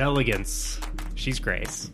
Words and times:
She's 0.00 0.06
elegance. 0.06 0.80
She's 1.14 1.38
grace. 1.38 1.90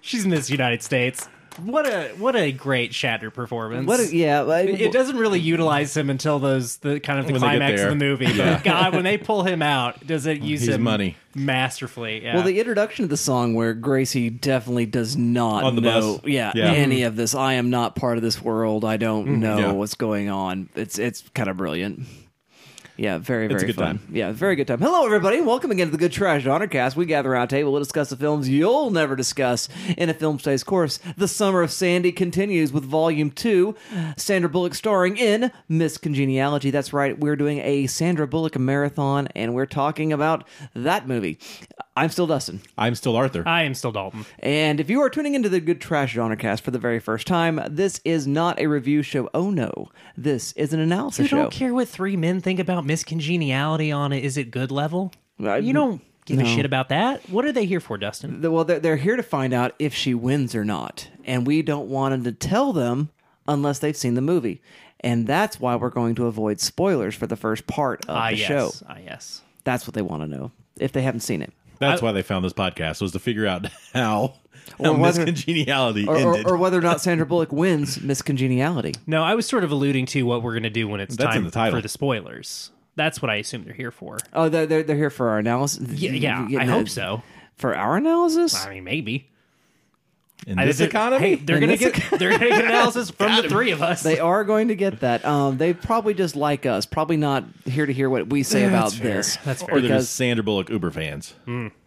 She's 0.00 0.24
Miss 0.26 0.48
United 0.48 0.82
States. 0.82 1.28
What 1.62 1.86
a 1.86 2.14
what 2.16 2.34
a 2.34 2.50
great 2.50 2.92
Shatner 2.92 3.30
performance. 3.34 3.86
What? 3.86 4.00
A, 4.00 4.16
yeah, 4.16 4.42
I- 4.44 4.60
It 4.62 4.90
doesn't 4.92 5.18
really 5.18 5.38
utilize 5.38 5.94
him 5.94 6.08
until 6.08 6.38
those 6.38 6.78
the 6.78 6.98
kind 6.98 7.18
of 7.20 7.26
the 7.26 7.32
When 7.34 7.42
they 7.42 7.48
get 7.48 7.56
climax 7.58 7.80
there. 7.80 7.90
of 7.90 7.98
the 7.98 8.02
movie. 8.04 8.34
But 8.38 8.64
God, 8.64 8.94
when 8.94 9.04
they 9.04 9.18
pull 9.18 9.42
him 9.42 9.60
out, 9.60 10.06
does 10.06 10.24
it 10.24 10.40
use 10.40 10.60
He's 10.62 10.70
him 10.70 10.82
money. 10.82 11.16
masterfully? 11.34 12.24
Yeah. 12.24 12.36
Well, 12.36 12.44
the 12.44 12.58
introduction 12.58 13.02
of 13.04 13.10
the 13.10 13.16
song 13.18 13.52
where 13.52 13.74
Gracie 13.74 14.30
definitely 14.30 14.86
does 14.86 15.14
not 15.14 15.64
On 15.64 15.74
the 15.74 15.82
know, 15.82 16.14
bus. 16.14 16.20
yeah, 16.24 16.52
Yeah. 16.54 16.68
Mm-hmm. 16.70 16.74
any 16.80 17.02
of 17.02 17.16
this. 17.16 17.34
I 17.34 17.54
am 17.54 17.68
not 17.68 17.96
part 17.96 18.16
of 18.16 18.22
this 18.22 18.40
world. 18.40 18.86
I 18.86 18.96
don't 18.96 19.26
mm-hmm. 19.26 19.40
know 19.40 19.58
Yeah. 19.58 19.72
what's 19.72 19.94
going 19.94 20.30
on. 20.30 20.70
It's 20.74 20.98
it's 20.98 21.22
kind 21.34 21.50
of 21.50 21.58
brilliant. 21.58 22.06
Yeah, 23.00 23.18
very 23.18 23.44
It's 23.46 23.54
a 23.54 23.58
very 23.58 23.66
good 23.68 23.76
fun. 23.76 23.98
time. 23.98 24.08
Yeah, 24.10 24.32
very 24.32 24.56
good 24.56 24.66
time. 24.66 24.80
Hello, 24.80 25.06
everybody. 25.06 25.40
Welcome 25.40 25.70
again 25.70 25.86
to 25.86 25.92
the 25.92 25.98
Good 25.98 26.10
Trash 26.10 26.42
Genre 26.42 26.66
Cast. 26.66 26.96
We 26.96 27.06
gather 27.06 27.32
around 27.32 27.44
a 27.44 27.46
table 27.46 27.74
to 27.74 27.78
discuss 27.78 28.10
the 28.10 28.16
films 28.16 28.48
you'll 28.48 28.90
never 28.90 29.14
discuss 29.14 29.68
in 29.96 30.10
a 30.10 30.14
film 30.14 30.40
studies 30.40 30.64
course. 30.64 30.98
The 31.16 31.28
Summer 31.28 31.62
of 31.62 31.70
Sandy 31.70 32.10
continues 32.10 32.72
with 32.72 32.84
Volume 32.84 33.30
Two. 33.30 33.76
Sandra 34.16 34.50
Bullock 34.50 34.74
starring 34.74 35.16
in 35.16 35.52
Miss 35.68 35.96
Congeniality. 35.96 36.72
That's 36.72 36.92
right. 36.92 37.16
We're 37.16 37.36
doing 37.36 37.60
a 37.60 37.86
Sandra 37.86 38.26
Bullock 38.26 38.58
marathon, 38.58 39.28
and 39.36 39.54
we're 39.54 39.66
talking 39.66 40.12
about 40.12 40.48
that 40.74 41.06
movie. 41.06 41.38
I'm 41.98 42.10
still 42.10 42.26
Dustin. 42.26 42.60
I'm 42.76 42.94
still 42.94 43.16
Arthur. 43.16 43.42
I 43.46 43.62
am 43.64 43.74
still 43.74 43.92
Dalton. 43.92 44.24
And 44.38 44.80
if 44.80 44.88
you 44.90 45.00
are 45.00 45.10
tuning 45.10 45.34
into 45.34 45.48
the 45.48 45.60
Good 45.60 45.80
Trash 45.80 46.12
Genre 46.12 46.36
Cast 46.36 46.62
for 46.64 46.70
the 46.70 46.78
very 46.78 46.98
first 47.00 47.26
time, 47.26 47.60
this 47.68 48.00
is 48.04 48.26
not 48.26 48.58
a 48.60 48.66
review 48.66 49.02
show. 49.02 49.28
Oh 49.34 49.50
no, 49.50 49.88
this 50.16 50.52
is 50.52 50.72
an 50.72 50.80
analysis 50.80 51.18
You 51.24 51.28
show. 51.28 51.36
don't 51.36 51.52
care 51.52 51.74
what 51.74 51.88
three 51.88 52.16
men 52.16 52.40
think 52.40 52.58
about 52.60 52.84
Miss 52.86 53.04
Congeniality 53.04 53.92
on 53.92 54.12
it. 54.12 54.24
Is 54.24 54.36
it 54.36 54.50
good 54.50 54.70
level? 54.70 55.12
I- 55.44 55.58
you 55.58 55.72
don't 55.72 56.00
give 56.24 56.38
a 56.38 56.42
no. 56.42 56.48
shit 56.48 56.64
about 56.66 56.88
that. 56.90 57.28
What 57.30 57.44
are 57.44 57.52
they 57.52 57.64
here 57.64 57.80
for, 57.80 57.96
Dustin? 57.98 58.40
The- 58.42 58.50
Well, 58.50 58.64
they're, 58.64 58.80
they're 58.80 58.96
here 58.96 59.16
to 59.16 59.22
find 59.22 59.52
out 59.52 59.74
if 59.78 59.94
she 59.94 60.14
wins 60.14 60.54
or 60.54 60.64
not, 60.64 61.08
and 61.24 61.46
we 61.46 61.62
don't 61.62 61.88
want 61.88 62.12
them 62.12 62.24
to 62.24 62.32
tell 62.32 62.72
them 62.72 63.10
unless 63.46 63.78
they've 63.78 63.96
seen 63.96 64.14
the 64.14 64.20
movie, 64.20 64.60
and 65.00 65.26
that's 65.26 65.58
why 65.58 65.74
we're 65.76 65.88
going 65.90 66.14
to 66.16 66.26
avoid 66.26 66.60
spoilers 66.60 67.14
for 67.14 67.26
the 67.26 67.36
first 67.36 67.66
part 67.66 68.04
of 68.06 68.16
Ah, 68.16 68.28
the 68.30 68.36
yes. 68.36 68.46
show. 68.48 68.70
Ah, 68.88 68.96
yes. 69.02 69.40
That's 69.64 69.86
what 69.86 69.94
they 69.94 70.02
want 70.02 70.22
to 70.22 70.28
know 70.28 70.50
if 70.78 70.92
they 70.92 71.02
haven't 71.02 71.20
seen 71.20 71.40
it. 71.42 71.52
That's 71.78 72.02
why 72.02 72.12
they 72.12 72.22
found 72.22 72.44
this 72.44 72.52
podcast 72.52 73.00
was 73.00 73.12
to 73.12 73.18
figure 73.18 73.46
out 73.46 73.66
how, 73.94 74.34
how 74.78 74.90
Or 74.90 74.94
whether- 74.96 75.24
Miss 75.24 75.44
Congeniality 75.44 76.06
Or, 76.06 76.14
or, 76.16 76.18
ended. 76.34 76.46
or 76.50 76.56
whether 76.56 76.78
or 76.78 76.82
not 76.82 77.00
Sandra 77.00 77.26
Bullock 77.26 77.52
wins 77.52 78.00
Miss 78.02 78.22
Congeniality. 78.22 78.94
No, 79.06 79.22
I 79.22 79.34
was 79.34 79.46
sort 79.46 79.64
of 79.64 79.70
alluding 79.70 80.06
to 80.06 80.22
what 80.24 80.42
we're 80.42 80.52
going 80.52 80.62
to 80.64 80.70
do 80.70 80.88
when 80.88 81.00
it's 81.00 81.16
That's 81.16 81.34
time 81.34 81.44
the 81.44 81.50
title. 81.50 81.78
for 81.78 81.82
the 81.82 81.88
spoilers. 81.88 82.70
That's 82.96 83.22
what 83.22 83.30
I 83.30 83.36
assume 83.36 83.64
they're 83.64 83.74
here 83.74 83.92
for. 83.92 84.18
Oh, 84.32 84.48
they're, 84.48 84.66
they're, 84.66 84.82
they're 84.82 84.96
here 84.96 85.10
for 85.10 85.28
our 85.30 85.38
analysis? 85.38 85.88
Yeah, 85.92 86.10
yeah 86.12 86.42
I 86.44 86.48
getting 86.48 86.68
hope 86.68 86.88
so. 86.88 87.22
For 87.56 87.76
our 87.76 87.96
analysis? 87.96 88.54
I 88.66 88.70
mean, 88.74 88.84
maybe. 88.84 89.30
In 90.46 90.58
I- 90.58 90.64
this 90.66 90.78
they're- 90.78 90.86
economy, 90.88 91.28
hey, 91.30 91.34
they're 91.34 91.56
In 91.56 91.66
going 91.66 91.78
to 91.78 91.84
this 91.84 91.98
get 92.10 92.18
they're 92.18 92.30
going 92.30 92.40
to 92.40 92.48
get 92.48 92.64
analysis 92.66 93.10
from 93.18 93.42
the 93.42 93.48
three 93.48 93.70
of 93.72 93.82
us. 93.82 94.02
They 94.02 94.18
are 94.18 94.44
going 94.44 94.68
to 94.68 94.74
get 94.76 95.00
that. 95.00 95.24
Um, 95.24 95.58
they 95.58 95.74
probably 95.74 96.14
just 96.14 96.36
like 96.36 96.64
us. 96.64 96.86
Probably 96.86 97.16
not 97.16 97.44
here 97.66 97.84
to 97.86 97.92
hear 97.92 98.08
what 98.08 98.28
we 98.30 98.42
say 98.42 98.64
about 98.64 98.92
fair. 98.92 99.16
this. 99.16 99.36
That's 99.44 99.62
fair. 99.62 99.74
or 99.76 99.80
they're 99.80 99.88
because 99.90 100.04
just 100.04 100.16
Sandra 100.16 100.42
Bullock 100.42 100.70
Uber 100.70 100.90
fans. 100.90 101.34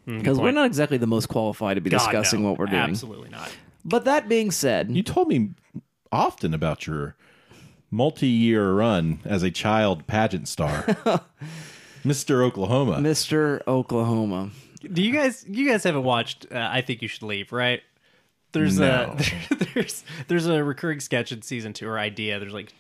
because 0.06 0.38
we're 0.40 0.52
not 0.52 0.66
exactly 0.68 0.98
the 0.98 1.08
most 1.08 1.28
qualified 1.28 1.76
to 1.76 1.82
be 1.82 1.90
God, 1.90 2.00
discussing 2.00 2.42
no. 2.44 2.50
what 2.50 2.60
we're 2.60 2.66
doing. 2.68 2.82
Absolutely 2.82 3.30
not. 3.30 3.50
But 3.84 4.06
that 4.06 4.30
being 4.30 4.52
said, 4.52 4.92
You 4.92 5.02
told 5.02 5.28
me 5.30 5.52
often 6.12 6.54
about 6.54 6.86
your 6.86 7.16
multi-year 7.90 8.74
run 8.74 9.20
as 9.26 9.44
a 9.44 9.50
child 9.52 10.06
pageant 10.08 10.48
star, 10.48 10.84
Mr. 12.06 12.44
Oklahoma. 12.44 12.98
Mr. 12.98 13.62
Oklahoma. 13.68 14.50
Do 14.92 15.02
you 15.04 15.12
guys 15.14 15.46
you 15.48 15.68
guys 15.70 15.84
haven't 15.84 16.04
watched 16.04 16.48
uh, 16.52 16.70
I 16.72 16.82
think 16.82 17.02
you 17.02 17.08
should 17.08 17.24
leave, 17.24 17.52
right? 17.52 17.82
There's 18.54 18.78
No. 18.80 19.16
a 19.52 19.56
there's 19.74 20.04
there's 20.28 20.46
a 20.48 20.64
recurring 20.64 21.00
sketch 21.00 21.32
in 21.32 21.42
season 21.42 21.74
2 21.74 21.88
or 21.88 21.98
idea. 21.98 22.40
There's 22.40 22.54
like 22.54 22.72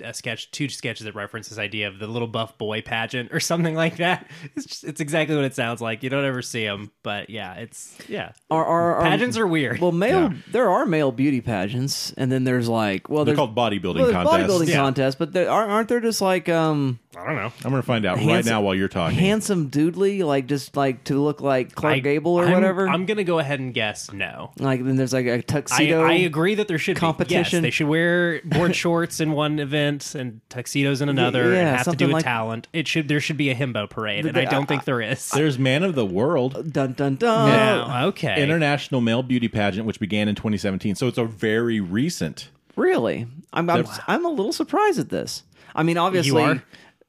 a, 0.00 0.08
a 0.08 0.14
sketch 0.14 0.50
two 0.50 0.68
sketches 0.68 1.04
that 1.04 1.14
reference 1.14 1.48
this 1.48 1.58
idea 1.58 1.88
of 1.88 1.98
the 1.98 2.06
little 2.06 2.28
buff 2.28 2.56
boy 2.58 2.82
pageant 2.82 3.32
or 3.32 3.40
something 3.50 3.74
like 3.74 3.96
that. 3.98 4.28
It's 4.56 4.66
just, 4.66 4.84
it's 4.84 5.00
exactly 5.00 5.36
what 5.36 5.44
it 5.44 5.54
sounds 5.54 5.80
like. 5.80 6.02
You 6.02 6.10
don't 6.10 6.24
ever 6.24 6.42
see 6.42 6.64
them, 6.64 6.90
but 7.02 7.30
yeah, 7.30 7.54
it's 7.54 7.96
yeah. 8.08 8.32
Our, 8.50 8.64
are, 8.64 8.94
are- 8.96 9.02
Pageants 9.02 9.36
are 9.38 9.46
weird. 9.46 9.80
Well, 9.80 9.92
male. 9.92 10.30
Yeah. 10.32 10.38
There 10.50 10.70
are 10.70 10.86
male 10.86 11.12
beauty 11.12 11.40
pageants, 11.40 12.12
and 12.16 12.30
then 12.30 12.44
there's 12.44 12.68
like 12.68 13.08
well, 13.08 13.24
They're 13.24 13.34
called 13.34 13.54
bodybuilding 13.56 14.00
well, 14.02 14.12
contests. 14.12 14.36
bodybuilding 14.52 14.68
Yeah. 14.68 14.76
contests, 14.76 15.14
but 15.16 15.32
there, 15.32 15.50
aren't 15.50 15.70
aren't 15.70 15.88
there 15.88 16.00
just 16.00 16.20
like 16.20 16.48
um 16.48 16.98
I 17.16 17.26
don't 17.26 17.34
know. 17.36 17.52
I'm 17.64 17.70
going 17.70 17.82
to 17.82 17.86
find 17.86 18.06
out 18.06 18.18
right 18.18 18.44
now 18.44 18.60
while 18.62 18.74
you're 18.74 18.86
talking. 18.88 19.18
handsome 19.18 19.68
doodly, 19.68 20.24
like 20.24 20.46
just 20.46 20.76
like 20.76 21.02
to 21.04 21.20
look 21.20 21.40
like 21.40 21.74
Clark 21.74 21.96
I- 21.96 21.98
Gable 21.98 22.34
or 22.36 22.44
I'm- 22.44 22.52
whatever? 22.54 22.88
I'm 22.88 23.04
going 23.04 23.16
to 23.16 23.24
go 23.24 23.40
ahead 23.40 23.58
and 23.58 23.74
guess 23.74 24.12
no. 24.12 24.52
like 24.58 24.84
then 24.84 24.94
there's 24.96 25.12
like 25.12 25.26
a 25.26 25.42
tuxedo. 25.42 26.04
I 26.04 26.12
agree 26.14 26.54
that 26.54 26.68
there 26.68 26.78
should 26.78 26.94
be 26.94 27.00
competition. 27.00 27.58
yes, 27.58 27.62
they 27.62 27.70
should 27.70 27.88
wear 27.88 28.40
board 28.44 28.76
shorts 28.76 29.18
in 29.20 29.32
one 29.32 29.58
event 29.58 29.89
and 30.14 30.40
tuxedos 30.48 31.00
in 31.00 31.08
another, 31.08 31.52
yeah, 31.52 31.58
and 31.68 31.76
have 31.76 31.86
to 31.90 31.96
do 31.96 32.10
a 32.10 32.12
like- 32.12 32.24
talent. 32.24 32.68
It 32.72 32.86
should 32.88 33.08
there 33.08 33.20
should 33.20 33.36
be 33.36 33.50
a 33.50 33.54
himbo 33.54 33.88
parade, 33.88 34.26
and 34.26 34.36
I 34.36 34.44
don't 34.44 34.62
I- 34.62 34.66
think 34.66 34.84
there 34.84 35.00
is. 35.00 35.30
There's 35.30 35.58
Man 35.58 35.82
of 35.82 35.94
the 35.94 36.06
World. 36.06 36.56
Uh, 36.56 36.62
dun 36.62 36.92
dun 36.92 37.16
dun. 37.16 37.48
No, 37.48 38.08
okay. 38.08 38.42
International 38.42 39.00
Male 39.00 39.22
Beauty 39.22 39.48
Pageant, 39.48 39.86
which 39.86 40.00
began 40.00 40.28
in 40.28 40.34
2017. 40.34 40.94
So 40.94 41.08
it's 41.08 41.18
a 41.18 41.24
very 41.24 41.80
recent. 41.80 42.48
Really? 42.76 43.26
I'm 43.52 43.68
I'm, 43.68 43.86
I'm 44.06 44.24
a 44.24 44.30
little 44.30 44.52
surprised 44.52 44.98
at 44.98 45.08
this. 45.08 45.42
I 45.74 45.82
mean, 45.82 45.98
obviously, 45.98 46.42
are? 46.42 46.62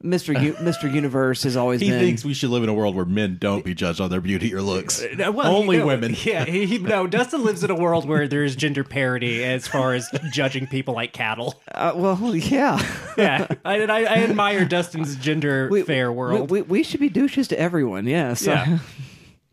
Mr. 0.04 0.42
U- 0.42 0.54
Mr. 0.60 0.92
Universe 0.92 1.44
has 1.44 1.56
always 1.56 1.80
He 1.82 1.90
been. 1.90 2.00
thinks 2.00 2.26
we 2.26 2.34
should 2.34 2.50
live 2.50 2.64
in 2.64 2.70
a 2.70 2.74
world 2.74 2.96
where 2.96 3.06
men 3.06 3.38
don't 3.40 3.64
be 3.64 3.74
judged 3.76 4.02
on 4.02 4.10
their 4.10 4.22
beauty 4.22 4.54
or 4.54 4.62
looks. 4.62 5.02
Uh, 5.04 5.32
well, 5.32 5.56
Only 5.56 5.76
you 5.78 5.82
know, 5.82 5.88
women. 5.88 6.16
Yeah, 6.24 6.46
he, 6.46 6.66
he, 6.66 6.78
no. 6.80 7.06
Dustin 7.08 7.44
lives 7.44 7.64
in 7.64 7.70
a 7.70 7.76
world 7.76 8.08
where 8.08 8.28
there's 8.28 8.56
gender 8.56 8.84
parity 8.84 9.44
as 9.44 9.68
far 9.68 9.94
as 9.94 10.10
judging 10.32 10.66
people 10.68 10.94
like 10.96 11.14
cattle. 11.14 11.62
uh, 11.74 11.94
well, 11.96 12.36
yeah. 12.36 12.82
Yeah, 13.18 13.48
I, 13.64 13.78
and 13.78 13.92
I, 13.92 14.00
I 14.00 14.16
admire 14.24 14.66
Dustin's 14.66 15.16
gender 15.18 15.68
We- 15.70 15.84
fair 15.84 16.12
world. 16.12 16.50
We, 16.50 16.62
we, 16.62 16.68
we 16.68 16.84
should 16.84 17.00
be 17.00 17.10
douches 17.10 17.48
to 17.50 17.60
everyone. 17.60 18.08
Yeah. 18.08 18.34
So. 18.34 18.52
yeah, 18.54 18.80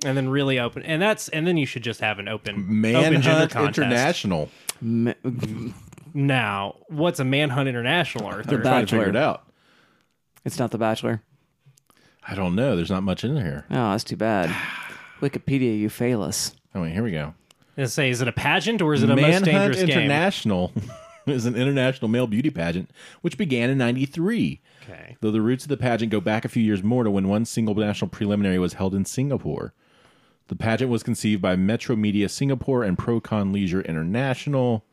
and 0.05 0.17
then 0.17 0.29
really 0.29 0.59
open, 0.61 0.83
and 0.85 1.03
that's 1.03 1.29
and 1.31 1.47
then 1.47 1.57
you 1.57 1.67
should 1.67 1.83
just 1.83 2.01
have 2.01 2.19
an 2.21 2.29
open 2.29 2.55
open 2.55 2.81
Manhunt 2.81 3.51
contest. 3.51 3.79
International. 3.79 4.49
Ma- 4.81 5.13
Now, 6.15 6.77
what's 6.89 7.21
a 7.21 7.25
manhunt 7.25 7.69
international, 7.69 8.27
Arthur? 8.27 8.57
The 8.57 8.63
Trying 8.63 8.87
to 8.87 8.97
figure 8.97 9.07
Bachelor. 9.07 9.09
it 9.11 9.17
out. 9.17 9.43
It's 10.49 10.59
not 10.59 10.71
The 10.71 10.79
Bachelor. 10.79 11.21
I 12.27 12.35
don't 12.35 12.55
know. 12.55 12.75
There's 12.75 12.91
not 12.91 13.03
much 13.03 13.23
in 13.23 13.37
here. 13.37 13.67
Oh, 13.71 13.91
that's 13.91 14.03
too 14.03 14.17
bad. 14.17 14.49
Wikipedia, 15.21 15.79
you 15.79 15.91
fail 15.91 16.23
us. 16.23 16.53
Oh, 16.75 16.81
wait, 16.81 16.95
here 16.95 17.03
we 17.03 17.11
go. 17.11 17.35
Let's 17.77 17.93
say, 17.93 18.09
is 18.09 18.23
it 18.23 18.29
a 18.29 18.33
pageant 18.33 18.81
or 18.81 18.95
is 18.95 19.03
it 19.03 19.11
a 19.11 19.15
most 19.15 19.21
Manhunt 19.21 19.45
dangerous 19.45 19.77
game? 19.81 19.91
International 19.91 20.73
is 21.27 21.45
an 21.45 21.55
international 21.55 22.09
male 22.09 22.27
beauty 22.27 22.49
pageant 22.49 22.91
which 23.21 23.37
began 23.37 23.69
in 23.69 23.77
93. 23.77 24.63
Okay. 24.85 25.17
Though 25.21 25.31
the 25.31 25.43
roots 25.43 25.65
of 25.65 25.69
the 25.69 25.77
pageant 25.77 26.11
go 26.11 26.21
back 26.23 26.47
a 26.47 26.49
few 26.49 26.63
years 26.63 26.83
more 26.83 27.05
to 27.05 27.11
when 27.11 27.29
one 27.29 27.45
single 27.45 27.75
national 27.75 28.09
preliminary 28.09 28.59
was 28.59 28.73
held 28.73 28.95
in 28.95 29.05
Singapore. 29.05 29.75
The 30.47 30.57
pageant 30.57 30.91
was 30.91 31.03
conceived 31.03 31.43
by 31.43 31.57
Metro 31.57 31.95
Media 31.95 32.31
Singapore 32.31 32.85
and 32.85 32.97
Procon 32.97 33.53
Leisure 33.53 33.83
International, 33.83 34.87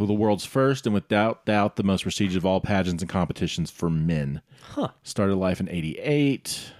who 0.00 0.06
the 0.06 0.14
world's 0.14 0.46
first 0.46 0.86
and 0.86 0.94
without 0.94 1.44
doubt 1.44 1.76
the 1.76 1.82
most 1.82 2.04
prestigious 2.04 2.36
of 2.36 2.46
all 2.46 2.60
pageants 2.60 3.02
and 3.02 3.10
competitions 3.10 3.70
for 3.70 3.90
men. 3.90 4.40
Huh. 4.62 4.88
Started 5.02 5.36
life 5.36 5.60
in 5.60 5.68
88. 5.68 6.72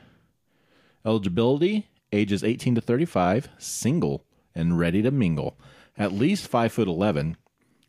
Eligibility 1.04 1.88
ages 2.12 2.42
18 2.42 2.76
to 2.76 2.80
35, 2.80 3.50
single, 3.58 4.24
and 4.54 4.78
ready 4.78 5.02
to 5.02 5.10
mingle. 5.10 5.58
At 5.98 6.12
least 6.12 6.48
5 6.48 6.72
foot 6.72 6.88
11. 6.88 7.36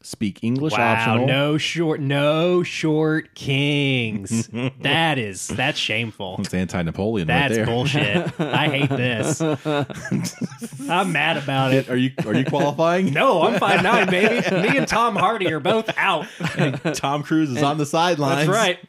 Speak 0.04 0.44
English 0.44 0.74
Wow, 0.74 0.94
optional. 0.94 1.28
no 1.28 1.58
short, 1.58 2.00
no 2.00 2.64
short 2.64 3.36
kings. 3.36 4.48
that 4.82 5.18
is 5.20 5.48
that's 5.48 5.78
shameful. 5.78 6.38
It's 6.40 6.54
anti 6.54 6.82
Napoleon 6.82 7.28
right 7.28 7.50
That's 7.50 7.56
there. 7.56 7.66
bullshit. 7.66 8.40
I 8.40 8.68
hate 8.68 8.90
this. 8.90 9.42
I'm 10.90 11.12
mad 11.12 11.38
about 11.38 11.74
it. 11.74 11.90
Are 11.90 11.96
you 11.96 12.12
are 12.26 12.34
you 12.34 12.46
qualifying? 12.46 13.14
No, 13.14 13.44
I'm 13.44 13.60
five 13.60 13.84
nine, 13.84 14.10
baby. 14.10 14.50
Me 14.68 14.78
and 14.78 14.88
Tom 14.88 15.16
Hardy 15.16 15.52
are 15.52 15.60
both 15.60 15.90
out. 15.98 16.26
Tom 16.96 17.24
Cruise 17.24 17.50
is 17.52 17.62
on 17.64 17.78
the 17.78 17.86
sidelines. 17.86 18.48
That's 18.48 18.50
right. 18.50 18.80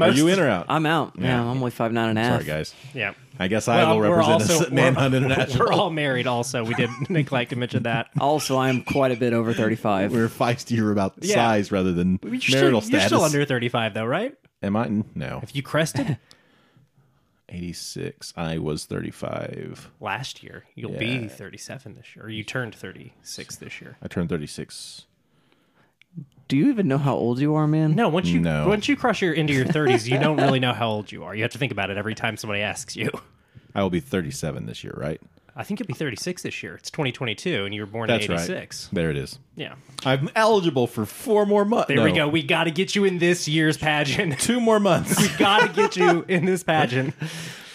Are 0.00 0.10
you 0.10 0.28
in 0.28 0.38
or 0.38 0.48
out? 0.48 0.66
I'm 0.68 0.86
out. 0.86 1.14
Yeah, 1.18 1.40
I'm 1.40 1.48
only 1.48 1.70
five 1.70 1.92
nine 1.92 2.10
and 2.10 2.18
a 2.18 2.22
half. 2.22 2.32
Sorry, 2.42 2.44
guys. 2.44 2.74
Yeah. 2.92 3.14
I 3.38 3.48
guess 3.48 3.66
I 3.66 3.78
Well, 3.78 3.94
will 3.98 4.08
we're 4.08 4.16
represent 4.16 4.42
also 4.42 4.54
us 4.54 4.60
at 4.68 4.72
Manhunt 4.72 5.12
we're, 5.12 5.16
International. 5.24 5.66
we're 5.66 5.72
all 5.72 5.90
married. 5.90 6.26
Also, 6.26 6.64
we 6.64 6.74
did 6.74 6.88
neglect 7.10 7.50
to 7.50 7.56
mention 7.56 7.82
that. 7.82 8.08
Also, 8.20 8.56
I'm 8.58 8.82
quite 8.84 9.10
a 9.12 9.16
bit 9.16 9.32
over 9.32 9.52
35. 9.52 10.12
We're 10.12 10.28
feistier 10.28 10.92
about 10.92 11.14
Yeah. 11.20 11.34
size 11.34 11.72
rather 11.72 11.92
than 11.92 12.20
You're 12.22 12.30
marital 12.32 12.40
still, 12.40 12.70
you're 12.70 12.80
status. 12.80 13.06
still 13.06 13.22
under 13.22 13.44
35, 13.44 13.94
though, 13.94 14.04
right? 14.06 14.34
Am 14.62 14.76
I? 14.76 15.02
No. 15.14 15.40
If 15.42 15.54
you 15.56 15.62
crested 15.62 16.16
86. 17.48 18.32
I 18.36 18.58
was 18.58 18.84
35. 18.86 19.90
last 20.00 20.42
year, 20.42 20.64
you'll 20.74 20.98
be 20.98 21.06
Yeah. 21.06 21.28
37 21.28 21.94
this 21.94 22.16
year, 22.16 22.24
or 22.24 22.28
you 22.30 22.42
turned 22.44 22.74
36 22.74 23.56
this 23.56 23.80
year. 23.80 23.96
I 24.02 24.08
turned 24.08 24.28
36. 24.28 25.06
Do 26.48 26.56
you 26.56 26.68
even 26.68 26.88
know 26.88 26.98
how 26.98 27.14
old 27.14 27.38
you 27.40 27.54
are, 27.54 27.66
man? 27.66 27.94
No, 27.94 28.08
once 28.08 28.28
you 28.28 28.40
No. 28.40 28.68
once 28.68 28.88
you 28.88 28.96
cross 28.96 29.20
your 29.20 29.32
into 29.32 29.52
your 29.54 29.64
30s, 29.64 30.06
you 30.06 30.18
don't 30.18 30.36
really 30.36 30.60
know 30.60 30.72
how 30.72 30.88
old 30.88 31.10
you 31.10 31.24
are. 31.24 31.34
You 31.34 31.42
have 31.42 31.52
to 31.52 31.58
think 31.58 31.72
about 31.72 31.90
it 31.90 31.96
every 31.96 32.14
time 32.14 32.36
somebody 32.36 32.60
asks 32.62 32.96
you. 32.96 33.10
I 33.74 33.82
will 33.82 33.90
be 33.90 34.00
37 34.00 34.66
this 34.66 34.84
year, 34.84 34.94
right? 34.96 35.20
I 35.56 35.62
think 35.62 35.78
you'll 35.80 35.86
be 35.86 35.94
36 35.94 36.42
this 36.42 36.62
year. 36.64 36.74
It's 36.74 36.90
2022, 36.90 37.64
and 37.64 37.72
you 37.74 37.82
were 37.82 37.86
born 37.86 38.08
That's 38.08 38.26
in 38.26 38.32
right. 38.32 38.40
86. 38.40 38.88
There 38.92 39.10
it 39.10 39.16
is. 39.16 39.38
Yeah. 39.56 39.74
I'm 40.04 40.28
eligible 40.34 40.86
for 40.88 41.06
four 41.06 41.46
more 41.46 41.64
months. 41.64 41.88
There 41.88 42.02
we 42.02 42.10
go. 42.12 42.26
We 42.28 42.42
got 42.42 42.64
to 42.64 42.72
get 42.72 42.94
you 42.96 43.04
in 43.04 43.18
this 43.18 43.46
year's 43.46 43.76
pageant. 43.78 44.38
Two 44.40 44.60
more 44.60 44.80
months. 44.80 45.20
We 45.20 45.28
got 45.38 45.60
to 45.60 45.68
get 45.72 45.96
you 45.96 46.24
in 46.28 46.44
this 46.44 46.62
pageant. 46.64 47.14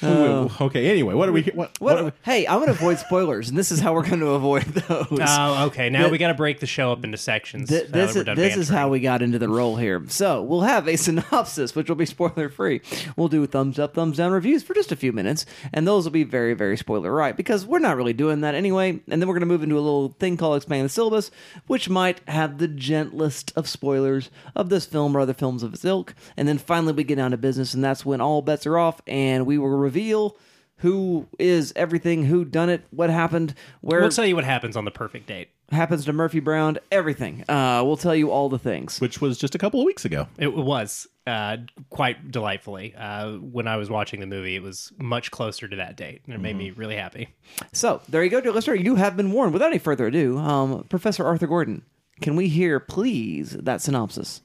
Um, 0.01 0.11
ooh, 0.11 0.49
okay. 0.61 0.89
Anyway, 0.89 1.13
what 1.13 1.27
are 1.29 1.31
we? 1.31 1.43
What? 1.43 1.55
What, 1.55 1.79
what 1.79 1.97
are 1.97 2.03
we- 2.05 2.11
hey, 2.23 2.47
I'm 2.47 2.55
going 2.57 2.67
to 2.67 2.71
avoid 2.73 2.99
spoilers, 2.99 3.49
and 3.49 3.57
this 3.57 3.71
is 3.71 3.79
how 3.79 3.93
we're 3.93 4.07
going 4.07 4.19
to 4.21 4.29
avoid 4.29 4.63
those. 4.63 5.07
Oh, 5.21 5.65
okay. 5.67 5.89
Now 5.89 6.01
Th- 6.01 6.11
we 6.11 6.17
got 6.17 6.29
to 6.29 6.33
break 6.33 6.59
the 6.59 6.67
show 6.67 6.91
up 6.91 7.03
into 7.03 7.17
sections. 7.17 7.69
Th- 7.69 7.89
now 7.89 7.91
this 8.05 8.13
that 8.13 8.15
we're 8.15 8.21
is, 8.21 8.25
done 8.25 8.35
this 8.37 8.57
is 8.57 8.69
how 8.69 8.89
we 8.89 8.99
got 8.99 9.21
into 9.21 9.39
the 9.39 9.49
role 9.49 9.75
here. 9.75 10.03
So 10.07 10.41
we'll 10.43 10.61
have 10.61 10.87
a 10.87 10.95
synopsis, 10.97 11.75
which 11.75 11.89
will 11.89 11.95
be 11.95 12.05
spoiler 12.05 12.49
free. 12.49 12.81
We'll 13.15 13.27
do 13.27 13.45
thumbs 13.45 13.79
up, 13.79 13.93
thumbs 13.93 14.17
down 14.17 14.31
reviews 14.31 14.63
for 14.63 14.73
just 14.73 14.91
a 14.91 14.95
few 14.95 15.11
minutes, 15.11 15.45
and 15.73 15.87
those 15.87 16.05
will 16.05 16.11
be 16.11 16.23
very, 16.23 16.53
very 16.53 16.77
spoiler 16.77 17.11
right 17.11 17.35
because 17.35 17.65
we're 17.65 17.79
not 17.79 17.97
really 17.97 18.13
doing 18.13 18.41
that 18.41 18.55
anyway. 18.55 18.99
And 19.09 19.21
then 19.21 19.27
we're 19.27 19.35
going 19.35 19.41
to 19.41 19.45
move 19.45 19.63
into 19.63 19.75
a 19.75 19.81
little 19.81 20.09
thing 20.19 20.37
called 20.37 20.57
expand 20.57 20.85
the 20.85 20.89
syllabus, 20.89 21.31
which 21.67 21.89
might 21.89 22.21
have 22.27 22.57
the 22.57 22.67
gentlest 22.67 23.51
of 23.55 23.67
spoilers 23.67 24.29
of 24.55 24.69
this 24.69 24.85
film 24.85 25.15
or 25.15 25.19
other 25.19 25.33
films 25.33 25.63
of 25.63 25.73
its 25.73 25.85
ilk. 25.85 26.13
And 26.37 26.47
then 26.47 26.57
finally 26.57 26.93
we 26.93 27.03
get 27.03 27.15
down 27.15 27.31
to 27.31 27.37
business, 27.37 27.73
and 27.73 27.83
that's 27.83 28.05
when 28.05 28.21
all 28.21 28.41
bets 28.41 28.65
are 28.65 28.77
off, 28.77 29.01
and 29.07 29.45
we 29.45 29.57
will 29.57 29.69
reveal. 29.89 30.37
Who 30.77 31.27
is 31.37 31.73
everything? 31.75 32.23
Who 32.25 32.45
done 32.45 32.69
it? 32.69 32.85
What 32.91 33.09
happened? 33.09 33.53
Where 33.81 33.99
We'll 33.99 34.09
tell 34.11 34.25
you 34.25 34.35
what 34.35 34.45
happens 34.45 34.77
on 34.77 34.85
the 34.85 34.91
perfect 34.91 35.27
date. 35.27 35.49
happens 35.73 36.05
to 36.05 36.13
Murphy 36.13 36.39
Brown? 36.39 36.77
Everything. 36.89 37.43
Uh, 37.49 37.81
we'll 37.85 37.97
tell 37.97 38.15
you 38.15 38.31
all 38.31 38.47
the 38.47 38.57
things. 38.59 39.01
which 39.01 39.19
was 39.19 39.37
just 39.37 39.55
a 39.55 39.57
couple 39.57 39.81
of 39.81 39.85
weeks 39.85 40.05
ago. 40.05 40.27
It 40.37 40.53
was 40.53 41.05
uh, 41.27 41.57
quite 41.89 42.31
delightfully. 42.31 42.95
Uh, 42.95 43.33
when 43.39 43.67
I 43.67 43.75
was 43.75 43.89
watching 43.89 44.21
the 44.21 44.25
movie, 44.25 44.55
it 44.55 44.63
was 44.63 44.93
much 44.97 45.31
closer 45.31 45.67
to 45.67 45.75
that 45.75 45.97
date, 45.97 46.21
and 46.25 46.33
it 46.33 46.39
made 46.39 46.55
me 46.55 46.71
really 46.71 46.95
happy. 46.95 47.27
So 47.73 48.01
there 48.07 48.23
you 48.23 48.29
go, 48.29 48.39
dear 48.39 48.53
listener. 48.53 48.75
You 48.75 48.95
have 48.95 49.17
been 49.17 49.33
warned. 49.33 49.51
Without 49.51 49.71
any 49.71 49.79
further 49.79 50.07
ado, 50.07 50.37
um, 50.37 50.85
Professor 50.89 51.25
Arthur 51.25 51.47
Gordon, 51.47 51.83
can 52.21 52.37
we 52.37 52.47
hear, 52.47 52.79
please, 52.79 53.51
that 53.51 53.81
synopsis? 53.81 54.41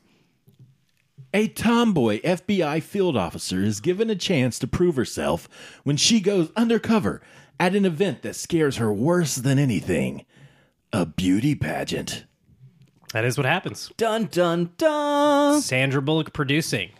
A 1.34 1.48
tomboy 1.48 2.20
FBI 2.20 2.80
field 2.80 3.16
officer 3.16 3.60
is 3.60 3.80
given 3.80 4.08
a 4.08 4.14
chance 4.14 4.56
to 4.60 4.68
prove 4.68 4.94
herself 4.94 5.48
when 5.82 5.96
she 5.96 6.20
goes 6.20 6.52
undercover 6.54 7.20
at 7.58 7.74
an 7.74 7.84
event 7.84 8.22
that 8.22 8.36
scares 8.36 8.76
her 8.76 8.92
worse 8.92 9.34
than 9.34 9.58
anything 9.58 10.26
a 10.92 11.04
beauty 11.04 11.56
pageant. 11.56 12.24
That 13.12 13.24
is 13.24 13.36
what 13.36 13.46
happens. 13.46 13.90
Dun 13.96 14.26
dun 14.26 14.74
dun. 14.76 15.60
Sandra 15.60 16.00
Bullock 16.00 16.32
producing. 16.32 16.90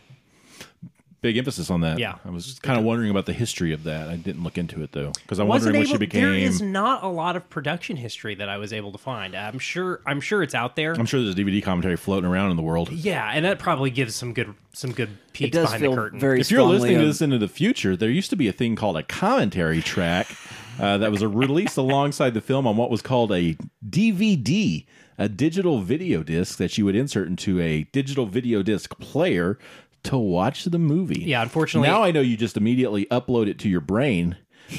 Big 1.25 1.39
emphasis 1.39 1.71
on 1.71 1.81
that. 1.81 1.99
Yeah. 1.99 2.17
I 2.23 2.29
was 2.29 2.59
kind 2.63 2.79
of 2.79 2.85
wondering 2.85 3.11
about 3.11 3.25
the 3.25 3.33
history 3.33 3.73
of 3.73 3.85
that. 3.85 4.11
I 4.11 4.17
didn't 4.17 4.43
look 4.45 4.59
into 4.59 4.83
it 4.83 4.93
though, 4.93 5.11
because 5.23 5.39
I'm 5.41 5.49
Wasn't 5.49 5.69
wondering 5.73 5.81
what 5.81 5.89
able- 5.89 5.95
she 5.95 6.07
became. 6.07 6.23
There 6.23 6.35
is 6.35 6.61
not 6.61 7.03
a 7.03 7.09
lot 7.09 7.35
of 7.35 7.49
production 7.49 7.97
history 7.97 8.35
that 8.35 8.51
I 8.51 8.59
was 8.59 8.75
able 8.75 8.93
to 8.93 8.99
find. 8.99 9.35
I'm 9.35 9.59
sure. 9.59 10.01
I'm 10.05 10.21
sure 10.21 10.43
it's 10.43 10.55
out 10.55 10.77
there. 10.77 10.93
I'm 10.93 11.07
sure 11.07 11.23
there's 11.23 11.35
a 11.35 11.39
DVD 11.39 11.63
commentary 11.63 11.97
floating 11.97 12.29
around 12.29 12.51
in 12.51 12.57
the 12.59 12.63
world. 12.63 12.93
yeah, 12.93 13.31
and 13.33 13.43
that 13.47 13.59
probably 13.59 13.89
gives 13.91 14.15
some 14.15 14.35
good 14.35 14.53
some 14.75 14.93
good 14.93 15.09
It 15.09 15.33
peeks 15.33 15.55
does 15.57 15.65
behind 15.69 15.81
feel 15.81 15.91
the 15.93 15.97
curtain. 15.97 16.21
very 16.21 16.41
If 16.43 16.51
you're 16.51 16.63
listening 16.63 16.99
to 16.99 17.07
this 17.07 17.23
into 17.23 17.39
the 17.39 17.49
future, 17.49 17.97
there 17.97 18.11
used 18.11 18.29
to 18.29 18.37
be 18.37 18.47
a 18.49 18.53
thing 18.53 18.77
called 18.77 18.99
a 18.99 19.03
commentary 19.03 19.81
track 19.81 20.27
uh, 20.79 20.99
that 20.99 21.11
was 21.11 21.25
released 21.25 21.79
alongside 21.79 22.35
the 22.35 22.43
film 22.43 22.67
on 22.67 22.77
what 22.77 22.91
was 22.91 23.01
called 23.01 23.33
a 23.33 23.57
DVD, 23.89 24.85
a 25.17 25.29
digital 25.29 25.81
video 25.81 26.23
disc 26.23 26.59
that 26.59 26.77
you 26.77 26.85
would 26.85 26.97
insert 26.97 27.29
into 27.29 27.61
a 27.61 27.85
digital 27.93 28.27
video 28.27 28.63
disc 28.63 28.99
player 28.99 29.59
to 30.05 30.17
watch 30.19 30.65
the 30.65 30.79
movie. 30.79 31.23
Yeah, 31.25 31.43
unfortunately- 31.43 31.89
Now 31.89 32.03
I 32.03 32.11
know 32.11 32.21
you 32.21 32.37
just 32.37 32.57
immediately 32.57 33.07
upload 33.07 33.49
it 33.49 33.59
to 33.61 33.69
your 33.69 33.81
brain 33.81 34.37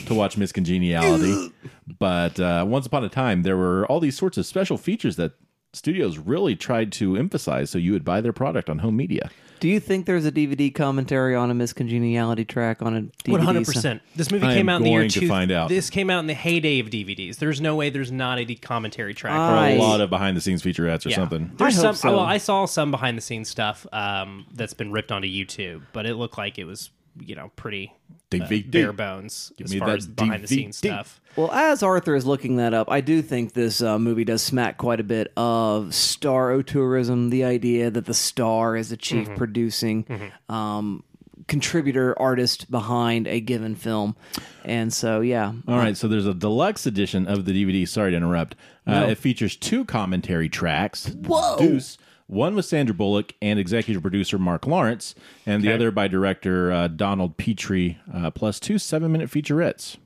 to 0.07 0.13
watch 0.13 0.37
Miss 0.37 0.51
Congeniality. 0.51 1.51
but 1.99 2.39
uh, 2.39 2.65
once 2.67 2.85
upon 2.87 3.03
a 3.03 3.09
time, 3.09 3.43
there 3.43 3.57
were 3.57 3.85
all 3.87 3.99
these 3.99 4.17
sorts 4.17 4.37
of 4.37 4.45
special 4.45 4.77
features 4.77 5.15
that 5.17 5.33
studios 5.75 6.17
really 6.17 6.55
tried 6.55 6.91
to 6.93 7.15
emphasize 7.15 7.69
so 7.69 7.77
you 7.77 7.91
would 7.93 8.05
buy 8.05 8.21
their 8.21 8.33
product 8.33 8.69
on 8.69 8.79
home 8.79 8.95
media. 8.95 9.29
Do 9.61 9.69
you 9.69 9.79
think 9.79 10.05
there's 10.05 10.25
a 10.25 10.31
DVD 10.31 10.73
commentary 10.73 11.33
on 11.33 11.49
a 11.49 11.53
Miss 11.53 11.71
Congeniality 11.71 12.43
track 12.45 12.81
on 12.81 12.95
a 12.95 13.01
DVD? 13.23 13.31
One 13.31 13.41
hundred 13.41 13.65
percent. 13.65 14.01
This 14.15 14.29
movie 14.29 14.45
I 14.45 14.53
came 14.53 14.67
out 14.67 14.77
in 14.77 14.83
the 14.83 14.89
year 14.91 15.07
two. 15.07 15.27
find 15.29 15.49
out. 15.49 15.69
This 15.69 15.89
came 15.89 16.09
out 16.09 16.19
in 16.19 16.27
the 16.27 16.33
heyday 16.33 16.79
of 16.79 16.87
DVDs. 16.87 17.37
There's 17.37 17.61
no 17.61 17.75
way 17.75 17.89
there's 17.89 18.11
not 18.11 18.37
a 18.37 18.55
commentary 18.55 19.13
track. 19.13 19.33
Or 19.33 19.55
I- 19.55 19.69
a 19.71 19.79
lot 19.79 20.01
of 20.01 20.09
behind 20.09 20.35
the 20.35 20.41
scenes 20.41 20.61
featurettes 20.61 21.05
or 21.05 21.09
Yeah. 21.09 21.15
something. 21.15 21.51
There's 21.57 21.79
I 21.79 21.81
some. 21.81 21.95
so. 21.95 22.11
Well, 22.11 22.19
I 22.19 22.37
saw 22.37 22.65
some 22.65 22.91
behind 22.91 23.17
the 23.17 23.21
scenes 23.21 23.49
stuff 23.49 23.87
um, 23.93 24.45
that's 24.53 24.73
been 24.73 24.91
ripped 24.91 25.11
onto 25.11 25.27
YouTube, 25.27 25.83
but 25.93 26.05
it 26.05 26.15
looked 26.15 26.37
like 26.37 26.59
it 26.59 26.65
was 26.65 26.89
you 27.17 27.33
know 27.33 27.49
pretty 27.55 27.93
DVD. 28.29 28.69
bare 28.71 28.93
bones 28.93 29.51
as 29.63 29.71
me 29.71 29.79
far 29.79 29.89
that 29.89 29.97
as 29.97 30.07
behind 30.07 30.43
the 30.43 30.47
scenes 30.47 30.81
DVD. 30.81 30.93
stuff. 30.93 31.21
Well, 31.35 31.51
as 31.51 31.83
Arthur 31.83 32.15
is 32.15 32.25
looking 32.25 32.55
that 32.57 32.73
up, 32.73 32.89
I 32.89 33.01
do 33.01 33.21
think 33.21 33.53
this 33.53 33.81
uh, 33.81 33.99
movie 33.99 34.23
does 34.23 34.41
smack 34.41 34.77
quite 34.77 34.99
a 34.99 35.03
bit 35.03 35.31
of 35.35 35.93
star 35.93 36.51
auteurism. 36.51 37.29
The 37.29 37.43
idea 37.43 37.91
that 37.91 38.05
the 38.05 38.13
star 38.13 38.75
is 38.75 38.89
the 38.89 38.97
chief 38.97 39.25
Mm-hmm. 39.27 39.35
producing 39.35 40.31
um, 40.49 41.03
contributor 41.47 42.17
artist 42.19 42.71
behind 42.71 43.27
a 43.27 43.39
given 43.39 43.75
film, 43.75 44.15
and 44.63 44.91
so 44.93 45.21
yeah, 45.21 45.51
All 45.67 45.77
right, 45.77 45.95
so 45.95 46.07
there's 46.07 46.25
a 46.25 46.33
deluxe 46.33 46.85
edition 46.85 47.27
of 47.27 47.45
the 47.45 47.51
DVD. 47.51 47.87
Sorry 47.87 48.11
to 48.11 48.17
interrupt. 48.17 48.55
Uh, 48.87 49.07
it 49.09 49.17
features 49.17 49.55
two 49.55 49.83
commentary 49.85 50.49
tracks. 50.49 51.07
Whoa. 51.07 51.57
Deuce. 51.57 51.97
One 52.27 52.55
with 52.55 52.65
Sandra 52.65 52.95
Bullock 52.95 53.33
and 53.41 53.59
executive 53.59 54.01
producer 54.01 54.39
Mark 54.39 54.65
Lawrence, 54.65 55.13
and 55.45 55.63
the 55.63 55.67
Okay. 55.67 55.75
other 55.75 55.91
by 55.91 56.07
director 56.07 56.71
uh, 56.71 56.87
Donald 56.87 57.37
Petrie, 57.37 57.99
uh, 58.11 58.31
plus 58.31 58.59
two 58.59 58.79
seven 58.79 59.11
minute 59.11 59.29
featurettes. 59.29 59.97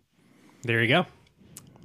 There 0.64 0.82
you 0.82 0.88
go. 0.90 1.06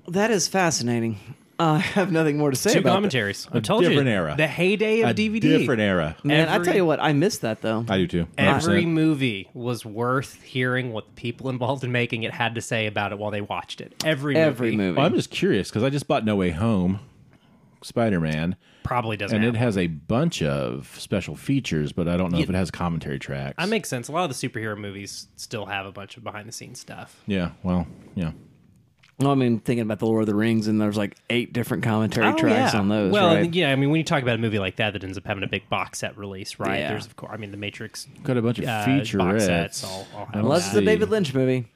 that 0.08 0.30
is 0.32 0.48
fascinating. 0.48 1.18
Uh, 1.56 1.62
I 1.74 1.78
have 1.78 2.10
nothing 2.10 2.36
more 2.36 2.50
to 2.50 2.56
say 2.56 2.72
Two 2.72 2.80
about 2.80 2.90
that. 2.90 2.94
commentaries. 2.96 3.46
I 3.52 3.60
told 3.60 3.84
different 3.84 4.08
you, 4.08 4.12
era. 4.12 4.34
the 4.36 4.48
heyday 4.48 5.02
of 5.02 5.10
A 5.10 5.14
DVD. 5.14 5.40
different 5.40 5.80
era. 5.80 6.16
Man, 6.24 6.48
I 6.48 6.54
Every- 6.56 6.66
tell 6.66 6.74
you 6.74 6.84
what, 6.84 6.98
I 6.98 7.12
missed 7.12 7.42
that 7.42 7.62
though. 7.62 7.86
I 7.88 7.96
do 7.98 8.08
too. 8.08 8.26
Every 8.36 8.82
100%. 8.84 8.88
movie 8.88 9.48
was 9.54 9.86
worth 9.86 10.42
hearing 10.42 10.92
what 10.92 11.06
the 11.06 11.12
people 11.12 11.48
involved 11.50 11.84
in 11.84 11.92
making 11.92 12.24
it 12.24 12.32
had 12.32 12.56
to 12.56 12.60
say 12.60 12.86
about 12.88 13.12
it 13.12 13.18
while 13.18 13.30
they 13.30 13.40
watched 13.40 13.80
it. 13.80 13.94
Every 14.04 14.34
movie 14.34 14.44
Every 14.44 14.76
movie. 14.76 14.96
Well, 14.96 15.06
I'm 15.06 15.14
just 15.14 15.30
curious 15.30 15.68
because 15.68 15.84
I 15.84 15.90
just 15.90 16.08
bought 16.08 16.24
No 16.24 16.34
Way 16.34 16.50
Home, 16.50 16.98
Spider 17.82 18.18
Man, 18.18 18.56
probably 18.84 19.16
doesn't. 19.16 19.34
and 19.34 19.44
have 19.44 19.54
it 19.56 19.58
has 19.58 19.76
a 19.76 19.88
bunch 19.88 20.42
of 20.42 20.94
special 21.00 21.34
features, 21.34 21.90
but 21.90 22.06
I 22.06 22.16
don't 22.16 22.30
know 22.30 22.38
if 22.38 22.48
it 22.48 22.54
has 22.54 22.70
commentary 22.70 23.18
tracks. 23.18 23.56
That 23.58 23.68
makes 23.68 23.88
sense. 23.88 24.06
A 24.08 24.12
lot 24.12 24.30
of 24.30 24.38
the 24.38 24.48
superhero 24.48 24.78
movies 24.78 25.26
still 25.34 25.66
have 25.66 25.86
a 25.86 25.92
bunch 25.92 26.16
of 26.16 26.22
behind 26.22 26.46
the 26.46 26.52
scenes 26.52 26.78
stuff. 26.78 27.20
yeah, 27.26 27.50
well, 27.64 27.86
yeah. 28.14 28.30
Well, 29.20 29.30
I 29.30 29.36
mean, 29.36 29.60
thinking 29.60 29.82
about 29.82 30.00
the 30.00 30.06
Lord 30.06 30.22
of 30.22 30.26
the 30.26 30.34
Rings, 30.34 30.66
and 30.66 30.80
there's 30.80 30.96
like 30.96 31.16
eight 31.30 31.52
different 31.52 31.84
commentary 31.84 32.34
tracks 32.34 32.74
on 32.74 32.88
those. 32.88 33.10
Oh, 33.10 33.14
Well, 33.14 33.34
right? 33.36 33.54
yeah, 33.54 33.70
I 33.70 33.76
mean, 33.76 33.90
when 33.90 33.98
you 33.98 34.04
talk 34.04 34.22
about 34.24 34.34
a 34.34 34.38
movie 34.38 34.58
like 34.58 34.74
that 34.76 34.92
that 34.94 35.04
ends 35.04 35.16
up 35.16 35.24
having 35.24 35.44
a 35.44 35.46
big 35.46 35.68
box 35.68 36.00
set 36.00 36.18
release, 36.18 36.58
right? 36.58 36.80
Yeah. 36.80 36.88
There's 36.90 37.06
of 37.06 37.14
course, 37.14 37.30
I 37.32 37.36
mean, 37.36 37.52
The 37.52 37.56
Matrix 37.56 38.08
Got 38.24 38.38
a 38.38 38.42
bunch 38.42 38.58
of 38.58 38.64
uh, 38.64 38.84
featurettes. 38.84 39.18
box 39.18 39.44
sets. 39.44 39.84
All, 39.84 40.06
all 40.16 40.26
have 40.26 40.34
Unless 40.34 40.64
that. 40.72 40.78
it's 40.78 40.82
a 40.82 40.84
David 40.84 41.10
Lynch 41.10 41.32
movie. 41.32 41.68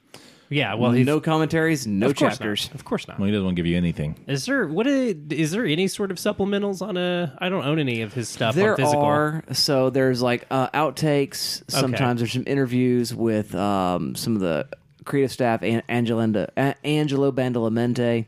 Yeah. 0.50 0.74
Well, 0.74 0.92
he's, 0.92 1.06
no 1.06 1.20
commentaries, 1.20 1.86
no 1.86 2.08
of 2.08 2.16
course 2.16 2.34
chapters. 2.34 2.68
Not. 2.68 2.74
Of 2.74 2.84
course 2.84 3.08
not. 3.08 3.18
Well, 3.18 3.26
he 3.26 3.32
doesn't 3.32 3.44
want 3.44 3.56
to 3.56 3.62
give 3.62 3.66
you 3.66 3.76
anything. 3.76 4.16
Is 4.26 4.46
there 4.46 4.66
what 4.66 4.86
is, 4.86 5.14
is 5.30 5.50
there 5.50 5.64
any 5.66 5.88
sort 5.88 6.10
of 6.10 6.16
supplementals 6.18 6.82
on 6.82 6.96
a? 6.96 7.36
I 7.38 7.48
don't 7.48 7.64
own 7.64 7.78
any 7.78 8.02
of 8.02 8.12
his 8.12 8.28
stuff 8.28 8.54
There 8.54 8.72
on 8.72 8.76
physical. 8.76 9.02
are 9.02 9.44
so 9.52 9.90
there's 9.90 10.22
like 10.22 10.46
uh, 10.50 10.68
outtakes. 10.70 11.62
Sometimes 11.70 12.20
there's 12.20 12.32
some 12.32 12.44
interviews 12.46 13.14
with 13.14 13.54
um, 13.54 14.14
some 14.14 14.34
of 14.34 14.40
the 14.40 14.68
creative 15.04 15.32
staff. 15.32 15.62
An- 15.62 15.82
Angelenda, 15.88 16.48
A- 16.56 16.74
Angelo 16.86 17.30
Badalamenti 17.32 18.26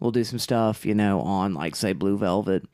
will 0.00 0.10
do 0.12 0.24
some 0.24 0.38
stuff, 0.38 0.84
you 0.84 0.94
know, 0.94 1.20
on 1.20 1.54
like 1.54 1.76
say 1.76 1.92
Blue 1.92 2.18
Velvet, 2.18 2.64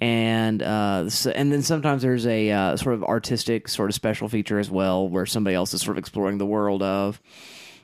and 0.00 0.62
uh, 0.62 1.08
so, 1.08 1.30
and 1.30 1.52
then 1.52 1.62
sometimes 1.62 2.02
there's 2.02 2.26
a 2.26 2.50
uh, 2.50 2.76
sort 2.76 2.94
of 2.96 3.04
artistic 3.04 3.68
sort 3.68 3.88
of 3.88 3.94
special 3.94 4.28
feature 4.28 4.58
as 4.58 4.68
well, 4.70 5.08
where 5.08 5.26
somebody 5.26 5.54
else 5.54 5.72
is 5.74 5.80
sort 5.80 5.96
of 5.96 6.00
exploring 6.00 6.38
the 6.38 6.46
world 6.46 6.82
of. 6.82 7.20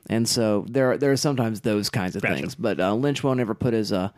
And 0.09 0.29
so 0.29 0.65
there, 0.69 0.97
there 0.97 1.13
are 1.13 1.17
sometimes 1.17 1.61
those 1.61 1.91
kinds 1.91 2.17
of 2.17 2.23
Gotcha. 2.23 2.35
things, 2.35 2.55
but 2.55 2.81
uh, 2.81 2.95
Lynch 2.95 3.23
won't 3.23 3.41
ever 3.41 3.55
put 3.55 3.75
his 3.75 3.93
uh, 3.93 4.09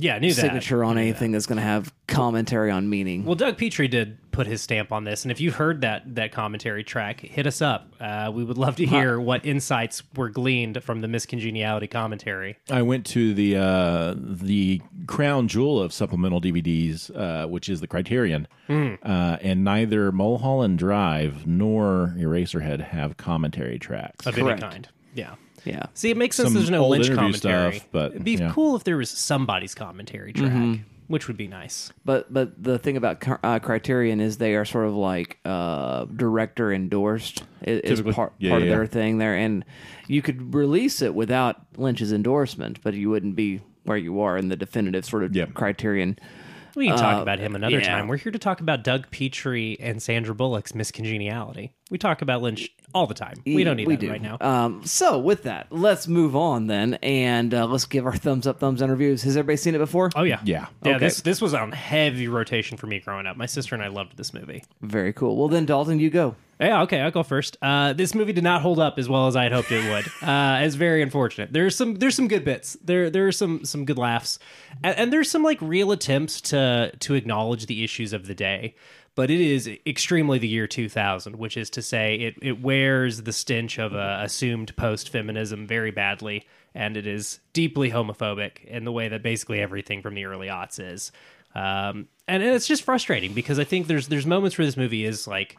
Yeah, 0.00 0.14
I 0.14 0.18
knew 0.20 0.32
that. 0.32 0.40
signature 0.40 0.84
on 0.84 0.96
anything 0.96 1.32
that's 1.32 1.46
going 1.46 1.56
to 1.56 1.62
have 1.62 1.92
commentary 2.06 2.70
on 2.70 2.88
meaning. 2.88 3.24
Well, 3.24 3.34
Doug 3.34 3.58
Petrie 3.58 3.88
did 3.88 4.18
put 4.30 4.46
his 4.46 4.62
stamp 4.62 4.92
on 4.92 5.02
this, 5.02 5.24
and 5.24 5.32
if 5.32 5.40
you've 5.40 5.56
heard 5.56 5.80
that 5.80 6.14
that 6.14 6.30
commentary 6.30 6.84
track, 6.84 7.20
hit 7.20 7.46
us 7.46 7.60
up. 7.60 7.92
Uh, 8.00 8.30
we 8.32 8.44
would 8.44 8.56
love 8.58 8.76
to 8.76 8.86
hear 8.86 9.18
what 9.20 9.44
insights 9.44 10.04
were 10.14 10.28
gleaned 10.28 10.82
from 10.84 11.00
the 11.00 11.08
Miss 11.08 11.26
Congeniality 11.26 11.88
commentary. 11.88 12.56
I 12.70 12.82
went 12.82 13.04
to 13.06 13.34
the 13.34 13.56
uh, 13.56 14.14
the 14.16 14.80
crown 15.06 15.48
jewel 15.48 15.82
of 15.82 15.92
supplemental 15.92 16.40
DVDs, 16.40 17.10
uh, 17.14 17.48
which 17.48 17.68
is 17.68 17.80
the 17.80 17.88
Criterion, 17.88 18.46
uh, 18.68 19.36
and 19.40 19.64
neither 19.64 20.12
Mulholland 20.12 20.78
Drive 20.78 21.46
nor 21.46 22.14
Eraserhead 22.16 22.80
have 22.80 23.16
commentary 23.16 23.78
tracks. 23.78 24.26
of 24.26 24.34
Correct. 24.36 24.62
any 24.62 24.72
kind. 24.72 24.88
Yeah. 25.14 25.34
Yeah. 25.64 25.86
See, 25.94 26.10
it 26.10 26.16
makes 26.16 26.36
sense. 26.36 26.48
Some 26.48 26.54
there's 26.54 26.70
no 26.70 26.82
old 26.82 26.90
Lynch 26.92 27.06
interview 27.06 27.32
commentary. 27.32 27.76
stuff, 27.76 27.88
but, 27.92 28.10
it'd 28.12 28.24
be 28.24 28.32
yeah. 28.36 28.52
cool 28.52 28.76
if 28.76 28.84
there 28.84 28.96
was 28.96 29.10
somebody's 29.10 29.74
commentary 29.74 30.32
track. 30.32 30.80
which 31.08 31.26
would 31.26 31.36
be 31.38 31.48
nice. 31.48 31.90
But 32.04 32.32
but 32.32 32.62
the 32.62 32.78
thing 32.78 32.96
about 32.96 33.20
Cri- 33.20 33.38
uh, 33.42 33.58
Criterion 33.60 34.20
is 34.20 34.36
they 34.38 34.54
are 34.56 34.64
sort 34.66 34.86
of 34.86 34.94
like 34.94 35.38
uh, 35.44 36.04
director 36.04 36.70
endorsed 36.72 37.42
i- 37.62 37.70
is, 37.70 37.98
Typically. 37.98 38.12
part 38.12 38.34
Yeah, 38.38 38.50
part 38.50 38.62
yeah, 38.62 38.68
of 38.70 38.76
their 38.76 38.86
thing 38.86 39.18
there, 39.18 39.34
and 39.34 39.64
you 40.06 40.20
could 40.22 40.54
release 40.54 41.00
it 41.02 41.14
without 41.14 41.56
Lynch's 41.78 42.12
endorsement, 42.12 42.82
but 42.82 42.92
you 42.94 43.08
wouldn't 43.10 43.36
be 43.36 43.60
where 43.84 43.96
you 43.96 44.20
are 44.20 44.36
in 44.36 44.48
the 44.48 44.56
definitive 44.56 45.04
sort 45.06 45.24
of 45.24 45.34
Yep. 45.34 45.54
Criterion. 45.54 46.18
We 46.76 46.88
can 46.88 46.98
talk 46.98 47.16
Uh, 47.18 47.22
about 47.22 47.38
him 47.38 47.56
another 47.56 47.78
yeah. 47.80 47.88
time. 47.96 48.06
We're 48.06 48.18
here 48.18 48.30
to 48.30 48.38
talk 48.38 48.60
about 48.60 48.84
Doug 48.84 49.10
Petrie 49.10 49.78
and 49.80 50.00
Sandra 50.02 50.34
Bullock's 50.34 50.74
Miss 50.74 50.90
Congeniality. 50.92 51.72
We 51.90 51.96
talk 51.98 52.20
about 52.22 52.42
Lynch 52.42 52.68
all 52.94 53.06
the 53.06 53.14
time. 53.14 53.36
We 53.44 53.64
don't 53.64 53.76
need 53.76 53.86
we 53.86 53.96
that 53.96 54.00
do. 54.00 54.10
right 54.10 54.22
now. 54.22 54.38
Um, 54.40 54.84
so 54.84 55.18
with 55.18 55.42
that, 55.44 55.66
let's 55.70 56.08
move 56.08 56.34
on 56.34 56.66
then, 56.66 56.94
and 56.94 57.52
uh, 57.52 57.66
let's 57.66 57.84
give 57.86 58.06
our 58.06 58.16
thumbs 58.16 58.46
up, 58.46 58.60
thumbs 58.60 58.80
down 58.80 58.90
reviews. 58.90 59.22
Has 59.22 59.36
everybody 59.36 59.56
seen 59.56 59.74
it 59.74 59.78
before? 59.78 60.10
oh 60.16 60.22
yeah, 60.22 60.40
Yeah. 60.44 60.66
yeah. 60.82 60.96
Okay. 60.96 61.06
This 61.06 61.20
this 61.20 61.40
was 61.40 61.54
on 61.54 61.72
heavy 61.72 62.28
rotation 62.28 62.76
for 62.76 62.86
me 62.86 63.00
growing 63.00 63.26
up. 63.26 63.36
My 63.36 63.46
sister 63.46 63.74
and 63.74 63.84
I 63.84 63.88
loved 63.88 64.16
this 64.16 64.32
movie. 64.34 64.64
Very 64.82 65.12
cool. 65.12 65.36
Well 65.36 65.48
then, 65.48 65.66
Dalton, 65.66 65.98
you 66.00 66.10
go. 66.10 66.34
Yeah, 66.60 66.82
okay, 66.82 67.00
I'll 67.00 67.12
go 67.12 67.22
first. 67.22 67.56
Uh, 67.62 67.92
this 67.92 68.16
movie 68.16 68.32
did 68.32 68.42
not 68.42 68.62
hold 68.62 68.80
up 68.80 68.98
as 68.98 69.08
well 69.08 69.28
as 69.28 69.36
I 69.36 69.44
had 69.44 69.52
hoped 69.52 69.70
it 69.70 69.88
would. 69.90 70.06
Uh, 70.28 70.58
it's 70.62 70.74
very 70.74 71.00
unfortunate. 71.02 71.52
There's 71.52 71.76
some 71.76 71.94
there's 71.94 72.14
some 72.16 72.26
good 72.28 72.44
bits. 72.44 72.76
There 72.84 73.08
there 73.10 73.26
are 73.28 73.32
some 73.32 73.64
some 73.64 73.84
good 73.84 73.96
laughs, 73.98 74.38
and, 74.82 74.96
and 74.98 75.12
there's 75.12 75.30
some 75.30 75.42
like 75.44 75.58
real 75.62 75.92
attempts 75.92 76.40
to 76.42 76.92
to 76.98 77.14
acknowledge 77.14 77.66
the 77.66 77.84
issues 77.84 78.12
of 78.12 78.26
the 78.26 78.34
day. 78.34 78.74
But 79.18 79.32
it 79.32 79.40
is 79.40 79.68
extremely 79.84 80.38
the 80.38 80.46
year 80.46 80.68
2000, 80.68 81.34
which 81.34 81.56
is 81.56 81.70
to 81.70 81.82
say, 81.82 82.14
it 82.14 82.36
it 82.40 82.62
wears 82.62 83.22
the 83.22 83.32
stench 83.32 83.76
of 83.76 83.92
assumed 83.92 84.76
post 84.76 85.08
feminism 85.08 85.66
very 85.66 85.90
badly, 85.90 86.46
and 86.72 86.96
it 86.96 87.04
is 87.04 87.40
deeply 87.52 87.90
homophobic 87.90 88.64
in 88.64 88.84
the 88.84 88.92
way 88.92 89.08
that 89.08 89.24
basically 89.24 89.60
everything 89.60 90.02
from 90.02 90.14
the 90.14 90.24
early 90.24 90.46
aughts 90.46 90.78
is. 90.78 91.10
Um, 91.56 92.06
and, 92.28 92.44
and 92.44 92.54
it's 92.54 92.68
just 92.68 92.84
frustrating 92.84 93.32
because 93.32 93.58
I 93.58 93.64
think 93.64 93.88
there's 93.88 94.06
there's 94.06 94.24
moments 94.24 94.56
where 94.56 94.64
this 94.66 94.76
movie 94.76 95.04
is 95.04 95.26
like 95.26 95.58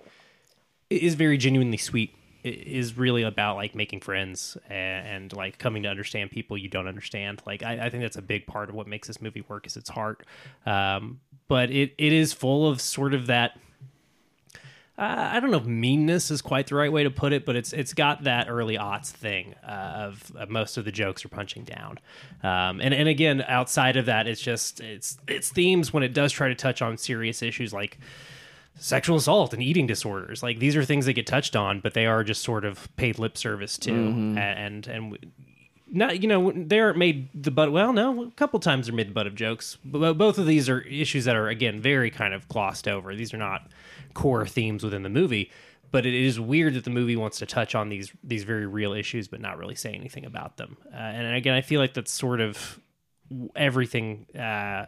is 0.89 1.15
very 1.15 1.35
genuinely 1.37 1.75
sweet 1.75 2.15
It 2.45 2.65
is 2.65 2.97
really 2.97 3.23
about 3.23 3.57
like 3.57 3.75
making 3.75 3.99
friends 3.99 4.57
and, 4.69 5.05
and 5.05 5.33
like 5.33 5.57
coming 5.57 5.83
to 5.83 5.89
understand 5.89 6.31
people 6.31 6.57
you 6.57 6.69
don't 6.69 6.87
understand 6.87 7.41
like 7.45 7.61
I, 7.61 7.87
I 7.87 7.89
think 7.89 8.03
that's 8.03 8.15
a 8.15 8.21
big 8.21 8.47
part 8.47 8.69
of 8.69 8.75
what 8.75 8.87
makes 8.87 9.09
this 9.09 9.21
movie 9.21 9.43
work 9.49 9.67
is 9.67 9.75
its 9.75 9.89
heart 9.89 10.25
um, 10.65 11.19
but 11.49 11.69
it, 11.69 11.93
it 11.97 12.13
is 12.13 12.31
full 12.31 12.69
of 12.69 12.79
sort 12.79 13.13
of 13.13 13.27
that 13.27 13.59
uh, 14.99 15.29
I 15.31 15.39
don't 15.39 15.49
know 15.49 15.57
if 15.57 15.65
meanness 15.65 16.29
is 16.29 16.41
quite 16.41 16.67
the 16.67 16.75
right 16.75 16.91
way 16.91 17.03
to 17.03 17.09
put 17.09 17.31
it, 17.31 17.45
but 17.45 17.55
it's 17.55 17.71
it's 17.71 17.93
got 17.93 18.25
that 18.25 18.49
early 18.49 18.77
aughts 18.77 19.11
thing 19.11 19.55
uh, 19.65 20.09
of, 20.09 20.31
of 20.35 20.49
most 20.49 20.75
of 20.75 20.83
the 20.83 20.91
jokes 20.91 21.23
are 21.23 21.29
punching 21.29 21.63
down, 21.63 21.99
um, 22.43 22.81
and 22.81 22.93
and 22.93 23.07
again 23.07 23.41
outside 23.47 23.95
of 23.95 24.07
that, 24.07 24.27
it's 24.27 24.41
just 24.41 24.81
it's 24.81 25.17
it's 25.25 25.49
themes 25.51 25.93
when 25.93 26.03
it 26.03 26.13
does 26.13 26.33
try 26.33 26.49
to 26.49 26.55
touch 26.55 26.81
on 26.81 26.97
serious 26.97 27.41
issues 27.41 27.71
like 27.71 27.97
sexual 28.75 29.15
assault 29.15 29.53
and 29.53 29.63
eating 29.63 29.87
disorders. 29.87 30.43
Like 30.43 30.59
these 30.59 30.75
are 30.75 30.83
things 30.83 31.05
that 31.05 31.13
get 31.13 31.25
touched 31.25 31.55
on, 31.55 31.79
but 31.79 31.93
they 31.93 32.05
are 32.05 32.21
just 32.21 32.43
sort 32.43 32.65
of 32.65 32.93
paid 32.97 33.19
lip 33.19 33.37
service 33.37 33.77
to, 33.79 33.93
and 33.93 34.85
and. 34.87 35.17
Not 35.91 36.21
you 36.21 36.27
know 36.27 36.51
they 36.51 36.79
aren't 36.79 36.97
made 36.97 37.29
the 37.33 37.51
butt. 37.51 37.71
Well, 37.71 37.93
no, 37.93 38.23
a 38.23 38.31
couple 38.31 38.59
times 38.59 38.87
they're 38.87 38.95
made 38.95 39.09
the 39.09 39.13
butt 39.13 39.27
of 39.27 39.35
jokes, 39.35 39.77
but 39.83 40.13
both 40.13 40.37
of 40.37 40.45
these 40.45 40.69
are 40.69 40.81
issues 40.81 41.25
that 41.25 41.35
are 41.35 41.47
again 41.47 41.79
very 41.81 42.11
kind 42.11 42.33
of 42.33 42.47
glossed 42.47 42.87
over. 42.87 43.15
These 43.15 43.33
are 43.33 43.37
not 43.37 43.71
core 44.13 44.45
themes 44.45 44.83
within 44.83 45.03
the 45.03 45.09
movie, 45.09 45.49
but 45.91 46.05
it 46.05 46.13
is 46.13 46.39
weird 46.39 46.75
that 46.75 46.83
the 46.83 46.89
movie 46.89 47.15
wants 47.15 47.39
to 47.39 47.45
touch 47.45 47.75
on 47.75 47.89
these 47.89 48.11
these 48.23 48.43
very 48.43 48.67
real 48.67 48.93
issues, 48.93 49.27
but 49.27 49.41
not 49.41 49.57
really 49.57 49.75
say 49.75 49.93
anything 49.93 50.25
about 50.25 50.57
them. 50.57 50.77
Uh, 50.93 50.97
and 50.97 51.35
again, 51.35 51.55
I 51.55 51.61
feel 51.61 51.79
like 51.79 51.93
that's 51.93 52.11
sort 52.11 52.41
of 52.41 52.79
everything 53.55 54.25
uh, 54.35 54.85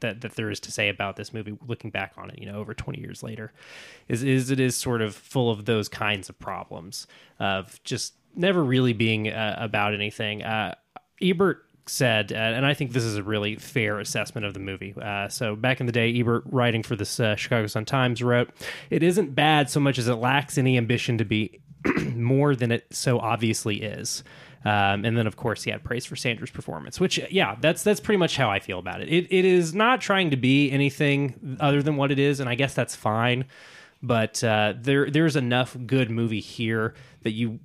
that 0.00 0.20
that 0.20 0.34
there 0.34 0.50
is 0.50 0.60
to 0.60 0.72
say 0.72 0.88
about 0.88 1.16
this 1.16 1.32
movie. 1.32 1.56
Looking 1.66 1.90
back 1.90 2.12
on 2.16 2.30
it, 2.30 2.38
you 2.38 2.46
know, 2.46 2.58
over 2.58 2.74
twenty 2.74 3.00
years 3.00 3.22
later, 3.22 3.52
is 4.08 4.22
is 4.22 4.50
it 4.50 4.60
is 4.60 4.76
sort 4.76 5.02
of 5.02 5.14
full 5.14 5.50
of 5.50 5.64
those 5.66 5.88
kinds 5.88 6.28
of 6.28 6.38
problems 6.38 7.06
of 7.38 7.82
just 7.84 8.14
never 8.34 8.62
really 8.62 8.92
being 8.92 9.28
uh, 9.28 9.56
about 9.58 9.94
anything. 9.94 10.42
Uh, 10.42 10.74
Ebert 11.20 11.64
said, 11.86 12.32
uh, 12.32 12.36
and 12.36 12.66
I 12.66 12.74
think 12.74 12.92
this 12.92 13.04
is 13.04 13.16
a 13.16 13.22
really 13.22 13.56
fair 13.56 13.98
assessment 13.98 14.46
of 14.46 14.54
the 14.54 14.60
movie. 14.60 14.94
Uh, 15.00 15.28
so 15.28 15.56
back 15.56 15.80
in 15.80 15.86
the 15.86 15.92
day, 15.92 16.12
Ebert, 16.18 16.44
writing 16.46 16.82
for 16.82 16.96
this 16.96 17.18
uh, 17.18 17.36
Chicago 17.36 17.66
Sun 17.66 17.86
Times, 17.86 18.22
wrote, 18.22 18.50
"It 18.90 19.02
isn't 19.02 19.34
bad 19.34 19.70
so 19.70 19.80
much 19.80 19.98
as 19.98 20.08
it 20.08 20.14
lacks 20.14 20.58
any 20.58 20.76
ambition 20.76 21.18
to 21.18 21.24
be 21.24 21.60
more 22.14 22.54
than 22.54 22.70
it 22.70 22.86
so 22.90 23.18
obviously 23.18 23.82
is." 23.82 24.22
Um, 24.64 25.04
and 25.04 25.16
then, 25.16 25.26
of 25.26 25.36
course, 25.36 25.62
he 25.62 25.70
had 25.70 25.84
praise 25.84 26.04
for 26.04 26.16
Sandra's 26.16 26.50
performance, 26.50 26.98
which, 26.98 27.20
yeah, 27.30 27.56
that's 27.60 27.82
that's 27.82 28.00
pretty 28.00 28.18
much 28.18 28.36
how 28.36 28.50
I 28.50 28.58
feel 28.58 28.78
about 28.78 29.00
it. 29.00 29.08
It 29.08 29.26
it 29.30 29.44
is 29.44 29.74
not 29.74 30.00
trying 30.00 30.30
to 30.30 30.36
be 30.36 30.70
anything 30.70 31.56
other 31.60 31.82
than 31.82 31.96
what 31.96 32.10
it 32.10 32.18
is, 32.18 32.40
and 32.40 32.48
I 32.48 32.54
guess 32.54 32.74
that's 32.74 32.96
fine. 32.96 33.44
But 34.02 34.42
uh, 34.44 34.74
there 34.76 35.10
there's 35.10 35.36
enough 35.36 35.76
good 35.86 36.10
movie 36.10 36.40
here 36.40 36.94
that 37.22 37.32
you 37.32 37.60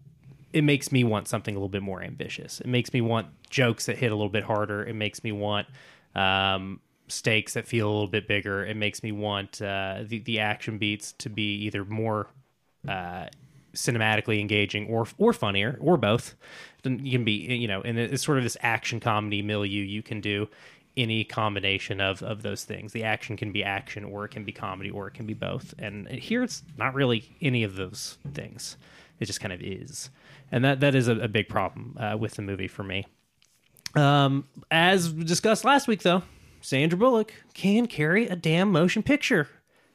it 0.53 0.63
makes 0.63 0.91
me 0.91 1.03
want 1.03 1.27
something 1.27 1.55
a 1.55 1.57
little 1.57 1.69
bit 1.69 1.81
more 1.81 2.01
ambitious. 2.01 2.61
It 2.61 2.67
makes 2.67 2.93
me 2.93 3.01
want 3.01 3.27
jokes 3.49 3.87
that 3.87 3.97
hit 3.97 4.11
a 4.11 4.15
little 4.15 4.29
bit 4.29 4.43
harder. 4.43 4.83
It 4.85 4.93
makes 4.93 5.23
me 5.23 5.31
want 5.31 5.67
um, 6.15 6.79
stakes 7.07 7.55
that 7.55 7.67
feel 7.67 7.89
a 7.89 7.91
little 7.91 8.07
bit 8.07 8.27
bigger. 8.27 8.63
It 8.63 8.77
makes 8.77 9.03
me 9.03 9.11
want 9.11 9.61
uh, 9.61 10.03
the 10.05 10.19
the 10.19 10.39
action 10.39 10.77
beats 10.77 11.13
to 11.13 11.29
be 11.29 11.55
either 11.65 11.83
more 11.83 12.27
uh, 12.87 13.27
cinematically 13.73 14.39
engaging 14.39 14.87
or 14.87 15.07
or 15.17 15.33
funnier 15.33 15.77
or 15.81 15.97
both. 15.97 16.35
You 16.83 17.11
can 17.11 17.25
be 17.25 17.31
you 17.31 17.67
know, 17.67 17.81
and 17.81 17.97
it's 17.97 18.23
sort 18.23 18.37
of 18.37 18.43
this 18.43 18.57
action 18.61 18.99
comedy 18.99 19.41
milieu. 19.41 19.81
You 19.81 20.03
can 20.03 20.21
do 20.21 20.47
any 20.95 21.23
combination 21.23 21.99
of 21.99 22.21
of 22.21 22.43
those 22.43 22.63
things. 22.63 22.93
The 22.93 23.03
action 23.03 23.37
can 23.37 23.51
be 23.51 23.63
action, 23.63 24.03
or 24.03 24.25
it 24.25 24.29
can 24.29 24.43
be 24.43 24.51
comedy, 24.51 24.91
or 24.91 25.07
it 25.07 25.15
can 25.15 25.25
be 25.25 25.33
both. 25.33 25.73
And 25.79 26.07
here 26.07 26.43
it's 26.43 26.61
not 26.77 26.93
really 26.93 27.35
any 27.41 27.63
of 27.63 27.75
those 27.75 28.17
things. 28.33 28.77
It 29.19 29.25
just 29.25 29.39
kind 29.39 29.53
of 29.53 29.61
is, 29.61 30.09
and 30.51 30.63
that 30.63 30.79
that 30.79 30.95
is 30.95 31.07
a, 31.07 31.17
a 31.17 31.27
big 31.27 31.49
problem 31.49 31.97
uh, 31.99 32.17
with 32.17 32.35
the 32.35 32.41
movie 32.41 32.67
for 32.67 32.83
me. 32.83 33.05
Um, 33.95 34.47
as 34.71 35.11
discussed 35.11 35.63
last 35.63 35.87
week, 35.87 36.01
though, 36.01 36.23
Sandra 36.61 36.97
Bullock 36.97 37.33
can 37.53 37.87
carry 37.87 38.27
a 38.27 38.35
damn 38.35 38.71
motion 38.71 39.03
picture. 39.03 39.47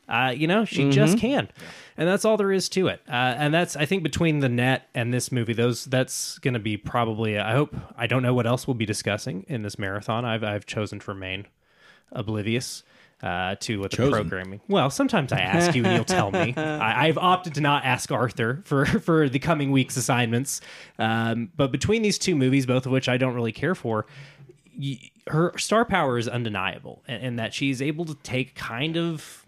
Uh, 0.08 0.32
you 0.34 0.46
know, 0.46 0.64
she 0.64 0.88
just 0.88 1.18
can, 1.18 1.50
and 1.98 2.08
that's 2.08 2.24
all 2.24 2.38
there 2.38 2.50
is 2.50 2.70
to 2.70 2.86
it. 2.88 3.02
Uh, 3.06 3.34
and 3.36 3.52
that's 3.52 3.76
I 3.76 3.84
think 3.84 4.02
between 4.02 4.38
the 4.38 4.48
net 4.48 4.88
and 4.94 5.12
this 5.12 5.30
movie, 5.30 5.52
those 5.52 5.84
that's 5.84 6.38
going 6.38 6.54
to 6.54 6.60
be 6.60 6.78
probably. 6.78 7.38
I 7.38 7.52
hope 7.52 7.76
I 7.94 8.06
don't 8.06 8.22
know 8.22 8.32
what 8.32 8.46
else 8.46 8.66
we'll 8.66 8.74
be 8.74 8.86
discussing 8.86 9.44
in 9.48 9.62
this 9.62 9.78
marathon. 9.78 10.24
I've 10.24 10.42
I've 10.42 10.64
chosen 10.64 10.98
to 11.00 11.10
remain 11.10 11.46
oblivious 12.10 12.82
uh, 13.22 13.56
to 13.60 13.80
what 13.80 13.90
the 13.90 13.96
Chosen. 13.96 14.12
programming. 14.12 14.60
Well, 14.68 14.90
sometimes 14.90 15.32
I 15.32 15.40
ask 15.40 15.74
you 15.74 15.84
and 15.84 15.94
you'll 15.94 16.04
tell 16.04 16.30
me. 16.30 16.54
I, 16.56 17.08
I've 17.08 17.18
opted 17.18 17.54
to 17.54 17.60
not 17.60 17.84
ask 17.84 18.10
Arthur 18.12 18.62
for 18.64 18.84
for 19.00 19.28
the 19.28 19.38
coming 19.38 19.70
week's 19.72 19.96
assignments. 19.96 20.60
Um, 20.98 21.50
but 21.56 21.72
between 21.72 22.02
these 22.02 22.18
two 22.18 22.36
movies, 22.36 22.66
both 22.66 22.86
of 22.86 22.92
which 22.92 23.08
I 23.08 23.16
don't 23.16 23.34
really 23.34 23.52
care 23.52 23.74
for, 23.74 24.06
y- 24.78 24.98
her 25.28 25.52
star 25.58 25.84
power 25.84 26.16
is 26.18 26.28
undeniable, 26.28 27.02
and, 27.08 27.22
and 27.22 27.38
that 27.38 27.52
she's 27.54 27.82
able 27.82 28.04
to 28.06 28.14
take 28.22 28.54
kind 28.54 28.96
of 28.96 29.44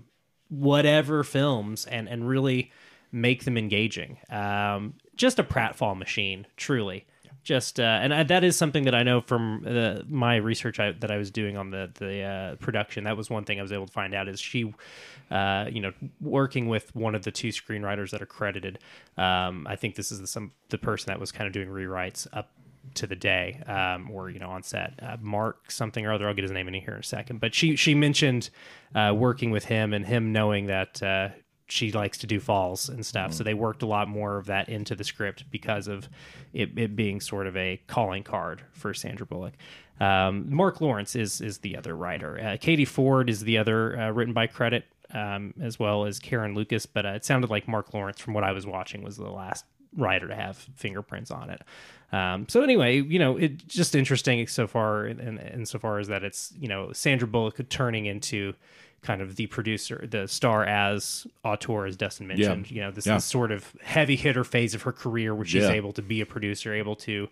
whatever 0.49 1.23
films 1.23 1.87
and 1.87 2.09
and 2.09 2.29
really 2.29 2.73
make 3.13 3.45
them 3.45 3.57
engaging. 3.57 4.19
Um, 4.31 4.95
just 5.17 5.39
a 5.39 5.45
pratfall 5.45 5.97
machine, 5.97 6.47
truly. 6.57 7.07
Just 7.43 7.81
uh, 7.81 7.83
and 8.03 8.13
I, 8.13 8.23
that 8.25 8.45
is 8.45 8.57
something 8.57 8.85
that 8.85 8.95
I 8.95 9.03
know 9.03 9.21
from 9.23 9.65
uh, 9.67 10.03
my 10.09 10.37
research 10.37 10.79
I, 10.79 10.93
that 10.93 11.11
I 11.11 11.17
was 11.17 11.31
doing 11.31 11.57
on 11.57 11.71
the 11.71 11.91
the 11.95 12.23
uh, 12.23 12.55
production. 12.57 13.05
That 13.05 13.17
was 13.17 13.31
one 13.31 13.45
thing 13.45 13.59
I 13.59 13.63
was 13.63 13.73
able 13.73 13.87
to 13.87 13.93
find 13.93 14.15
out 14.15 14.29
is 14.29 14.39
she, 14.41 14.73
uh, 15.31 15.67
you 15.71 15.81
know, 15.81 15.93
working 16.21 16.69
with 16.69 16.95
one 16.95 17.15
of 17.15 17.23
the 17.23 17.31
two 17.31 17.49
screenwriters 17.49 18.11
that 18.11 18.21
are 18.21 18.27
credited. 18.27 18.79
Um, 19.17 19.67
I 19.67 19.77
think 19.77 19.95
this 19.95 20.13
is 20.13 20.21
the, 20.21 20.27
some 20.27 20.53
the 20.69 20.79
person 20.79 21.09
that 21.09 21.19
was 21.19 21.33
kind 21.33 21.47
of 21.47 21.53
doing 21.53 21.69
rewrites 21.69 22.27
up 22.33 22.51
to 22.95 23.07
the 23.07 23.17
day 23.17 23.63
um, 23.67 24.11
or 24.11 24.31
you 24.31 24.39
know 24.39 24.51
on 24.51 24.63
set 24.63 24.95
uh, 25.03 25.17
mark 25.21 25.71
something 25.71 26.05
or 26.07 26.13
other 26.13 26.27
i'll 26.27 26.35
get 26.35 26.43
his 26.43 26.51
name 26.51 26.67
in 26.67 26.75
here 26.75 26.95
in 26.95 27.01
a 27.01 27.03
second 27.03 27.39
but 27.39 27.55
she 27.55 27.77
she 27.77 27.95
mentioned 27.95 28.51
uh, 28.95 29.13
working 29.15 29.51
with 29.51 29.67
him 29.67 29.93
and 29.93 30.07
him 30.07 30.33
knowing 30.33 30.67
that 30.67 31.03
uh, 31.03 31.29
she 31.71 31.93
likes 31.93 32.19
to 32.19 32.27
do 32.27 32.41
falls 32.41 32.89
and 32.89 33.05
stuff. 33.05 33.33
So 33.33 33.45
they 33.45 33.55
worked 33.55 33.83
a 33.83 33.87
lot 33.87 34.09
more 34.09 34.37
of 34.37 34.47
that 34.47 34.69
into 34.69 34.95
the 34.95 35.05
script 35.05 35.45
because 35.51 35.89
of 35.89 36.09
it, 36.53 36.77
it 36.79 36.97
being 36.97 37.21
sort 37.21 37.47
of 37.47 37.57
a 37.57 37.81
calling 37.87 38.23
card 38.23 38.63
for 38.73 38.93
sandra 38.95 39.27
bullock. 39.27 39.55
Um, 40.01 40.53
mark 40.53 40.81
lawrence 40.81 41.15
is 41.15 41.41
is 41.41 41.59
the 41.59 41.77
other 41.77 41.95
writer. 41.95 42.41
Uh, 42.41 42.57
katie 42.61 42.85
ford 42.85 43.29
is 43.29 43.41
the 43.41 43.59
other 43.59 43.99
uh, 43.99 44.11
written 44.11 44.33
by 44.33 44.47
credit 44.47 44.85
um, 45.13 45.53
as 45.61 45.79
well 45.79 46.07
as 46.07 46.19
karen 46.19 46.55
lucas 46.55 46.87
but 46.87 47.05
uh, 47.05 47.11
it 47.11 47.25
sounded 47.25 47.51
like 47.51 47.69
mark 47.69 47.93
lawrence 47.93 48.21
from 48.21 48.33
what 48.33 48.45
i 48.45 48.53
was 48.53 48.65
watching 48.67 49.03
was 49.03 49.17
the 49.17 49.29
last 49.29 49.65
writer 49.97 50.29
to 50.29 50.35
have 50.35 50.57
fingerprints 50.77 51.31
on 51.31 51.51
it. 51.51 51.63
Um, 52.13 52.49
so 52.49 52.63
anyway, 52.63 53.01
you 53.01 53.19
know, 53.19 53.37
it 53.37 53.67
just 53.67 53.95
interesting 53.95 54.47
so 54.47 54.67
far, 54.67 55.05
and 55.05 55.21
in, 55.21 55.39
in, 55.39 55.61
insofar 55.61 55.99
as 55.99 56.09
that 56.09 56.25
it's 56.25 56.53
you 56.59 56.69
know 56.69 56.93
Sandra 56.93 57.29
Bullock 57.29 57.69
turning 57.69 58.07
into 58.07 58.55
kind 59.03 59.23
of 59.23 59.37
the 59.37 59.47
producer, 59.47 60.07
the 60.11 60.29
star 60.29 60.65
as 60.65 61.27
auteur, 61.45 61.87
as 61.87 61.97
Dustin 61.97 62.27
mentioned. 62.27 62.71
Yeah. 62.71 62.75
You 62.75 62.81
know, 62.83 62.91
this 62.91 63.07
Yeah. 63.07 63.17
is 63.17 63.25
sort 63.25 63.51
of 63.53 63.73
heavy 63.83 64.17
hitter 64.17 64.45
phase 64.45 64.75
of 64.75 64.83
her 64.83 64.93
career 64.93 65.35
where 65.35 65.45
she's 65.47 65.63
Yeah. 65.65 65.71
able 65.71 65.93
to 65.93 66.03
be 66.03 66.21
a 66.21 66.27
producer, 66.27 66.75
able 66.75 66.97
to 66.97 67.29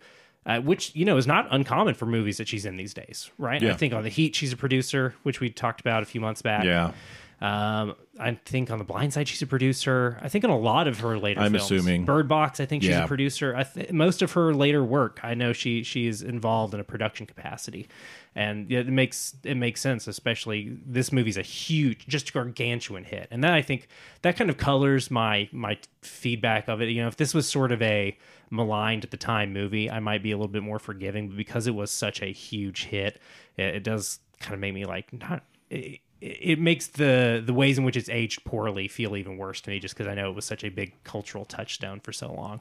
uh, 0.46 0.60
which 0.60 0.94
you 0.94 1.04
know 1.04 1.18
is 1.18 1.26
not 1.26 1.46
uncommon 1.50 1.92
for 1.94 2.06
movies 2.06 2.38
that 2.38 2.48
she's 2.48 2.64
in 2.64 2.78
these 2.78 2.94
days, 2.94 3.30
right? 3.36 3.62
I 3.62 3.74
think 3.74 3.92
on 3.92 4.02
The 4.02 4.08
Heat 4.08 4.34
she's 4.34 4.50
a 4.52 4.56
producer, 4.56 5.14
which 5.22 5.40
we 5.40 5.50
talked 5.50 5.80
about 5.80 6.02
a 6.02 6.06
few 6.06 6.22
months 6.22 6.40
back. 6.40 6.64
Yeah. 6.64 6.92
Um, 7.40 7.94
I 8.18 8.32
think 8.44 8.68
on 8.72 8.78
The 8.78 8.84
Blind 8.84 9.12
Side 9.12 9.28
she's 9.28 9.42
a 9.42 9.46
producer. 9.46 10.18
I 10.20 10.28
think 10.28 10.42
on 10.44 10.50
a 10.50 10.58
lot 10.58 10.88
of 10.88 10.98
her 11.00 11.16
later 11.16 11.38
I'm 11.40 11.52
films. 11.52 11.70
assuming. 11.70 12.04
Bird 12.04 12.26
Box, 12.28 12.58
I 12.58 12.66
think 12.66 12.82
she's 12.82 12.90
Yeah. 12.90 13.04
a 13.04 13.06
producer. 13.06 13.54
I 13.54 13.62
th- 13.62 13.92
most 13.92 14.22
of 14.22 14.32
her 14.32 14.52
later 14.52 14.82
work, 14.82 15.20
I 15.22 15.34
know 15.34 15.52
she 15.52 15.84
she 15.84 16.08
is 16.08 16.20
involved 16.22 16.74
in 16.74 16.80
a 16.80 16.84
production 16.84 17.26
capacity, 17.26 17.86
and 18.34 18.72
it 18.72 18.88
makes 18.88 19.36
it 19.44 19.56
makes 19.56 19.80
sense. 19.80 20.08
Especially 20.08 20.76
this 20.84 21.12
movie's 21.12 21.36
a 21.36 21.42
huge, 21.42 22.08
just 22.08 22.32
gargantuan 22.32 23.04
hit, 23.04 23.28
and 23.30 23.44
that 23.44 23.52
I 23.52 23.62
think 23.62 23.86
that 24.22 24.36
kind 24.36 24.50
of 24.50 24.56
colors 24.56 25.08
my 25.08 25.48
my 25.52 25.78
feedback 26.02 26.66
of 26.68 26.82
it. 26.82 26.88
You 26.88 27.02
know, 27.02 27.08
if 27.08 27.16
this 27.16 27.34
was 27.34 27.48
sort 27.48 27.70
of 27.70 27.80
a 27.82 28.18
maligned 28.50 29.04
at 29.04 29.12
the 29.12 29.16
time 29.16 29.52
movie, 29.52 29.88
I 29.88 30.00
might 30.00 30.24
be 30.24 30.32
a 30.32 30.36
little 30.36 30.48
bit 30.52 30.64
more 30.64 30.80
forgiving, 30.80 31.28
but 31.28 31.36
because 31.36 31.68
it 31.68 31.74
was 31.76 31.92
such 31.92 32.20
a 32.20 32.32
huge 32.32 32.86
hit, 32.86 33.20
it, 33.56 33.76
it 33.76 33.84
does 33.84 34.18
kind 34.40 34.54
of 34.54 34.60
make 34.60 34.74
me 34.74 34.84
like 34.86 35.12
not. 35.12 35.44
It, 35.70 36.00
it 36.20 36.58
makes 36.58 36.88
the 36.88 37.42
the 37.44 37.52
ways 37.52 37.78
in 37.78 37.84
which 37.84 37.96
it's 37.96 38.08
aged 38.08 38.44
poorly 38.44 38.88
feel 38.88 39.16
even 39.16 39.36
worse 39.36 39.60
to 39.60 39.70
me 39.70 39.78
just 39.78 39.94
because 39.96 40.10
I 40.10 40.14
know 40.14 40.28
it 40.30 40.34
was 40.34 40.44
such 40.44 40.64
a 40.64 40.68
big 40.68 40.92
cultural 41.04 41.44
touchstone 41.44 42.00
for 42.00 42.12
so 42.12 42.32
long. 42.32 42.60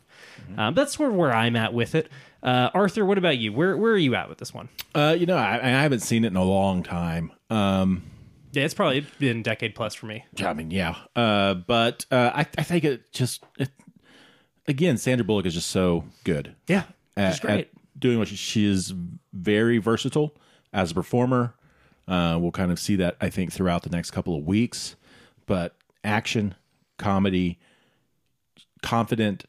Um, 0.58 0.74
that's 0.76 0.96
sort 0.96 1.10
of 1.10 1.16
where 1.16 1.34
I'm 1.34 1.56
at 1.56 1.74
with 1.74 1.96
it. 1.96 2.10
Uh, 2.44 2.70
Arthur, 2.74 3.06
what 3.06 3.18
about 3.18 3.38
you? 3.38 3.52
Where 3.52 3.76
where 3.76 3.94
are 3.94 3.98
you 3.98 4.16
at 4.16 4.30
with 4.30 4.38
this 4.38 4.54
one? 4.54 4.70
Uh, 4.94 5.16
you 5.18 5.26
know, 5.26 5.38
I, 5.38 5.56
I 5.56 5.70
haven't 5.70 6.02
seen 6.02 6.24
it 6.24 6.28
in 6.28 6.36
a 6.36 6.44
long 6.44 6.84
time. 6.84 7.32
Um, 7.50 8.04
Yeah, 8.52 8.64
it's 8.64 8.74
probably 8.74 9.06
been 9.20 9.40
a 9.40 9.44
decade 9.44 9.74
plus 9.76 9.96
for 9.96 10.06
me. 10.06 10.26
I 10.44 10.54
mean, 10.54 10.72
yeah. 10.72 10.96
Uh, 11.16 11.56
but 11.56 12.06
uh, 12.12 12.32
I, 12.34 12.42
I 12.58 12.64
think 12.64 12.84
it 12.84 13.12
just 13.12 13.44
it, 13.58 13.70
again, 14.68 14.98
Sandra 14.98 15.26
Bullock 15.26 15.46
is 15.48 15.56
just 15.56 15.70
so 15.72 16.04
good. 16.24 16.56
Yeah, 16.68 16.84
at, 17.16 17.32
it's 17.32 17.40
great. 17.40 17.60
at 17.60 18.00
doing 18.00 18.20
what 18.20 18.28
she, 18.28 18.36
she 18.36 18.66
is 18.66 18.94
very 19.34 19.80
versatile 19.80 20.36
as 20.74 20.92
a 20.92 20.94
performer. 20.94 21.56
Uh, 22.08 22.38
we'll 22.40 22.52
kind 22.52 22.72
of 22.72 22.80
see 22.80 22.96
that 22.98 23.18
I 23.20 23.30
think 23.30 23.52
throughout 23.52 23.84
the 23.84 23.90
next 23.90 24.12
couple 24.12 24.38
of 24.38 24.46
weeks. 24.46 24.96
But 25.46 25.76
action, 26.04 26.56
comedy, 26.98 27.60
confident, 28.82 29.46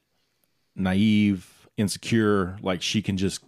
naive, 0.75 1.69
insecure, 1.77 2.57
like 2.63 2.83
she 2.83 3.03
can 3.03 3.17
just 3.17 3.43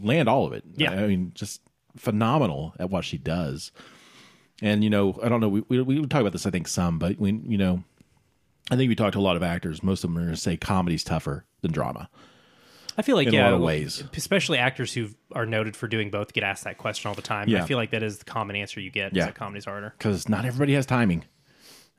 land 0.00 0.28
all 0.28 0.46
of 0.46 0.52
it. 0.52 0.64
Yeah. 0.76 0.92
I 0.92 1.06
mean, 1.06 1.32
just 1.34 1.60
phenomenal 1.96 2.74
at 2.78 2.90
what 2.90 3.04
she 3.04 3.18
does. 3.18 3.72
And 4.62 4.84
you 4.84 4.90
know, 4.90 5.18
I 5.22 5.28
don't 5.28 5.40
know. 5.40 5.48
We 5.48 5.62
we, 5.68 5.82
we 5.82 6.06
talk 6.06 6.20
about 6.20 6.32
this, 6.32 6.46
I 6.46 6.50
think, 6.50 6.68
some, 6.68 6.98
but 6.98 7.18
we 7.18 7.32
you 7.32 7.58
know, 7.58 7.82
I 8.70 8.76
think 8.76 8.88
we 8.88 8.94
talked 8.94 9.14
to 9.14 9.18
a 9.18 9.20
lot 9.20 9.36
of 9.36 9.42
actors. 9.42 9.82
Most 9.82 10.04
of 10.04 10.10
them 10.10 10.18
are 10.18 10.22
going 10.22 10.34
to 10.34 10.40
say 10.40 10.56
comedy's 10.56 11.04
tougher 11.04 11.44
than 11.60 11.72
drama. 11.72 12.08
I 12.96 13.02
feel 13.02 13.16
like 13.16 13.26
in 13.28 13.34
a 13.34 13.36
yeah, 13.38 13.44
lot 13.46 13.54
of 13.54 13.60
ways. 13.60 14.04
especially 14.16 14.58
actors 14.58 14.92
who 14.92 15.08
are 15.32 15.46
noted 15.46 15.76
for 15.76 15.88
doing 15.88 16.10
both 16.10 16.32
get 16.32 16.44
asked 16.44 16.64
that 16.64 16.78
question 16.78 17.08
all 17.08 17.14
the 17.14 17.22
time. 17.22 17.48
Yeah. 17.48 17.62
I 17.62 17.66
feel 17.66 17.78
like 17.78 17.90
that 17.90 18.02
is 18.02 18.18
the 18.18 18.24
common 18.24 18.56
answer 18.56 18.80
you 18.80 18.90
get. 18.90 19.14
Yeah, 19.14 19.22
is 19.22 19.26
that 19.26 19.34
comedy's 19.34 19.64
harder. 19.64 19.94
because 19.98 20.28
not 20.28 20.44
everybody 20.44 20.74
has 20.74 20.86
timing. 20.86 21.24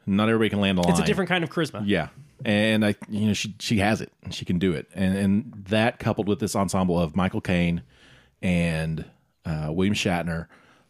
Not 0.08 0.30
everybody 0.30 0.50
can 0.50 0.62
land 0.62 0.78
a 0.78 0.82
line. 0.82 0.92
It's 0.92 1.00
a 1.00 1.04
different 1.04 1.30
kind 1.30 1.44
of 1.44 1.50
charisma. 1.50 1.82
Yeah, 1.86 2.10
and 2.44 2.86
I, 2.86 2.96
you 3.10 3.28
know, 3.28 3.34
she 3.34 3.56
she 3.60 3.80
has 3.80 4.02
it. 4.02 4.12
and 4.24 4.34
She 4.34 4.46
can 4.46 4.60
do 4.60 4.72
it, 4.74 4.88
and 4.94 5.18
and 5.18 5.66
that 5.70 5.98
coupled 6.00 6.28
with 6.28 6.40
this 6.40 6.56
ensemble 6.56 7.00
of 7.00 7.16
Michael 7.16 7.42
Caine 7.42 7.82
and 8.42 9.06
uh, 9.46 9.70
William 9.72 9.96
Shatner, 9.96 10.46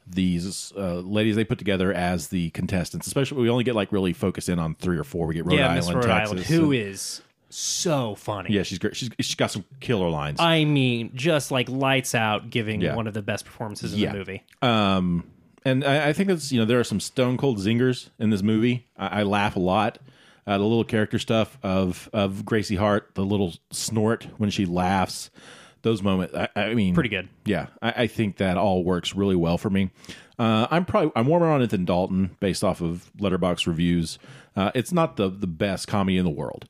these 0.05 0.73
uh, 0.77 0.95
ladies 0.99 1.35
they 1.37 1.45
put 1.45 1.57
together 1.57 1.93
as 1.93 2.27
the 2.27 2.49
contestants. 2.51 3.07
Especially, 3.07 3.41
we 3.41 3.49
only 3.49 3.63
get 3.63 3.73
like 3.75 3.91
really 3.91 4.11
focused 4.13 4.49
in 4.49 4.59
on 4.59 4.75
three 4.75 4.97
or 4.97 5.03
four. 5.05 5.27
We 5.27 5.35
get 5.35 5.45
Rhode 5.45 5.59
yeah, 5.59 5.71
Island, 5.73 5.95
Rhode 5.95 6.05
Texas. 6.07 6.31
Island, 6.31 6.45
who 6.47 6.71
and- 6.73 6.81
is 6.81 7.21
so 7.57 8.15
funny. 8.15 8.51
yeah, 8.53 8.63
she's 8.63 8.79
great. 8.79 8.95
She's 8.95 9.09
she's 9.19 9.35
got 9.35 9.51
some 9.51 9.65
killer 9.79 10.09
lines. 10.09 10.39
I 10.39 10.65
mean, 10.65 11.11
just 11.15 11.51
like 11.51 11.69
lights 11.69 12.13
out, 12.15 12.49
giving 12.49 12.81
Yeah. 12.81 12.95
one 12.95 13.07
of 13.07 13.13
the 13.13 13.21
best 13.21 13.45
performances 13.45 13.93
in 13.93 13.99
Yeah. 13.99 14.11
the 14.11 14.17
movie. 14.17 14.43
Um, 14.61 15.23
and 15.63 15.83
I, 15.83 16.09
I 16.09 16.13
think 16.13 16.29
it's 16.29 16.51
you 16.51 16.59
know 16.59 16.65
there 16.65 16.79
are 16.79 16.83
some 16.83 16.99
stone 16.99 17.37
cold 17.37 17.57
zingers 17.59 18.09
in 18.19 18.29
this 18.29 18.43
movie. 18.43 18.87
I, 18.97 19.21
I 19.21 19.23
laugh 19.23 19.55
a 19.55 19.59
lot. 19.59 19.99
Uh, 20.47 20.57
the 20.59 20.63
little 20.63 20.83
character 20.83 21.17
stuff 21.17 21.57
of 21.63 22.09
of 22.13 22.45
Gracie 22.45 22.75
Hart, 22.75 23.11
the 23.15 23.25
little 23.25 23.53
snort 23.71 24.27
when 24.37 24.51
she 24.51 24.65
laughs, 24.67 25.31
those 25.81 26.03
moments. 26.03 26.35
I, 26.35 26.49
I 26.55 26.73
mean, 26.75 26.93
Pretty 26.93 27.09
good. 27.09 27.29
Yeah, 27.45 27.67
I, 27.81 28.03
I 28.03 28.07
think 28.07 28.37
that 28.37 28.55
all 28.57 28.83
works 28.83 29.15
really 29.15 29.35
well 29.35 29.57
for 29.57 29.69
me. 29.71 29.89
Uh, 30.37 30.67
I'm 30.69 30.85
probably 30.85 31.11
I'm 31.15 31.25
warmer 31.27 31.47
on 31.49 31.61
it 31.63 31.71
than 31.71 31.85
Dalton 31.85 32.35
based 32.39 32.63
off 32.63 32.81
of 32.81 33.09
Letterboxd 33.17 33.65
reviews. 33.65 34.19
Uh, 34.55 34.69
it's 34.75 34.91
not 34.91 35.15
the 35.15 35.29
the 35.29 35.47
best 35.47 35.87
comedy 35.87 36.17
in 36.17 36.25
the 36.25 36.29
world, 36.31 36.67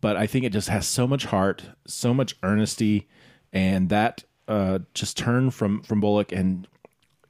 but 0.00 0.16
I 0.16 0.26
think 0.26 0.44
it 0.44 0.52
just 0.52 0.68
has 0.68 0.86
so 0.86 1.06
much 1.06 1.26
heart, 1.26 1.62
so 1.86 2.12
much 2.14 2.36
earnesty, 2.42 3.08
and 3.52 3.88
that 3.90 4.24
uh, 4.48 4.80
just 4.94 5.16
turn 5.16 5.50
from 5.50 5.82
from 5.82 6.00
Bullock 6.00 6.32
and 6.32 6.66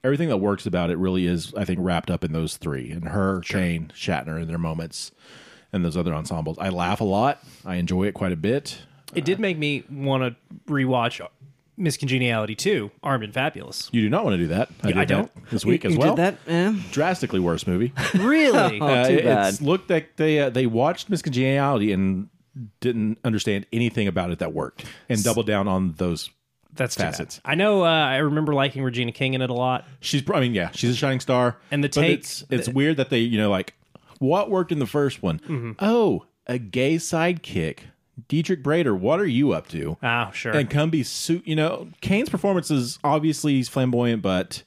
everything 0.02 0.28
that 0.28 0.38
works 0.38 0.66
about 0.66 0.90
it 0.90 0.96
really 0.96 1.26
is, 1.26 1.52
I 1.54 1.64
think, 1.64 1.78
wrapped 1.82 2.10
up 2.10 2.24
in 2.24 2.32
those 2.32 2.56
three 2.56 2.90
and 2.90 3.08
her, 3.08 3.42
Shane, 3.42 3.92
Shatner, 3.94 4.40
and 4.40 4.48
their 4.48 4.58
moments, 4.58 5.12
and 5.72 5.84
those 5.84 5.96
other 5.96 6.14
ensembles. 6.14 6.58
I 6.58 6.70
laugh 6.70 7.00
a 7.00 7.04
lot. 7.04 7.42
I 7.64 7.76
enjoy 7.76 8.04
it 8.06 8.14
quite 8.14 8.32
a 8.32 8.36
bit. 8.36 8.78
It 9.14 9.24
did 9.24 9.40
make 9.40 9.58
me 9.58 9.84
want 9.90 10.22
to 10.22 10.36
rewatch 10.72 11.20
Miss 11.76 11.96
Congeniality 11.96 12.54
2, 12.54 12.90
Armed 13.02 13.24
and 13.24 13.34
Fabulous. 13.34 13.88
You 13.92 14.02
do 14.02 14.08
not 14.10 14.24
want 14.24 14.34
to 14.34 14.38
do 14.38 14.46
that. 14.48 14.68
I, 14.82 14.88
Yeah, 14.90 15.00
I 15.00 15.04
don't. 15.04 15.50
this 15.50 15.64
week 15.64 15.84
you 15.84 15.90
as 15.90 15.96
well. 15.96 16.14
did 16.14 16.36
that, 16.46 16.50
eh? 16.50 16.74
Drastically 16.92 17.40
worse 17.40 17.66
movie. 17.66 17.92
Really? 18.14 18.80
Oh, 18.80 19.08
too 19.08 19.14
it's 19.14 19.24
bad. 19.24 19.60
looked 19.60 19.90
like 19.90 20.16
they 20.16 20.40
uh, 20.40 20.50
they 20.50 20.66
watched 20.66 21.10
Miss 21.10 21.22
Congeniality 21.22 21.92
and 21.92 22.28
didn't 22.80 23.18
understand 23.24 23.66
anything 23.72 24.06
about 24.08 24.30
it 24.30 24.38
that 24.40 24.52
worked, 24.52 24.84
and 25.08 25.22
doubled 25.22 25.46
down 25.46 25.68
on 25.68 25.92
those. 25.98 26.30
That's 26.72 26.94
too 26.94 27.02
bad. 27.02 27.10
facets. 27.12 27.40
I 27.44 27.56
know. 27.56 27.84
Uh, 27.84 27.88
I 27.88 28.18
remember 28.18 28.54
liking 28.54 28.82
Regina 28.84 29.10
King 29.10 29.34
in 29.34 29.42
it 29.42 29.50
a 29.50 29.54
lot. 29.54 29.86
She's, 29.98 30.22
I 30.32 30.38
mean, 30.38 30.54
yeah, 30.54 30.70
she's 30.72 30.90
a 30.90 30.94
shining 30.94 31.18
star. 31.18 31.56
And 31.72 31.82
the 31.82 31.88
but 31.88 31.94
take- 31.94 32.18
it's, 32.20 32.44
it's 32.48 32.68
weird 32.68 32.96
that 32.98 33.10
they, 33.10 33.18
you 33.18 33.38
know, 33.38 33.50
like 33.50 33.74
what 34.20 34.50
worked 34.50 34.70
in 34.70 34.78
the 34.78 34.86
first 34.86 35.20
one. 35.20 35.40
Mm-hmm. 35.40 35.72
Oh, 35.80 36.26
a 36.46 36.58
gay 36.58 36.94
sidekick, 36.96 37.80
Diedrich 38.28 38.62
Bader. 38.62 38.94
What 38.94 39.18
are 39.18 39.26
you 39.26 39.50
up 39.52 39.66
to? 39.70 39.96
Oh, 40.00 40.30
sure. 40.32 40.52
and 40.52 40.70
come 40.70 40.90
be 40.90 41.02
su- 41.02 41.42
you 41.44 41.56
know 41.56 41.88
Caine's 42.02 42.28
performance 42.28 42.70
is 42.70 43.00
obviously 43.02 43.54
he's 43.54 43.68
flamboyant, 43.68 44.22
but 44.22 44.62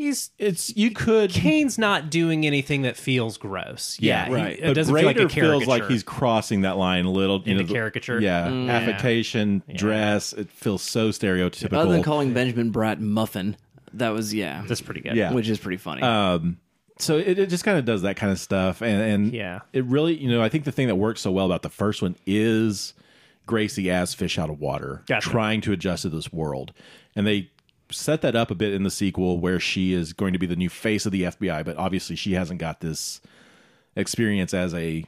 He's 0.00 0.30
it's 0.38 0.74
you 0.76 0.92
could 0.92 1.30
Caine's 1.30 1.76
not 1.76 2.08
doing 2.10 2.46
anything 2.46 2.82
that 2.82 2.96
feels 2.96 3.36
gross. 3.36 3.98
Yeah, 4.00 4.26
he- 4.28 4.32
right. 4.34 4.58
it 4.58 4.62
but 4.62 4.72
doesn't 4.72 4.94
Bader 4.94 5.14
feel 5.14 5.22
like 5.24 5.30
a 5.30 5.34
feels 5.34 5.66
like 5.66 5.86
he's 5.88 6.02
crossing 6.02 6.62
that 6.62 6.78
line 6.78 7.04
a 7.04 7.10
little. 7.10 7.36
You 7.44 7.52
Into 7.52 7.62
know, 7.64 7.66
the- 7.68 7.74
caricature? 7.74 8.18
yeah, 8.18 8.46
Mm. 8.48 8.70
affectation, 8.70 9.62
dress. 9.76 10.32
It 10.32 10.50
feels 10.50 10.80
so 10.80 11.10
stereotypical. 11.10 11.74
Other 11.76 11.92
than 11.92 12.02
calling 12.02 12.32
Benjamin 12.32 12.72
Bratt 12.72 12.98
muffin, 12.98 13.56
that 13.92 14.08
was 14.10 14.32
yeah, 14.32 14.64
That's 14.66 14.80
pretty 14.80 15.02
good. 15.02 15.16
Yeah. 15.16 15.32
which 15.34 15.48
is 15.50 15.58
pretty 15.58 15.76
funny. 15.76 16.00
um, 16.00 16.56
so 16.98 17.18
it, 17.18 17.38
it 17.38 17.50
just 17.50 17.64
kind 17.64 17.76
of 17.78 17.84
does 17.84 18.00
that 18.02 18.16
kind 18.16 18.32
of 18.32 18.38
stuff, 18.40 18.80
and 18.80 19.02
and 19.02 19.32
Yeah. 19.34 19.60
it 19.74 19.84
really 19.84 20.14
you 20.16 20.30
know 20.30 20.42
I 20.42 20.48
think 20.48 20.64
the 20.64 20.72
thing 20.72 20.86
that 20.86 20.96
works 20.96 21.20
so 21.20 21.30
well 21.30 21.44
about 21.44 21.60
the 21.60 21.68
first 21.68 22.00
one 22.00 22.16
is 22.26 22.94
Gracie 23.46 23.90
as 23.90 24.14
fish 24.14 24.38
out 24.38 24.48
of 24.48 24.60
water, 24.60 25.02
Gotcha. 25.06 25.28
trying 25.28 25.60
to 25.62 25.72
adjust 25.72 26.02
to 26.02 26.08
this 26.08 26.32
world, 26.32 26.72
and 27.14 27.26
they 27.26 27.50
set 27.90 28.22
that 28.22 28.36
up 28.36 28.50
a 28.50 28.54
bit 28.54 28.72
in 28.72 28.82
the 28.82 28.90
sequel 28.90 29.38
where 29.38 29.60
she 29.60 29.92
is 29.92 30.12
going 30.12 30.32
to 30.32 30.38
be 30.38 30.46
the 30.46 30.56
new 30.56 30.68
face 30.68 31.06
of 31.06 31.12
the 31.12 31.22
FBI, 31.22 31.64
but 31.64 31.76
obviously 31.76 32.16
she 32.16 32.34
hasn't 32.34 32.60
got 32.60 32.80
this 32.80 33.20
experience 33.96 34.54
as 34.54 34.74
a 34.74 35.04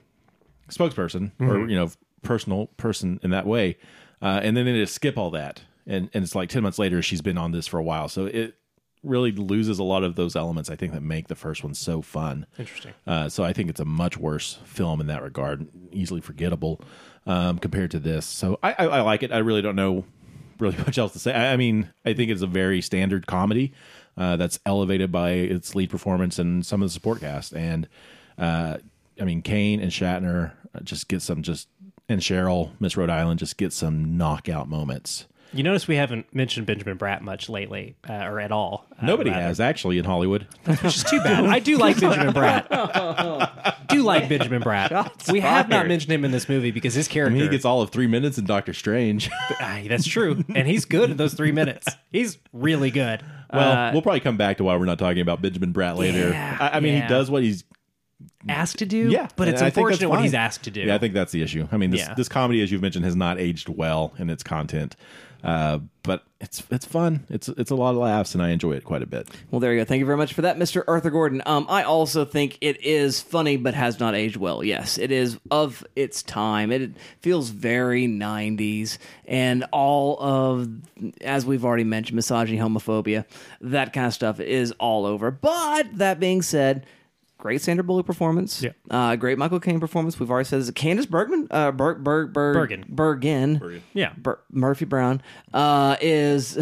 spokesperson 0.69 1.33
or 1.41 1.69
you 1.69 1.77
know 1.77 1.91
personal 2.23 2.67
person 2.77 3.21
in 3.23 3.31
that 3.31 3.47
way, 3.47 3.77
uh, 4.21 4.41
and 4.43 4.57
then 4.57 4.65
they 4.65 4.73
just 4.73 4.95
skip 4.95 5.17
all 5.17 5.31
that, 5.31 5.63
and 5.87 6.11
and 6.15 6.25
it's 6.25 6.35
like 6.35 6.49
ten 6.49 6.63
months 6.63 6.79
later 6.79 7.03
she's 7.03 7.23
been 7.23 7.39
on 7.39 7.53
this 7.53 7.67
for 7.67 7.79
a 7.79 7.83
while, 7.83 8.09
so 8.09 8.27
it 8.27 8.57
really 9.03 9.33
loses 9.33 9.79
a 9.79 9.83
lot 9.83 10.05
of 10.05 10.15
those 10.15 10.37
elements 10.37 10.71
I 10.71 10.77
think 10.77 10.93
that 10.93 11.03
make 11.03 11.29
the 11.29 11.35
first 11.35 11.65
one 11.65 11.75
so 11.75 12.03
fun. 12.03 12.47
Interesting. 12.59 12.93
Uh, 13.07 13.29
so 13.29 13.43
I 13.43 13.53
think 13.53 13.69
it's 13.69 13.81
a 13.81 13.85
much 13.85 14.17
worse 14.17 14.61
film 14.65 15.01
in 15.01 15.09
that 15.09 15.23
regard, 15.23 15.67
easily 15.91 16.21
forgettable 16.21 16.81
um, 17.27 17.59
compared 17.59 17.91
to 17.93 17.99
this. 17.99 18.25
So 18.27 18.59
I, 18.63 18.73
I, 18.79 18.85
I 18.85 19.01
like 19.01 19.23
it. 19.25 19.33
I 19.33 19.39
really 19.39 19.63
don't 19.63 19.75
know 19.75 20.05
really 20.63 20.77
much 20.87 20.97
else 20.99 21.13
to 21.13 21.19
say. 21.19 21.35
I, 21.35 21.53
I 21.53 21.57
mean, 21.57 21.91
I 22.05 22.15
think 22.15 22.31
it's 22.31 22.43
a 22.43 22.47
very 22.47 22.81
standard 22.81 23.27
comedy 23.27 23.73
uh, 24.17 24.37
that's 24.37 24.59
elevated 24.65 25.13
by 25.13 25.33
its 25.33 25.75
lead 25.75 25.91
performance 25.91 26.39
and 26.39 26.65
some 26.65 26.83
of 26.83 26.89
the 26.89 26.93
support 26.93 27.21
cast. 27.21 27.53
And 27.53 27.89
uh, 28.39 28.79
I 29.21 29.25
mean, 29.25 29.43
Caine 29.43 29.81
and 29.81 29.91
Shatner 29.93 30.53
uh, 30.75 30.81
just 30.83 31.09
get 31.09 31.21
some 31.23 31.43
just 31.43 31.69
and 32.09 32.21
Cheryl, 32.21 32.71
Miss 32.81 32.97
Rhode 32.97 33.11
Island, 33.11 33.39
just 33.39 33.57
get 33.57 33.73
some 33.73 34.17
knockout 34.17 34.69
moments. 34.69 35.27
You 35.55 35.63
notice 35.63 35.87
we 35.87 35.97
haven't 35.97 36.35
mentioned 36.35 36.67
Benjamin 36.67 36.97
Bratt 36.97 37.21
much 37.21 37.51
lately, 37.51 37.95
uh, 38.09 38.15
or 38.25 38.41
at 38.41 38.51
all. 38.53 38.87
Uh, 38.99 39.05
Nobody 39.05 39.29
rather. 39.31 39.43
has 39.43 39.61
actually 39.61 39.99
in 39.99 40.05
Hollywood. 40.07 40.47
which 40.65 40.83
is 40.85 41.05
too 41.05 41.19
bad. 41.21 41.45
I 41.45 41.59
do 41.59 41.77
like 41.77 42.01
Benjamin 42.01 42.33
Bratt. 42.33 42.69
do 43.93 44.03
like 44.03 44.29
Benjamin 44.29 44.63
Bratt. 44.63 45.33
we 45.33 45.41
have 45.41 45.69
not 45.69 45.87
mentioned 45.87 46.13
him 46.13 46.25
in 46.25 46.31
this 46.31 46.49
movie 46.49 46.71
because 46.71 46.95
his 46.95 47.09
I 47.09 47.13
character. 47.13 47.35
mean, 47.35 47.43
he 47.45 47.49
gets 47.49 47.65
all 47.65 47.81
of 47.83 47.91
three 47.91 48.07
minutes 48.07 48.39
in 48.39 48.45
Doctor 48.45 48.73
Strange. 48.75 49.31
That's 49.61 50.07
true, 50.07 50.45
and 50.55 50.67
he's 50.67 50.85
good 50.85 51.11
in 51.11 51.17
those 51.17 51.35
three 51.35 51.53
minutes. 51.53 51.87
He's 52.11 52.39
really 52.53 52.91
good. 52.91 53.23
Well, 53.53 53.73
Uh, 53.73 53.93
we'll 53.93 54.03
probably 54.03 54.21
come 54.21 54.37
back 54.37 54.57
to 54.59 54.65
why 54.65 54.77
we're 54.77 54.87
not 54.87 54.99
talking 54.99 55.21
about 55.21 55.43
Benjamin 55.43 55.73
Bratt 55.73 55.97
later. 55.97 56.31
Yeah, 56.31 56.57
I, 56.61 56.77
I 56.77 56.81
mean, 56.81 56.95
yeah. 56.95 57.03
he 57.03 57.09
does 57.09 57.31
what 57.31 57.43
he's 57.43 57.65
asked 58.49 58.79
to 58.79 58.87
do. 58.87 59.09
Yeah, 59.11 59.29
but 59.37 59.49
it's 59.49 59.61
and 59.61 59.67
I 59.67 59.71
think 59.71 59.87
that's 59.89 60.01
unfortunate 60.01 60.09
what 60.09 60.17
fine. 60.17 60.25
he's 60.25 60.35
asked 60.35 60.65
to 60.65 60.71
do. 60.71 60.81
Yeah, 60.83 60.95
I 60.95 60.99
think 60.99 61.15
that's 61.15 61.33
the 61.33 61.43
issue. 61.43 61.69
I 61.71 61.77
mean, 61.77 61.91
this 61.91 62.01
Yeah. 62.01 62.15
this 62.15 62.29
comedy, 62.29 62.63
as 62.63 62.73
you've 62.73 62.83
mentioned, 62.83 63.05
has 63.05 63.17
not 63.17 63.39
aged 63.39 63.69
well 63.69 64.15
in 64.19 64.31
its 64.31 64.43
content, 64.43 64.97
uh, 65.43 65.81
but 66.03 66.25
it's 66.41 66.63
it's 66.71 66.85
fun. 66.87 67.27
It's 67.29 67.49
it's 67.49 67.71
a 67.71 67.75
lot 67.75 67.91
of 67.91 67.97
laughs, 67.97 68.35
and 68.35 68.43
I 68.43 68.51
enjoy 68.51 68.73
it 68.73 68.85
quite 68.85 69.03
a 69.03 69.07
bit. 69.07 69.29
Well, 69.51 69.61
there 69.61 69.73
you 69.73 69.81
go. 69.81 69.85
Thank 69.85 70.01
you 70.01 70.07
very 70.07 70.19
much 70.19 70.33
for 70.33 70.43
that, 70.43 70.59
Mr. 70.59 70.83
Arthur 70.87 71.11
Gordon. 71.11 71.43
Um, 71.47 71.67
I 71.69 71.83
also 71.85 72.25
think 72.25 72.59
it 72.61 72.83
is 72.83 73.21
funny, 73.21 73.57
but 73.57 73.75
has 73.75 74.01
not 74.01 74.15
aged 74.15 74.37
well. 74.37 74.63
Yes, 74.65 74.99
it 74.99 75.11
is 75.13 75.39
of 75.51 75.85
its 75.97 76.23
time. 76.23 76.71
It 76.73 76.93
feels 77.21 77.51
very 77.51 78.07
'90s, 78.07 78.99
and 79.27 79.65
all 79.73 80.17
of, 80.21 80.69
as 81.21 81.47
we've 81.47 81.65
already 81.65 81.85
mentioned, 81.85 82.17
misogyny, 82.17 82.59
homophobia, 82.59 83.25
that 83.61 83.93
kind 83.93 84.07
of 84.07 84.15
stuff 84.15 84.41
is 84.41 84.73
all 84.79 85.07
over. 85.07 85.31
But 85.31 85.99
that 85.99 86.21
being 86.21 86.43
said. 86.43 86.87
Great 87.43 87.61
Sandra 87.61 87.83
Bullock 87.83 88.07
performance. 88.07 88.63
Yeah. 88.63 88.71
Uh, 88.89 89.17
great 89.17 89.37
Michael 89.37 89.59
Caine 89.59 89.81
performance. 89.81 90.21
We've 90.21 90.31
already 90.31 90.47
said 90.49 90.61
this. 90.61 90.71
Candice 90.71 91.09
Bergman, 91.11 91.49
uh, 91.51 91.73
Berg, 91.73 92.05
Berg, 92.05 92.33
Berg, 92.33 92.55
Bergen. 92.55 92.85
Bergen. 92.89 93.83
Yeah. 93.95 94.13
Bur- 94.17 94.39
Murphy 94.53 94.85
Brown 94.85 95.21
uh, 95.53 95.97
is 96.01 96.57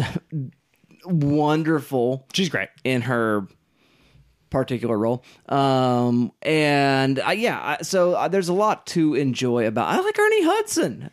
wonderful 1.05 2.25
She's 2.33 2.49
great. 2.49 2.69
in 2.83 3.01
her 3.03 3.47
particular 4.49 4.97
role. 4.97 5.23
Um, 5.47 6.31
and 6.41 7.19
uh, 7.19 7.29
yeah, 7.29 7.59
I- 7.79 7.83
so 7.83 8.13
uh, 8.13 8.27
there's 8.27 8.49
a 8.49 8.53
lot 8.53 8.87
to 8.87 9.13
enjoy 9.15 9.67
about. 9.67 9.87
I 9.87 9.99
like 10.01 10.17
Ernie 10.17 10.43
Hudson. 10.45 11.11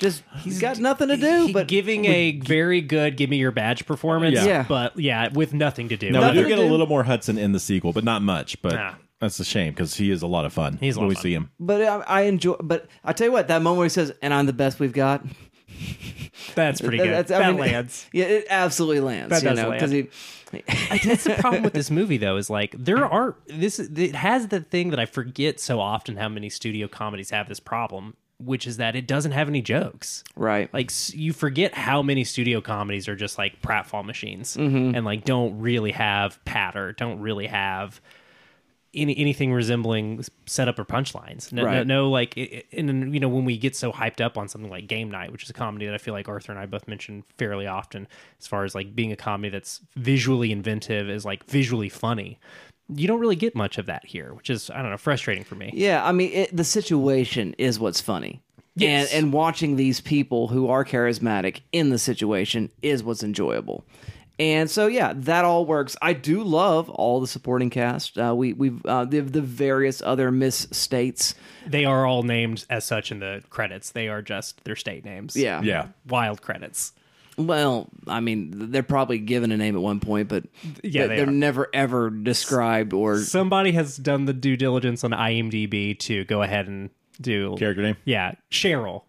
Just 0.00 0.22
he's 0.38 0.58
got 0.60 0.78
nothing 0.78 1.08
to 1.08 1.16
do, 1.16 1.46
He- 1.46 1.52
but 1.52 1.68
giving 1.68 2.04
a 2.06 2.38
very 2.40 2.80
good 2.80 3.16
"Give 3.16 3.30
Me 3.30 3.36
Your 3.36 3.52
Badge" 3.52 3.86
performance, 3.86 4.34
Yeah. 4.36 4.44
Yeah. 4.46 4.64
but 4.68 4.98
yeah, 4.98 5.28
with 5.32 5.52
nothing 5.54 5.88
to 5.90 5.96
do. 5.96 6.10
Now 6.10 6.20
Nothing 6.20 6.36
we 6.36 6.42
do 6.42 6.48
to 6.48 6.48
get 6.56 6.58
a 6.58 6.64
do. 6.64 6.70
little 6.70 6.86
more 6.86 7.04
Hudson 7.04 7.36
in 7.38 7.52
the 7.52 7.60
sequel, 7.60 7.92
but 7.92 8.02
not 8.02 8.22
much. 8.22 8.60
But 8.62 8.72
Nah. 8.74 8.94
that's 9.20 9.38
a 9.38 9.44
shame 9.44 9.72
because 9.72 9.94
he 9.96 10.10
is 10.10 10.22
a 10.22 10.26
lot 10.26 10.44
of 10.46 10.52
fun. 10.52 10.78
He's 10.80 10.96
a 10.96 11.00
when 11.00 11.04
lot 11.04 11.08
we 11.10 11.12
of 11.12 11.18
fun. 11.18 11.22
see 11.22 11.34
him. 11.34 11.50
but 11.60 11.82
I, 11.82 11.96
I 12.06 12.20
enjoy. 12.22 12.54
But 12.62 12.86
I 13.04 13.12
tell 13.12 13.26
you 13.26 13.32
what, 13.32 13.48
that 13.48 13.60
moment 13.62 13.76
where 13.78 13.84
he 13.84 13.90
says, 13.90 14.12
"And 14.22 14.32
I'm 14.32 14.46
the 14.46 14.52
best 14.54 14.80
we've 14.80 14.92
got," 14.92 15.22
That's 16.54 16.80
pretty 16.80 16.98
good. 16.98 17.10
that's- 17.10 17.30
I 17.30 17.38
that 17.42 17.50
mean, 17.52 17.60
lands. 17.60 18.06
Yeah, 18.12 18.24
it 18.24 18.46
absolutely 18.50 19.00
lands. 19.00 19.30
That 19.30 19.42
you 19.42 19.48
does 19.50 19.58
know, 19.58 19.68
land. 19.68 19.80
because 19.80 19.90
he. 19.92 20.08
That's 21.08 21.22
the 21.24 21.36
problem 21.38 21.62
with 21.62 21.72
this 21.74 21.90
movie, 21.92 22.16
though, 22.16 22.36
is 22.36 22.50
like 22.50 22.74
there 22.76 23.04
are 23.06 23.36
this. 23.46 23.78
It 23.78 24.14
has 24.16 24.48
the 24.48 24.60
thing 24.60 24.90
that 24.90 24.98
I 24.98 25.06
forget 25.06 25.60
so 25.60 25.78
often 25.80 26.16
how 26.16 26.28
many 26.28 26.48
studio 26.50 26.88
comedies 26.88 27.30
have 27.30 27.48
this 27.48 27.60
problem, 27.60 28.16
which 28.44 28.66
is 28.66 28.78
that 28.78 28.96
it 28.96 29.06
doesn't 29.06 29.32
have 29.32 29.48
any 29.48 29.62
jokes. 29.62 30.24
Right. 30.36 30.72
Like 30.72 30.90
you 31.12 31.32
forget 31.32 31.74
how 31.74 32.02
many 32.02 32.24
studio 32.24 32.60
comedies 32.60 33.06
are 33.08 33.16
just 33.16 33.38
like 33.38 33.60
pratfall 33.62 34.04
machines 34.04 34.56
Mm-hmm. 34.56 34.94
and 34.96 35.04
like 35.04 35.24
don't 35.24 35.58
really 35.60 35.92
have 35.92 36.42
patter, 36.44 36.92
don't 36.92 37.20
really 37.20 37.46
have 37.46 38.00
any 38.92 39.16
anything 39.18 39.52
resembling 39.52 40.24
setup 40.46 40.76
or 40.78 40.84
punchlines. 40.84 41.52
No, 41.52 41.62
no, 41.62 41.68
Right. 41.68 41.86
no 41.86 42.10
like 42.10 42.36
it, 42.36 42.40
it- 42.52 42.66
and 42.72 43.14
you 43.14 43.20
know 43.20 43.28
when 43.28 43.44
we 43.44 43.56
get 43.56 43.76
so 43.76 43.92
hyped 43.92 44.20
up 44.20 44.36
on 44.36 44.48
something 44.48 44.70
like 44.70 44.88
Game 44.88 45.10
Night, 45.10 45.30
which 45.30 45.44
is 45.44 45.50
a 45.50 45.52
comedy 45.52 45.86
that 45.86 45.94
I 45.94 45.98
feel 45.98 46.12
like 46.14 46.28
Arthur 46.28 46.50
and 46.50 46.60
I 46.60 46.66
both 46.66 46.88
mention 46.88 47.22
fairly 47.38 47.68
often, 47.68 48.08
as 48.40 48.48
far 48.48 48.64
as 48.64 48.74
like 48.74 48.96
being 48.96 49.12
a 49.12 49.16
comedy 49.16 49.48
that's 49.50 49.80
visually 49.94 50.50
inventive, 50.50 51.08
is 51.08 51.24
like 51.24 51.44
visually 51.44 51.88
funny. 51.88 52.40
You 52.94 53.06
don't 53.08 53.20
really 53.20 53.36
get 53.36 53.54
much 53.54 53.78
of 53.78 53.86
that 53.86 54.04
here, 54.06 54.34
which 54.34 54.50
is 54.50 54.70
I 54.70 54.82
don't 54.82 54.90
know 54.90 54.96
frustrating 54.96 55.44
for 55.44 55.54
me. 55.54 55.70
Yeah, 55.74 56.04
I 56.04 56.12
mean, 56.12 56.32
it, 56.32 56.56
the 56.56 56.64
situation 56.64 57.54
is 57.58 57.78
what's 57.78 58.00
funny. 58.00 58.42
Yes. 58.76 59.12
And, 59.12 59.24
and 59.24 59.32
watching 59.32 59.76
these 59.76 60.00
people 60.00 60.48
who 60.48 60.68
are 60.68 60.84
charismatic 60.84 61.60
in 61.72 61.90
the 61.90 61.98
situation 61.98 62.70
is 62.82 63.02
what's 63.02 63.22
enjoyable. 63.22 63.84
And 64.38 64.70
so, 64.70 64.86
yeah, 64.86 65.12
that 65.16 65.44
all 65.44 65.66
works. 65.66 65.96
I 66.00 66.14
do 66.14 66.42
love 66.42 66.88
all 66.88 67.20
the 67.20 67.26
supporting 67.26 67.68
cast. 67.68 68.16
Uh, 68.16 68.34
we 68.34 68.54
we've 68.54 68.84
uh, 68.86 69.04
the, 69.04 69.20
the 69.20 69.42
various 69.42 70.00
other 70.00 70.30
Miss 70.30 70.66
States. 70.70 71.34
They 71.66 71.84
are 71.84 72.06
all 72.06 72.22
named 72.22 72.64
as 72.70 72.86
such 72.86 73.12
in 73.12 73.18
the 73.18 73.42
credits. 73.50 73.90
They 73.90 74.08
are 74.08 74.22
just 74.22 74.64
their 74.64 74.76
state 74.76 75.04
names. 75.04 75.36
Yeah, 75.36 75.60
Yeah. 75.60 75.88
wild 76.08 76.40
credits. 76.40 76.92
Well, 77.46 77.88
I 78.06 78.20
mean, 78.20 78.70
they're 78.70 78.82
probably 78.82 79.18
given 79.18 79.52
a 79.52 79.56
name 79.56 79.74
at 79.76 79.82
one 79.82 80.00
point, 80.00 80.28
but 80.28 80.44
Yeah, 80.82 81.06
they 81.06 81.16
they 81.16 81.20
are 81.22 81.28
are. 81.28 81.30
never 81.30 81.68
ever 81.72 82.10
described 82.10 82.92
or 82.92 83.18
Somebody 83.18 83.72
has 83.72 83.96
done 83.96 84.24
the 84.24 84.32
due 84.32 84.56
diligence 84.56 85.04
on 85.04 85.10
IMDb 85.12 85.98
to 86.00 86.24
go 86.24 86.42
ahead 86.42 86.66
and 86.68 86.90
do 87.20 87.54
Character 87.58 87.82
name? 87.82 87.96
Yeah, 88.04 88.32
Cheryl 88.50 89.02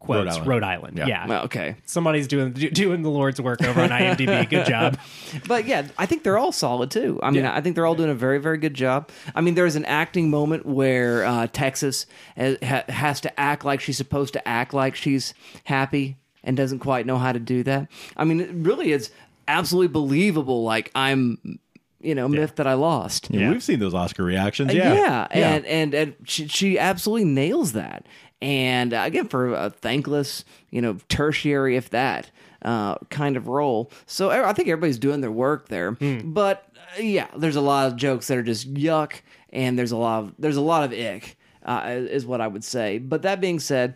quotes 0.00 0.38
Rhode 0.38 0.46
Rhode 0.48 0.62
Island. 0.64 0.64
Island. 0.64 0.98
Yeah. 0.98 1.06
Yeah, 1.06 1.26
well, 1.28 1.44
okay. 1.44 1.76
somebody's 1.86 2.26
doing 2.26 2.52
do- 2.52 2.70
doing 2.70 3.02
the 3.02 3.10
Lord's 3.10 3.40
work 3.40 3.62
over 3.62 3.80
on 3.80 3.90
IMDb. 3.90 4.48
Good 4.50 4.66
job. 4.66 4.98
But 5.46 5.66
yeah, 5.66 5.86
I 5.96 6.06
think 6.06 6.24
they're 6.24 6.38
all 6.38 6.50
solid 6.50 6.90
too. 6.90 7.20
I 7.22 7.30
mean, 7.30 7.44
Yeah. 7.44 7.54
I 7.54 7.60
think 7.60 7.76
they're 7.76 7.86
all 7.86 7.94
doing 7.94 8.10
a 8.10 8.14
very, 8.14 8.38
very 8.38 8.58
good 8.58 8.74
job. 8.74 9.08
I 9.36 9.40
mean, 9.40 9.54
there's 9.54 9.76
an 9.76 9.84
acting 9.84 10.30
moment 10.30 10.66
where 10.66 11.24
uh, 11.24 11.46
Texas 11.52 12.06
ha- 12.36 12.56
ha- 12.62 12.84
has 12.88 13.20
to 13.20 13.40
act 13.40 13.64
like 13.64 13.80
she's 13.80 13.96
supposed 13.96 14.32
to 14.32 14.48
act 14.48 14.74
like 14.74 14.96
she's 14.96 15.32
happy 15.62 16.16
and 16.44 16.56
doesn't 16.56 16.78
quite 16.78 17.06
know 17.06 17.18
how 17.18 17.32
to 17.32 17.40
do 17.40 17.62
that. 17.64 17.90
I 18.16 18.22
mean, 18.24 18.40
it 18.40 18.50
really 18.52 18.92
is 18.92 19.10
absolutely 19.48 19.88
believable. 19.88 20.62
Like 20.62 20.90
I'm, 20.94 21.58
you 22.00 22.14
know, 22.14 22.28
myth 22.28 22.56
that 22.56 22.66
I 22.66 22.74
lost. 22.74 23.30
Yeah, 23.30 23.40
Yeah. 23.40 23.50
We've 23.50 23.62
seen 23.62 23.80
those 23.80 23.94
Oscar 23.94 24.22
reactions. 24.22 24.70
Uh, 24.70 24.74
Yeah, 24.74 24.92
Yeah. 24.94 25.26
and 25.32 25.66
and 25.66 25.94
and 25.94 26.14
she, 26.24 26.46
she 26.46 26.78
absolutely 26.78 27.24
nails 27.24 27.72
that. 27.72 28.06
And 28.42 28.92
uh, 28.92 29.02
again, 29.06 29.26
for 29.28 29.54
a 29.54 29.70
thankless, 29.70 30.44
you 30.70 30.82
know, 30.82 30.98
tertiary, 31.08 31.76
if 31.76 31.88
that, 31.90 32.30
uh, 32.62 32.96
kind 33.08 33.36
of 33.38 33.48
role. 33.48 33.90
So 34.06 34.28
I 34.30 34.50
I 34.50 34.52
think 34.52 34.68
everybody's 34.68 34.98
doing 34.98 35.22
their 35.22 35.32
work 35.32 35.68
there. 35.68 35.92
But 35.92 36.68
uh, 36.98 37.02
yeah, 37.02 37.28
there's 37.36 37.56
a 37.56 37.62
lot 37.62 37.86
of 37.86 37.96
jokes 37.96 38.26
that 38.28 38.36
are 38.36 38.42
just 38.42 38.72
yuck, 38.74 39.20
and 39.50 39.78
there's 39.78 39.92
a 39.92 39.96
lot 39.96 40.24
of 40.24 40.34
there's 40.38 40.56
a 40.58 40.60
lot 40.60 40.84
of 40.84 40.92
ick, 40.92 41.38
uh, 41.64 41.84
is 41.86 42.26
what 42.26 42.42
I 42.42 42.48
would 42.48 42.64
say. 42.64 42.98
But 42.98 43.22
that 43.22 43.40
being 43.40 43.60
said, 43.60 43.94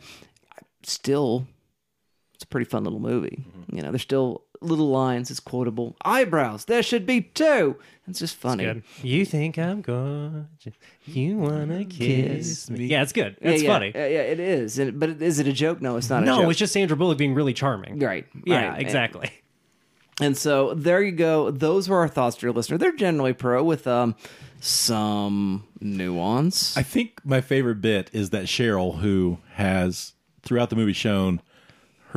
still, 0.83 1.47
it's 2.39 2.45
a 2.45 2.47
pretty 2.47 2.67
fun 2.71 2.85
little 2.85 3.01
movie. 3.01 3.45
You 3.73 3.83
know, 3.83 3.91
there's 3.91 4.03
still 4.03 4.45
little 4.61 4.91
lines. 4.91 5.29
It's 5.29 5.41
quotable. 5.41 5.97
Eyebrows. 6.05 6.67
There 6.67 6.85
should 6.85 7.05
be 7.05 7.21
two. 7.21 7.75
It's 8.07 8.21
just 8.21 8.37
funny. 8.37 8.63
Good. 8.63 8.85
You 9.03 9.25
think 9.25 9.59
I'm 9.59 9.81
gorgeous? 9.83 10.77
You 11.05 11.37
wanna 11.37 11.85
kiss 11.85 12.71
me? 12.71 12.87
Yeah, 12.87 13.03
it's 13.03 13.13
good. 13.13 13.39
It's 13.41 13.65
yeah, 13.65 13.73
funny. 13.73 13.91
Yeah, 13.93 14.07
yeah, 14.07 14.21
it 14.21 14.39
is. 14.39 14.81
But 14.95 15.21
is 15.21 15.41
it 15.41 15.49
a 15.49 15.53
joke? 15.53 15.83
No, 15.83 15.97
it's 15.97 16.09
not 16.09 16.23
a 16.23 16.27
No, 16.27 16.43
joke. 16.43 16.51
it's 16.51 16.61
just 16.61 16.73
Sandra 16.73 16.97
Bullock 16.97 17.19
being 17.19 17.35
really 17.35 17.55
charming. 17.55 17.99
right. 17.99 18.25
Yeah, 18.47 18.69
right. 18.69 18.81
exactly. 18.81 19.33
And 20.21 20.37
so 20.37 20.75
there 20.75 21.03
you 21.03 21.11
go. 21.13 21.51
Those 21.51 21.89
were 21.89 21.99
our 21.99 22.09
thoughts, 22.09 22.37
dear 22.37 22.53
listener. 22.53 22.79
They're 22.79 22.95
generally 22.95 23.33
pro 23.33 23.65
with 23.65 23.89
um 23.89 24.15
some 24.61 25.65
nuance. 25.81 26.77
I 26.77 26.85
think 26.85 27.21
my 27.25 27.41
favorite 27.41 27.81
bit 27.81 28.11
is 28.13 28.31
that 28.31 28.45
Cheryl, 28.45 28.99
who 29.01 29.39
has 29.55 30.13
throughout 30.43 30.71
the 30.71 30.77
movie 30.77 30.93
shown 30.93 31.41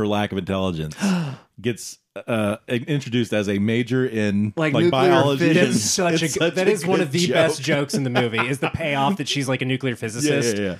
her 0.01 0.07
lack 0.07 0.31
of 0.31 0.37
intelligence, 0.37 0.95
gets 1.61 1.99
uh, 2.27 2.57
introduced 2.67 3.31
as 3.33 3.47
a 3.47 3.57
major 3.59 4.05
in 4.05 4.53
Like 4.57 4.73
like, 4.73 4.91
biology. 4.91 5.47
fission. 5.47 5.63
and 5.65 5.73
That's 5.73 5.81
such 5.83 6.23
it's 6.23 6.35
a 6.35 6.39
good, 6.39 6.55
that 6.55 6.67
is 6.67 6.85
one 6.85 6.99
of 7.01 7.11
the 7.11 7.19
joke. 7.19 7.33
best 7.35 7.61
jokes 7.61 7.93
in 7.93 8.03
the 8.03 8.09
movie. 8.09 8.39
Is 8.39 8.59
the 8.59 8.69
payoff 8.73 9.17
that 9.17 9.29
she's 9.29 9.47
like 9.47 9.61
a 9.61 9.65
nuclear 9.65 9.95
physicist? 9.95 10.57
yeah, 10.57 10.63
yeah. 10.63 10.75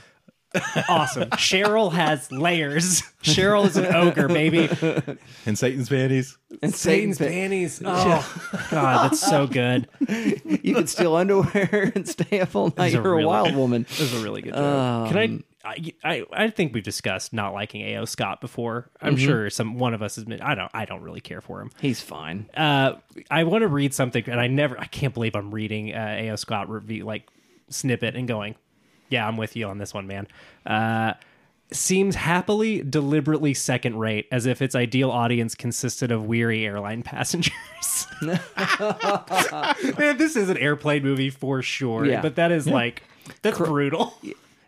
Awesome. 0.90 1.30
Cheryl 1.32 1.94
has 1.94 2.30
layers. 2.30 3.04
Cheryl 3.24 3.66
is 3.66 3.78
an 3.78 3.86
ogre, 3.96 4.28
baby. 4.28 4.68
And 5.46 5.58
Satan's 5.58 5.88
panties. 5.88 6.38
and 6.62 6.76
Satan's 6.76 7.18
Satan, 7.18 7.34
panties. 7.34 7.82
Oh 7.86 8.68
God, 8.70 9.12
that's 9.12 9.22
so 9.22 9.48
good. 9.48 9.88
you 10.62 10.76
could 10.76 10.90
steal 10.90 11.16
underwear 11.16 11.94
and 11.96 12.06
stay 12.08 12.42
up 12.42 12.54
all 12.54 12.74
night. 12.78 12.92
You're 12.92 13.02
a 13.02 13.10
really- 13.16 13.26
wild 13.26 13.56
woman. 13.56 13.84
This 13.88 14.02
is 14.02 14.14
a 14.22 14.24
really 14.24 14.42
good 14.42 14.54
joke. 14.54 15.08
Can 15.10 15.18
I, 15.18 15.40
I? 15.64 15.94
I 16.04 16.26
I 16.32 16.50
think 16.50 16.74
we've 16.74 16.84
discussed 16.84 17.34
not 17.34 17.54
liking 17.54 17.82
A.O. 17.82 18.06
Scott 18.06 18.42
before. 18.42 18.90
I'm 19.02 19.18
sure 19.18 19.50
some 19.50 19.78
one 19.78 19.94
of 19.94 20.02
us 20.02 20.16
has 20.16 20.26
been. 20.26 20.42
I 20.42 20.56
don't. 20.56 20.72
I 20.74 20.86
don't 20.86 21.02
really 21.02 21.22
care 21.22 21.42
for 21.42 21.62
him. 21.62 21.72
He's 21.80 22.02
fine. 22.02 22.50
Uh, 22.56 22.94
I 23.30 23.44
want 23.44 23.62
to 23.62 23.68
read 23.68 23.94
something, 23.94 24.24
and 24.28 24.40
I 24.40 24.48
never. 24.48 24.80
I 24.80 24.86
can't 24.86 25.14
believe 25.14 25.36
I'm 25.36 25.52
reading 25.54 25.94
uh, 25.94 26.16
A.O. 26.20 26.36
Scott 26.36 26.70
review 26.70 27.06
like 27.06 27.28
snippet 27.70 28.16
and 28.16 28.28
going, 28.28 28.56
"Yeah, 29.10 29.28
I'm 29.28 29.38
with 29.38 29.56
you 29.56 29.68
on 29.68 29.78
this 29.78 29.94
one, 29.94 30.08
man." 30.08 30.28
Uh, 30.66 31.14
seems 31.72 32.16
happily, 32.16 32.84
deliberately 32.84 33.54
second 33.54 33.98
rate, 33.98 34.28
as 34.32 34.46
if 34.46 34.62
its 34.62 34.76
ideal 34.76 35.10
audience 35.10 35.56
consisted 35.56 36.12
of 36.12 36.26
weary 36.26 36.66
airline 36.66 37.04
passengers. 37.04 37.52
man, 38.22 38.38
this 40.18 40.36
is 40.36 40.50
an 40.50 40.58
airplane 40.58 41.04
movie 41.04 41.30
for 41.30 41.62
sure. 41.62 42.06
Yeah. 42.06 42.22
But 42.22 42.36
that 42.36 42.52
is 42.52 42.68
like 42.68 43.04
that's 43.42 43.58
brutal. 43.58 44.14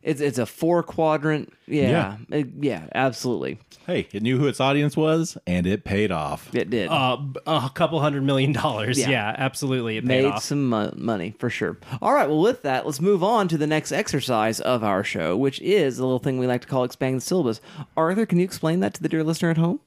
It's 0.04 0.20
it's 0.22 0.38
a 0.38 0.46
four 0.46 0.84
quadrant. 0.84 1.52
Yeah, 1.66 2.18
It- 2.30 2.50
yeah, 2.60 2.88
absolutely. 2.94 3.58
Hey, 3.88 4.08
it 4.13 4.22
knew 4.22 4.38
who 4.38 4.48
its 4.48 4.60
audience 4.60 4.96
was, 4.98 5.38
and 5.48 5.66
it 5.66 5.84
paid 5.86 6.12
off. 6.12 6.54
It 6.54 6.70
did. 6.70 6.89
Uh, 6.89 7.18
b- 7.18 7.39
a 7.48 7.70
couple 7.74 8.00
hundred 8.02 8.24
million 8.24 8.52
dollars. 8.52 8.98
Yeah. 9.00 9.10
Yeah, 9.10 9.36
absolutely. 9.38 9.98
It 9.98 10.02
paid 10.04 10.24
made 10.24 10.26
off. 10.26 10.44
some 10.44 10.70
mo- 10.70 10.94
money 10.96 11.34
for 11.39 11.50
sure. 11.50 11.78
All 12.02 12.13
right, 12.13 12.28
well, 12.28 12.39
with 12.42 12.62
that, 12.63 12.86
let's 12.86 13.00
move 13.02 13.24
on 13.24 13.48
to 13.48 13.58
the 13.58 13.68
next 13.68 13.92
exercise 13.94 14.60
of 14.60 14.84
our 14.84 15.04
show, 15.04 15.36
which 15.38 15.60
is 15.62 16.00
a 16.00 16.04
little 16.04 16.20
thing 16.20 16.38
we 16.38 16.48
like 16.48 16.62
to 16.62 16.68
call 16.68 16.84
expanding 16.84 17.18
the 17.18 17.22
syllabus. 17.22 17.62
Arthur, 17.98 18.26
can 18.26 18.39
you 18.39 18.46
explain 18.46 18.82
that 18.82 18.94
to 18.96 19.02
the 19.02 19.10
dear 19.10 19.24
listener 19.24 19.50
at 19.52 19.58
home? 19.58 19.80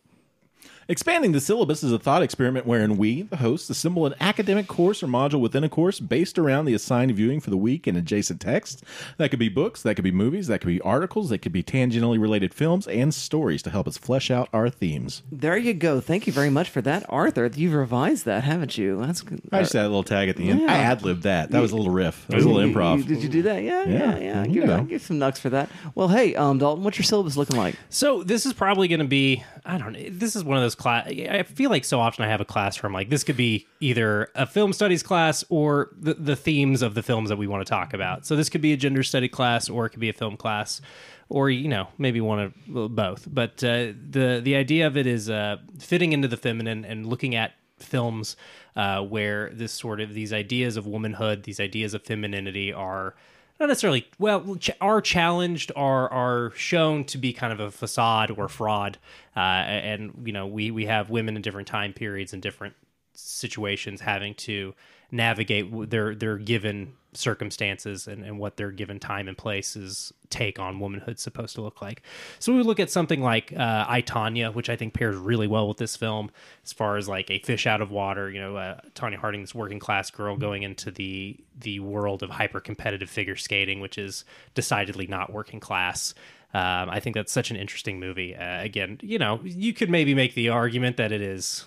Expanding 0.89 1.33
the 1.33 1.41
syllabus 1.41 1.83
is 1.83 1.91
a 1.91 1.99
thought 1.99 2.23
experiment 2.23 2.65
wherein 2.65 2.97
we, 2.97 3.23
the 3.23 3.39
hosts, 3.39 3.69
assemble 3.69 4.07
an 4.07 4.15
academic 4.21 4.69
course 4.69 5.03
or 5.03 5.09
module 5.09 5.41
within 5.41 5.65
a 5.65 5.69
course 5.69 5.99
based 5.99 6.39
around 6.39 6.65
the 6.65 6.75
assigned 6.75 7.11
viewing 7.17 7.41
for 7.41 7.51
the 7.51 7.57
week 7.57 7.89
and 7.89 7.99
adjacent 7.99 8.41
texts. 8.41 8.83
That 9.17 9.31
could 9.31 9.41
be 9.41 9.49
books, 9.49 9.83
that 9.83 9.97
could 9.97 10.05
be 10.05 10.13
movies, 10.13 10.47
that 10.47 10.61
could 10.61 10.69
be 10.69 10.81
articles, 10.83 11.31
that 11.31 11.39
could 11.39 11.51
be 11.51 11.65
tangentially 11.65 12.21
related 12.21 12.55
films 12.55 12.87
and 12.87 13.13
stories 13.13 13.63
to 13.65 13.71
help 13.71 13.89
us 13.89 13.99
flesh 13.99 14.31
out 14.31 14.49
our 14.53 14.71
themes. 14.71 15.25
There 15.33 15.57
you 15.57 15.75
go. 15.75 16.01
Thank 16.01 16.29
you 16.29 16.33
very 16.33 16.51
much 16.51 16.71
for 16.71 16.81
that, 16.83 17.05
Arthur. 17.09 17.51
You've 17.53 17.75
revised 17.75 18.25
that, 18.27 18.45
haven't 18.45 18.79
you? 18.79 19.01
That's 19.05 19.23
good. 19.23 19.41
I 19.51 19.63
just 19.63 19.73
had 19.73 19.87
a 19.87 19.89
little 19.89 20.05
tag 20.05 20.29
at 20.29 20.37
the 20.37 20.49
end. 20.51 20.61
Yeah. 20.61 20.73
I 20.73 20.77
ad 20.77 21.03
libbed 21.03 21.25
that. 21.25 21.51
That 21.51 21.61
was 21.63 21.73
a 21.73 21.77
little 21.77 21.93
riff. 21.93 22.29
That 22.29 22.37
was 22.37 22.45
a 22.45 22.49
little 22.49 22.71
improv. 22.71 23.05
did 23.09 23.25
you 23.25 23.29
do 23.29 23.43
that? 23.43 23.65
Yeah, 23.65 23.83
yeah, 23.87 23.93
Yeah, 23.99 24.19
yeah. 24.19 24.45
you 24.45 24.53
Give, 24.61 24.65
know. 24.67 24.85
give 24.85 25.03
some 25.03 25.19
nucks 25.19 25.41
for 25.41 25.51
that. 25.51 25.69
Well, 25.97 26.07
hey, 26.07 26.37
um, 26.37 26.59
Dalton, 26.59 26.85
what's 26.85 26.97
your 26.97 27.05
syllabus 27.05 27.37
looking 27.37 27.57
like? 27.57 27.75
So 27.91 28.23
this 28.23 28.47
is 28.47 28.53
probably 28.53 28.87
going 28.87 29.01
to 29.01 29.05
be 29.05 29.43
I 29.69 29.79
don't 29.79 29.93
know. 29.95 30.09
This 30.11 30.37
is 30.37 30.45
one 30.45 30.57
of 30.57 30.63
those 30.63 30.76
class. 30.77 31.09
I 31.09 31.43
feel 31.43 31.71
like 31.71 31.85
so 31.85 32.01
often 32.01 32.25
I 32.25 32.29
have 32.29 32.41
a 32.41 32.45
class 32.45 32.83
where 32.83 32.89
I'm 32.89 32.95
like, 32.95 33.09
this 33.11 33.25
could 33.25 33.37
be 33.37 33.67
either 33.81 34.31
a 34.35 34.47
film 34.47 34.73
studies 34.73 35.03
class 35.03 35.45
or 35.49 35.91
the, 35.99 36.15
the 36.15 36.37
themes 36.37 36.83
of 36.83 36.95
the 36.95 37.03
films 37.03 37.29
that 37.29 37.37
we 37.37 37.47
want 37.47 37.67
to 37.67 37.69
talk 37.69 37.95
about. 37.95 38.27
So 38.27 38.37
this 38.37 38.49
could 38.49 38.61
be 38.61 38.73
a 38.73 38.77
gender 38.77 39.03
study 39.03 39.29
class 39.29 39.69
or 39.69 39.87
it 39.87 39.91
could 39.91 40.01
be 40.01 40.09
a 40.09 40.15
film 40.15 40.37
class, 40.37 40.81
or 41.29 41.51
you 41.51 41.69
know 41.69 41.89
maybe 41.99 42.21
one 42.21 42.39
of 42.39 42.55
well, 42.69 42.89
both. 42.89 43.27
But 43.33 43.63
uh, 43.65 43.93
the 44.11 44.41
the 44.43 44.57
idea 44.57 44.87
of 44.87 44.97
it 44.97 45.07
is 45.07 45.29
uh, 45.31 45.57
fitting 45.79 46.13
into 46.13 46.29
the 46.29 46.37
feminine 46.37 46.85
and 46.85 47.07
looking 47.07 47.35
at 47.35 47.53
films 47.79 48.37
uh, 48.75 49.03
where 49.03 49.51
this 49.51 49.73
sort 49.73 50.01
of 50.01 50.15
these 50.15 50.33
ideas 50.33 50.77
of 50.77 50.87
womanhood, 50.87 51.43
these 51.43 51.61
ideas 51.61 51.95
of 51.95 52.03
femininity 52.03 52.73
are 52.73 53.15
not 53.59 53.67
necessarily 53.67 54.07
well 54.19 54.57
ch- 54.57 54.71
are 54.81 55.01
challenged 55.01 55.73
are 55.77 56.09
are 56.11 56.51
shown 56.57 57.05
to 57.05 57.19
be 57.19 57.33
kind 57.33 57.53
of 57.53 57.61
a 57.61 57.71
facade 57.71 58.31
or 58.37 58.49
fraud 58.49 58.99
uh, 59.37 59.41
and 59.41 60.23
you 60.25 60.33
know 60.33 60.47
we 60.47 60.71
we 60.71 60.87
have 60.87 61.11
women 61.11 61.37
in 61.37 61.43
different 61.43 61.69
time 61.69 61.93
periods 61.93 62.33
and 62.33 62.43
different 62.43 62.75
situations 63.15 64.01
having 64.01 64.35
to 64.35 64.75
navigate 65.11 65.91
their 65.91 66.15
their 66.15 66.37
given 66.39 66.95
circumstances 67.17 68.07
and, 68.07 68.25
and 68.25 68.39
what 68.39 68.57
their 68.57 68.71
given 68.71 69.01
time 69.01 69.29
and 69.29 69.37
place's 69.37 70.13
take 70.29 70.59
on 70.59 70.79
womanhood's 70.79 71.23
supposed 71.23 71.55
to 71.55 71.63
look 71.63 71.81
like. 71.81 72.03
So 72.39 72.55
we 72.55 72.63
look 72.63 72.81
at 72.81 72.91
something 72.91 73.23
like 73.23 73.53
uh, 73.53 73.85
I 73.89 74.03
Tonya, 74.03 74.53
which 74.55 74.69
I 74.69 74.77
think 74.77 74.95
pairs 74.95 75.17
really 75.17 75.47
well 75.47 75.67
with 75.69 75.79
this 75.79 75.97
film 75.97 76.31
as 76.65 76.73
far 76.73 76.97
as 76.97 77.09
like 77.09 77.31
a 77.31 77.39
fish 77.41 77.67
out 77.67 77.81
of 77.81 77.91
water. 77.91 78.31
You 78.31 78.41
know, 78.41 78.57
uh, 78.57 78.81
Tonya 78.95 79.17
Harding, 79.17 79.41
this 79.41 79.55
working 79.55 79.79
class 79.79 80.11
girl 80.11 80.37
going 80.37 80.63
into 80.63 80.91
the 80.91 81.37
the 81.59 81.81
world 81.81 82.23
of 82.23 82.31
hyper 82.31 82.61
competitive 82.61 83.09
figure 83.09 83.37
skating, 83.37 83.81
which 83.81 83.99
is 83.99 84.25
decidedly 84.55 85.07
not 85.07 85.33
working 85.33 85.61
class. 85.61 86.15
Um, 86.55 86.89
I 86.89 87.01
think 87.01 87.15
that's 87.15 87.33
such 87.33 87.51
an 87.51 87.57
interesting 87.57 88.01
movie. 88.01 88.35
Uh, 88.35 88.63
again, 88.63 88.99
you 89.03 89.19
know, 89.19 89.41
you 89.43 89.75
could 89.75 89.91
maybe 89.91 90.15
make 90.15 90.35
the 90.35 90.49
argument 90.51 90.97
that 90.97 91.13
it 91.13 91.21
is 91.21 91.65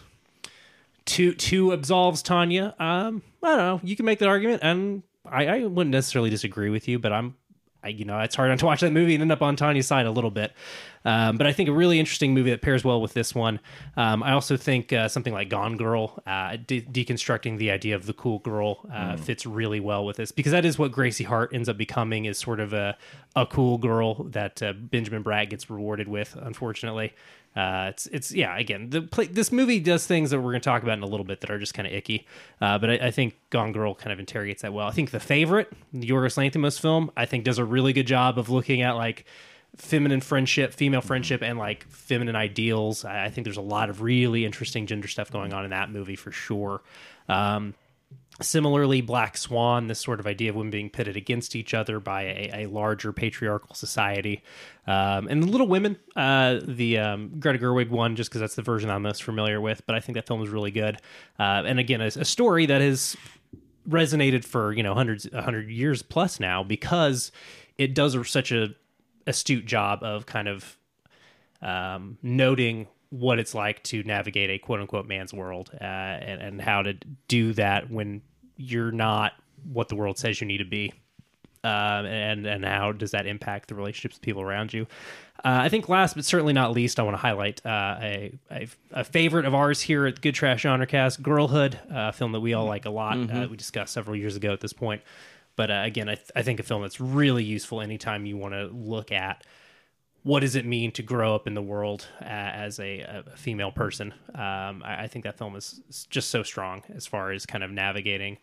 two 1.05 1.33
two 1.33 1.71
absolves 1.73 2.23
Tonya. 2.23 2.79
Um, 2.79 3.21
I 3.43 3.47
don't 3.47 3.57
know. 3.57 3.79
You 3.83 3.95
can 3.95 4.05
make 4.05 4.19
that 4.19 4.29
argument, 4.29 4.61
and 4.63 5.03
I, 5.25 5.47
I 5.47 5.63
wouldn't 5.65 5.91
necessarily 5.91 6.29
disagree 6.29 6.69
with 6.69 6.87
you, 6.87 6.99
but 6.99 7.11
I'm. 7.11 7.35
I, 7.81 7.87
you 7.87 8.03
know, 8.03 8.19
it's 8.19 8.35
hard 8.35 8.59
to 8.59 8.65
watch 8.65 8.81
that 8.81 8.91
movie 8.91 9.13
and 9.13 9.21
end 9.21 9.31
up 9.31 9.41
on 9.41 9.55
Tonya's 9.55 9.87
side 9.87 10.05
a 10.05 10.11
little 10.11 10.31
bit. 10.31 10.51
Um, 11.05 11.37
but 11.37 11.47
I 11.47 11.53
think 11.53 11.69
a 11.69 11.71
really 11.71 11.97
interesting 11.97 12.33
movie 12.33 12.49
that 12.49 12.61
pairs 12.61 12.83
well 12.83 13.01
with 13.01 13.13
this 13.13 13.33
one. 13.33 13.61
Um, 13.95 14.21
I 14.21 14.33
also 14.33 14.57
think 14.57 14.91
uh, 14.91 15.07
something 15.07 15.31
like 15.31 15.47
Gone 15.47 15.77
Girl, 15.77 16.21
uh, 16.27 16.57
de- 16.57 16.81
deconstructing 16.81 17.57
the 17.57 17.71
idea 17.71 17.95
of 17.95 18.05
the 18.05 18.11
cool 18.11 18.39
girl, 18.39 18.85
uh, 18.93 19.15
fits 19.15 19.45
really 19.45 19.79
well 19.79 20.05
with 20.05 20.17
this 20.17 20.33
because 20.33 20.51
that 20.51 20.65
is 20.65 20.77
what 20.77 20.91
Gracie 20.91 21.23
Hart 21.23 21.53
ends 21.53 21.69
up 21.69 21.77
becoming 21.77 22.25
is 22.25 22.37
sort 22.37 22.59
of 22.59 22.73
a 22.73 22.97
a 23.37 23.45
cool 23.45 23.77
girl 23.77 24.25
that 24.25 24.61
uh, 24.61 24.73
Benjamin 24.73 25.23
Bratt 25.23 25.49
gets 25.49 25.69
rewarded 25.69 26.09
with, 26.09 26.35
unfortunately. 26.35 27.13
Uh, 27.55 27.87
it's 27.89 28.05
it's 28.07 28.31
yeah. 28.31 28.57
Again, 28.57 28.89
the 28.89 29.01
play, 29.01 29.25
this 29.25 29.51
movie 29.51 29.79
does 29.79 30.05
things 30.05 30.29
that 30.29 30.37
we're 30.39 30.51
going 30.51 30.61
to 30.61 30.69
talk 30.69 30.83
about 30.83 30.97
in 30.97 31.03
a 31.03 31.07
little 31.07 31.25
bit 31.25 31.41
that 31.41 31.49
are 31.49 31.59
just 31.59 31.73
kind 31.73 31.87
of 31.87 31.93
icky. 31.93 32.27
Uh, 32.61 32.77
but 32.77 32.89
I, 32.89 32.93
I 33.07 33.11
think 33.11 33.37
Gone 33.49 33.71
Girl 33.71 33.95
kind 33.95 34.13
of 34.13 34.19
interrogates 34.19 34.61
that 34.61 34.71
well. 34.71 34.87
I 34.87 34.91
think 34.91 35.11
the 35.11 35.19
favorite, 35.19 35.71
the 35.91 36.07
Yorgos 36.07 36.37
Lanthimos 36.37 36.79
film, 36.79 37.11
I 37.17 37.25
think 37.25 37.43
does 37.43 37.57
a 37.57 37.65
really 37.65 37.91
good 37.91 38.07
job 38.07 38.37
of 38.37 38.49
looking 38.49 38.81
at 38.81 38.95
like 38.95 39.25
feminine 39.75 40.21
friendship, 40.21 40.73
female 40.73 41.01
friendship, 41.01 41.41
and 41.41 41.57
like 41.57 41.87
feminine 41.89 42.35
ideals. 42.35 43.03
I, 43.03 43.25
I 43.25 43.29
think 43.29 43.45
there's 43.45 43.57
a 43.57 43.61
lot 43.61 43.89
of 43.89 44.01
really 44.01 44.45
interesting 44.45 44.85
gender 44.85 45.07
stuff 45.07 45.31
going 45.31 45.53
on 45.53 45.63
in 45.63 45.71
that 45.71 45.91
movie 45.91 46.15
for 46.15 46.31
sure. 46.31 46.81
Um, 47.27 47.73
Similarly, 48.41 49.01
Black 49.01 49.35
Swan, 49.37 49.87
this 49.87 49.99
sort 49.99 50.19
of 50.19 50.27
idea 50.27 50.49
of 50.49 50.55
women 50.55 50.71
being 50.71 50.89
pitted 50.89 51.17
against 51.17 51.55
each 51.55 51.73
other 51.73 51.99
by 51.99 52.23
a, 52.23 52.51
a 52.53 52.65
larger 52.67 53.11
patriarchal 53.11 53.75
society. 53.75 54.43
Um, 54.87 55.27
and 55.27 55.43
The 55.43 55.47
Little 55.47 55.67
Women, 55.67 55.97
uh, 56.15 56.59
the 56.63 56.99
um, 56.99 57.39
Greta 57.39 57.59
Gerwig 57.59 57.89
one, 57.89 58.15
just 58.15 58.29
because 58.29 58.41
that's 58.41 58.55
the 58.55 58.61
version 58.61 58.89
I'm 58.89 59.01
most 59.01 59.23
familiar 59.23 59.59
with, 59.59 59.85
but 59.85 59.95
I 59.95 59.99
think 59.99 60.15
that 60.15 60.25
film 60.25 60.41
is 60.41 60.49
really 60.49 60.71
good. 60.71 60.97
Uh, 61.37 61.63
and 61.65 61.79
again, 61.79 62.01
a, 62.01 62.05
a 62.05 62.25
story 62.25 62.65
that 62.67 62.81
has 62.81 63.17
resonated 63.87 64.45
for, 64.45 64.71
you 64.71 64.83
know, 64.83 64.93
hundreds, 64.93 65.27
a 65.33 65.41
hundred 65.41 65.69
years 65.69 66.01
plus 66.01 66.39
now 66.39 66.63
because 66.63 67.31
it 67.77 67.93
does 67.93 68.15
such 68.29 68.51
a 68.51 68.75
astute 69.27 69.65
job 69.65 70.03
of 70.03 70.25
kind 70.25 70.47
of 70.47 70.77
um, 71.61 72.17
noting 72.21 72.87
what 73.09 73.39
it's 73.39 73.55
like 73.55 73.83
to 73.83 74.03
navigate 74.03 74.49
a 74.49 74.59
quote 74.59 74.79
unquote 74.79 75.07
man's 75.07 75.33
world 75.33 75.71
uh, 75.73 75.83
and, 75.83 76.41
and 76.41 76.61
how 76.61 76.81
to 76.81 76.93
do 77.27 77.53
that 77.53 77.89
when 77.89 78.21
you're 78.59 78.91
not 78.91 79.33
what 79.71 79.87
the 79.87 79.95
world 79.95 80.17
says 80.19 80.39
you 80.39 80.45
need 80.45 80.59
to 80.59 80.65
be. 80.65 80.93
Um, 81.61 82.05
and 82.05 82.45
and 82.45 82.63
how 82.63 82.93
does 82.93 83.11
that 83.11 83.25
impact 83.25 83.67
the 83.67 83.75
relationships 83.75 84.15
with 84.15 84.21
people 84.21 84.41
around 84.41 84.71
you? 84.73 84.87
Uh, 85.43 85.59
I 85.63 85.69
think 85.69 85.89
last 85.89 86.15
but 86.15 86.23
certainly 86.23 86.53
not 86.53 86.71
least, 86.71 86.99
I 86.99 87.03
want 87.03 87.15
to 87.15 87.21
highlight 87.21 87.65
uh, 87.65 87.97
a, 88.01 88.39
a 88.51 88.67
a 88.91 89.03
favorite 89.03 89.45
of 89.45 89.53
ours 89.53 89.81
here 89.81 90.05
at 90.05 90.21
Good 90.21 90.35
Trash 90.35 90.61
Genre 90.61 90.85
Cast, 90.85 91.21
Girlhood, 91.21 91.75
uh, 91.89 92.09
a 92.09 92.13
film 92.13 92.31
that 92.31 92.39
we 92.39 92.53
all 92.53 92.65
like 92.65 92.85
a 92.85 92.89
lot. 92.89 93.17
Uh, 93.29 93.47
we 93.49 93.57
discussed 93.57 93.93
several 93.93 94.15
years 94.15 94.37
ago 94.37 94.53
at 94.53 94.61
this 94.61 94.71
point, 94.71 95.01
but 95.57 95.69
uh, 95.69 95.81
again, 95.85 96.07
I, 96.07 96.15
th- 96.15 96.31
I 96.33 96.43
think 96.43 96.61
a 96.61 96.63
film 96.63 96.81
that's 96.81 97.01
really 97.01 97.43
useful 97.43 97.81
anytime 97.81 98.25
you 98.25 98.37
want 98.37 98.53
to 98.53 98.67
look 98.67 99.11
at 99.11 99.45
what 100.23 100.41
does 100.41 100.55
it 100.55 100.65
mean 100.65 100.91
to 100.91 101.03
grow 101.03 101.33
up 101.33 101.47
in 101.47 101.53
the 101.53 101.61
world 101.61 102.07
uh, 102.21 102.25
as 102.25 102.79
a, 102.79 102.99
a 102.99 103.37
female 103.37 103.71
person. 103.71 104.13
Um, 104.35 104.83
I, 104.83 105.03
I 105.03 105.07
think 105.07 105.23
that 105.25 105.37
film 105.37 105.55
is 105.55 105.81
just 106.09 106.29
so 106.29 106.43
strong 106.43 106.83
as 106.93 107.07
far 107.07 107.31
as 107.31 107.45
kind 107.45 107.63
of 107.63 107.71
navigating 107.71 108.37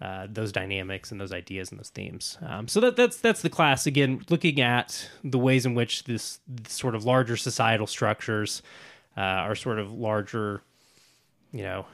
uh, 0.00 0.28
those 0.30 0.52
dynamics 0.52 1.10
and 1.10 1.20
those 1.20 1.32
ideas 1.32 1.70
and 1.70 1.80
those 1.80 1.90
themes. 1.90 2.38
Um, 2.46 2.68
so 2.68 2.80
that 2.80 2.94
that's 2.94 3.16
that's 3.16 3.42
the 3.42 3.50
class 3.50 3.86
again, 3.86 4.24
looking 4.30 4.60
at 4.60 5.10
the 5.24 5.38
ways 5.38 5.66
in 5.66 5.74
which 5.74 6.04
this, 6.04 6.38
this 6.46 6.72
sort 6.72 6.94
of 6.94 7.04
larger 7.04 7.36
societal 7.36 7.86
structures 7.86 8.62
uh, 9.16 9.20
are 9.20 9.56
sort 9.56 9.80
of 9.80 9.92
larger, 9.92 10.62
you 11.50 11.62
know, 11.62 11.86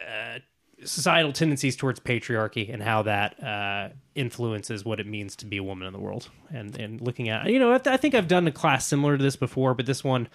uh, 0.00 0.38
societal 0.84 1.32
tendencies 1.32 1.76
towards 1.76 2.00
patriarchy 2.00 2.72
and 2.72 2.82
how 2.82 3.02
that 3.02 3.42
uh, 3.42 3.88
influences 4.14 4.84
what 4.84 5.00
it 5.00 5.06
means 5.06 5.36
to 5.36 5.46
be 5.46 5.56
a 5.56 5.62
woman 5.62 5.86
in 5.86 5.92
the 5.92 5.98
world. 5.98 6.28
And 6.50 6.76
and 6.78 7.00
looking 7.00 7.28
at 7.28 7.46
you 7.46 7.58
know, 7.58 7.72
I, 7.72 7.78
th- 7.78 7.92
I 7.92 7.96
think 7.96 8.14
I've 8.14 8.28
done 8.28 8.46
a 8.46 8.52
class 8.52 8.86
similar 8.86 9.16
to 9.16 9.22
this 9.22 9.36
before, 9.36 9.74
but 9.74 9.86
this 9.86 10.02
one 10.02 10.28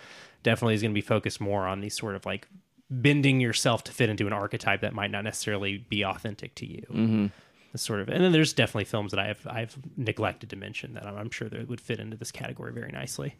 definitely 0.44 0.76
is 0.76 0.82
going 0.82 0.92
to 0.92 0.96
be 0.96 1.02
focused 1.02 1.42
more 1.42 1.68
on 1.68 1.82
these 1.82 1.98
sort 1.98 2.16
of 2.16 2.26
like 2.26 2.48
bending 2.90 3.40
yourself 3.40 3.84
to 3.84 3.92
fit 3.92 4.10
into 4.10 4.28
an 4.28 4.34
archetype 4.34 4.82
that 4.82 4.94
might 4.94 5.12
not 5.12 5.24
necessarily 5.24 5.78
be 5.90 6.04
authentic 6.04 6.54
to 6.56 6.66
you. 6.66 6.84
Mm-hmm. 6.92 7.26
Sort 7.76 8.00
of, 8.00 8.10
and 8.10 8.24
then 8.24 8.32
there's 8.32 8.54
definitely 8.54 8.86
films 8.86 9.12
that 9.12 9.20
I've 9.20 9.46
I've 9.48 9.78
neglected 9.98 10.50
to 10.52 10.56
mention 10.56 10.94
that 10.94 11.06
I'm, 11.06 11.18
I'm 11.18 11.30
sure 11.30 11.50
that 11.50 11.68
would 11.68 11.82
fit 11.82 12.00
into 12.00 12.16
this 12.18 12.32
category 12.32 12.72
very 12.74 12.92
nicely. 12.92 13.36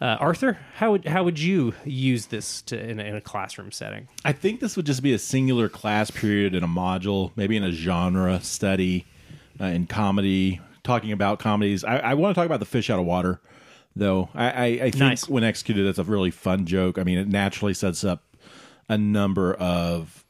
Uh, 0.00 0.16
Arthur, 0.20 0.58
how 0.74 0.92
would 0.92 1.06
how 1.06 1.22
would 1.24 1.38
you 1.38 1.74
use 1.84 2.26
this 2.26 2.62
to 2.62 2.78
in 2.78 3.00
a, 3.00 3.04
in 3.04 3.14
a 3.16 3.20
classroom 3.20 3.70
setting? 3.72 4.08
I 4.24 4.32
think 4.32 4.60
this 4.60 4.76
would 4.76 4.86
just 4.86 5.02
be 5.02 5.12
a 5.14 5.18
singular 5.18 5.68
class 5.68 6.10
period 6.10 6.54
in 6.54 6.62
a 6.62 6.68
module, 6.68 7.30
maybe 7.36 7.56
in 7.56 7.64
a 7.64 7.70
genre 7.72 8.40
study 8.40 9.06
uh, 9.60 9.64
in 9.66 9.86
comedy, 9.86 10.60
talking 10.84 11.12
about 11.12 11.38
comedies. 11.38 11.82
I, 11.84 11.98
I 11.98 12.14
want 12.14 12.34
to 12.34 12.38
talk 12.38 12.46
about 12.46 12.60
the 12.60 12.66
fish 12.66 12.90
out 12.90 12.98
of 12.98 13.06
water, 13.06 13.40
though. 13.94 14.28
I, 14.34 14.50
I, 14.50 14.64
I 14.64 14.78
think 14.90 14.96
Nice. 14.96 15.28
when 15.28 15.44
executed, 15.44 15.84
that's 15.86 15.98
a 15.98 16.04
really 16.04 16.30
fun 16.30 16.66
joke. 16.66 16.98
I 16.98 17.04
mean, 17.04 17.16
it 17.18 17.28
naturally 17.28 17.72
sets 17.72 18.04
up 18.04 18.22
a 18.88 18.98
number 18.98 19.54
of 19.54 20.24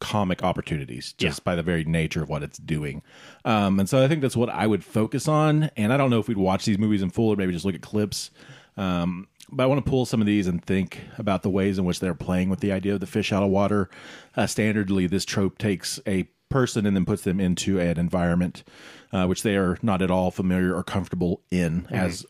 comic 0.00 0.42
opportunities 0.44 1.12
just 1.18 1.40
Yeah. 1.40 1.42
by 1.44 1.54
the 1.56 1.62
very 1.62 1.84
nature 1.84 2.22
of 2.22 2.28
what 2.28 2.42
it's 2.42 2.58
doing. 2.58 3.02
Um, 3.44 3.80
and 3.80 3.88
so 3.88 4.02
I 4.02 4.08
think 4.08 4.22
that's 4.22 4.36
what 4.36 4.48
I 4.50 4.66
would 4.66 4.84
focus 4.84 5.26
on. 5.28 5.70
And 5.76 5.92
I 5.92 5.96
don't 5.96 6.10
know 6.10 6.18
if 6.20 6.28
we'd 6.28 6.36
watch 6.36 6.64
these 6.64 6.78
movies 6.78 7.02
in 7.02 7.10
full 7.10 7.30
or 7.32 7.36
maybe 7.36 7.52
just 7.52 7.64
look 7.64 7.74
at 7.74 7.80
clips. 7.82 8.30
Um, 8.76 9.26
but 9.50 9.64
I 9.64 9.66
want 9.66 9.84
to 9.84 9.90
pull 9.90 10.04
some 10.06 10.20
of 10.20 10.26
these 10.26 10.46
and 10.46 10.62
think 10.64 11.00
about 11.16 11.42
the 11.42 11.50
ways 11.50 11.78
in 11.78 11.84
which 11.84 12.00
they're 12.00 12.14
playing 12.14 12.48
with 12.50 12.60
the 12.60 12.70
idea 12.70 12.94
of 12.94 13.00
the 13.00 13.06
fish 13.06 13.32
out 13.32 13.42
of 13.42 13.48
water. 13.48 13.88
Uh, 14.36 14.42
standardly, 14.44 15.08
this 15.10 15.24
trope 15.24 15.58
takes 15.58 15.98
a 16.06 16.24
person 16.48 16.86
and 16.86 16.94
then 16.96 17.04
puts 17.04 17.22
them 17.22 17.40
into 17.40 17.80
an 17.80 17.98
environment 17.98 18.62
uh, 19.12 19.26
which 19.26 19.42
they 19.42 19.56
are 19.56 19.78
not 19.82 20.00
at 20.02 20.10
all 20.10 20.30
familiar 20.30 20.74
or 20.74 20.82
comfortable 20.84 21.40
in, 21.50 21.86
as 21.90 22.24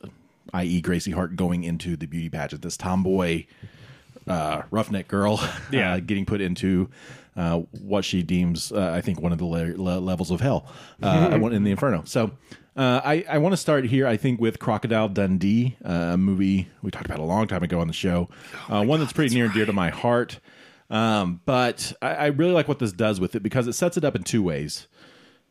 i.e., 0.54 0.80
Gracie 0.80 1.10
Hart 1.10 1.36
going 1.36 1.64
into 1.64 1.96
the 1.96 2.06
beauty 2.06 2.28
pageant. 2.30 2.62
This 2.62 2.76
tomboy 2.76 3.44
uh, 4.26 4.62
roughneck 4.70 5.08
girl, 5.08 5.40
Yeah. 5.72 5.94
uh, 5.94 6.00
getting 6.00 6.24
put 6.26 6.40
into 6.40 6.88
uh, 7.38 7.60
what 7.80 8.04
she 8.04 8.22
deems, 8.22 8.70
uh, 8.72 8.90
I 8.92 9.00
think, 9.00 9.20
one 9.22 9.32
of 9.32 9.38
the 9.38 9.46
le- 9.46 9.76
le- 9.76 10.00
levels 10.00 10.30
of 10.30 10.40
hell 10.42 10.66
uh, 11.02 11.30
in 11.52 11.64
the 11.64 11.70
Inferno. 11.70 12.02
So. 12.04 12.32
Uh, 12.76 13.00
I, 13.04 13.24
I 13.28 13.38
want 13.38 13.54
to 13.54 13.56
start 13.56 13.86
here, 13.86 14.06
I 14.06 14.16
think, 14.16 14.40
with 14.40 14.60
Crocodile 14.60 15.08
Dundee, 15.08 15.76
uh, 15.84 16.10
a 16.12 16.16
movie 16.16 16.68
we 16.80 16.92
talked 16.92 17.06
about 17.06 17.18
a 17.18 17.24
long 17.24 17.48
time 17.48 17.64
ago 17.64 17.80
on 17.80 17.88
the 17.88 17.92
show. 17.92 18.28
uh, 18.68 18.84
one 18.84 19.00
that's 19.00 19.12
pretty 19.12 19.34
near 19.34 19.46
and 19.46 19.52
dear 19.54 19.66
to 19.66 19.72
my 19.72 19.88
heart. 19.90 20.38
Um, 20.88 21.40
but 21.44 21.92
I, 22.00 22.14
I 22.14 22.26
really 22.26 22.52
like 22.52 22.68
what 22.68 22.78
this 22.78 22.92
does 22.92 23.18
with 23.18 23.34
it 23.34 23.42
because 23.42 23.66
it 23.66 23.72
sets 23.72 23.96
it 23.96 24.04
up 24.04 24.14
in 24.14 24.22
two 24.22 24.44
ways. 24.44 24.86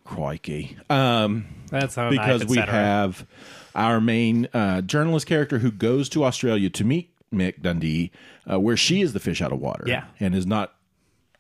Crikey. 0.05 0.77
Um, 0.89 1.47
That's 1.69 1.95
how 1.95 2.09
because 2.09 2.45
we 2.45 2.57
have 2.59 3.27
our 3.75 3.99
main 3.99 4.47
uh, 4.53 4.81
journalist 4.81 5.27
character 5.27 5.57
who 5.59 5.69
goes 5.71 6.07
to 6.09 6.23
Australia 6.23 6.69
to 6.69 6.85
meet 6.85 7.11
Mick 7.33 7.61
Dundee, 7.61 8.11
uh, 8.49 8.57
where 8.57 8.77
she 8.77 9.01
is 9.01 9.11
the 9.11 9.19
fish 9.19 9.41
out 9.41 9.51
of 9.51 9.59
water, 9.59 9.83
Yeah. 9.85 10.05
and 10.21 10.33
is 10.33 10.45
not 10.47 10.75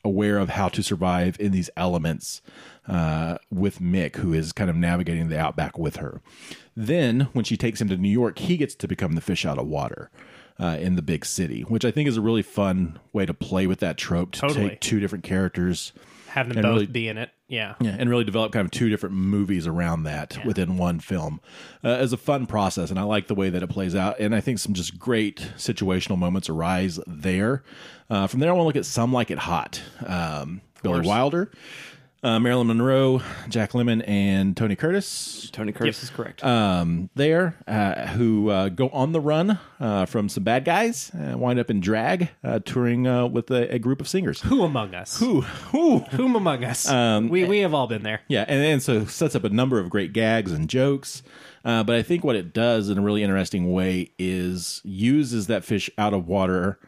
aware 0.07 0.37
of 0.37 0.49
how 0.49 0.69
to 0.69 0.81
survive 0.81 1.37
in 1.39 1.51
these 1.51 1.69
elements 1.77 2.41
uh, 2.87 3.37
with 3.51 3.79
Mick, 3.79 4.15
who 4.15 4.33
is 4.33 4.53
kind 4.53 4.69
of 4.69 4.75
navigating 4.75 5.29
the 5.29 5.39
outback 5.39 5.77
with 5.77 5.97
her. 5.97 6.21
Then, 6.75 7.29
when 7.33 7.45
she 7.45 7.57
takes 7.57 7.81
him 7.81 7.89
to 7.89 7.97
New 7.97 8.09
York, 8.09 8.39
he 8.39 8.57
gets 8.57 8.75
to 8.75 8.87
become 8.87 9.13
the 9.13 9.21
fish 9.21 9.45
out 9.45 9.59
of 9.59 9.67
water. 9.67 10.09
Uh, 10.59 10.75
in 10.81 10.95
the 10.95 11.03
big 11.03 11.23
city, 11.23 11.61
which 11.61 11.85
I 11.85 11.91
think 11.91 12.09
is 12.09 12.17
a 12.17 12.21
really 12.21 12.41
fun 12.41 12.97
way 13.13 13.27
to 13.27 13.33
play 13.35 13.67
with 13.67 13.79
that 13.81 13.95
trope 13.95 14.31
to 14.31 14.39
Totally. 14.39 14.69
take 14.69 14.81
two 14.81 14.99
different 14.99 15.23
characters, 15.23 15.93
have 16.29 16.49
them 16.49 16.61
both 16.61 16.73
really- 16.73 16.85
be 16.85 17.07
in 17.07 17.17
it. 17.17 17.29
Yeah. 17.49 17.75
yeah, 17.79 17.95
and 17.97 18.09
really 18.09 18.25
develop 18.25 18.51
kind 18.51 18.65
of 18.65 18.71
two 18.71 18.89
different 18.89 19.15
movies 19.15 19.67
around 19.67 20.03
that 20.03 20.37
within 20.45 20.77
one 20.77 20.99
film 20.99 21.39
uh, 21.81 21.87
as 21.87 22.11
a 22.11 22.17
fun 22.17 22.45
process. 22.45 22.89
And 22.89 22.99
I 22.99 23.03
like 23.03 23.27
the 23.27 23.35
way 23.35 23.49
that 23.49 23.63
it 23.63 23.67
plays 23.67 23.95
out. 23.95 24.19
And 24.19 24.35
I 24.35 24.41
think 24.41 24.59
some 24.59 24.73
just 24.73 24.99
great 24.99 25.37
situational 25.55 26.17
moments 26.17 26.49
arise 26.49 26.99
there. 27.07 27.63
Uh, 28.09 28.27
from 28.27 28.41
there, 28.41 28.49
I 28.49 28.53
want 28.53 28.63
to 28.63 28.67
look 28.67 28.75
at 28.75 28.85
Some 28.85 29.13
Like 29.13 29.31
It 29.31 29.37
Hot. 29.37 29.81
Um, 30.05 30.59
Billy. 30.83 31.07
Wilder, 31.07 31.49
uh, 32.27 32.39
Marilyn 32.39 32.67
Monroe, 32.67 33.21
Jack 33.47 33.71
Lemmon, 33.71 34.03
and 34.07 34.55
Tony 34.57 34.75
Curtis 34.75 35.49
Tony 35.51 35.71
Curtis 35.71 36.03
is 36.03 36.09
correct. 36.09 36.43
um, 36.43 37.09
there 37.15 37.55
uh, 37.67 38.07
who 38.07 38.49
uh, 38.49 38.69
go 38.69 38.89
on 38.89 39.13
the 39.13 39.21
run 39.21 39.57
uh, 39.79 40.05
from 40.05 40.27
some 40.27 40.43
bad 40.43 40.65
guys, 40.65 41.11
uh, 41.15 41.37
wind 41.37 41.59
up 41.59 41.69
in 41.69 41.79
drag, 41.79 42.29
uh, 42.43 42.59
touring 42.59 43.07
uh, 43.07 43.25
with 43.25 43.49
a, 43.49 43.73
a 43.73 43.79
group 43.79 44.01
of 44.01 44.07
singers. 44.07 44.41
Who 44.41 44.63
among 44.63 44.93
us? 44.93 45.19
Who? 45.19 45.41
Who? 45.41 45.99
Whom 45.99 46.35
among 46.35 46.63
us? 46.63 46.89
Um, 46.89 47.29
we 47.29 47.45
we 47.45 47.59
have 47.59 47.73
all 47.73 47.87
been 47.87 48.03
there. 48.03 48.21
Yeah, 48.27 48.43
and, 48.47 48.63
and 48.63 48.83
so 48.83 49.05
sets 49.05 49.35
up 49.35 49.43
a 49.45 49.49
number 49.49 49.79
of 49.79 49.89
great 49.89 50.11
gags 50.13 50.51
and 50.51 50.69
jokes. 50.69 51.23
Uh, 51.63 51.83
but 51.83 51.95
I 51.95 52.03
think 52.03 52.23
what 52.23 52.35
it 52.35 52.53
does 52.53 52.89
in 52.89 52.97
a 52.97 53.01
really 53.01 53.23
interesting 53.23 53.71
way 53.71 54.11
is 54.19 54.81
uses 54.83 55.47
that 55.47 55.65
fish 55.65 55.89
out 55.97 56.13
of 56.13 56.27
water 56.27 56.79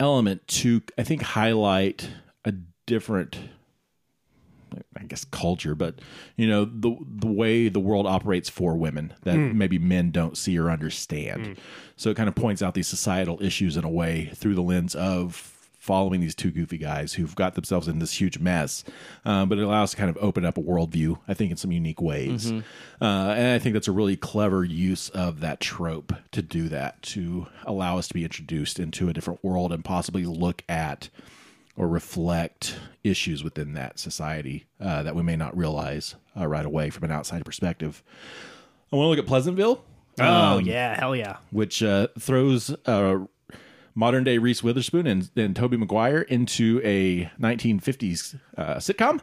element 0.00 0.46
to, 0.48 0.82
I 0.96 1.02
think, 1.02 1.22
highlight 1.22 2.08
a 2.44 2.52
different, 2.86 3.38
I 4.96 5.04
guess, 5.04 5.24
culture, 5.24 5.74
but 5.74 6.00
you 6.36 6.46
know 6.46 6.64
the 6.64 6.96
the 7.06 7.26
way 7.26 7.68
the 7.68 7.80
world 7.80 8.06
operates 8.06 8.48
for 8.48 8.76
women 8.76 9.14
that 9.22 9.36
maybe 9.54 9.78
men 9.78 10.10
don't 10.10 10.36
see 10.36 10.58
or 10.58 10.70
understand. 10.70 11.56
So 11.96 12.10
it 12.10 12.16
kind 12.16 12.28
of 12.28 12.34
points 12.34 12.62
out 12.62 12.74
these 12.74 12.88
societal 12.88 13.42
issues 13.42 13.76
in 13.76 13.84
a 13.84 13.90
way 13.90 14.30
through 14.34 14.54
the 14.54 14.62
lens 14.62 14.94
of 14.94 15.48
following 15.78 16.20
these 16.20 16.34
two 16.36 16.52
goofy 16.52 16.78
guys 16.78 17.14
who've 17.14 17.34
got 17.34 17.56
themselves 17.56 17.88
in 17.88 17.98
this 17.98 18.20
huge 18.20 18.38
mess. 18.38 18.84
Um, 19.24 19.48
but 19.48 19.58
it 19.58 19.62
allows 19.62 19.90
to 19.90 19.96
kind 19.96 20.08
of 20.10 20.16
open 20.20 20.44
up 20.44 20.56
a 20.56 20.62
worldview, 20.62 21.18
I 21.26 21.34
think, 21.34 21.50
in 21.50 21.56
some 21.56 21.72
unique 21.72 22.00
ways. 22.00 22.52
Uh, 22.52 23.34
and 23.36 23.48
I 23.54 23.58
think 23.58 23.72
that's 23.72 23.88
a 23.88 23.92
really 23.92 24.16
clever 24.16 24.62
use 24.62 25.08
of 25.08 25.40
that 25.40 25.58
trope 25.58 26.12
to 26.30 26.40
do 26.40 26.68
that, 26.68 27.02
to 27.02 27.48
allow 27.64 27.98
us 27.98 28.06
to 28.08 28.14
be 28.14 28.22
introduced 28.22 28.78
into 28.78 29.08
a 29.08 29.12
different 29.12 29.42
world 29.42 29.72
and 29.72 29.84
possibly 29.84 30.24
look 30.24 30.62
at 30.68 31.08
or 31.76 31.88
reflect 31.88 32.78
issues 33.02 33.42
within 33.42 33.72
that 33.74 33.98
society 33.98 34.66
uh, 34.80 35.02
that 35.02 35.14
we 35.14 35.22
may 35.22 35.36
not 35.36 35.56
realize 35.56 36.14
uh, 36.38 36.46
right 36.46 36.66
away 36.66 36.90
from 36.90 37.04
an 37.04 37.10
outside 37.10 37.44
perspective. 37.44 38.02
I 38.92 38.96
want 38.96 39.06
to 39.06 39.10
look 39.10 39.18
at 39.18 39.26
Pleasantville 39.26 39.82
Oh 40.20 40.58
yeah, 40.58 40.98
hell 40.98 41.16
yeah. 41.16 41.38
which 41.50 41.82
uh, 41.82 42.08
throws 42.18 42.74
uh, 42.86 43.18
modern 43.94 44.24
day 44.24 44.38
Reese 44.38 44.62
Witherspoon 44.62 45.06
and, 45.06 45.30
and 45.36 45.56
Tobey 45.56 45.76
Maguire 45.76 46.22
into 46.22 46.80
a 46.84 47.30
1950s 47.40 48.38
uh, 48.56 48.74
sitcom. 48.76 49.20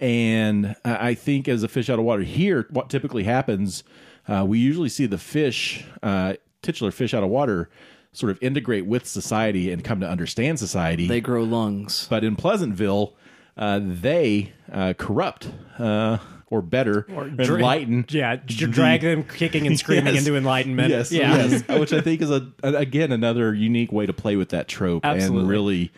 And 0.00 0.76
I 0.84 1.14
think 1.14 1.48
as 1.48 1.64
a 1.64 1.68
fish 1.68 1.90
out 1.90 1.98
of 1.98 2.04
water 2.04 2.22
here, 2.22 2.68
what 2.70 2.88
typically 2.88 3.24
happens, 3.24 3.82
uh, 4.28 4.44
we 4.46 4.60
usually 4.60 4.88
see 4.88 5.06
the 5.06 5.18
fish, 5.18 5.84
uh, 6.04 6.34
titular 6.62 6.92
fish 6.92 7.14
out 7.14 7.24
of 7.24 7.30
water, 7.30 7.68
sort 8.12 8.30
of 8.30 8.38
integrate 8.42 8.86
with 8.86 9.06
society 9.06 9.70
and 9.70 9.84
come 9.84 10.00
to 10.00 10.08
understand 10.08 10.58
society. 10.58 11.06
they 11.06 11.20
grow 11.20 11.42
lungs. 11.44 12.06
but 12.10 12.24
in 12.24 12.36
Pleasantville, 12.36 13.14
uh, 13.56 13.80
they 13.82 14.52
uh, 14.72 14.94
corrupt. 14.98 15.50
Uh, 15.78 16.18
or 16.50 16.62
better, 16.62 17.02
dra- 17.02 17.56
enlighten. 17.56 18.06
Yeah, 18.08 18.36
j- 18.36 18.64
drag 18.68 19.02
them 19.02 19.22
kicking 19.22 19.66
and 19.66 19.78
screaming 19.78 20.06
Yes. 20.14 20.26
into 20.26 20.34
enlightenment. 20.34 20.88
Yes, 20.88 21.12
yeah. 21.12 21.44
yes. 21.44 21.68
Which 21.78 21.92
I 21.92 22.00
think 22.00 22.22
is 22.22 22.30
a 22.30 22.50
again 22.62 23.12
another 23.12 23.52
unique 23.52 23.92
way 23.92 24.06
to 24.06 24.14
play 24.14 24.34
with 24.36 24.48
that 24.48 24.66
trope 24.66 25.04
Absolutely. 25.04 25.40
and 25.40 25.48
really, 25.50 25.92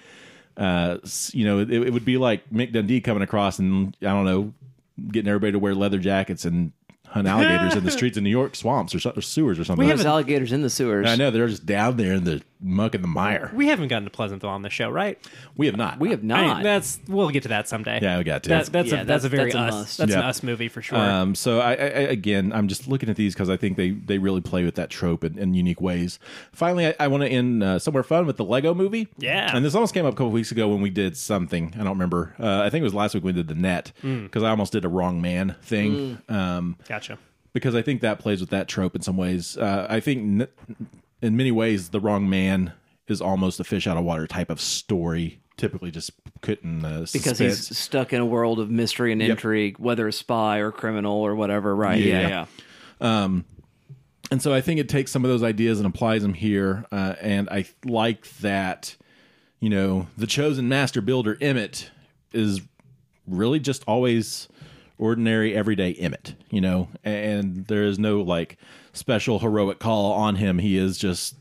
uh, 0.56 0.98
you 1.32 1.44
know, 1.44 1.60
it, 1.60 1.70
it 1.70 1.92
would 1.92 2.04
be 2.04 2.16
like 2.16 2.50
Mick 2.50 2.72
Dundee 2.72 3.00
coming 3.00 3.22
across 3.22 3.60
and 3.60 3.96
I 4.02 4.06
don't 4.06 4.24
know, 4.24 4.52
getting 5.12 5.28
everybody 5.28 5.52
to 5.52 5.60
wear 5.60 5.72
leather 5.72 5.98
jackets 5.98 6.44
and 6.44 6.72
hunt 7.10 7.26
alligators 7.28 7.74
in 7.76 7.84
the 7.84 7.90
streets 7.98 8.16
of 8.16 8.22
New 8.22 8.30
York 8.30 8.54
swamps 8.56 8.94
or, 8.94 9.00
so- 9.00 9.12
or 9.16 9.20
sewers 9.22 9.58
or 9.58 9.64
something. 9.64 9.86
There's 9.86 10.04
alligators 10.04 10.52
in 10.52 10.62
the 10.62 10.70
sewers. 10.70 11.06
I 11.08 11.16
know 11.16 11.30
they're 11.30 11.48
just 11.48 11.66
down 11.66 11.96
there 11.96 12.14
in 12.14 12.24
the 12.24 12.42
muck 12.62 12.94
and 12.94 13.02
the 13.02 13.08
mire. 13.08 13.50
We 13.54 13.68
haven't 13.68 13.88
gotten 13.88 14.04
to 14.04 14.10
Pleasantville 14.10 14.50
on 14.50 14.62
the 14.62 14.70
show, 14.70 14.90
right? 14.90 15.18
We 15.56 15.66
have 15.66 15.76
not. 15.76 15.98
We 15.98 16.10
have 16.10 16.20
I 16.20 16.26
not. 16.26 16.54
mean, 16.58 16.62
that's 16.64 16.98
we'll 17.08 17.30
get 17.30 17.42
to 17.44 17.48
that 17.48 17.68
someday. 17.68 18.00
Yeah, 18.02 18.18
we 18.18 18.24
got 18.24 18.42
to. 18.44 18.48
That, 18.50 18.66
that's 18.66 18.88
Yeah, 18.90 18.94
a 19.02 19.04
that's, 19.04 19.06
that's- 19.06 19.24
a 19.24 19.28
very 19.28 19.50
that's 19.52 19.54
a 19.54 19.58
us. 19.58 19.72
must. 19.74 19.98
That's 19.98 20.12
an 20.14 20.20
us 20.20 20.42
movie 20.42 20.68
for 20.68 20.82
sure. 20.82 20.98
Um, 20.98 21.34
so 21.34 21.60
I, 21.60 21.70
I, 21.72 21.74
I 21.74 21.76
again, 22.10 22.52
I'm 22.52 22.68
just 22.68 22.86
looking 22.88 23.08
at 23.08 23.16
these 23.16 23.34
because 23.34 23.48
I 23.50 23.56
think 23.56 23.76
they 23.76 23.90
they 23.90 24.18
really 24.18 24.40
play 24.40 24.64
with 24.64 24.74
that 24.76 24.90
trope 24.90 25.24
in, 25.24 25.38
in 25.38 25.54
unique 25.54 25.80
ways. 25.80 26.18
Finally, 26.52 26.88
I, 26.88 26.94
I 27.00 27.08
want 27.08 27.22
to 27.22 27.28
end 27.28 27.62
uh, 27.62 27.78
somewhere 27.78 28.02
fun 28.02 28.26
with 28.26 28.36
the 28.36 28.44
Lego 28.44 28.74
Movie. 28.74 29.08
Yeah. 29.18 29.54
and 29.56 29.64
this 29.64 29.74
almost 29.74 29.94
came 29.94 30.04
up 30.06 30.12
a 30.14 30.16
couple 30.16 30.30
weeks 30.30 30.50
ago 30.52 30.68
when 30.68 30.80
we 30.80 30.90
did 30.90 31.16
something. 31.16 31.72
I 31.74 31.78
don't 31.78 31.88
remember. 31.88 32.34
Uh, 32.38 32.60
I 32.62 32.70
think 32.70 32.82
it 32.82 32.84
was 32.84 32.94
last 32.94 33.14
week 33.14 33.24
we 33.24 33.32
did 33.32 33.48
the 33.48 33.54
net 33.54 33.92
because 34.02 34.42
I 34.42 34.50
almost 34.50 34.72
did 34.72 34.84
a 34.84 34.88
wrong 34.88 35.20
man 35.22 35.56
thing. 35.62 36.18
Um, 36.28 36.76
gotcha. 36.88 37.18
because 37.52 37.74
I 37.74 37.82
think 37.82 38.00
that 38.02 38.18
plays 38.18 38.40
with 38.40 38.50
that 38.50 38.68
trope 38.68 38.94
in 38.94 39.02
some 39.02 39.16
ways. 39.16 39.56
Uh, 39.56 39.86
I 39.88 40.00
think 40.00 40.42
n- 40.42 40.48
in 41.22 41.36
many 41.36 41.50
ways, 41.50 41.90
the 41.90 42.00
wrong 42.00 42.28
man 42.28 42.72
is 43.08 43.20
almost 43.20 43.60
a 43.60 43.64
fish 43.64 43.86
out 43.86 43.96
of 43.96 44.04
water 44.04 44.26
type 44.26 44.50
of 44.50 44.60
story. 44.60 45.40
Typically, 45.56 45.90
just 45.90 46.12
couldn't 46.40 46.84
uh, 46.84 47.04
because 47.12 47.38
he's 47.38 47.76
stuck 47.76 48.12
in 48.14 48.20
a 48.20 48.24
world 48.24 48.58
of 48.58 48.70
mystery 48.70 49.12
and 49.12 49.20
intrigue, 49.20 49.78
whether 49.78 50.08
a 50.08 50.12
spy 50.12 50.58
or 50.58 50.72
criminal 50.72 51.12
or 51.20 51.34
whatever. 51.34 51.76
Right? 51.76 52.00
Yeah, 52.00 52.20
Yeah. 52.20 52.46
yeah. 53.00 53.40
and 54.30 54.40
so 54.40 54.54
I 54.54 54.60
think 54.60 54.80
it 54.80 54.88
takes 54.88 55.10
some 55.10 55.24
of 55.24 55.30
those 55.30 55.42
ideas 55.42 55.78
and 55.80 55.86
applies 55.86 56.22
them 56.22 56.34
here. 56.34 56.86
Uh, 56.90 57.14
and 57.20 57.48
I 57.50 57.66
like 57.84 58.26
that, 58.38 58.96
you 59.58 59.68
know, 59.68 60.06
the 60.16 60.26
chosen 60.26 60.68
master 60.68 61.00
builder 61.02 61.36
Emmett 61.40 61.90
is 62.32 62.60
really 63.26 63.60
just 63.60 63.82
always 63.86 64.48
ordinary, 64.98 65.54
everyday 65.54 65.94
Emmett, 65.94 66.36
you 66.50 66.60
know, 66.60 66.88
and 67.04 67.66
there 67.66 67.84
is 67.84 67.98
no 67.98 68.20
like 68.20 68.56
special 68.92 69.38
heroic 69.38 69.78
call 69.78 70.12
on 70.12 70.36
him. 70.36 70.58
He 70.58 70.76
is 70.76 70.98
just 70.98 71.36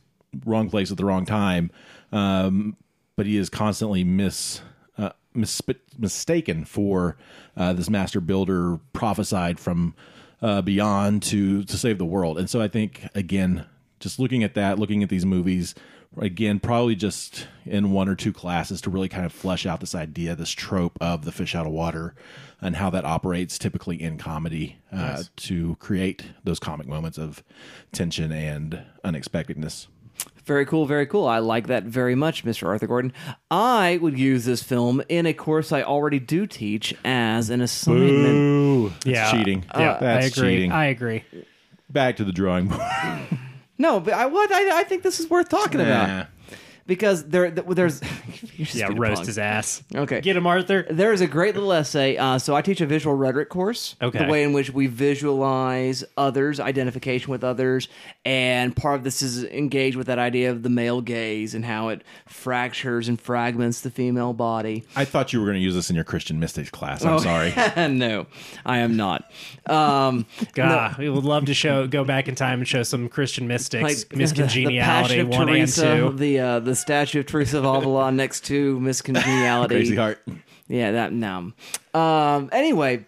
wrong 0.45 0.69
place 0.69 0.91
at 0.91 0.97
the 0.97 1.05
wrong 1.05 1.25
time. 1.25 1.71
Um, 2.12 2.75
but 3.15 3.25
he 3.25 3.35
is 3.35 3.49
constantly 3.49 4.03
mis, 4.03 4.62
uh, 4.97 5.09
mis- 5.33 5.62
mistaken 5.97 6.63
for 6.63 7.17
uh, 7.57 7.73
this 7.73 7.89
master 7.89 8.21
builder 8.21 8.79
prophesied 8.93 9.59
from 9.59 9.93
uh, 10.41 10.62
beyond 10.62 11.21
to 11.23 11.63
to 11.65 11.77
save 11.77 11.97
the 11.97 12.05
world. 12.05 12.38
And 12.38 12.49
so 12.49 12.62
I 12.62 12.69
think 12.69 13.05
again, 13.13 13.65
just 13.99 14.19
looking 14.19 14.41
at 14.41 14.53
that, 14.53 14.79
looking 14.79 15.03
at 15.03 15.09
these 15.09 15.25
movies, 15.25 15.75
again, 16.17 16.60
probably 16.60 16.95
just 16.95 17.48
in 17.65 17.91
one 17.91 18.10
or 18.10 18.15
two 18.15 18.34
classes 18.34 18.82
to 18.82 18.89
really 18.89 19.10
kind 19.10 19.26
of 19.26 19.32
flesh 19.34 19.65
out 19.65 19.80
this 19.80 19.95
idea, 19.95 20.36
this 20.36 20.52
trope 20.52 20.98
of 21.02 21.26
the 21.26 21.32
fish 21.32 21.56
out 21.56 21.65
of 21.65 21.72
water, 21.72 22.15
and 22.62 22.76
how 22.76 22.89
that 22.89 23.06
operates 23.06 23.58
typically 23.58 24.02
in 24.02 24.17
comedy 24.17 24.78
uh, 24.91 25.24
to 25.38 25.76
create 25.80 26.26
those 26.43 26.60
comic 26.60 26.88
moments 26.88 27.17
of 27.17 27.43
tension 27.91 28.32
and 28.32 28.84
unexpectedness. 29.03 29.88
Very 30.45 30.66
cool, 30.66 30.86
very 30.88 31.05
cool. 31.05 31.28
I 31.28 31.38
like 31.39 31.68
that 31.68 31.84
very 31.84 32.16
much, 32.16 32.43
Mr. 32.43 32.68
Arthur 32.68 32.88
Gordon. 32.88 33.14
I 33.51 33.99
would 34.01 34.18
use 34.18 34.45
this 34.45 34.64
film 34.64 35.01
in 35.07 35.28
a 35.28 35.34
course 35.34 35.72
I 35.72 35.84
already 35.84 36.20
do 36.20 36.47
teach 36.47 36.93
as 37.05 37.51
an 37.51 37.62
assignment. 37.62 38.36
Ooh, 38.36 38.89
that's 38.89 39.05
Yeah. 39.05 39.32
cheating. 39.32 39.64
Yeah, 39.78 39.97
that's 39.99 40.26
I 40.26 40.28
agree. 40.41 40.55
cheating. 40.55 40.72
I 40.72 40.86
agree. 40.86 41.24
Back 41.89 42.18
to 42.18 42.24
the 42.24 42.32
drawing 42.32 42.68
board. 42.68 42.82
No, 43.80 43.99
but 43.99 44.13
I 44.13 44.25
what 44.27 44.51
I, 44.51 44.82
I 44.82 44.84
think 44.84 45.01
this 45.03 45.19
is 45.19 45.30
worth 45.30 45.49
talking 45.49 45.82
about. 45.82 46.27
Nah. 46.89 46.95
because 46.95 47.23
there 47.29 47.51
there's 47.51 48.01
Yeah, 48.73 48.89
roast 48.93 49.15
punk. 49.15 49.27
his 49.27 49.37
ass. 49.37 49.83
Okay. 49.95 50.21
Get 50.21 50.35
him, 50.35 50.45
Arthur. 50.45 50.85
There 50.89 51.13
is 51.13 51.21
a 51.21 51.27
great 51.27 51.55
little 51.55 51.71
essay. 51.71 52.17
Uh, 52.17 52.37
so 52.39 52.55
I 52.55 52.61
teach 52.61 52.81
a 52.81 52.85
visual 52.85 53.15
rhetoric 53.15 53.49
course. 53.49 53.95
Okay. 54.01 54.25
The 54.25 54.31
way 54.31 54.43
in 54.43 54.53
which 54.53 54.71
we 54.71 54.87
visualize 54.87 56.03
others, 56.17 56.59
identification 56.59 57.31
with 57.31 57.43
others, 57.43 57.87
and 58.25 58.75
part 58.75 58.95
of 58.95 59.03
this 59.03 59.21
is 59.21 59.43
engaged 59.45 59.95
with 59.95 60.07
that 60.07 60.19
idea 60.19 60.51
of 60.51 60.63
the 60.63 60.69
male 60.69 61.01
gaze 61.01 61.55
and 61.55 61.63
how 61.63 61.89
it 61.89 62.03
fractures 62.27 63.07
and 63.07 63.19
fragments 63.19 63.81
the 63.81 63.91
female 63.91 64.33
body. 64.33 64.83
I 64.95 65.05
thought 65.05 65.31
you 65.33 65.39
were 65.39 65.45
going 65.45 65.57
to 65.57 65.63
use 65.63 65.75
this 65.75 65.89
in 65.89 65.95
your 65.95 66.05
Christian 66.05 66.39
mystics 66.39 66.69
class. 66.69 67.05
Oh. 67.05 67.17
I'm 67.17 67.19
sorry. 67.19 67.53
no, 67.89 68.27
I 68.65 68.79
am 68.79 68.97
not. 68.97 69.31
Um, 69.67 70.25
God, 70.53 70.97
we 70.97 71.09
would 71.09 71.23
love 71.23 71.45
to 71.45 71.53
show 71.53 71.87
go 71.87 72.03
back 72.03 72.27
in 72.27 72.35
time 72.35 72.59
and 72.59 72.67
show 72.67 72.83
some 72.83 73.09
Christian 73.09 73.47
mystics, 73.47 73.83
like 73.83 74.15
Miss 74.15 74.33
Congeniality 74.33 75.17
the, 75.17 75.23
the 75.23 75.29
one 75.37 75.47
Teresa, 75.47 75.87
and 75.87 76.11
two. 76.11 76.17
the 76.17 76.39
uh, 76.39 76.59
the 76.59 76.75
statue 76.80 77.19
of 77.19 77.25
Teresa 77.25 77.59
of 77.59 77.65
Avila 77.65 78.11
next 78.11 78.45
to 78.45 78.80
Miss 78.80 79.01
Congeniality. 79.01 79.75
Crazy 79.75 79.95
heart. 79.95 80.21
Yeah, 80.67 80.91
that 80.91 81.13
no. 81.13 81.51
Um, 81.93 82.49
anyway, 82.51 83.05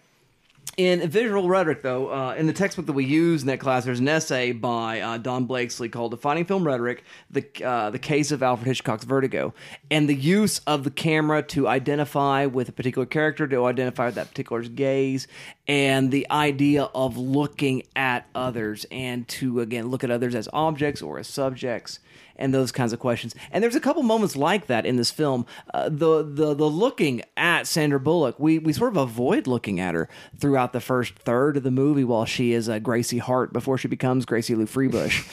in 0.78 1.06
visual 1.08 1.48
rhetoric, 1.48 1.82
though, 1.82 2.10
uh, 2.10 2.34
in 2.34 2.46
the 2.46 2.52
textbook 2.54 2.86
that 2.86 2.94
we 2.94 3.04
use 3.04 3.42
in 3.42 3.48
that 3.48 3.60
class, 3.60 3.84
there's 3.84 4.00
an 4.00 4.08
essay 4.08 4.52
by 4.52 5.00
uh, 5.00 5.18
Don 5.18 5.44
Blakesley 5.44 5.90
called 5.90 6.12
"Defining 6.12 6.46
Film 6.46 6.66
Rhetoric: 6.66 7.04
The 7.30 7.44
uh, 7.62 7.90
The 7.90 7.98
Case 7.98 8.32
of 8.32 8.42
Alfred 8.42 8.66
Hitchcock's 8.66 9.04
Vertigo," 9.04 9.52
and 9.90 10.08
the 10.08 10.14
use 10.14 10.60
of 10.66 10.84
the 10.84 10.90
camera 10.90 11.42
to 11.42 11.68
identify 11.68 12.46
with 12.46 12.70
a 12.70 12.72
particular 12.72 13.04
character, 13.04 13.46
to 13.46 13.66
identify 13.66 14.06
with 14.06 14.14
that 14.14 14.30
particular 14.30 14.62
gaze, 14.62 15.28
and 15.68 16.10
the 16.10 16.26
idea 16.30 16.84
of 16.94 17.18
looking 17.18 17.82
at 17.94 18.26
others, 18.34 18.86
and 18.90 19.28
to 19.28 19.60
again 19.60 19.88
look 19.88 20.02
at 20.02 20.10
others 20.10 20.34
as 20.34 20.48
objects 20.54 21.02
or 21.02 21.18
as 21.18 21.28
subjects 21.28 22.00
and 22.42 22.52
those 22.52 22.72
kinds 22.72 22.92
of 22.92 22.98
questions. 22.98 23.34
And 23.50 23.62
there's 23.64 23.74
a 23.74 23.80
couple 23.80 24.02
moments 24.02 24.36
like 24.36 24.66
that 24.66 24.84
in 24.84 24.96
this 24.96 25.10
film. 25.10 25.46
Uh, 25.72 25.88
the 25.88 26.22
the 26.22 26.52
the 26.54 26.68
looking 26.68 27.22
at 27.36 27.66
Sandra 27.66 27.98
Bullock, 28.00 28.38
we 28.38 28.58
we 28.58 28.72
sort 28.72 28.90
of 28.92 28.96
avoid 28.98 29.46
looking 29.46 29.80
at 29.80 29.94
her 29.94 30.08
throughout 30.38 30.72
the 30.72 30.80
first 30.80 31.14
third 31.14 31.56
of 31.56 31.62
the 31.62 31.70
movie 31.70 32.04
while 32.04 32.26
she 32.26 32.52
is 32.52 32.68
uh, 32.68 32.78
Gracie 32.78 33.18
Hart 33.18 33.52
before 33.52 33.78
she 33.78 33.88
becomes 33.88 34.26
Gracie 34.26 34.54
Lou 34.54 34.66
Freebush, 34.66 35.24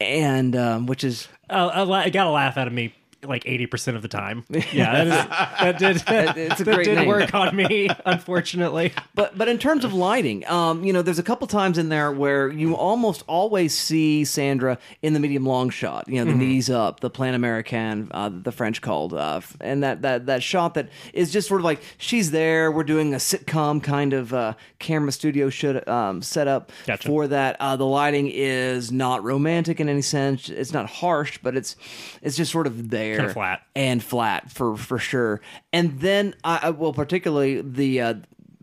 and 0.00 0.56
um, 0.56 0.86
which 0.86 1.04
is 1.04 1.28
Uh, 1.50 1.70
I, 1.72 1.82
la- 1.82 2.08
got 2.08 2.26
a 2.26 2.30
laugh 2.30 2.56
out 2.56 2.66
of 2.66 2.72
me 2.72 2.94
like 3.24 3.46
eighty 3.46 3.66
percent 3.66 3.96
of 3.96 4.02
the 4.02 4.08
time. 4.08 4.44
Yeah, 4.72 5.04
that, 5.04 5.80
is, 5.82 6.04
that 6.04 6.34
did 6.34 6.50
It's 6.52 6.60
a 6.60 6.64
that 6.64 6.74
great 6.74 6.84
did 6.84 6.96
name. 6.96 7.08
work 7.08 7.34
on 7.34 7.54
me, 7.54 7.88
unfortunately. 8.04 8.92
But 9.14 9.38
but 9.38 9.48
in 9.48 9.58
terms 9.58 9.84
of 9.84 9.94
lighting, 9.94 10.44
um, 10.48 10.82
you 10.84 10.92
know, 10.92 11.00
there's 11.02 11.20
a 11.20 11.22
couple 11.22 11.46
times 11.46 11.78
in 11.78 11.88
there 11.88 12.10
where 12.10 12.48
you 12.48 12.74
almost 12.74 13.22
always 13.28 13.76
see 13.76 14.24
Sandra 14.24 14.78
in 15.02 15.12
the 15.12 15.20
medium 15.20 15.46
long 15.46 15.70
shot. 15.70 16.08
You 16.08 16.24
know, 16.24 16.30
the 16.30 16.36
knees 16.36 16.68
up, 16.68 16.98
the 17.00 17.10
plan 17.10 17.40
américain, 17.40 18.08
uh, 18.10 18.30
the 18.32 18.50
French 18.50 18.80
called, 18.82 19.14
uh, 19.14 19.40
and 19.60 19.82
that 19.84 20.02
that 20.02 20.26
that 20.26 20.42
shot 20.42 20.74
that 20.74 20.88
is 21.12 21.30
just 21.32 21.46
sort 21.46 21.60
of 21.60 21.64
like 21.64 21.80
she's 21.98 22.32
there. 22.32 22.72
We're 22.72 22.82
doing 22.82 23.14
a 23.14 23.18
sitcom 23.18 23.82
kind 23.82 24.12
of 24.14 24.34
uh, 24.34 24.54
camera 24.80 25.12
studio 25.12 25.48
should 25.48 25.86
um, 25.88 26.20
setup 26.22 26.72
Gotcha. 26.86 27.06
for 27.06 27.28
that. 27.28 27.56
Uh, 27.60 27.76
the 27.76 27.86
lighting 27.86 28.28
is 28.32 28.90
not 28.90 29.22
romantic 29.22 29.78
in 29.78 29.88
any 29.88 30.02
sense. 30.02 30.48
It's 30.48 30.72
not 30.72 30.86
harsh, 30.86 31.38
but 31.42 31.56
it's 31.56 31.76
it's 32.20 32.36
just 32.36 32.50
sort 32.50 32.66
of 32.66 32.90
there, 32.90 33.13
Kinda 33.18 33.32
flat. 33.32 33.62
and 33.74 34.02
flat 34.02 34.50
for 34.50 34.76
for 34.76 34.98
sure. 34.98 35.40
And 35.72 36.00
then 36.00 36.34
I, 36.44 36.60
I 36.64 36.70
well, 36.70 36.92
particularly 36.92 37.60
the. 37.60 38.00
Uh, 38.00 38.14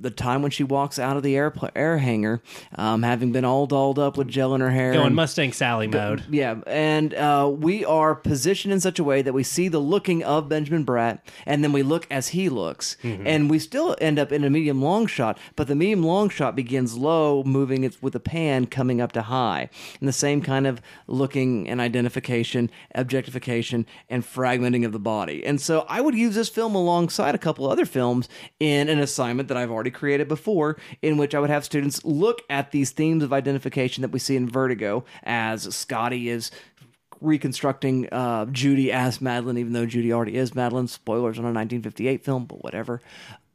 the 0.02 0.12
time 0.12 0.42
when 0.42 0.52
she 0.52 0.64
walks 0.64 0.98
out 1.00 1.16
of 1.18 1.24
the 1.24 1.36
air 1.36 1.54
air 1.76 1.98
hangar, 2.00 2.42
um, 2.76 3.04
having 3.04 3.32
been 3.32 3.46
all 3.46 3.68
dolled 3.68 4.00
up 4.00 4.18
with 4.18 4.28
gel 4.28 4.54
in 4.56 4.62
her 4.62 4.72
hair, 4.72 4.94
Going 4.94 5.08
and- 5.08 5.16
Mustang 5.16 5.54
Sally 5.54 5.88
mode. 5.88 6.24
yeah, 6.30 6.56
and 6.68 7.14
uh, 7.14 7.50
we 7.54 7.86
are 7.86 8.16
positioned 8.16 8.74
in 8.74 8.80
such 8.80 9.00
a 9.00 9.04
way 9.04 9.22
that 9.22 9.34
we 9.34 9.44
see 9.44 9.68
the 9.68 9.80
looking 9.80 10.24
of 10.24 10.50
Benjamin 10.50 10.86
Bratt, 10.86 11.20
and 11.46 11.64
then 11.64 11.72
we 11.72 11.84
look 11.84 12.08
as 12.10 12.30
he 12.30 12.50
looks, 12.50 12.98
and 13.04 13.50
we 13.50 13.60
still 13.60 13.96
end 14.02 14.18
up 14.20 14.32
in 14.32 14.44
a 14.44 14.50
medium 14.50 14.82
long 14.82 15.06
shot. 15.08 15.38
But 15.56 15.68
the 15.68 15.76
medium 15.76 16.04
long 16.04 16.30
shot 16.30 16.56
begins 16.56 16.98
low, 16.98 17.44
moving 17.44 17.84
it 17.84 18.02
with 18.02 18.16
a 18.16 18.20
pan 18.20 18.66
coming 18.68 19.00
up 19.02 19.12
to 19.14 19.22
high, 19.22 19.70
and 20.00 20.08
the 20.10 20.14
same 20.14 20.42
kind 20.42 20.66
of 20.66 20.82
looking 21.08 21.70
and 21.70 21.80
identification, 21.80 22.70
objectification, 22.96 23.86
and 24.10 24.24
fragmenting 24.24 24.86
of 24.86 24.92
the 24.94 25.00
body. 25.00 25.46
And 25.46 25.60
so 25.62 25.86
I 25.90 26.02
would 26.02 26.16
use 26.16 26.34
this 26.36 26.50
film 26.50 26.74
alongside 26.76 27.36
a 27.36 27.38
couple 27.38 27.70
other 27.70 27.86
films 27.86 28.30
in 28.60 28.90
an 28.90 29.00
assignment 29.00 29.48
that 29.50 29.58
I've 29.58 29.70
already 29.72 29.91
created 29.92 30.28
before, 30.28 30.78
in 31.02 31.18
which 31.18 31.36
I 31.36 31.40
would 31.40 31.50
have 31.50 31.66
students 31.66 32.04
look 32.04 32.42
at 32.50 32.72
these 32.72 32.92
themes 32.92 33.24
of 33.24 33.34
identification 33.34 34.02
that 34.02 34.12
we 34.12 34.20
see 34.20 34.36
in 34.36 34.50
Vertigo 34.50 35.06
as 35.24 35.74
Scotty 35.76 36.30
is 36.30 36.52
reconstructing 37.22 38.10
uh, 38.12 38.46
Judy 38.46 38.92
as 38.92 39.22
Madeline, 39.22 39.58
even 39.58 39.74
though 39.74 39.86
Judy 39.86 40.12
already 40.12 40.36
is 40.36 40.56
Madeline. 40.56 40.88
Spoilers 40.88 41.38
on 41.38 41.46
a 41.46 41.54
1958 41.54 42.24
film, 42.24 42.46
but 42.46 42.64
whatever. 42.64 43.02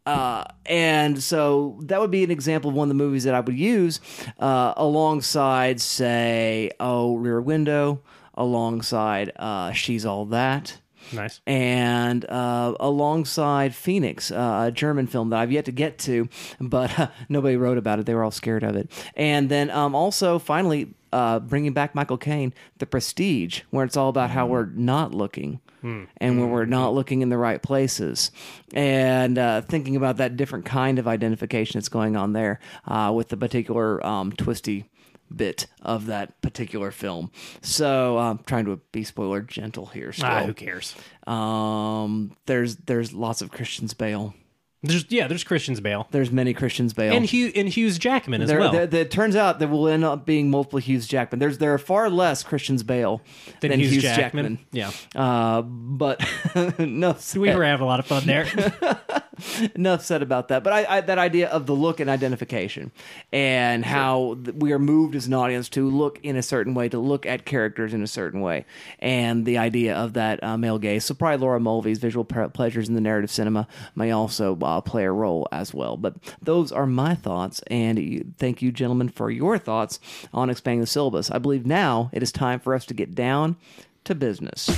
Uh, 0.07 0.45
and 0.67 1.21
so 1.21 1.81
that 1.83 2.01
would 2.01 2.13
be 2.13 2.23
an 2.23 2.31
example 2.31 2.71
of 2.71 2.77
one 2.77 2.87
of 2.87 2.89
the 2.91 2.95
movies 2.95 3.25
that 3.25 3.35
I 3.35 3.41
would 3.41 3.59
use 3.59 4.01
uh, 4.39 4.73
alongside, 4.77 5.81
say, 5.81 6.71
Oh, 6.79 7.17
Rear 7.17 7.41
Window, 7.41 8.03
alongside 8.35 9.33
uh, 9.35 9.73
She's 9.73 10.07
All 10.07 10.25
That 10.27 10.79
Nice. 11.13 11.41
and 11.47 12.25
uh, 12.29 12.75
alongside 12.81 13.75
Phoenix, 13.75 14.31
uh, 14.31 14.65
a 14.69 14.73
German 14.73 15.07
film 15.07 15.31
that 15.31 15.39
I've 15.39 15.53
yet 15.53 15.65
to 15.67 15.73
get 15.73 15.99
to, 16.01 16.29
but 16.61 16.99
uh, 16.99 17.09
nobody 17.29 17.57
wrote 17.57 17.79
about 17.79 17.99
it. 17.99 18.07
They 18.07 18.15
were 18.15 18.25
all 18.25 18.31
scared 18.31 18.63
of 18.63 18.77
it. 18.77 18.91
And 19.15 19.49
then 19.49 19.71
um, 19.71 19.95
also, 19.95 20.39
finally, 20.39 20.95
uh, 21.13 21.39
bringing 21.39 21.73
back 21.73 21.95
Michael 21.95 22.19
Caine, 22.19 22.53
The 22.79 22.87
Prestige, 22.87 23.63
where 23.71 23.85
it's 23.85 23.97
all 23.97 24.09
about 24.09 24.31
how 24.31 24.47
we're 24.47 24.67
not 24.67 25.15
looking. 25.15 25.61
And 26.21 26.41
where 26.41 26.49
we're 26.49 26.65
not 26.65 26.95
looking 26.95 27.23
in 27.23 27.29
the 27.29 27.39
right 27.39 27.63
places, 27.63 28.33
and 28.75 29.39
uh, 29.39 29.61
thinking 29.61 29.95
about 29.95 30.17
that 30.17 30.37
different 30.37 30.65
kind 30.65 30.99
of 30.99 31.07
identification 31.07 31.79
that's 31.79 31.89
going 31.89 32.17
on 32.17 32.33
there 32.33 32.59
uh, 32.89 33.13
with 33.15 33.29
the 33.29 33.37
particular 33.37 34.05
um, 34.05 34.33
twisty 34.33 34.91
bit 35.35 35.67
of 35.83 36.07
that 36.07 36.41
particular 36.43 36.91
film. 36.91 37.31
So 37.63 38.19
I'm 38.19 38.39
trying 38.39 38.67
to 38.67 38.81
be 38.93 39.05
spoiler 39.05 39.41
gentle 39.43 39.87
here. 39.87 40.13
Still. 40.13 40.27
Ah, 40.27 40.45
who 40.45 40.55
cares? 40.55 40.95
Um, 41.27 42.37
there's 42.47 42.77
there's 42.77 43.13
lots 43.13 43.43
of 43.43 43.51
Christians 43.51 43.95
Bale. 43.95 44.35
There's 44.83 45.05
yeah, 45.11 45.27
there's 45.27 45.43
Christian's 45.43 45.81
Bale 45.81 46.07
There's 46.11 46.31
many 46.31 46.53
Christians 46.55 46.93
Bale. 46.93 47.13
and 47.13 47.25
Hugh 47.25 47.51
and 47.57 47.69
Hughes 47.69 47.99
Jackman 47.99 48.43
as 48.43 48.49
there, 48.49 48.61
well. 48.61 48.73
there- 48.73 48.87
there- 48.87 49.03
it 49.03 49.11
turns 49.11 49.35
out 49.35 49.59
there 49.59 49.69
will 49.69 49.89
end 49.89 50.05
up 50.05 50.27
being 50.27 50.51
multiple 50.51 50.79
Hughes 50.79 51.07
Jackman. 51.09 51.39
There's 51.41 51.59
there 51.59 51.73
are 51.75 51.79
far 51.79 52.09
less 52.11 52.43
Christians 52.43 52.83
Bale 52.83 53.21
than 53.61 53.73
Hughes, 53.81 54.03
Jackman. 54.03 54.59
Yeah, 54.73 54.91
Uh, 55.15 55.63
but 55.63 56.21
no, 56.79 57.17
we 57.35 57.55
were 57.55 57.65
having 57.65 57.85
a 57.85 57.87
lot 57.89 58.01
of 58.01 58.07
fun 58.07 58.27
there. 58.27 58.47
enough 59.75 60.03
said 60.05 60.23
about 60.23 60.49
that. 60.49 60.65
But 60.65 60.73
I, 60.73 60.97
I, 60.97 61.01
that 61.03 61.19
idea 61.19 61.49
of 61.49 61.67
the 61.67 61.75
look 61.75 62.01
and 62.01 62.09
identification, 62.09 62.91
and 63.33 63.85
how 63.85 64.39
th- 64.43 64.57
we 64.57 64.73
are 64.73 64.79
moved 64.79 65.15
as 65.15 65.27
an 65.27 65.35
audience 65.35 65.69
to 65.71 65.89
look 65.91 66.19
in 66.23 66.37
a 66.37 66.43
certain 66.43 66.75
way, 66.75 66.89
to 66.89 66.99
look 66.99 67.27
at 67.27 67.45
characters 67.45 67.93
in 67.93 68.03
a 68.03 68.07
certain 68.07 68.41
way, 68.41 68.65
and 68.99 69.45
the 69.45 69.59
idea 69.59 69.95
of 69.95 70.15
that 70.15 70.43
uh, 70.43 70.57
male 70.57 70.79
gaze. 70.79 71.05
So 71.05 71.15
probably 71.15 71.39
Laura 71.39 71.61
Mulvey's 71.61 71.99
visual 71.99 72.25
pre- 72.25 72.49
pleasures 72.49 72.89
in 72.89 72.95
the 72.95 73.01
narrative 73.01 73.31
cinema 73.31 73.69
may 73.95 74.11
also 74.11 74.55
uh, 74.67 74.81
play 74.81 75.05
a 75.05 75.13
role 75.13 75.47
as 75.53 75.73
well. 75.73 75.97
But 75.97 76.17
those 76.43 76.73
are 76.73 76.87
my 76.87 77.15
thoughts, 77.15 77.63
and 77.69 78.35
thank 78.37 78.61
you, 78.61 78.73
gentlemen, 78.73 79.09
for 79.09 79.31
your 79.31 79.59
thoughts 79.59 80.01
on 80.35 80.51
expanding 80.51 80.81
the 80.81 80.87
syllabus. 80.87 81.31
I 81.31 81.39
believe 81.39 81.65
now 81.65 82.11
it 82.13 82.23
is 82.23 82.33
time 82.33 82.59
for 82.59 82.75
us 82.75 82.85
to 82.87 82.95
get 82.95 83.15
down 83.15 83.57
to 84.05 84.15
business. 84.15 84.69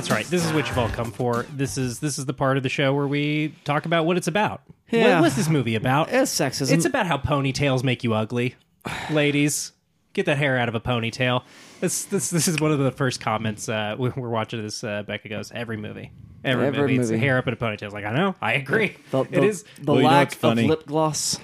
That's 0.00 0.10
right. 0.10 0.24
This 0.24 0.46
is 0.46 0.52
what 0.54 0.66
you've 0.66 0.78
all 0.78 0.88
come 0.88 1.12
for. 1.12 1.44
This 1.54 1.76
is 1.76 1.98
this 2.00 2.18
is 2.18 2.24
the 2.24 2.32
part 2.32 2.56
of 2.56 2.62
the 2.62 2.70
show 2.70 2.94
where 2.94 3.06
we 3.06 3.54
talk 3.64 3.84
about 3.84 4.06
what 4.06 4.16
it's 4.16 4.28
about. 4.28 4.62
Yeah. 4.90 5.16
What, 5.16 5.24
what's 5.24 5.36
this 5.36 5.50
movie 5.50 5.74
about? 5.74 6.10
It's 6.10 6.34
sexism. 6.34 6.72
It's 6.72 6.86
about 6.86 7.04
how 7.06 7.18
ponytails 7.18 7.84
make 7.84 8.02
you 8.02 8.14
ugly. 8.14 8.54
Ladies, 9.10 9.72
get 10.14 10.24
that 10.24 10.38
hair 10.38 10.56
out 10.56 10.70
of 10.70 10.74
a 10.74 10.80
ponytail. 10.80 11.42
This 11.80 12.06
this 12.06 12.30
this 12.30 12.48
is 12.48 12.58
one 12.62 12.72
of 12.72 12.78
the 12.78 12.90
first 12.90 13.20
comments 13.20 13.68
uh, 13.68 13.94
we 13.98 14.08
we're 14.08 14.30
watching 14.30 14.62
this. 14.62 14.82
Uh, 14.82 15.02
Becca 15.02 15.28
goes 15.28 15.52
every 15.52 15.76
movie, 15.76 16.12
every, 16.46 16.68
Every 16.68 16.80
movie, 16.80 16.96
it's 16.96 17.10
movie. 17.10 17.20
hair 17.20 17.36
up 17.36 17.46
in 17.46 17.52
a 17.52 17.56
ponytail. 17.58 17.82
It's 17.82 17.92
like 17.92 18.06
I 18.06 18.16
know, 18.16 18.34
I 18.40 18.54
agree. 18.54 18.96
the, 19.10 19.24
the, 19.24 19.42
is. 19.42 19.64
the 19.82 19.92
Well, 19.92 19.96
you 19.98 20.02
know 20.04 20.08
lack 20.08 20.28
what's 20.28 20.34
of 20.36 20.40
funny? 20.40 20.66
lip 20.66 20.86
gloss. 20.86 21.38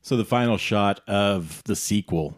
So 0.00 0.16
the 0.16 0.24
final 0.24 0.56
shot 0.56 1.00
of 1.06 1.62
the 1.66 1.76
sequel, 1.76 2.34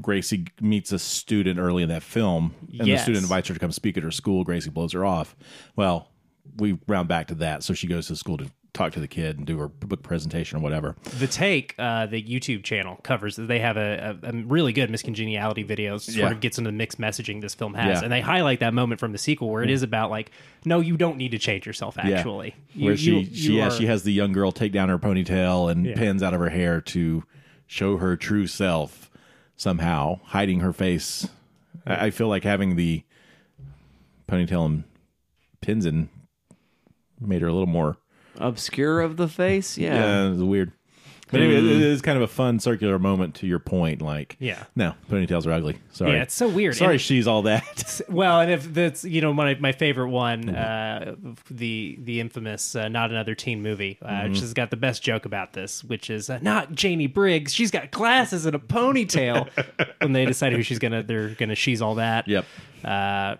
Gracie 0.00 0.46
meets 0.60 0.92
a 0.92 0.98
student 0.98 1.58
early 1.58 1.82
in 1.82 1.88
that 1.88 2.02
film, 2.02 2.54
and 2.78 2.86
Yes. 2.86 3.00
the 3.00 3.02
student 3.04 3.22
invites 3.24 3.48
her 3.48 3.54
to 3.54 3.60
come 3.60 3.72
speak 3.72 3.96
at 3.96 4.02
her 4.02 4.10
school. 4.12 4.44
Gracie 4.44 4.70
blows 4.70 4.92
her 4.92 5.04
off. 5.04 5.34
Well, 5.76 6.10
we 6.56 6.78
round 6.86 7.08
back 7.08 7.26
to 7.28 7.34
that, 7.36 7.62
so 7.62 7.74
she 7.74 7.86
goes 7.86 8.06
to 8.08 8.16
school 8.16 8.38
to, 8.38 8.50
talk 8.74 8.92
to 8.92 9.00
the 9.00 9.08
kid 9.08 9.38
and 9.38 9.44
do 9.46 9.58
her 9.58 9.66
book 9.66 10.04
presentation 10.04 10.56
or 10.56 10.60
whatever. 10.60 10.94
The 11.18 11.26
Take, 11.26 11.74
uh, 11.80 12.06
the 12.06 12.22
YouTube 12.22 12.62
channel 12.62 12.96
covers. 13.02 13.34
They 13.34 13.58
have 13.58 13.76
a, 13.76 14.18
a, 14.22 14.28
a 14.28 14.32
really 14.44 14.72
good 14.72 14.88
Miss 14.88 15.02
Congeniality 15.02 15.64
video. 15.64 15.96
Sort 15.98 16.16
Yeah. 16.16 16.30
of 16.30 16.38
gets 16.38 16.58
into 16.58 16.68
the 16.68 16.76
mixed 16.76 17.00
messaging 17.00 17.40
this 17.40 17.54
film 17.54 17.74
has, 17.74 17.98
Yeah. 17.98 18.04
and 18.04 18.12
they 18.12 18.20
highlight 18.20 18.60
that 18.60 18.74
moment 18.74 19.00
from 19.00 19.10
the 19.10 19.18
sequel 19.18 19.50
where 19.50 19.64
it 19.64 19.70
is 19.70 19.82
about 19.82 20.10
like, 20.10 20.30
no, 20.64 20.78
you 20.78 20.96
don't 20.96 21.16
need 21.16 21.32
to 21.32 21.38
change 21.38 21.66
yourself. 21.66 21.98
Actually, 21.98 22.54
You- 22.72 22.84
where 22.84 22.96
she 22.96 23.18
you- 23.18 23.24
she 23.34 23.52
you 23.52 23.58
yeah 23.58 23.66
are- 23.68 23.70
she 23.72 23.86
has 23.86 24.04
the 24.04 24.12
young 24.12 24.30
girl 24.32 24.52
take 24.52 24.70
down 24.70 24.90
her 24.90 24.98
ponytail 24.98 25.72
and 25.72 25.84
Yeah. 25.84 25.94
pins 25.96 26.22
out 26.22 26.32
of 26.34 26.38
her 26.38 26.50
hair 26.50 26.80
to 26.82 27.24
show 27.66 27.96
her 27.96 28.16
true 28.16 28.46
self 28.46 29.07
somehow 29.58 30.20
hiding 30.24 30.60
her 30.60 30.72
face. 30.72 31.28
I, 31.86 32.06
I 32.06 32.10
feel 32.10 32.28
like 32.28 32.44
having 32.44 32.76
the 32.76 33.02
ponytail 34.26 34.64
and 34.64 34.84
pins 35.60 35.84
in 35.84 36.08
made 37.20 37.42
her 37.42 37.48
a 37.48 37.52
little 37.52 37.66
more 37.66 37.98
Obscure 38.40 39.00
of 39.00 39.16
the 39.16 39.26
face, 39.26 39.76
yeah. 39.76 39.94
yeah, 39.94 40.26
it 40.26 40.30
was 40.30 40.42
weird 40.44 40.72
but 41.30 41.40
anyway, 41.40 41.58
it 41.58 41.64
is 41.82 42.00
kind 42.02 42.16
of 42.16 42.22
a 42.22 42.28
fun 42.28 42.58
circular 42.60 42.98
moment 42.98 43.34
to 43.36 43.46
your 43.46 43.58
point 43.58 44.00
like 44.02 44.36
Yeah. 44.40 44.64
no 44.76 44.94
ponytails 45.10 45.46
are 45.46 45.52
ugly 45.52 45.76
sorry 45.92 46.12
Yeah, 46.12 46.22
it's 46.22 46.34
so 46.34 46.48
weird. 46.48 46.76
sorry 46.76 46.92
And- 46.94 47.00
she's 47.00 47.26
all 47.26 47.42
that 47.42 48.00
Well, 48.08 48.40
and 48.40 48.50
if 48.50 48.72
that's 48.74 49.04
you 49.04 49.20
know 49.20 49.32
my 49.32 49.54
my 49.56 49.72
favorite 49.72 50.10
one, 50.10 50.48
uh, 50.50 51.14
the 51.50 51.98
the 52.00 52.20
infamous 52.20 52.74
uh, 52.76 52.88
not 52.88 53.10
another 53.10 53.34
teen 53.34 53.62
movie, 53.62 53.98
uh, 54.02 54.08
Mm-hmm. 54.08 54.28
which 54.30 54.40
has 54.40 54.54
got 54.54 54.70
the 54.70 54.76
best 54.76 55.02
joke 55.02 55.24
about 55.24 55.52
this, 55.52 55.82
which 55.84 56.10
is 56.10 56.30
uh, 56.30 56.38
not 56.42 56.72
Janey 56.74 57.06
Briggs. 57.06 57.52
She's 57.54 57.70
got 57.70 57.90
glasses 57.90 58.46
and 58.46 58.54
a 58.54 58.58
ponytail. 58.58 59.48
when 60.00 60.12
they 60.12 60.24
decide 60.26 60.52
who 60.52 60.62
she's 60.62 60.78
gonna, 60.78 61.02
they're 61.02 61.30
gonna 61.30 61.54
she's 61.54 61.80
all 61.82 61.96
that. 61.96 62.26
Yep. 62.28 62.44
Uh, 62.84 63.36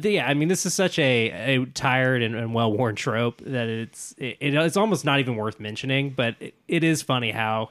but 0.00 0.02
yeah, 0.10 0.26
I 0.26 0.32
mean, 0.32 0.48
this 0.48 0.64
is 0.64 0.72
such 0.72 0.98
a, 0.98 1.30
a 1.58 1.66
tired 1.66 2.22
and, 2.22 2.34
and 2.34 2.54
well 2.54 2.72
worn 2.72 2.94
trope 2.96 3.42
that 3.44 3.68
it's 3.68 4.14
it, 4.16 4.38
it's 4.40 4.76
almost 4.76 5.04
not 5.04 5.20
even 5.20 5.36
worth 5.36 5.60
mentioning. 5.60 6.10
But 6.10 6.36
it, 6.40 6.54
it 6.66 6.82
is 6.82 7.02
funny 7.02 7.30
how 7.30 7.68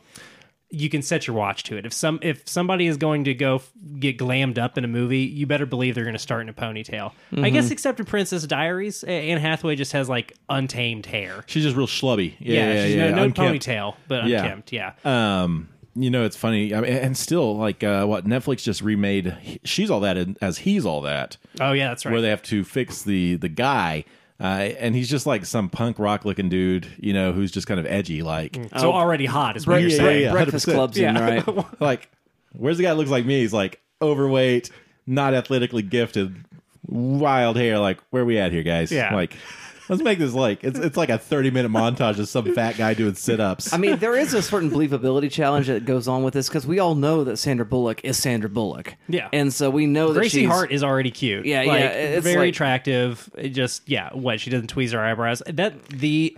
you 0.70 0.88
can 0.88 1.02
set 1.02 1.26
your 1.28 1.36
watch 1.36 1.64
to 1.64 1.78
it. 1.78 1.86
If 1.86 1.94
some 1.94 2.20
if 2.22 2.48
somebody 2.48 2.86
is 2.86 2.96
going 2.98 3.24
to 3.26 3.34
go 3.34 3.56
f- 3.56 3.72
get 4.00 4.18
glammed 4.20 4.58
up 4.60 4.78
in 4.78 4.86
a 4.86 4.88
movie, 4.88 5.22
you 5.22 5.48
better 5.48 5.66
believe 5.66 5.96
they're 5.96 6.04
going 6.06 6.14
to 6.14 6.20
start 6.20 6.44
in 6.44 6.50
a 6.50 6.54
ponytail. 6.54 7.12
I 7.36 7.50
guess 7.50 7.72
except 7.72 8.00
in 8.00 8.06
Princess 8.06 8.46
Diaries, 8.46 9.04
Anne 9.04 9.40
Hathaway 9.40 9.76
just 9.76 9.92
has 9.94 10.08
like 10.08 10.34
untamed 10.48 11.08
hair. 11.08 11.44
she's 11.48 11.64
just 11.64 11.76
real 11.76 11.88
schlubby 11.88 12.36
yeah 12.40 12.54
Yeah, 12.54 12.74
yeah, 12.74 12.86
she's 12.86 12.96
yeah, 12.96 13.10
no, 13.10 13.16
no 13.16 13.24
unkempt. 13.24 13.66
ponytail, 13.66 13.96
but 14.08 14.24
unkempt. 14.26 14.72
Yeah. 14.72 14.94
Um, 15.04 15.68
you 15.96 16.10
know, 16.10 16.24
it's 16.26 16.38
funny, 16.38 16.74
I 16.74 16.82
mean, 16.82 16.92
and 16.94 17.18
still, 17.18 17.58
like, 17.58 17.84
uh, 17.84 18.06
what 18.06 18.26
Netflix 18.26 18.64
just 18.64 18.82
remade, 18.82 19.60
she's 19.64 19.90
all 19.92 20.00
that 20.02 20.18
in- 20.18 20.38
as 20.42 20.60
he's 20.60 20.86
all 20.86 21.02
that, 21.02 21.38
oh 21.60 21.72
yeah, 21.74 21.90
that's 21.90 22.06
right. 22.06 22.12
where 22.12 22.22
they 22.22 22.30
have 22.30 22.42
to 22.44 22.64
fix 22.64 23.04
the 23.04 23.36
the 23.36 23.50
guy, 23.50 24.06
uh, 24.40 24.44
and 24.80 24.96
he's 24.96 25.10
just 25.10 25.26
like 25.26 25.46
some 25.46 25.70
punk 25.70 26.00
rock 26.00 26.24
looking 26.26 26.50
dude, 26.50 26.88
you 27.00 27.14
know, 27.14 27.32
who's 27.34 27.52
just 27.52 27.68
kind 27.68 27.80
of 27.80 27.86
edgy, 27.86 28.22
like, 28.24 28.58
so 28.78 28.92
already 28.94 29.26
hot 29.26 29.58
is 29.58 29.68
what 29.68 29.74
Bre- 29.76 29.80
you're 29.80 29.90
yeah, 29.90 29.98
saying. 29.98 30.22
yeah. 30.24 30.32
Breakfast 30.32 30.66
100%. 30.68 30.74
clubs 30.74 30.98
in, 30.98 31.16
Yeah. 31.16 31.22
right? 31.46 31.66
like, 31.82 32.10
where's 32.54 32.78
the 32.78 32.84
guy 32.84 32.90
that 32.90 32.96
looks 32.96 33.12
like 33.12 33.26
me? 33.26 33.42
He's 33.42 33.54
like 33.54 33.80
overweight, 34.02 34.70
not 35.06 35.34
athletically 35.34 35.82
gifted, 35.84 36.36
wild 36.88 37.58
hair. 37.58 37.78
Like, 37.80 38.00
where 38.12 38.26
we 38.26 38.38
at 38.40 38.52
here, 38.52 38.64
guys? 38.64 38.92
Yeah. 38.92 39.14
like. 39.14 39.36
Let's 39.92 40.04
make 40.04 40.20
this 40.20 40.34
like 40.34 40.64
it's 40.64 40.80
it's 40.80 40.96
like 40.96 41.10
a 41.10 41.18
thirty 41.18 41.52
minute 41.52 41.70
montage 41.70 42.18
of 42.18 42.30
some 42.30 42.56
fat 42.56 42.78
guy 42.78 42.94
doing 42.94 43.14
sit 43.16 43.42
ups. 43.42 43.74
I 43.74 43.78
mean, 43.78 43.98
there 43.98 44.16
is 44.16 44.34
a 44.34 44.42
certain 44.42 44.72
believability 44.72 45.30
challenge 45.30 45.68
that 45.68 45.84
goes 45.84 46.08
on 46.08 46.24
with 46.24 46.34
this 46.34 46.48
because 46.48 46.66
we 46.66 46.80
all 46.80 46.96
know 46.96 47.26
that 47.26 47.36
Sandra 47.36 47.66
Bullock 47.66 48.06
is 48.06 48.18
Sandra 48.18 48.50
Bullock. 48.50 48.96
Yeah. 49.10 49.28
and 49.34 49.54
so 49.54 49.70
we 49.70 49.88
know 49.88 50.14
that 50.14 50.20
Gracie 50.22 50.40
she's, 50.42 50.50
Hart 50.50 50.72
is 50.72 50.82
already 50.82 51.12
cute. 51.12 51.46
Yeah, 51.46 51.64
like, 51.64 51.82
yeah, 51.82 51.90
it's 51.90 52.24
very 52.24 52.38
like- 52.38 52.50
attractive. 52.54 53.30
It 53.38 53.50
just 53.50 53.88
yeah, 53.90 54.14
what 54.14 54.40
she 54.40 54.50
doesn't 54.50 54.74
tweeze 54.74 54.94
her 54.94 55.02
eyebrows. 55.02 55.44
That 55.46 55.86
the 55.90 56.38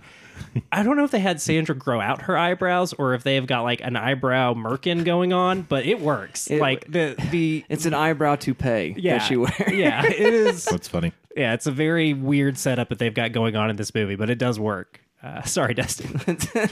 I 0.72 0.82
don't 0.82 0.96
know 0.96 1.04
if 1.04 1.10
they 1.10 1.18
had 1.20 1.40
Sandra 1.40 1.74
grow 1.74 2.00
out 2.00 2.22
her 2.22 2.36
eyebrows 2.36 2.92
or 2.92 3.14
if 3.14 3.22
they 3.22 3.34
have 3.36 3.46
got 3.46 3.62
like 3.62 3.80
an 3.82 3.96
eyebrow 3.96 4.54
merkin 4.54 5.04
going 5.04 5.32
on, 5.32 5.62
but 5.62 5.86
it 5.86 6.00
works. 6.00 6.50
It- 6.50 6.60
like 6.60 6.90
the 6.90 7.14
the 7.30 7.64
It's 7.68 7.86
an 7.86 7.94
eyebrow 7.94 8.36
toupee 8.36 8.94
yeah 8.96 9.18
that 9.18 9.26
she 9.26 9.36
wears. 9.36 9.52
yeah 9.72 10.04
it 10.06 10.18
is 10.18 10.64
That's 10.64 10.88
funny. 10.88 11.12
yeah 11.36 11.54
it's 11.54 11.66
a 11.66 11.72
very 11.72 12.12
weird 12.14 12.56
setup 12.58 12.88
that 12.90 12.98
they've 12.98 13.14
got 13.14 13.32
going 13.32 13.56
on 13.56 13.70
in 13.70 13.76
this 13.76 13.94
movie, 13.94 14.16
but 14.16 14.30
it 14.30 14.38
does 14.38 14.58
work. 14.60 15.00
Uh, 15.22 15.42
sorry, 15.44 15.72
Dustin. 15.72 16.20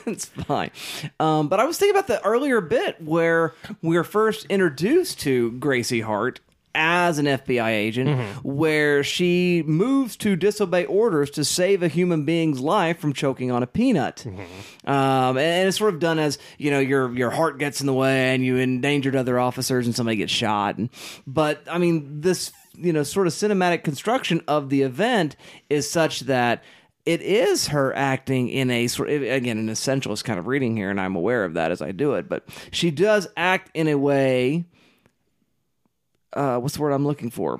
it's 0.06 0.26
fine. 0.26 0.70
Um, 1.18 1.48
but 1.48 1.58
I 1.58 1.64
was 1.64 1.78
thinking 1.78 1.96
about 1.96 2.06
the 2.06 2.22
earlier 2.22 2.60
bit 2.60 3.00
where 3.02 3.54
we 3.80 3.96
were 3.96 4.04
first 4.04 4.44
introduced 4.50 5.20
to 5.20 5.52
Gracie 5.52 6.02
Hart 6.02 6.40
as 6.74 7.18
an 7.18 7.26
FBI 7.26 7.70
agent, 7.70 8.08
Mm-hmm. 8.08 8.48
where 8.48 9.04
she 9.04 9.62
moves 9.66 10.16
to 10.18 10.36
disobey 10.36 10.84
orders 10.86 11.30
to 11.32 11.44
save 11.44 11.82
a 11.82 11.88
human 11.88 12.24
being's 12.24 12.60
life 12.60 12.98
from 12.98 13.12
choking 13.12 13.50
on 13.50 13.62
a 13.62 13.66
peanut. 13.66 14.24
Mm-hmm. 14.26 14.90
Um, 14.90 15.36
and 15.38 15.68
it's 15.68 15.78
sort 15.78 15.92
of 15.94 16.00
done 16.00 16.18
as 16.18 16.38
you 16.58 16.70
know 16.70 16.80
your 16.80 17.14
your 17.16 17.30
heart 17.30 17.58
gets 17.58 17.80
in 17.80 17.86
the 17.86 17.92
way 17.94 18.34
and 18.34 18.44
you 18.44 18.56
endangered 18.56 19.14
other 19.16 19.38
officers 19.38 19.86
and 19.86 19.94
somebody 19.94 20.16
gets 20.16 20.32
shot. 20.32 20.78
And, 20.78 20.88
but 21.26 21.62
I 21.70 21.78
mean 21.78 22.20
this 22.20 22.52
you 22.74 22.92
know 22.92 23.02
sort 23.02 23.26
of 23.26 23.32
cinematic 23.34 23.84
construction 23.84 24.42
of 24.48 24.70
the 24.70 24.82
event 24.82 25.36
is 25.68 25.88
such 25.90 26.20
that 26.20 26.62
it 27.04 27.20
is 27.20 27.68
her 27.68 27.94
acting 27.96 28.48
in 28.48 28.70
a 28.70 28.86
sort 28.86 29.10
again 29.10 29.58
an 29.58 29.68
essentialist 29.68 30.24
kind 30.24 30.38
of 30.38 30.46
reading 30.46 30.76
here, 30.76 30.88
and 30.88 31.00
I'm 31.00 31.16
aware 31.16 31.44
of 31.44 31.54
that 31.54 31.70
as 31.70 31.82
I 31.82 31.92
do 31.92 32.14
it. 32.14 32.28
But 32.28 32.48
she 32.70 32.90
does 32.90 33.28
act 33.36 33.70
in 33.74 33.88
a 33.88 33.96
way. 33.96 34.64
Uh, 36.32 36.58
what's 36.58 36.76
the 36.76 36.82
word 36.82 36.92
I'm 36.92 37.06
looking 37.06 37.30
for? 37.30 37.58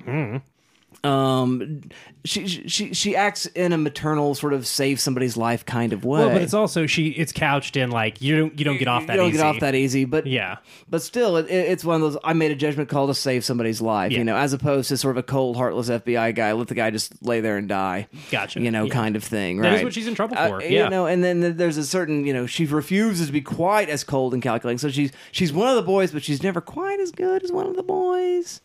Um, 1.03 1.81
she 2.23 2.47
she 2.47 2.93
she 2.93 3.15
acts 3.15 3.45
in 3.47 3.73
a 3.73 3.77
maternal 3.77 4.33
sort 4.35 4.53
of 4.53 4.65
save 4.65 5.01
somebody's 5.01 5.35
life 5.35 5.65
kind 5.65 5.91
of 5.91 6.05
way. 6.05 6.21
well, 6.21 6.29
but 6.29 6.41
it's 6.41 6.53
also 6.53 6.87
she 6.87 7.09
it's 7.09 7.33
couched 7.33 7.75
in 7.75 7.91
like 7.91 8.21
you 8.21 8.37
don't 8.37 8.57
you 8.57 8.63
don't 8.63 8.77
get 8.77 8.87
off 8.87 9.05
that 9.07 9.13
you 9.13 9.19
don't 9.19 9.29
easy. 9.29 9.37
get 9.37 9.45
off 9.45 9.59
that 9.59 9.75
easy, 9.75 10.05
but 10.05 10.25
Yeah. 10.25 10.57
but 10.89 11.01
still, 11.01 11.35
it, 11.35 11.47
it- 11.49 11.69
it's 11.71 11.83
one 11.83 11.95
of 11.95 12.01
those. 12.13 12.17
I 12.23 12.31
made 12.31 12.51
a 12.51 12.55
judgment 12.55 12.87
call 12.87 13.07
to 13.07 13.13
save 13.13 13.43
somebody's 13.43 13.81
life, 13.81 14.13
Yeah. 14.13 14.19
you 14.19 14.23
know, 14.23 14.37
as 14.37 14.53
opposed 14.53 14.87
to 14.89 14.97
sort 14.97 15.17
of 15.17 15.17
a 15.17 15.23
cold, 15.23 15.57
heartless 15.57 15.89
FBI 15.89 16.33
guy. 16.33 16.53
Let 16.53 16.69
the 16.69 16.75
guy 16.75 16.89
just 16.91 17.21
lay 17.21 17.41
there 17.41 17.57
and 17.57 17.67
die. 17.67 18.07
Gotcha. 18.31 18.61
You 18.61 18.71
know, 18.71 18.85
Yeah. 18.85 18.93
kind 18.93 19.17
of 19.17 19.23
thing. 19.25 19.57
That 19.59 19.67
Right. 19.69 19.77
is 19.79 19.83
what 19.83 19.93
she's 19.93 20.07
in 20.07 20.15
trouble 20.15 20.37
Uh, 20.37 20.47
for. 20.47 20.61
yeah. 20.63 20.85
You 20.85 20.89
know, 20.89 21.05
and 21.07 21.21
then 21.21 21.57
there's 21.57 21.75
a 21.77 21.83
certain, 21.85 22.25
you 22.25 22.31
know, 22.33 22.45
she 22.45 22.65
refuses 22.65 23.27
to 23.27 23.33
be 23.33 23.41
quite 23.41 23.89
as 23.89 24.05
cold 24.05 24.33
and 24.33 24.41
calculating. 24.41 24.77
So 24.77 24.89
she's 24.89 25.11
she's 25.33 25.51
one 25.51 25.67
of 25.67 25.75
the 25.75 25.81
boys, 25.81 26.11
but 26.11 26.23
she's 26.23 26.41
never 26.41 26.61
quite 26.61 27.01
as 27.01 27.11
good 27.11 27.43
as 27.43 27.51
one 27.51 27.67
of 27.67 27.75
the 27.75 27.83
boys. 27.83 28.61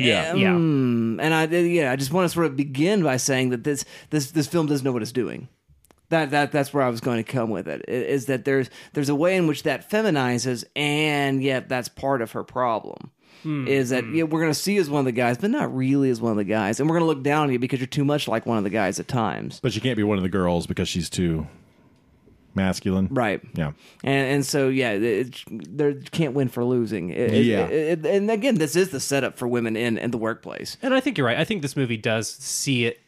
Yeah. 0.00 0.34
Yeah. 0.34 0.52
Mm, 0.52 1.20
and 1.20 1.34
I 1.34 1.44
yeah, 1.44 1.92
I 1.92 1.96
just 1.96 2.12
want 2.12 2.24
to 2.24 2.34
sort 2.34 2.46
of 2.46 2.56
begin 2.56 3.02
by 3.02 3.16
saying 3.16 3.50
that 3.50 3.64
this 3.64 3.84
this 4.10 4.30
this 4.30 4.46
film 4.46 4.66
doesn't 4.66 4.84
know 4.84 4.92
what 4.92 5.02
it's 5.02 5.12
doing. 5.12 5.48
That 6.10 6.30
that 6.30 6.52
that's 6.52 6.72
where 6.72 6.82
I 6.82 6.88
was 6.88 7.00
going 7.00 7.22
to 7.22 7.30
come 7.30 7.50
with 7.50 7.68
it. 7.68 7.84
Is 7.88 8.26
that 8.26 8.44
there's 8.44 8.70
there's 8.94 9.08
a 9.08 9.14
way 9.14 9.36
in 9.36 9.46
which 9.46 9.64
that 9.64 9.90
feminizes, 9.90 10.64
and 10.74 11.42
yet 11.42 11.68
that's 11.68 11.88
part 11.88 12.22
of 12.22 12.32
her 12.32 12.44
problem. 12.44 13.10
Is 13.68 13.90
that 13.90 14.04
yeah, 14.12 14.24
we're 14.24 14.40
going 14.40 14.52
to 14.52 14.58
see 14.58 14.74
you 14.74 14.80
as 14.80 14.90
one 14.90 14.98
of 15.00 15.04
the 15.04 15.12
guys, 15.12 15.38
but 15.38 15.50
not 15.50 15.74
really 15.74 16.10
as 16.10 16.20
one 16.20 16.32
of 16.32 16.36
the 16.38 16.44
guys, 16.44 16.80
and 16.80 16.88
we're 16.88 16.98
going 16.98 17.08
to 17.08 17.14
look 17.14 17.22
down 17.22 17.44
on 17.44 17.52
you 17.52 17.58
because 17.58 17.78
you're 17.78 17.86
too 17.86 18.04
much 18.04 18.26
like 18.26 18.46
one 18.46 18.58
of 18.58 18.64
the 18.64 18.70
guys 18.70 18.98
at 18.98 19.06
times. 19.06 19.60
But 19.60 19.72
she 19.72 19.80
can't 19.80 19.96
be 19.96 20.02
one 20.02 20.18
of 20.18 20.22
the 20.22 20.28
girls 20.28 20.66
because 20.66 20.88
she's 20.88 21.08
too 21.08 21.46
masculine. 22.58 23.08
Right. 23.10 23.40
Yeah. 23.54 23.72
And 24.04 24.26
and 24.34 24.46
so 24.46 24.68
yeah, 24.68 24.90
it, 24.92 25.42
there 25.50 25.94
can't 25.94 26.34
win 26.34 26.48
for 26.48 26.62
losing. 26.64 27.08
It- 27.10 27.32
it- 27.32 27.46
Yeah. 27.46 27.66
it- 27.66 28.04
and 28.04 28.30
again, 28.30 28.56
this 28.56 28.76
is 28.76 28.90
the 28.90 29.00
setup 29.00 29.38
for 29.38 29.48
women 29.48 29.76
in 29.76 29.96
in 29.98 30.10
the 30.10 30.18
workplace. 30.18 30.76
And 30.82 30.92
I 30.92 31.00
think 31.00 31.16
you're 31.16 31.26
right. 31.26 31.38
I 31.38 31.44
think 31.44 31.62
this 31.62 31.76
movie 31.76 31.96
does 31.96 32.28
see 32.30 32.84
it 32.84 33.00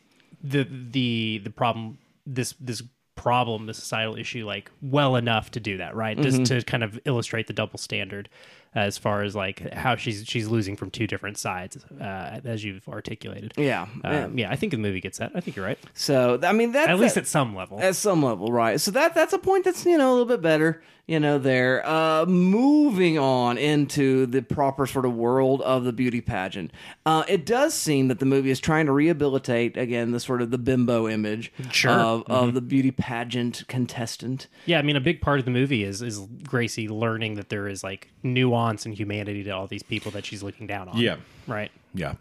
the 0.43 0.65
the 0.65 1.41
the 1.45 1.51
problem 1.51 1.99
this 2.27 2.55
this 2.61 2.83
problem 3.17 3.67
the 3.67 3.75
societal 3.75 4.17
issue 4.17 4.47
like 4.47 4.71
well 4.81 5.15
enough 5.15 5.51
to 5.51 5.61
do 5.61 5.77
that 5.77 5.95
right 5.95 6.17
Mm-hmm. 6.17 6.45
just 6.45 6.47
to 6.47 6.63
kind 6.63 6.83
of 6.83 6.99
illustrate 7.05 7.47
the 7.49 7.53
double 7.53 7.79
standard 7.79 8.31
as 8.75 8.97
far 8.99 9.23
as 9.23 9.35
like 9.35 9.73
how 9.73 9.97
she's 9.97 10.25
she's 10.27 10.47
losing 10.49 10.77
from 10.77 10.91
two 10.91 11.07
different 11.07 11.37
sides 11.37 11.77
uh, 12.01 12.41
as 12.45 12.63
you've 12.65 12.87
articulated 12.89 13.53
Yeah. 13.57 13.87
um, 14.05 14.39
yeah 14.39 14.51
I 14.51 14.57
think 14.57 14.71
the 14.73 14.79
movie 14.79 15.01
gets 15.01 15.19
that 15.19 15.33
I 15.35 15.41
think 15.41 15.57
you're 15.57 15.67
right 15.67 15.79
So 15.95 16.39
I 16.43 16.53
mean, 16.53 16.73
that's 16.73 16.89
at 16.89 16.99
least 16.99 17.17
that- 17.17 17.23
at 17.23 17.27
some 17.27 17.55
level 17.57 17.81
at 17.81 17.97
some 17.97 18.23
level, 18.23 18.53
right? 18.53 18.81
So 18.81 18.91
that 18.93 19.15
that's 19.15 19.33
a 19.33 19.39
point 19.39 19.65
that's 19.65 19.85
you 19.85 19.99
know 19.99 20.11
a 20.11 20.13
little 20.13 20.25
bit 20.27 20.41
better, 20.41 20.83
you 21.07 21.19
know. 21.19 21.39
There, 21.39 21.85
uh, 21.87 22.27
moving 22.27 23.19
on 23.19 23.59
into 23.59 24.27
the 24.27 24.43
proper 24.43 24.87
sort 24.87 25.05
of 25.05 25.15
world 25.15 25.61
of 25.63 25.85
the 25.85 25.93
beauty 25.93 26.21
pageant, 26.21 26.71
uh, 27.07 27.25
it 27.29 27.45
does 27.47 27.75
seem 27.75 28.09
that 28.09 28.19
the 28.21 28.27
movie 28.27 28.51
is 28.51 28.61
trying 28.61 28.87
to 28.87 28.93
rehabilitate 28.93 29.77
again 29.77 30.13
the 30.13 30.21
sort 30.21 30.43
of 30.43 30.51
the 30.51 30.59
bimbo 30.59 31.09
image 31.09 31.53
Sure. 31.73 31.91
of 31.93 32.23
of 32.29 32.55
the 32.55 32.61
beauty 32.61 32.91
pageant 32.93 33.65
contestant. 33.69 34.47
Yeah, 34.67 34.79
I 34.79 34.83
mean, 34.83 34.97
a 34.97 35.01
big 35.01 35.21
part 35.21 35.39
of 35.41 35.45
the 35.45 35.51
movie 35.51 35.83
is 35.85 36.03
is 36.03 36.21
Gracie 36.45 36.89
learning 36.89 37.35
that 37.35 37.49
there 37.49 37.67
is 37.67 37.83
like 37.83 38.09
nuance 38.23 38.60
and 38.69 38.95
humanity 38.95 39.43
to 39.45 39.51
all 39.51 39.67
these 39.67 39.83
people 39.83 40.11
that 40.13 40.25
she's 40.25 40.43
looking 40.43 40.67
down 40.67 40.89
on. 40.89 40.97
Yeah. 40.97 41.17
right. 41.47 41.71
Yeah. 41.95 42.15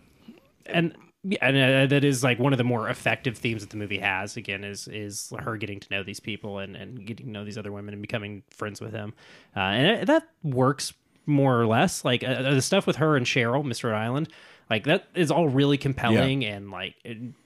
and 0.65 0.95
and 1.41 1.57
uh, 1.57 1.85
that 1.87 2.03
is 2.05 2.23
like 2.23 2.39
one 2.39 2.53
of 2.53 2.57
the 2.57 2.63
more 2.63 2.89
effective 2.89 3.37
themes 3.37 3.61
that 3.61 3.69
the 3.69 3.77
movie 3.77 3.97
has. 3.97 4.37
Again, 4.37 4.63
is 4.63 4.87
is 4.87 5.33
her 5.37 5.57
getting 5.57 5.79
to 5.79 5.87
know 5.91 6.03
these 6.03 6.19
people 6.19 6.59
and 6.59 6.75
and 6.75 7.05
getting 7.05 7.25
to 7.27 7.31
know 7.31 7.43
these 7.43 7.57
other 7.57 7.71
women 7.71 7.93
and 7.93 8.01
becoming 8.01 8.43
friends 8.49 8.79
with 8.79 8.93
him, 8.93 9.13
uh, 9.55 9.59
and 9.59 9.87
it, 9.87 10.05
that 10.07 10.29
works 10.43 10.93
more 11.25 11.59
or 11.59 11.67
less. 11.67 12.05
Like 12.05 12.23
uh, 12.23 12.53
the 12.53 12.61
stuff 12.61 12.87
with 12.87 12.97
her 12.97 13.17
and 13.17 13.25
Cheryl, 13.25 13.65
Mister 13.65 13.89
Rhode 13.89 13.97
Island, 13.97 14.29
like 14.69 14.85
that 14.85 15.07
is 15.13 15.29
all 15.29 15.49
really 15.49 15.77
compelling 15.77 16.45
and 16.45 16.71
like 16.71 16.95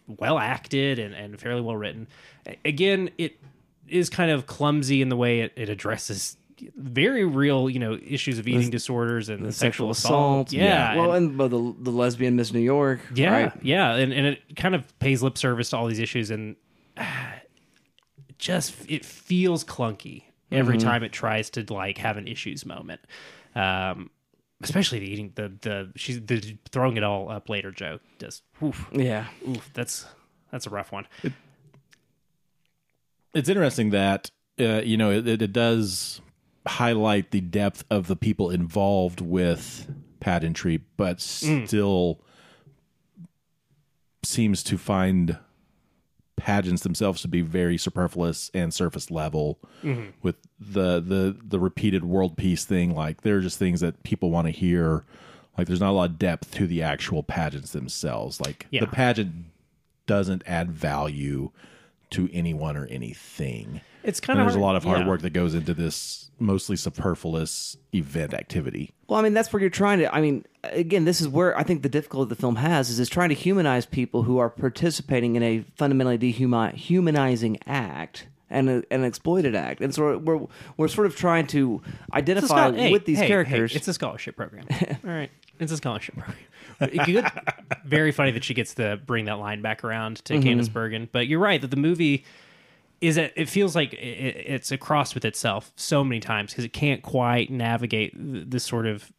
well 0.08 0.38
acted 0.38 1.00
and 1.00 1.16
and 1.16 1.40
fairly 1.40 1.62
well 1.62 1.76
written. 1.76 2.08
Again, 2.64 3.10
it 3.18 3.40
is 3.88 4.10
kind 4.10 4.30
of 4.32 4.46
clumsy 4.46 5.02
in 5.02 5.10
the 5.10 5.18
way 5.18 5.42
it, 5.42 5.54
it 5.56 5.70
addresses 5.70 6.38
very 6.76 7.26
real, 7.26 7.70
you 7.70 7.80
know, 7.80 7.98
issues 8.06 8.40
of 8.40 8.48
eating 8.48 8.70
disorders 8.70 9.30
and 9.30 9.54
sexual, 9.54 9.90
assault. 9.92 10.52
Yeah. 10.52 10.96
Well, 10.96 11.14
and- 11.14 11.40
and 11.40 11.52
the 11.52 11.76
the 11.80 11.92
lesbian 11.92 12.36
Miss 12.36 12.54
New 12.54 12.60
York. 12.60 13.00
yeah, 13.16 13.32
Right? 13.32 13.52
yeah, 13.62 13.96
and, 13.96 14.12
and 14.14 14.28
it 14.28 14.56
kind 14.56 14.76
of 14.76 14.98
pays 15.00 15.22
lip 15.24 15.38
service 15.38 15.70
to 15.72 15.78
all 15.78 15.88
these 15.88 16.00
issues, 16.00 16.30
and 16.32 16.56
ah, 16.98 17.34
just 18.38 18.74
it 18.90 19.06
feels 19.06 19.64
clunky 19.64 20.24
every 20.52 20.78
Mm-hmm. 20.78 20.88
time 20.88 21.04
it 21.04 21.12
tries 21.12 21.50
to 21.52 21.66
like 21.74 21.98
have 21.98 22.18
an 22.18 22.28
issues 22.28 22.66
moment. 22.66 23.02
Um, 23.56 24.10
especially 24.62 25.00
the 25.00 25.12
eating 25.12 25.32
the 25.36 25.52
the 25.62 25.92
she's 25.96 26.22
the 26.26 26.58
throwing 26.72 26.98
it 26.98 27.04
all 27.04 27.30
up 27.30 27.50
later 27.50 27.72
joke. 27.72 28.02
Just 28.20 28.44
oof, 28.64 28.88
Yeah. 28.92 29.26
oof, 29.48 29.70
that's 29.74 30.06
that's 30.52 30.66
a 30.68 30.70
rough 30.70 30.92
one. 30.92 31.06
it's 33.34 33.50
interesting 33.50 33.90
that 33.92 34.30
uh, 34.60 34.82
you 34.84 34.98
know 34.98 35.12
it, 35.12 35.28
it 35.28 35.52
does 35.54 36.22
highlight 36.66 37.32
the 37.32 37.42
depth 37.42 37.84
of 37.90 38.08
the 38.08 38.16
people 38.16 38.50
involved 38.50 39.22
with 39.22 39.92
pageantry, 40.20 40.82
but 40.98 41.18
mm. 41.18 41.68
still 41.68 42.22
seems 44.24 44.64
to 44.64 44.78
find 44.78 45.38
pageants 46.38 46.84
themselves 46.84 47.22
to 47.22 47.28
be 47.28 47.42
very 47.42 47.78
superfluous 47.78 48.50
and 48.54 48.74
surface 48.74 49.12
level 49.12 49.60
mm-hmm. 49.84 50.10
with 50.22 50.36
the 50.60 51.00
the 51.00 51.38
the 51.44 51.60
repeated 51.60 52.04
world 52.04 52.38
peace 52.38 52.66
thing. 52.66 52.96
Like 52.96 53.22
they're 53.22 53.42
just 53.42 53.60
things 53.60 53.82
that 53.82 54.04
people 54.04 54.32
want 54.32 54.48
to 54.48 54.52
hear. 54.52 55.04
Like 55.58 55.68
there's 55.68 55.80
not 55.80 55.92
a 55.92 55.94
lot 55.94 56.10
of 56.10 56.20
depth 56.20 56.52
to 56.56 56.66
the 56.66 56.82
actual 56.82 57.22
pageants 57.22 57.72
themselves. 57.72 58.42
Like 58.42 58.68
Yeah. 58.72 58.82
the 58.82 58.88
pageant 58.88 59.46
doesn't 60.08 60.44
add 60.46 60.72
value 60.72 61.52
to 62.10 62.30
anyone 62.34 62.76
or 62.76 62.86
anything 62.88 63.82
It's 64.04 64.20
kind 64.20 64.40
of 64.40 64.46
there's 64.46 64.56
a 64.56 64.60
lot 64.60 64.76
of 64.76 64.84
hard 64.84 65.02
yeah. 65.02 65.08
work 65.08 65.22
that 65.22 65.32
goes 65.32 65.54
into 65.56 65.74
this 65.74 66.30
mostly 66.40 66.76
superfluous 66.76 67.78
event 67.94 68.34
activity 68.34 68.92
Well, 69.08 69.20
I 69.20 69.24
mean, 69.24 69.34
that's 69.34 69.54
where 69.54 69.62
you're 69.62 69.70
trying 69.70 70.00
to. 70.00 70.14
I 70.14 70.20
mean, 70.20 70.46
again, 70.64 71.06
this 71.06 71.22
is 71.22 71.28
where 71.28 71.58
I 71.58 71.64
think 71.64 71.84
the 71.84 71.90
difficulty 71.90 72.30
the 72.30 72.36
film 72.36 72.56
has 72.58 72.90
is 72.90 73.00
it's 73.00 73.10
trying 73.10 73.30
to 73.30 73.36
humanize 73.36 73.86
people 73.86 74.24
who 74.24 74.40
are 74.40 74.50
participating 74.50 75.36
in 75.36 75.44
a 75.44 75.60
fundamentally 75.76 76.18
dehumanizing 76.18 77.58
act 77.68 78.28
and 78.50 78.70
a, 78.70 78.84
an 78.92 79.04
exploited 79.04 79.56
act, 79.56 79.82
and 79.82 79.94
so 79.96 80.18
we're 80.18 80.46
we're 80.78 80.88
sort 80.88 81.08
of 81.08 81.16
trying 81.16 81.48
to 81.48 81.82
It's 81.86 81.96
a 82.12 82.16
identify 82.16 82.48
schol- 82.68 82.74
hey, 82.74 82.92
with 82.92 83.06
these 83.06 83.20
hey, 83.20 83.28
characters. 83.28 83.72
hey, 83.72 83.78
it's 83.78 83.88
a 83.88 83.94
scholarship 83.94 84.36
program. 84.36 84.66
All 85.04 85.10
right, 85.10 85.32
it's 85.60 85.72
a 85.72 85.78
scholarship 85.78 86.16
program. 86.18 86.38
It 86.82 87.04
could- 87.06 87.32
very 87.86 88.12
funny 88.12 88.32
that 88.32 88.44
she 88.44 88.54
gets 88.54 88.74
to 88.76 88.98
bring 89.06 89.26
that 89.26 89.40
line 89.40 89.62
back 89.62 89.84
around 89.84 90.18
to 90.26 90.34
Mm-hmm. 90.34 90.48
Candice 90.60 90.72
Bergen. 90.72 91.10
But 91.12 91.28
you're 91.28 91.40
right 91.40 91.62
that 91.62 91.72
the 91.72 91.78
movie 91.78 92.26
is 93.04 93.18
it, 93.18 93.34
it 93.36 93.50
feels 93.50 93.76
like 93.76 93.94
it, 93.94 93.98
it's 93.98 94.72
a 94.72 94.78
cross 94.78 95.14
with 95.14 95.26
itself 95.26 95.72
so 95.76 96.04
many 96.04 96.20
times 96.22 96.52
because 96.52 96.64
it 96.64 96.72
can't 96.74 97.04
quite 97.04 97.52
navigate 97.52 98.14
th- 98.16 98.46
this 98.48 98.64
sort 98.64 98.86
of 98.88 99.12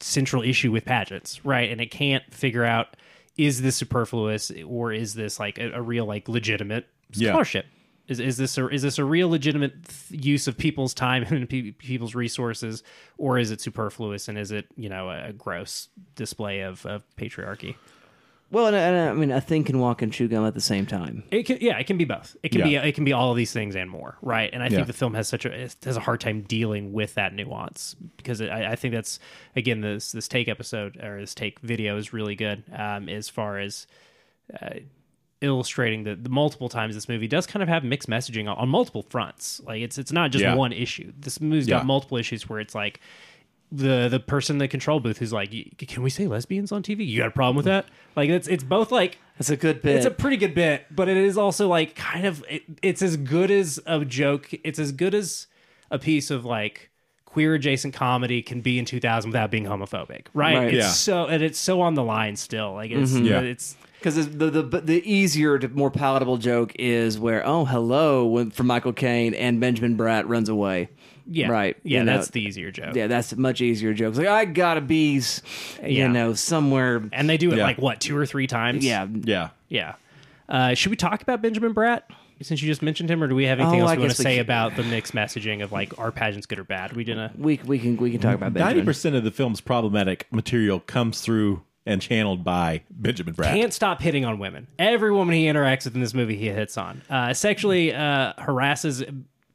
central 0.00 0.42
issue 0.42 0.72
with 0.72 0.84
pageants, 0.84 1.44
right? 1.44 1.70
And 1.70 1.80
it 1.80 1.90
can't 1.90 2.24
figure 2.34 2.64
out 2.64 2.96
is 3.36 3.62
this 3.62 3.76
superfluous 3.76 4.50
or 4.66 4.92
is 4.92 5.14
this 5.14 5.38
like 5.38 5.58
a, 5.58 5.70
a 5.72 5.80
real 5.82 6.06
like 6.06 6.28
legitimate 6.28 6.86
Yeah. 7.12 7.30
scholarship? 7.30 7.66
Is, 8.08 8.18
is 8.18 8.36
this 8.36 8.58
a, 8.58 8.66
is 8.68 8.82
this 8.82 8.98
a 8.98 9.04
real 9.04 9.28
legitimate 9.28 9.84
th- 9.86 10.24
use 10.24 10.48
of 10.48 10.58
people's 10.58 10.92
time 10.94 11.22
and 11.28 11.48
pe- 11.48 11.70
people's 11.70 12.16
resources, 12.16 12.82
or 13.18 13.38
is 13.38 13.52
it 13.52 13.60
superfluous 13.60 14.26
and 14.26 14.36
is 14.36 14.50
it 14.50 14.66
you 14.76 14.88
know 14.88 15.08
a 15.08 15.32
gross 15.32 15.88
display 16.16 16.62
of, 16.62 16.84
of 16.86 17.04
patriarchy? 17.16 17.76
Well, 18.50 18.66
and, 18.66 18.76
and 18.76 19.10
I 19.10 19.12
mean, 19.12 19.30
a 19.30 19.40
thing 19.40 19.64
can 19.64 19.78
walk 19.78 20.02
and 20.02 20.12
chew 20.12 20.26
gum 20.28 20.44
at 20.44 20.54
the 20.54 20.60
same 20.60 20.84
time. 20.86 21.22
It 21.30 21.44
can, 21.44 21.58
yeah, 21.60 21.78
it 21.78 21.86
can 21.86 21.96
be 21.98 22.04
both. 22.04 22.36
It 22.42 22.50
can 22.50 22.60
Yeah. 22.60 22.82
be 22.82 22.88
it 22.88 22.94
can 22.94 23.04
be 23.04 23.12
all 23.12 23.30
of 23.30 23.36
these 23.36 23.52
things 23.52 23.76
and 23.76 23.88
more, 23.88 24.16
right? 24.22 24.50
And 24.52 24.62
I 24.62 24.66
Yeah. 24.66 24.76
think 24.76 24.86
the 24.88 24.92
film 24.92 25.14
has 25.14 25.28
such 25.28 25.44
a 25.44 25.52
it 25.52 25.76
has 25.84 25.96
a 25.96 26.00
hard 26.00 26.20
time 26.20 26.42
dealing 26.42 26.92
with 26.92 27.14
that 27.14 27.32
nuance 27.34 27.94
because 28.16 28.40
I, 28.42 28.72
I 28.72 28.76
think 28.76 28.92
that's 28.94 29.18
again 29.56 29.80
this 29.80 30.12
this 30.12 30.26
take 30.28 30.48
episode 30.48 30.96
or 31.02 31.20
this 31.20 31.34
take 31.34 31.60
video 31.60 31.96
is 31.96 32.12
really 32.12 32.34
good 32.34 32.64
um, 32.76 33.08
as 33.08 33.28
far 33.28 33.58
as 33.58 33.86
uh, 34.60 34.70
illustrating 35.40 36.04
that 36.04 36.22
the 36.22 36.28
multiple 36.30 36.68
times 36.68 36.94
this 36.94 37.08
movie 37.08 37.26
does 37.28 37.46
kind 37.46 37.62
of 37.62 37.68
have 37.68 37.82
mixed 37.82 38.08
messaging 38.10 38.42
on, 38.42 38.56
on 38.58 38.68
multiple 38.68 39.02
fronts. 39.08 39.60
Like 39.64 39.80
it's 39.80 39.96
it's 39.96 40.12
not 40.12 40.32
just 40.32 40.42
Yeah. 40.42 40.54
one 40.54 40.72
issue. 40.72 41.12
This 41.18 41.40
movie's 41.40 41.68
Yeah. 41.68 41.76
got 41.76 41.86
multiple 41.86 42.18
issues 42.18 42.48
where 42.48 42.60
it's 42.60 42.74
like 42.74 43.00
the 43.72 44.08
the 44.08 44.20
person 44.20 44.56
in 44.56 44.58
the 44.58 44.68
control 44.68 45.00
booth 45.00 45.18
who's 45.18 45.32
like, 45.32 45.50
"Can 45.78 46.02
we 46.02 46.10
say 46.10 46.26
lesbians 46.26 46.72
on 46.72 46.82
TV? 46.82 47.06
You 47.06 47.18
got 47.18 47.28
a 47.28 47.32
problem 47.32 47.56
with 47.56 47.66
that?" 47.66 47.86
Like 48.16 48.28
it's 48.30 48.48
it's 48.48 48.64
both 48.64 48.90
like 48.90 49.18
That's 49.38 49.50
a 49.50 49.56
good 49.56 49.82
bit. 49.82 49.96
it's 49.96 50.06
a 50.06 50.10
pretty 50.10 50.36
good 50.36 50.54
bit, 50.54 50.86
but 50.90 51.08
it 51.08 51.16
is 51.16 51.38
also 51.38 51.68
like 51.68 51.94
kind 51.94 52.26
of 52.26 52.44
it, 52.48 52.62
it's 52.82 53.02
as 53.02 53.16
good 53.16 53.50
as 53.50 53.80
a 53.86 54.04
joke. 54.04 54.48
It's 54.64 54.78
as 54.78 54.92
good 54.92 55.14
as 55.14 55.46
a 55.90 55.98
piece 55.98 56.30
of 56.30 56.44
like 56.44 56.90
queer 57.24 57.54
adjacent 57.54 57.94
comedy 57.94 58.42
can 58.42 58.60
be 58.60 58.76
in 58.78 58.84
2000 58.84 59.30
without 59.30 59.52
being 59.52 59.64
homophobic, 59.64 60.26
right? 60.34 60.56
Right. 60.56 60.74
It's 60.74 60.86
Yeah. 60.86 60.88
so 60.90 61.26
and 61.26 61.42
it's 61.42 61.58
so 61.58 61.80
on 61.80 61.94
the 61.94 62.02
line 62.02 62.34
still. 62.36 62.72
Like 62.72 62.90
it's 62.90 63.12
mm-hmm. 63.12 63.26
Yeah. 63.26 63.40
it's 63.40 63.76
Because 64.00 64.16
the, 64.36 64.50
the 64.50 64.62
the 64.62 65.08
easier, 65.08 65.58
to, 65.58 65.68
more 65.68 65.90
palatable 65.92 66.38
joke 66.38 66.72
is 66.76 67.18
where 67.20 67.46
oh 67.46 67.64
hello 67.66 68.26
when 68.26 68.50
from 68.50 68.66
Michael 68.66 68.92
Caine 68.92 69.34
and 69.34 69.60
Benjamin 69.60 69.96
Bratt 69.96 70.24
runs 70.26 70.48
away. 70.48 70.88
Yeah, 71.32 71.48
Right. 71.48 71.76
Yeah, 71.84 72.00
You 72.00 72.04
know, 72.04 72.16
that's 72.16 72.28
the 72.30 72.42
easier 72.42 72.70
joke. 72.70 72.94
Yeah, 72.96 73.06
that's 73.06 73.32
a 73.32 73.36
much 73.36 73.60
easier 73.60 73.94
joke. 73.94 74.10
It's 74.10 74.18
like 74.18 74.26
I 74.28 74.44
gotta 74.44 74.80
be, 74.80 75.18
s- 75.18 75.40
you 75.82 75.88
Yeah. 75.98 76.08
know, 76.08 76.34
somewhere. 76.34 77.02
And 77.12 77.30
they 77.30 77.36
do 77.36 77.52
it 77.52 77.56
Yeah. 77.58 77.62
like 77.62 77.78
what 77.78 78.00
two 78.00 78.16
or 78.16 78.26
three 78.26 78.46
times. 78.46 78.84
Yeah, 78.84 79.06
yeah 79.24 79.50
yeah. 79.68 79.94
Uh, 80.48 80.74
should 80.74 80.90
we 80.90 80.96
talk 80.96 81.22
about 81.22 81.40
Benjamin 81.42 81.72
Bratt? 81.72 82.02
Since 82.42 82.62
you 82.62 82.68
just 82.68 82.80
mentioned 82.82 83.10
him, 83.10 83.22
or 83.22 83.28
do 83.28 83.34
we 83.34 83.44
have 83.44 83.60
anything 83.60 83.80
Oh, 83.80 83.82
else 83.82 83.90
I 83.90 83.94
we 83.96 83.98
want 84.00 84.08
guess 84.10 84.16
to 84.16 84.20
we 84.22 84.24
say 84.24 84.34
can- 84.36 84.40
about 84.46 84.74
the 84.76 84.82
mixed 84.82 85.12
messaging 85.14 85.62
of 85.62 85.72
like 85.72 85.98
are 85.98 86.10
pageants 86.10 86.46
good 86.46 86.58
or 86.58 86.64
bad? 86.64 86.94
We 86.94 87.04
didn't. 87.04 87.38
we 87.38 87.60
we 87.66 87.78
can 87.78 87.96
we 87.98 88.10
can 88.10 88.20
talk 88.20 88.34
about 88.34 88.52
ninety 88.54 88.60
Benjamin. 88.64 88.84
percent 88.86 89.14
of 89.16 89.24
the 89.24 89.30
film's 89.30 89.60
problematic 89.60 90.26
material 90.32 90.80
comes 90.80 91.20
through 91.20 91.62
and 91.86 92.00
channeled 92.00 92.42
by 92.42 92.80
Benjamin 92.90 93.34
Bratt. 93.34 93.52
can't 93.52 93.72
stop 93.74 94.00
hitting 94.00 94.24
on 94.24 94.38
women. 94.38 94.68
Every 94.78 95.12
woman 95.12 95.34
he 95.34 95.44
interacts 95.44 95.84
with 95.84 95.94
in 95.94 96.00
this 96.00 96.14
movie, 96.14 96.36
he 96.36 96.48
hits 96.48 96.76
on. 96.78 97.02
Uh, 97.10 97.34
sexually 97.34 97.94
uh, 97.94 98.32
harasses, 98.38 99.04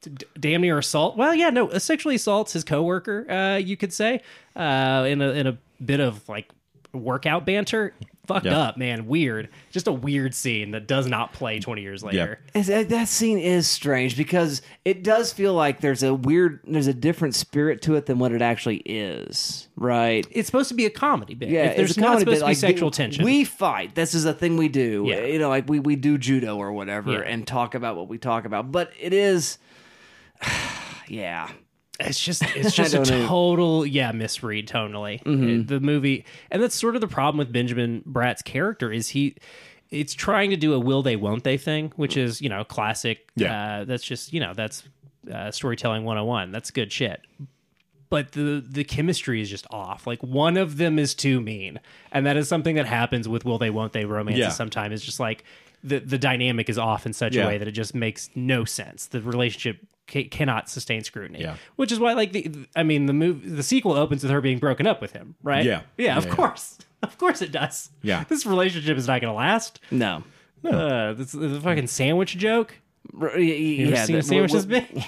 d- 0.05 0.25
damn 0.39 0.61
near 0.61 0.77
assault. 0.77 1.17
Well, 1.17 1.33
yeah, 1.35 1.49
no, 1.49 1.69
uh, 1.69 1.79
sexually 1.79 2.15
assaults 2.15 2.53
his 2.53 2.63
coworker. 2.63 3.29
Uh, 3.29 3.57
you 3.57 3.77
could 3.77 3.93
say 3.93 4.21
uh, 4.55 5.05
in 5.07 5.21
a 5.21 5.29
in 5.31 5.47
a 5.47 5.57
bit 5.83 5.99
of 5.99 6.27
like 6.29 6.49
workout 6.93 7.45
banter. 7.45 7.93
Fucked 8.27 8.47
Yeah. 8.47 8.57
up, 8.57 8.77
man. 8.77 9.05
Weird. 9.05 9.49
Just 9.69 9.85
a 9.85 9.91
weird 9.91 10.33
scene 10.33 10.71
that 10.71 10.87
does 10.87 11.05
not 11.05 11.31
play 11.31 11.59
twenty 11.59 11.83
years 11.83 12.03
later. 12.03 12.39
Is 12.55 12.65
that, 12.65 12.89
that 12.89 13.07
scene 13.07 13.37
is 13.37 13.67
strange 13.69 14.17
because 14.17 14.63
it 14.83 15.03
does 15.03 15.31
feel 15.31 15.53
like 15.53 15.79
there's 15.79 16.01
a 16.01 16.11
weird, 16.11 16.59
there's 16.65 16.87
a 16.87 16.93
different 16.95 17.35
spirit 17.35 17.83
to 17.83 17.93
it 17.93 18.07
than 18.07 18.17
what 18.17 18.31
it 18.31 18.41
actually 18.41 18.77
is, 18.77 19.67
right? 19.75 20.25
It's 20.31 20.47
supposed 20.47 20.69
to 20.69 20.73
be 20.75 20.87
a 20.87 20.89
comedy 20.89 21.35
bit. 21.35 21.49
Yeah, 21.49 21.65
if 21.65 21.77
there's 21.77 21.89
it's 21.91 21.99
not 21.99 22.17
supposed 22.17 22.25
bit, 22.25 22.33
to 22.33 22.39
be 22.39 22.45
like, 22.45 22.57
sexual 22.57 22.87
we- 22.87 22.93
tension. 22.93 23.23
We 23.23 23.43
fight. 23.43 23.93
This 23.93 24.15
is 24.15 24.25
a 24.25 24.33
thing 24.33 24.57
we 24.57 24.69
do. 24.69 25.03
Yeah. 25.07 25.25
You 25.25 25.37
know, 25.37 25.49
like 25.49 25.69
we 25.69 25.79
we 25.79 25.95
do 25.95 26.17
judo 26.17 26.57
or 26.57 26.71
whatever 26.71 27.11
Yeah. 27.11 27.19
and 27.19 27.45
talk 27.45 27.75
about 27.75 27.95
what 27.95 28.07
we 28.07 28.17
talk 28.17 28.45
about. 28.45 28.71
But 28.71 28.91
it 28.99 29.13
is, 29.13 29.59
yeah. 31.07 31.49
it's 31.99 32.19
just 32.19 32.41
it's 32.55 32.73
just 32.75 32.93
a 32.93 32.97
don't 32.97 33.09
know. 33.09 33.15
Mm-hmm. 33.19 33.27
total 33.27 33.85
yeah 33.85 34.11
misread 34.11 34.67
tonally 34.67 35.19
Uh, 35.25 35.63
the 35.65 35.79
movie 35.79 36.25
and 36.51 36.61
that's 36.61 36.75
sort 36.75 36.95
of 36.95 37.01
the 37.01 37.07
problem 37.07 37.37
with 37.37 37.51
benjamin 37.53 38.03
bratt's 38.05 38.41
character 38.41 38.91
is 38.91 39.09
he 39.09 39.35
it's 39.91 40.13
trying 40.13 40.49
to 40.49 40.57
do 40.57 40.73
a 40.73 40.79
will 40.79 41.01
they 41.03 41.15
won't 41.15 41.43
they 41.45 41.57
thing 41.57 41.93
which 41.95 42.17
is 42.17 42.41
you 42.41 42.49
know 42.49 42.63
classic 42.65 43.29
Yeah. 43.35 43.79
uh, 43.81 43.85
that's 43.85 44.03
just 44.03 44.33
you 44.33 44.39
know 44.39 44.53
that's 44.53 44.83
uh, 45.31 45.51
storytelling 45.51 46.03
101 46.03 46.51
that's 46.51 46.69
good 46.71 46.91
shit 46.91 47.21
but 48.09 48.33
the 48.33 48.63
the 48.67 48.83
chemistry 48.83 49.41
is 49.41 49.49
just 49.49 49.65
off 49.71 50.05
like 50.05 50.21
one 50.21 50.57
of 50.57 50.77
them 50.77 50.99
is 50.99 51.15
too 51.15 51.39
mean 51.39 51.79
and 52.11 52.25
that 52.25 52.35
is 52.37 52.47
something 52.49 52.75
that 52.75 52.85
happens 52.87 53.27
with 53.29 53.45
will 53.45 53.57
they 53.57 53.69
won't 53.69 53.93
they 53.93 54.05
romances 54.05 54.39
Yeah. 54.39 54.49
sometimes 54.49 54.93
it's 54.93 55.05
just 55.05 55.19
like 55.19 55.43
the 55.83 55.99
the 55.99 56.17
dynamic 56.17 56.67
is 56.69 56.77
off 56.77 57.05
in 57.05 57.13
such 57.13 57.35
Yeah. 57.35 57.45
a 57.45 57.47
way 57.47 57.57
that 57.57 57.67
it 57.67 57.71
just 57.71 57.95
makes 57.95 58.29
no 58.35 58.65
sense 58.65 59.05
the 59.07 59.21
relationship 59.21 59.79
ca- 60.07 60.27
cannot 60.29 60.69
sustain 60.69 61.03
scrutiny 61.03 61.41
Yeah. 61.41 61.55
which 61.75 61.91
is 61.91 61.99
why 61.99 62.13
like 62.13 62.31
the 62.31 62.51
i 62.75 62.83
mean 62.83 63.05
the 63.05 63.13
move 63.13 63.55
the 63.55 63.63
sequel 63.63 63.93
opens 63.93 64.23
with 64.23 64.31
her 64.31 64.41
being 64.41 64.59
broken 64.59 64.87
up 64.87 65.01
with 65.01 65.13
him 65.13 65.35
right 65.43 65.65
Yeah. 65.65 65.81
yeah, 65.97 66.17
of 66.17 66.25
Yeah, 66.25 66.29
yeah. 66.29 66.35
course 66.35 66.77
of 67.03 67.17
course 67.17 67.41
it 67.41 67.51
does 67.51 67.89
Yeah. 68.01 68.23
this 68.29 68.45
relationship 68.45 68.97
is 68.97 69.07
not 69.07 69.21
gonna 69.21 69.33
last 69.33 69.79
No. 69.91 70.23
uh 70.63 71.13
this 71.13 71.31
the 71.31 71.59
fucking 71.61 71.87
sandwich 71.87 72.37
joke 72.37 72.75
R- 73.19 73.29
y- 73.29 73.35
y- 73.35 73.41
you 73.41 73.85
ever 73.87 73.95
yeah, 73.95 74.05
seen 74.05 74.15
that- 74.17 74.25
sandwiches 74.25 74.67
we're- 74.67 74.81
big 74.91 75.03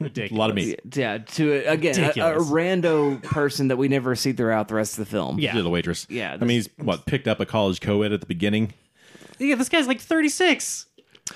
ridiculous 0.00 0.30
a 0.30 0.34
lot 0.40 0.48
of 0.50 0.56
meat. 0.56 0.80
Yeah, 0.94 1.18
to 1.18 1.52
again 1.68 1.98
a, 2.00 2.08
a 2.08 2.38
rando 2.38 3.22
person 3.22 3.68
that 3.68 3.76
we 3.76 3.88
never 3.88 4.14
see 4.14 4.32
throughout 4.32 4.68
the 4.68 4.74
rest 4.74 4.92
of 4.98 5.04
the 5.04 5.10
film. 5.10 5.38
Yeah. 5.38 5.54
Yeah, 5.56 5.62
the 5.62 5.68
waitress. 5.68 6.06
Yeah, 6.08 6.32
I 6.34 6.36
mean, 6.38 6.48
he's 6.56 6.68
what 6.78 7.04
picked 7.04 7.28
up 7.28 7.40
a 7.40 7.46
college 7.46 7.80
co-ed 7.82 8.12
at 8.12 8.20
the 8.20 8.26
beginning. 8.26 8.72
yeah 9.38 9.54
this 9.56 9.68
guy's 9.68 9.86
like 9.86 10.00
36 10.00 10.86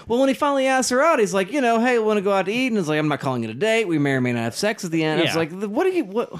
Well, 0.07 0.19
when 0.21 0.29
he 0.29 0.35
finally 0.35 0.67
asks 0.67 0.91
her 0.91 1.03
out, 1.03 1.19
he's 1.19 1.35
like, 1.35 1.53
you 1.53 1.61
know, 1.61 1.81
hey, 1.81 1.99
want 1.99 2.19
to 2.19 2.23
go 2.23 2.33
out 2.33 2.47
to 2.47 2.53
eat? 2.53 2.69
And 2.69 2.79
it's 2.79 2.89
like, 2.89 2.99
I'm 2.99 3.09
not 3.09 3.21
calling 3.21 3.45
it 3.45 3.51
a 3.51 3.55
date. 3.55 3.87
We 3.89 3.99
may 3.99 4.13
or 4.13 4.21
may 4.21 4.33
not 4.33 4.41
have 4.45 4.55
sex 4.55 4.85
at 4.85 4.91
the 4.91 5.03
end. 5.05 5.21
It's 5.21 5.33
Yeah. 5.33 5.39
like, 5.39 5.53
what 5.53 5.87
are 5.87 5.91
you? 5.91 6.05
What? 6.05 6.33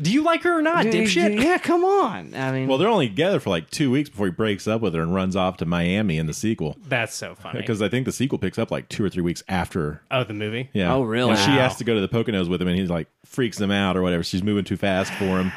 Do 0.00 0.10
you 0.10 0.22
like 0.24 0.42
her 0.42 0.58
or 0.58 0.62
not, 0.62 0.86
dipshit? 0.86 1.40
Yeah, 1.40 1.58
come 1.58 1.84
on. 1.84 2.34
I 2.34 2.50
mean, 2.50 2.66
Well, 2.66 2.76
they're 2.78 2.88
only 2.88 3.08
together 3.08 3.38
for 3.38 3.50
like 3.50 3.70
two 3.70 3.88
weeks 3.90 4.08
before 4.08 4.26
he 4.26 4.32
breaks 4.32 4.66
up 4.66 4.80
with 4.80 4.94
her 4.94 5.00
and 5.02 5.14
runs 5.14 5.36
off 5.36 5.58
to 5.58 5.66
Miami 5.66 6.18
in 6.18 6.26
the 6.26 6.32
sequel. 6.34 6.76
That's 6.88 7.14
so 7.14 7.36
funny. 7.36 7.60
Because 7.60 7.80
I 7.82 7.88
think 7.88 8.06
the 8.06 8.12
sequel 8.12 8.38
picks 8.38 8.58
up 8.58 8.72
like 8.72 8.88
two 8.88 9.04
or 9.04 9.08
three 9.08 9.22
weeks 9.22 9.44
after. 9.48 10.00
oh, 10.10 10.24
the 10.24 10.34
movie. 10.34 10.70
Yeah. 10.72 10.92
Oh, 10.94 11.02
really? 11.02 11.30
And 11.32 11.38
she 11.38 11.50
Wow. 11.50 11.58
has 11.58 11.76
to 11.76 11.84
go 11.84 11.94
to 11.94 12.00
the 12.00 12.08
Poconos 12.08 12.48
with 12.48 12.60
him, 12.60 12.66
and 12.68 12.76
he's 12.78 12.90
like 12.90 13.06
freaks 13.24 13.60
him 13.60 13.70
out 13.70 13.96
or 13.96 14.02
whatever. 14.02 14.24
She's 14.24 14.42
moving 14.42 14.64
too 14.64 14.76
fast 14.76 15.12
for 15.14 15.38
him. 15.40 15.52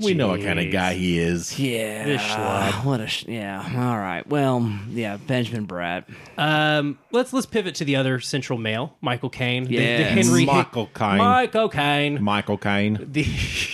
We 0.00 0.14
know 0.14 0.28
what 0.28 0.42
kind 0.42 0.58
of 0.58 0.70
guy 0.70 0.94
he 0.94 1.18
is. 1.18 1.58
yeah. 1.58 2.04
This 2.04 2.22
schlub. 2.22 2.84
What 2.84 3.00
a 3.00 3.06
sh- 3.06 3.26
yeah. 3.26 3.62
All 3.76 3.98
right. 3.98 4.26
Well, 4.26 4.70
yeah, 4.90 5.16
Benjamin 5.16 5.66
Bratt. 5.66 6.04
Um, 6.38 6.98
let's 7.12 7.32
let's 7.32 7.46
pivot 7.46 7.74
to 7.76 7.84
the 7.84 7.96
other 7.96 8.20
central 8.20 8.58
male, 8.58 8.96
Michael 9.00 9.30
Caine. 9.30 9.64
The- 9.64 9.76
the, 9.76 9.82
Yes. 9.82 10.26
Henry 10.26 10.44
Hi- 10.46 10.56
Michael 10.56 10.86
Caine. 10.94 11.18
Michael 11.18 11.68
Caine. 11.68 12.22
Michael 12.22 12.58
Caine. 12.58 12.98
the 13.10 13.26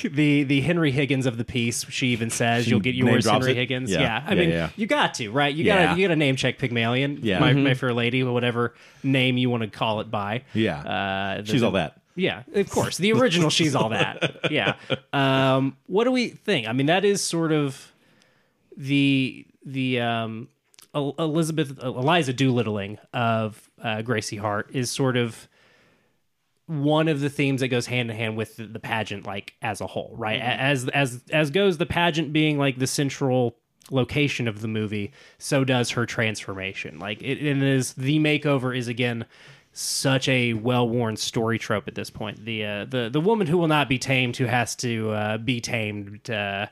the 0.08 0.42
the 0.44 0.60
Henry 0.62 0.90
Higgins 0.92 1.26
of 1.26 1.36
the 1.36 1.44
piece. 1.44 1.84
She 1.90 2.08
even 2.08 2.30
says 2.30 2.64
She 2.64 2.70
you'll 2.70 2.80
get 2.80 2.94
name 2.96 3.06
yours, 3.08 3.24
drops 3.24 3.44
Henry 3.46 3.52
it? 3.52 3.56
Higgins. 3.56 3.90
Yeah. 3.90 4.00
Yeah, 4.00 4.24
I 4.26 4.30
Yeah, 4.34 4.40
mean 4.40 4.50
yeah. 4.50 4.68
you 4.76 4.86
got 4.86 5.14
to 5.14 5.30
right. 5.30 5.54
You 5.54 5.64
Yeah. 5.64 5.86
gotta 5.86 6.00
you 6.00 6.06
gotta 6.06 6.16
name 6.16 6.36
check 6.36 6.58
Pygmalion. 6.58 7.18
Yeah. 7.22 7.38
my, 7.40 7.52
Mhm. 7.52 7.64
my 7.64 7.74
fair 7.74 7.92
lady, 7.92 8.22
whatever 8.22 8.74
name 9.02 9.36
you 9.38 9.50
want 9.50 9.62
to 9.62 9.68
call 9.68 10.00
it 10.00 10.10
by. 10.10 10.42
Yeah. 10.54 10.78
uh, 10.80 11.40
the- 11.42 11.46
She's 11.46 11.62
all 11.62 11.72
that. 11.72 11.96
Yeah, 12.14 12.42
of 12.54 12.68
course. 12.70 12.98
The 12.98 13.12
original 13.12 13.48
She's 13.50 13.74
All 13.74 13.88
That. 13.90 14.50
Yeah. 14.50 14.74
Um, 15.12 15.76
what 15.86 16.04
do 16.04 16.10
we 16.12 16.28
think? 16.28 16.68
I 16.68 16.72
mean, 16.72 16.86
that 16.86 17.04
is 17.04 17.22
sort 17.22 17.52
of 17.52 17.92
the 18.76 19.46
the 19.64 20.00
um, 20.00 20.48
Elizabeth 20.94 21.78
Eliza 21.82 22.34
Doolittling 22.34 22.98
of 23.14 23.70
uh, 23.82 24.02
Gracie 24.02 24.36
Hart 24.36 24.70
is 24.74 24.90
sort 24.90 25.16
of 25.16 25.48
one 26.66 27.08
of 27.08 27.20
the 27.20 27.28
themes 27.28 27.60
that 27.60 27.68
goes 27.68 27.86
hand 27.86 28.10
in 28.10 28.16
hand 28.16 28.36
with 28.36 28.56
the, 28.56 28.66
the 28.66 28.78
pageant, 28.78 29.26
like 29.26 29.54
as 29.62 29.80
a 29.80 29.86
whole, 29.86 30.14
right? 30.16 30.38
A- 30.38 30.42
As 30.42 30.88
as 30.88 31.22
as 31.30 31.50
goes 31.50 31.78
the 31.78 31.86
pageant 31.86 32.32
being 32.32 32.58
like 32.58 32.78
the 32.78 32.86
central 32.86 33.56
location 33.90 34.46
of 34.48 34.60
the 34.60 34.68
movie, 34.68 35.12
so 35.38 35.64
does 35.64 35.90
her 35.90 36.06
transformation. 36.06 36.98
Like 36.98 37.20
it, 37.22 37.44
it 37.44 37.62
is 37.62 37.94
the 37.94 38.18
makeover 38.20 38.76
is 38.76 38.88
again 38.88 39.26
such 39.72 40.28
a 40.28 40.52
well-worn 40.52 41.16
story 41.16 41.58
trope 41.58 41.88
at 41.88 41.94
this 41.94 42.10
point. 42.10 42.44
The 42.44 42.64
uh, 42.64 42.84
the 42.84 43.08
the 43.10 43.20
woman 43.20 43.46
who 43.46 43.56
will 43.58 43.68
not 43.68 43.88
be 43.88 43.98
tamed, 43.98 44.36
who 44.36 44.44
has 44.46 44.76
to 44.76 45.10
uh, 45.10 45.38
be 45.38 45.60
tamed. 45.60 46.30
Uh, 46.30 46.66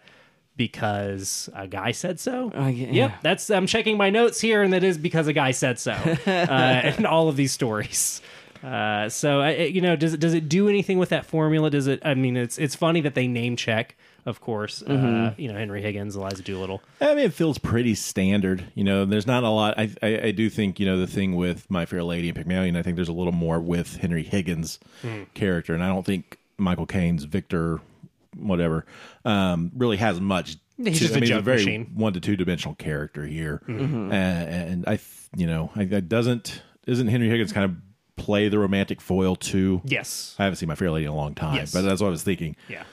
because 0.57 1.49
a 1.55 1.67
guy 1.67 1.91
said 1.93 2.21
so. 2.21 2.53
Uh, 2.55 2.67
yeah. 2.67 2.89
Yep, 2.93 3.13
that's 3.23 3.51
I'm 3.51 3.67
checking 3.67 3.97
my 3.97 4.11
notes 4.11 4.41
here, 4.43 4.63
and 4.63 4.73
that 4.75 4.85
is 4.85 4.99
because 4.99 5.27
a 5.27 5.33
guy 5.33 5.53
said 5.53 5.79
so. 5.79 5.93
uh, 5.93 6.93
in 6.99 7.07
all 7.07 7.29
of 7.31 7.37
these 7.37 7.53
stories. 7.53 8.21
Uh, 8.63 9.09
so 9.09 9.41
it- 9.41 9.73
you 9.75 9.81
know, 9.81 9.97
does 9.97 10.13
it 10.13 10.21
does 10.21 10.35
it 10.35 10.49
do 10.51 10.69
anything 10.69 10.99
with 10.99 11.09
that 11.09 11.25
formula? 11.25 11.71
Does 11.71 11.87
it? 11.87 12.01
I 12.05 12.13
mean, 12.15 12.37
it's 12.37 12.59
it's 12.59 12.75
funny 12.75 13.01
that 13.01 13.15
they 13.15 13.27
name 13.27 13.57
check, 13.57 13.97
of 14.27 14.41
course. 14.41 14.83
Uh, 14.83 15.35
you 15.37 15.49
know, 15.53 15.59
Henry 15.59 15.83
Higgins, 15.83 16.17
Eliza 16.17 16.43
Doolittle. 16.43 16.83
I 17.01 17.15
mean, 17.15 17.25
it 17.25 17.33
feels 17.35 17.59
pretty 17.59 17.95
standard. 17.95 18.65
You 18.75 18.85
know, 18.85 19.05
there's 19.05 19.27
not 19.27 19.43
a 19.45 19.49
lot. 19.51 19.79
I, 19.79 19.91
I, 20.03 20.21
I 20.25 20.31
do 20.31 20.49
think, 20.51 20.79
you 20.81 20.87
know, 20.87 20.99
the 20.99 21.07
thing 21.07 21.37
with 21.37 21.71
My 21.71 21.87
Fair 21.87 22.03
Lady 22.03 22.29
and 22.29 22.37
Pygmalion, 22.37 22.77
I 22.77 22.83
think 22.83 22.97
there's 22.97 23.09
a 23.09 23.13
little 23.13 23.33
more 23.33 23.61
with 23.61 23.97
Henry 23.97 24.23
Higgins' 24.23 24.79
character. 25.35 25.75
And 25.75 25.83
I 25.83 25.89
don't 25.89 26.05
think 26.07 26.39
Michael 26.59 26.87
Caine's 26.87 27.25
Victor, 27.25 27.81
whatever, 28.37 28.87
um, 29.25 29.71
really 29.77 29.97
has 29.97 30.21
much. 30.21 30.57
He's 30.77 30.95
to- 30.99 31.01
just 31.01 31.15
I 31.15 31.19
a 31.19 31.21
mean, 31.21 31.29
joke 31.29 31.45
very 31.45 31.59
machine. 31.59 31.91
one 31.95 32.13
to 32.15 32.21
two 32.21 32.37
dimensional 32.37 32.75
character 32.75 33.27
here. 33.27 33.61
Uh, 33.69 33.73
and 34.13 34.85
I, 34.87 34.99
you 35.37 35.47
know, 35.47 35.71
I, 35.77 35.83
I 35.83 36.01
doesn't, 36.01 36.63
isn't 36.87 37.07
Henry 37.09 37.29
Higgins 37.29 37.53
kind 37.53 37.65
of 37.67 37.77
play 38.17 38.49
the 38.49 38.59
romantic 38.59 39.01
foil 39.01 39.37
too? 39.37 39.83
Yes. 39.85 40.35
I 40.39 40.45
haven't 40.45 40.57
seen 40.57 40.69
My 40.69 40.75
Fair 40.75 40.91
Lady 40.91 41.05
in 41.07 41.11
a 41.13 41.15
long 41.17 41.35
time, 41.35 41.57
Yes. 41.57 41.73
but 41.73 41.83
that's 41.83 42.01
what 42.01 42.09
I 42.09 42.11
was 42.11 42.23
thinking. 42.23 42.57
Yeah. 42.69 42.85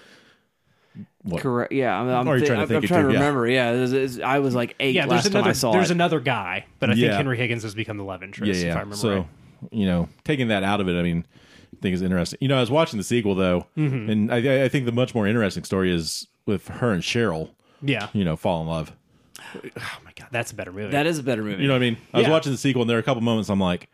What? 1.27 1.41
Correct. 1.41 1.71
Yeah. 1.71 1.99
I'm, 1.99 2.07
I'm, 2.09 2.27
Or 2.27 2.31
you're 2.37 2.41
thi- 2.41 2.45
trying 2.47 2.57
to 2.57 2.61
I'm, 2.63 2.67
think 2.67 2.77
I'm 2.77 2.83
it 2.83 2.87
trying 2.87 3.01
too, 3.03 3.07
to 3.09 3.13
yeah. 3.13 3.19
remember. 3.19 3.47
Yeah. 3.47 3.71
it 3.71 3.79
was- 3.81 3.93
it 3.93 4.01
was- 4.01 4.19
I 4.19 4.39
was 4.39 4.55
like 4.55 4.75
eight 4.79 4.95
Yeah. 4.95 5.05
last 5.05 5.23
There's 5.23 5.33
time 5.33 5.39
another. 5.41 5.49
I 5.49 5.53
saw 5.53 5.71
There's 5.73 5.91
it. 5.91 5.93
another 5.95 6.19
guy, 6.19 6.65
but 6.79 6.89
I 6.89 6.93
think 6.93 7.05
Yeah. 7.05 7.15
Henry 7.17 7.37
Higgins 7.37 7.63
has 7.63 7.75
become 7.75 7.97
the 7.97 8.03
love 8.03 8.23
interest. 8.23 8.47
yeah, 8.49 8.55
If 8.55 8.63
I 8.63 8.67
yeah. 8.67 8.73
remember 8.79 8.95
so, 8.95 9.15
right. 9.17 9.27
you 9.71 9.85
know, 9.85 10.09
taking 10.23 10.47
that 10.49 10.63
out 10.63 10.81
of 10.81 10.87
it, 10.89 10.97
I 10.97 11.01
mean, 11.03 11.25
I 11.75 11.77
think 11.81 11.93
is 11.93 12.01
interesting. 12.01 12.37
You 12.41 12.47
know, 12.47 12.57
I 12.57 12.61
was 12.61 12.71
watching 12.71 12.97
the 12.97 13.03
sequel 13.03 13.35
though, 13.35 13.67
Mm-hmm. 13.77 14.09
and 14.09 14.33
I, 14.33 14.63
I 14.65 14.69
think 14.69 14.85
the 14.85 14.91
much 14.91 15.13
more 15.13 15.27
interesting 15.27 15.63
story 15.63 15.91
is 15.93 16.27
with 16.45 16.67
her 16.67 16.91
and 16.91 17.03
Cheryl. 17.03 17.49
Yeah. 17.81 18.07
You 18.13 18.23
know, 18.25 18.35
fall 18.35 18.61
in 18.61 18.67
love. 18.67 18.93
Oh 19.55 19.59
my 20.03 20.11
god, 20.15 20.27
that's 20.31 20.51
a 20.51 20.55
better 20.55 20.71
movie. 20.71 20.91
that 20.91 21.05
is 21.05 21.19
a 21.19 21.23
better 21.23 21.43
movie. 21.43 21.61
You 21.61 21.67
know 21.67 21.75
what 21.75 21.83
I 21.83 21.89
mean? 21.91 21.97
I 22.13 22.17
was 22.17 22.27
Yeah. 22.27 22.33
watching 22.33 22.51
the 22.51 22.57
sequel, 22.57 22.81
and 22.81 22.89
there 22.89 22.97
are 22.97 22.99
a 22.99 23.03
couple 23.03 23.21
moments 23.21 23.49
I'm 23.49 23.59
like, 23.59 23.87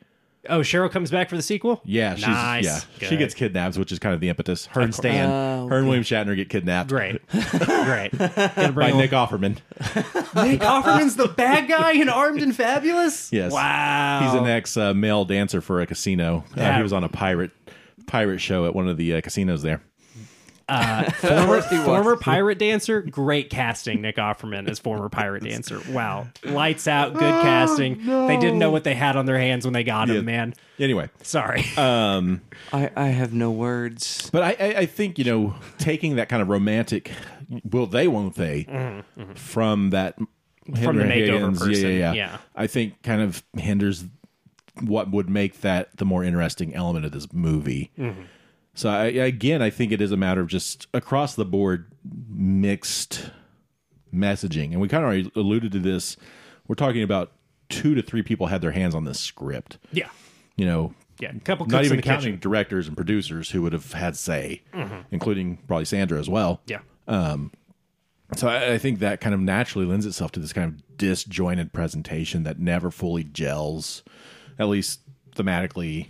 oh, 0.50 0.60
Cheryl 0.60 0.92
comes 0.92 1.10
back 1.12 1.30
for 1.30 1.36
the 1.36 1.42
sequel. 1.42 1.82
yeah, 1.86 2.16
she's 2.16 2.28
nice. 2.28 2.64
yeah, 2.66 2.80
she 3.00 3.10
Good. 3.10 3.20
gets 3.20 3.34
kidnapped, 3.34 3.78
which 3.78 3.92
is 3.92 4.00
kind 4.00 4.14
of 4.16 4.22
the 4.22 4.30
impetus. 4.30 4.66
Her 4.68 4.82
and 4.82 4.94
Stan, 4.94 5.30
Oh, 5.30 5.68
her 5.68 5.78
and 5.78 5.88
William 5.88 6.04
Shatner 6.04 6.36
get 6.36 6.50
kidnapped 6.50 6.90
Great. 6.90 7.22
Great. 7.30 8.12
Gotta 8.18 8.52
by 8.56 8.72
bring 8.72 8.98
Nick 8.98 9.12
Offerman. 9.12 9.58
Nick 10.44 10.62
Offerman's 10.62 11.16
the 11.16 11.28
bad 11.28 11.68
guy 11.68 11.94
in 11.94 12.10
Armed 12.10 12.42
and 12.42 12.56
Fabulous. 12.56 13.32
Yes, 13.32 13.52
Wow. 13.52 14.22
He's 14.24 14.34
an 14.42 14.48
ex 14.48 14.76
uh, 14.78 14.94
male 14.94 15.26
dancer 15.26 15.62
for 15.62 15.82
a 15.82 15.86
casino. 15.88 16.44
Uh, 16.52 16.62
Yeah. 16.62 16.78
he 16.78 16.84
was 16.84 16.94
on 16.94 17.04
a 17.04 17.10
pirate 17.10 17.52
pirate 18.08 18.40
show 18.40 18.66
at 18.66 18.76
one 18.76 18.88
of 18.90 18.98
the 18.98 19.16
uh, 19.16 19.22
casinos 19.22 19.62
there. 19.62 19.82
former, 21.16 21.62
former 21.62 22.16
pirate 22.18 22.58
dancer. 22.60 23.02
Great 23.02 23.50
casting, 23.50 24.02
Nick 24.02 24.16
Offerman 24.18 24.70
as 24.70 24.80
former 24.80 25.10
pirate 25.10 25.44
dancer. 25.44 25.82
Wow, 25.92 26.28
lights 26.44 26.88
out, 26.88 27.14
good 27.14 27.42
casting. 27.42 28.06
They 28.06 28.38
didn't 28.38 28.60
know 28.60 28.72
what 28.72 28.84
they 28.84 28.94
had 28.96 29.16
on 29.16 29.26
their 29.26 29.38
hands 29.40 29.66
when 29.66 29.74
they 29.74 29.84
got 29.84 30.08
Yeah. 30.08 30.16
him. 30.16 30.26
Man, 30.26 30.54
Anyway, 30.80 31.10
sorry. 31.22 31.64
Uh, 31.78 32.38
I, 32.72 32.90
I 32.96 33.08
have 33.08 33.34
no 33.34 33.52
words. 33.52 34.30
But 34.32 34.42
I, 34.44 34.50
I, 34.60 34.76
I 34.80 34.86
think 34.86 35.18
you 35.20 35.26
know 35.26 35.56
taking 35.78 36.16
that 36.16 36.30
kind 36.30 36.42
of 36.42 36.48
romantic, 36.50 37.12
will 37.70 37.86
they, 37.88 38.08
won't 38.08 38.36
they, 38.36 39.04
from 39.36 39.90
that 39.92 40.16
Mm-hmm, 40.66 40.82
From 40.82 40.96
the 40.96 41.04
Henry 41.06 41.28
makeover 41.28 41.34
Higgins, 41.40 41.60
person, 41.60 41.90
yeah, 41.92 41.98
yeah, 41.98 42.14
yeah. 42.14 42.38
I 42.56 42.68
think 42.68 43.04
kind 43.04 43.22
of 43.22 43.44
hinders 43.58 44.06
what 44.82 45.12
would 45.12 45.30
make 45.30 45.60
that 45.60 45.98
the 45.98 46.06
more 46.06 46.24
interesting 46.24 46.74
element 46.74 47.04
of 47.06 47.12
this 47.12 47.34
movie. 47.34 47.92
Mm-hmm. 48.76 48.80
So 48.80 48.90
I, 48.90 49.06
again, 49.26 49.62
I 49.62 49.70
think 49.70 49.92
it 49.92 50.02
is 50.02 50.12
a 50.12 50.18
matter 50.18 50.42
of 50.42 50.48
just 50.48 50.88
across 50.94 51.36
the 51.36 51.46
board 51.46 51.92
mixed 52.30 53.30
messaging, 54.14 54.72
and 54.72 54.82
we 54.82 54.88
kind 54.88 55.04
of 55.04 55.08
already 55.08 55.32
alluded 55.36 55.72
to 55.74 55.80
this. 55.80 56.18
We're 56.68 56.76
talking 56.76 57.04
about 57.04 57.32
two 57.70 57.96
to 57.96 58.02
three 58.02 58.22
people 58.24 58.48
had 58.48 58.62
their 58.62 58.72
hands 58.72 58.94
on 58.96 59.06
this 59.06 59.20
script. 59.20 59.78
yeah, 59.92 60.10
You 60.56 60.66
know, 60.66 60.94
yeah. 61.20 61.32
A 61.36 61.40
couple 61.40 61.66
not 61.66 61.86
even 61.86 62.02
counting 62.02 62.20
kitchen. 62.22 62.34
Mm-hmm. 62.34 62.40
directors 62.42 62.88
and 62.88 62.96
producers 62.96 63.50
who 63.52 63.62
would 63.64 63.74
have 63.74 63.94
had 63.94 64.16
say, 64.16 64.62
including 65.12 65.58
probably 65.68 65.86
Sandra 65.86 66.20
as 66.20 66.30
well. 66.30 66.62
Yeah, 66.68 66.80
Um, 67.08 67.52
So 68.36 68.48
I, 68.48 68.74
I 68.74 68.78
think 68.78 69.00
that 69.00 69.22
kind 69.22 69.34
of 69.36 69.42
naturally 69.42 69.86
lends 69.86 70.06
itself 70.06 70.32
to 70.34 70.40
this 70.40 70.54
kind 70.54 70.72
of 70.74 70.98
disjointed 70.98 71.74
presentation 71.74 72.44
that 72.44 72.60
never 72.60 72.92
fully 72.92 73.24
gels, 73.24 74.04
at 74.60 74.68
least 74.68 75.02
thematically, 75.36 76.08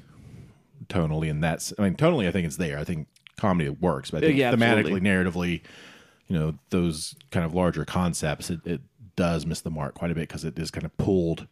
tonally, 0.89 1.29
and 1.29 1.43
that's. 1.43 1.73
I 1.77 1.83
mean, 1.83 1.95
tonally, 1.95 2.27
I 2.27 2.31
think 2.31 2.45
it's 2.47 2.57
there. 2.57 2.77
I 2.77 2.83
think 2.83 3.07
comedy 3.37 3.69
works, 3.69 4.11
but 4.11 4.23
I 4.23 4.27
think 4.27 4.39
Yeah, 4.39 4.51
thematically, 4.53 4.95
absolutely. 4.95 5.01
narratively, 5.01 5.61
you 6.27 6.37
know, 6.39 6.55
those 6.69 7.15
kind 7.31 7.45
of 7.45 7.53
larger 7.53 7.85
concepts, 7.85 8.49
it, 8.49 8.59
it 8.65 8.81
does 9.15 9.45
miss 9.45 9.61
the 9.61 9.69
mark 9.69 9.95
quite 9.95 10.11
a 10.11 10.15
bit 10.15 10.27
because 10.27 10.43
it 10.43 10.57
is 10.57 10.71
kind 10.71 10.85
of 10.85 10.95
pulled 10.97 11.47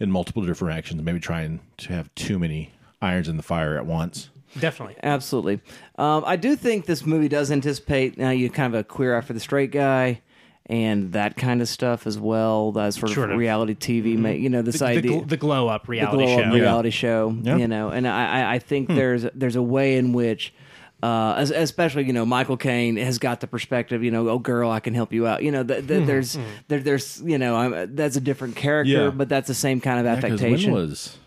in 0.00 0.10
multiple 0.10 0.42
different 0.44 0.72
directions, 0.72 1.02
maybe 1.02 1.20
trying 1.20 1.60
to 1.78 1.92
have 1.92 2.12
too 2.14 2.38
many 2.38 2.72
irons 3.00 3.28
in 3.28 3.36
the 3.36 3.42
fire 3.42 3.76
at 3.76 3.86
once. 3.86 4.30
definitely. 4.58 4.96
Absolutely. 5.02 5.60
Um, 5.96 6.24
I 6.26 6.36
do 6.36 6.56
think 6.56 6.86
this 6.86 7.06
movie 7.06 7.28
does 7.28 7.50
anticipate 7.50 8.18
now 8.18 8.30
you 8.30 8.50
kind 8.50 8.74
of 8.74 8.80
a 8.80 8.84
queer 8.84 9.16
eye 9.16 9.20
for 9.20 9.32
the 9.32 9.40
straight 9.40 9.70
guy 9.70 10.20
and 10.66 11.12
that 11.12 11.36
kind 11.36 11.60
of 11.60 11.68
stuff 11.68 12.06
as 12.06 12.18
well. 12.18 12.72
That 12.72 12.94
sort 12.94 13.12
Sort 13.12 13.30
of 13.30 13.34
of. 13.34 13.38
reality 13.40 13.74
TV, 13.74 14.16
ma- 14.16 14.28
mm-hmm. 14.28 14.42
you 14.42 14.48
know, 14.48 14.62
this 14.62 14.78
The, 14.78 14.86
idea. 14.86 15.10
gl- 15.22 15.28
the 15.28 15.36
glow 15.36 15.68
up 15.68 15.86
the 15.86 15.90
reality 15.92 16.24
glow 16.24 16.34
up 16.38 16.44
show. 16.44 16.50
reality 16.52 16.90
show, 16.90 17.36
Yeah. 17.42 17.56
you 17.56 17.68
know, 17.68 17.88
and 17.90 18.06
I, 18.06 18.42
I- 18.42 18.54
I 18.54 18.58
think 18.58 18.88
hmm. 18.88 18.94
there's 18.96 19.26
there's 19.34 19.56
a 19.56 19.62
way 19.62 19.96
in 19.96 20.12
which, 20.12 20.54
uh, 21.02 21.34
especially 21.54 22.04
you 22.04 22.12
know, 22.12 22.24
Michael 22.24 22.56
Caine 22.56 22.96
has 22.96 23.18
got 23.18 23.40
the 23.40 23.48
perspective, 23.48 24.04
you 24.04 24.10
know, 24.12 24.28
oh 24.28 24.38
girl, 24.38 24.70
I 24.70 24.78
can 24.80 24.94
help 24.94 25.12
you 25.12 25.26
out, 25.26 25.42
you 25.42 25.50
know, 25.50 25.64
th- 25.64 25.86
th- 25.88 26.00
hmm. 26.00 26.06
there's 26.06 26.36
hmm. 26.36 26.42
there, 26.68 26.78
there's 26.78 27.20
you 27.24 27.38
know, 27.38 27.56
I'm, 27.56 27.94
that's 27.96 28.14
a 28.16 28.20
different 28.20 28.54
character, 28.56 28.92
Yeah. 29.06 29.10
but 29.10 29.28
that's 29.28 29.48
the 29.48 29.54
same 29.54 29.80
kind 29.80 29.98
of 29.98 30.06
Yeah, 30.06 30.14
'cause 30.20 30.24
affectation. 30.24 30.72
when 30.72 30.82
was? 30.88 31.18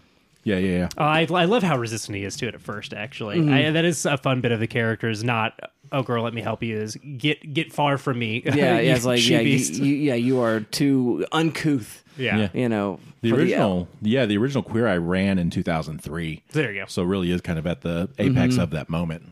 Yeah, 0.46 0.58
yeah, 0.58 0.78
yeah. 0.78 0.89
Oh, 0.98 1.04
I, 1.04 1.28
I 1.30 1.46
love 1.46 1.64
how 1.64 1.76
resistant 1.78 2.16
he 2.18 2.24
is 2.24 2.36
to 2.38 2.48
it 2.48 2.54
at 2.56 2.62
first. 2.62 2.93
Actually, 2.93 3.38
Mm-hmm. 3.39 3.54
I, 3.54 3.72
that 3.72 3.84
is 3.84 4.06
a 4.06 4.16
fun 4.18 4.39
bit 4.41 4.52
of 4.52 4.60
the 4.60 4.68
character. 4.68 5.10
Is 5.10 5.24
not 5.24 5.60
oh 5.91 6.04
girl, 6.04 6.24
let 6.24 6.34
me 6.36 6.41
help 6.41 6.62
you. 6.64 6.78
Is 6.78 6.96
get 7.18 7.52
get 7.54 7.74
far 7.74 7.98
from 7.98 8.20
me. 8.20 8.43
yeah, 8.46 8.80
yeah, 8.80 8.96
it's 8.96 9.06
like 9.06 9.28
yeah, 9.28 9.39
you, 9.39 9.58
you, 9.58 9.96
yeah, 9.96 10.14
you 10.14 10.39
are 10.39 10.60
too 10.62 11.26
uncouth, 11.32 12.04
yeah. 12.16 12.38
Yeah. 12.38 12.50
you 12.54 12.70
know. 12.70 13.00
The 13.22 13.32
for 13.32 13.38
original, 13.38 13.88
yeah, 14.04 14.28
the 14.28 14.38
original 14.38 14.62
Queer 14.62 14.88
Eye 14.88 14.98
ran 14.98 15.39
in 15.39 15.50
2003. 15.50 16.43
There 16.52 16.72
you 16.72 16.82
go. 16.82 16.86
So 16.88 17.02
it 17.02 17.08
really 17.08 17.32
is 17.32 17.41
kind 17.41 17.58
of 17.58 17.66
at 17.66 17.82
the 17.82 18.08
apex 18.20 18.54
Mm-hmm. 18.54 18.62
of 18.62 18.70
that 18.70 18.88
moment. 18.88 19.32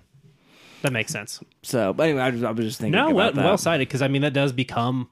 That 0.82 0.94
makes 0.94 1.12
sense. 1.12 1.40
So, 1.62 1.94
but 1.94 2.04
anyway, 2.10 2.22
I, 2.24 2.30
was- 2.32 2.44
I 2.44 2.52
was 2.52 2.66
just 2.66 2.80
thinking. 2.80 2.94
No, 3.00 3.06
about 3.12 3.16
well, 3.16 3.32
that. 3.34 3.46
well 3.46 3.58
cited 3.60 3.88
because 3.88 4.02
I 4.02 4.08
mean 4.08 4.24
that 4.24 4.34
does 4.34 4.52
become. 4.52 5.10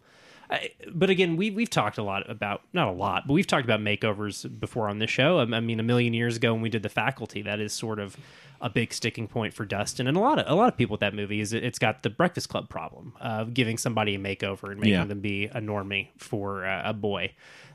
I, 0.52 0.72
but 0.94 1.10
again, 1.10 1.38
we 1.38 1.50
we've 1.50 1.70
talked 1.70 1.98
a 1.98 2.04
lot 2.04 2.30
about 2.30 2.62
not 2.74 2.88
a 2.90 2.92
lot, 2.92 3.26
but 3.26 3.34
we've 3.34 3.48
talked 3.48 3.64
about 3.64 3.80
makeovers 3.80 4.48
before 4.60 4.90
on 4.90 5.00
this 5.00 5.10
show. 5.10 5.40
I, 5.40 5.44
I 5.44 5.60
mean, 5.62 5.80
a 5.80 5.84
million 5.84 6.14
years 6.14 6.36
ago 6.36 6.52
when 6.54 6.62
we 6.62 6.70
did 6.70 6.84
the 6.84 6.90
faculty, 6.90 7.42
that 7.44 7.60
is 7.62 7.72
sort 7.74 8.00
of 8.00 8.18
a 8.60 8.70
big 8.70 8.94
sticking 8.94 9.28
point 9.28 9.54
for 9.56 9.66
Dustin 9.66 10.08
and 10.08 10.16
a 10.16 10.20
lot 10.20 10.38
of 10.38 10.46
a 10.48 10.54
lot 10.54 10.68
of 10.68 10.78
people 10.78 10.94
with 10.94 11.00
that 11.00 11.16
movie 11.16 11.40
is 11.40 11.52
it, 11.54 11.64
it's 11.64 11.80
got 11.80 12.04
the 12.04 12.10
Breakfast 12.12 12.50
Club 12.50 12.70
problem 12.70 13.14
of 13.22 13.54
giving 13.54 13.78
somebody 13.78 14.14
a 14.16 14.20
makeover 14.20 14.70
and 14.72 14.80
making 14.80 14.94
Yeah. 14.94 15.06
them 15.06 15.20
be 15.22 15.46
a 15.46 15.60
normie 15.62 16.10
for 16.18 16.66
uh, 16.66 16.82
a 16.86 16.94
boy, 16.94 17.32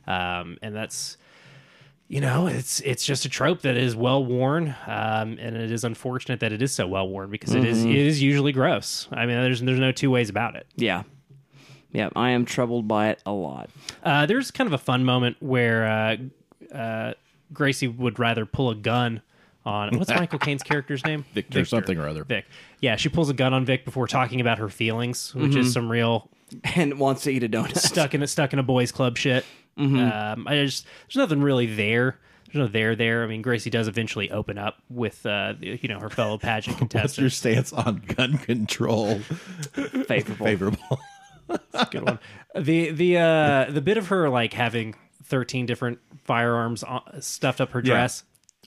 um, 0.07 0.59
and 0.63 0.75
that's 0.77 1.17
you 2.09 2.21
know 2.21 2.47
it's 2.47 2.79
it's 2.81 3.05
just 3.05 3.25
a 3.25 3.29
trope 3.29 3.63
that 3.63 3.77
is 3.77 3.97
well 3.97 4.25
worn 4.25 4.77
um, 4.87 5.37
and 5.41 5.57
it 5.57 5.73
is 5.73 5.83
unfortunate 5.83 6.39
that 6.41 6.53
it 6.53 6.63
is 6.63 6.71
so 6.73 6.87
well 6.87 7.09
worn 7.09 7.31
because 7.31 7.53
it 7.55 7.65
is 7.65 7.79
Mm-hmm. 7.79 7.91
it 7.91 7.97
is 7.97 8.23
usually 8.23 8.53
gross 8.53 9.09
i 9.11 9.27
mean 9.27 9.41
there's 9.43 9.61
there's 9.61 9.81
no 9.81 9.91
two 9.91 10.09
ways 10.13 10.29
about 10.31 10.55
it 10.55 10.69
Yeah. 10.77 11.03
Yeah, 11.93 12.11
I 12.15 12.31
am 12.31 12.45
troubled 12.45 12.87
by 12.89 13.09
it 13.11 13.23
a 13.25 13.33
lot. 13.33 13.71
uh, 14.03 14.27
there's 14.27 14.51
kind 14.51 14.67
of 14.67 14.73
a 14.75 14.79
fun 14.79 15.05
moment 15.05 15.37
where 15.41 15.87
uh, 15.87 16.17
uh, 16.77 17.15
gracie 17.53 17.89
would 17.89 18.19
rather 18.19 18.45
pull 18.45 18.71
a 18.71 18.75
gun 18.75 19.23
on 19.65 19.99
what's 19.99 20.11
michael 20.11 20.39
caine's 20.39 20.63
character's 20.65 21.05
name 21.05 21.25
Victor 21.35 21.65
something 21.65 21.99
or 21.99 22.07
other. 22.09 22.23
vic 22.25 22.45
yeah 22.81 22.95
she 22.97 23.09
pulls 23.09 23.29
a 23.31 23.35
gun 23.35 23.53
on 23.53 23.65
vic 23.65 23.85
before 23.85 24.07
talking 24.07 24.41
about 24.41 24.59
her 24.59 24.69
feelings 24.69 25.35
which 25.35 25.51
Mm-hmm. 25.53 25.61
is 25.61 25.73
some 25.73 25.91
real 25.91 26.29
And 26.77 26.99
wants 27.01 27.23
to 27.25 27.31
eat 27.33 27.43
a 27.43 27.49
donut. 27.49 27.77
stuck 27.77 28.15
in 28.15 28.23
a 28.23 28.27
stuck 28.29 28.53
in 28.53 28.59
a 28.61 28.63
boys 28.63 28.93
club 28.93 29.17
shit. 29.19 29.45
Mm-hmm. 29.77 29.99
Um, 30.41 30.47
I 30.47 30.55
just 30.65 30.87
there's 31.09 31.17
nothing 31.17 31.41
really 31.43 31.67
there. 31.67 32.19
There's 32.47 32.55
no 32.55 32.69
there 32.69 32.95
there. 32.95 33.25
I 33.25 33.27
mean, 33.27 33.43
Gracie 33.43 33.69
does 33.71 33.89
eventually 33.89 34.31
open 34.31 34.57
up 34.57 34.77
with 34.89 35.27
uh, 35.27 35.55
you 35.61 35.89
know 35.89 35.99
her 35.99 36.09
fellow 36.09 36.39
pageant 36.39 36.95
What's 36.95 37.19
your 37.19 37.31
stance 37.31 37.73
on 37.73 37.97
gun 38.07 38.39
control? 38.39 39.19
Favorable. 39.73 40.47
Favorable. 40.47 41.01
Good 41.91 42.03
one. 42.05 42.19
The 42.55 42.91
the 42.91 43.19
uh, 43.19 43.67
the 43.71 43.81
bit 43.83 43.97
of 43.99 44.09
her 44.09 44.29
like 44.29 44.53
having 44.53 44.95
13 45.25 45.67
different 45.67 45.99
firearms 46.25 46.83
on, 46.83 47.03
stuffed 47.21 47.61
up 47.61 47.71
her 47.71 47.81
Yeah. 47.81 47.93
dress. 47.95 48.25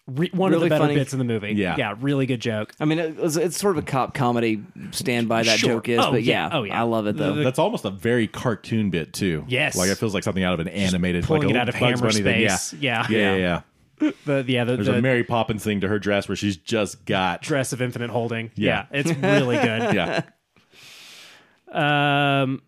Re- 0.08 0.32
one 0.34 0.54
of 0.56 0.62
the 0.62 0.70
better 0.70 0.86
funny. 0.86 0.96
bits 0.96 1.14
in 1.14 1.20
the 1.20 1.26
movie. 1.26 1.52
Yeah. 1.54 1.76
yeah, 1.78 1.94
really 2.00 2.26
good 2.26 2.40
joke. 2.42 2.74
I 2.80 2.86
mean, 2.86 2.98
it 2.98 3.16
was, 3.18 3.38
it's 3.38 3.58
sort 3.60 3.78
of 3.78 3.84
a 3.84 3.86
cop 3.86 4.16
comedy 4.16 4.64
stand 4.90 5.30
by 5.30 5.44
that 5.44 5.60
Sure. 5.60 5.74
joke 5.76 5.88
is, 5.88 6.00
Oh, 6.00 6.12
but 6.12 6.24
yeah. 6.24 6.48
yeah, 6.50 6.58
Oh, 6.58 6.64
yeah. 6.64 6.80
I 6.80 6.84
love 6.84 7.06
it 7.06 7.16
though. 7.16 7.36
That's 7.36 7.60
almost 7.60 7.86
a 7.86 7.92
very 7.92 8.28
cartoon 8.28 8.90
bit 8.90 9.14
too. 9.14 9.46
Yes. 9.48 9.76
like 9.78 9.90
it 9.90 9.96
feels 10.00 10.16
like 10.16 10.24
something 10.24 10.44
out 10.44 10.56
of 10.56 10.60
an 10.62 10.68
animated, 10.68 11.26
pulling 11.26 11.44
like 11.44 11.52
it 11.52 11.58
a 11.58 11.62
out 11.62 11.70
of 11.70 11.76
Bugs 11.76 12.00
Hammer 12.00 12.12
Bunny 12.12 12.24
thing. 12.24 12.50
space. 12.50 12.74
Yeah. 12.82 13.06
Yeah, 13.08 13.18
yeah, 13.20 13.36
yeah. 13.36 13.62
yeah. 14.02 14.12
The, 14.26 14.46
yeah, 14.48 14.64
the, 14.64 14.76
There's 14.78 14.88
the 14.88 14.98
a 14.98 15.02
Mary 15.02 15.24
Poppins 15.24 15.64
thing 15.64 15.82
to 15.82 15.88
her 15.88 16.00
dress 16.00 16.28
where 16.28 16.36
she's 16.36 16.58
just 16.58 17.06
got. 17.06 17.42
dress 17.44 17.72
of 17.74 17.82
infinite 17.82 18.10
holding. 18.10 18.50
Yeah. 18.56 18.86
yeah 18.92 19.00
it's 19.00 19.12
really 19.14 19.58
good. 19.58 19.94
Yeah, 21.72 22.42
Um, 22.42 22.62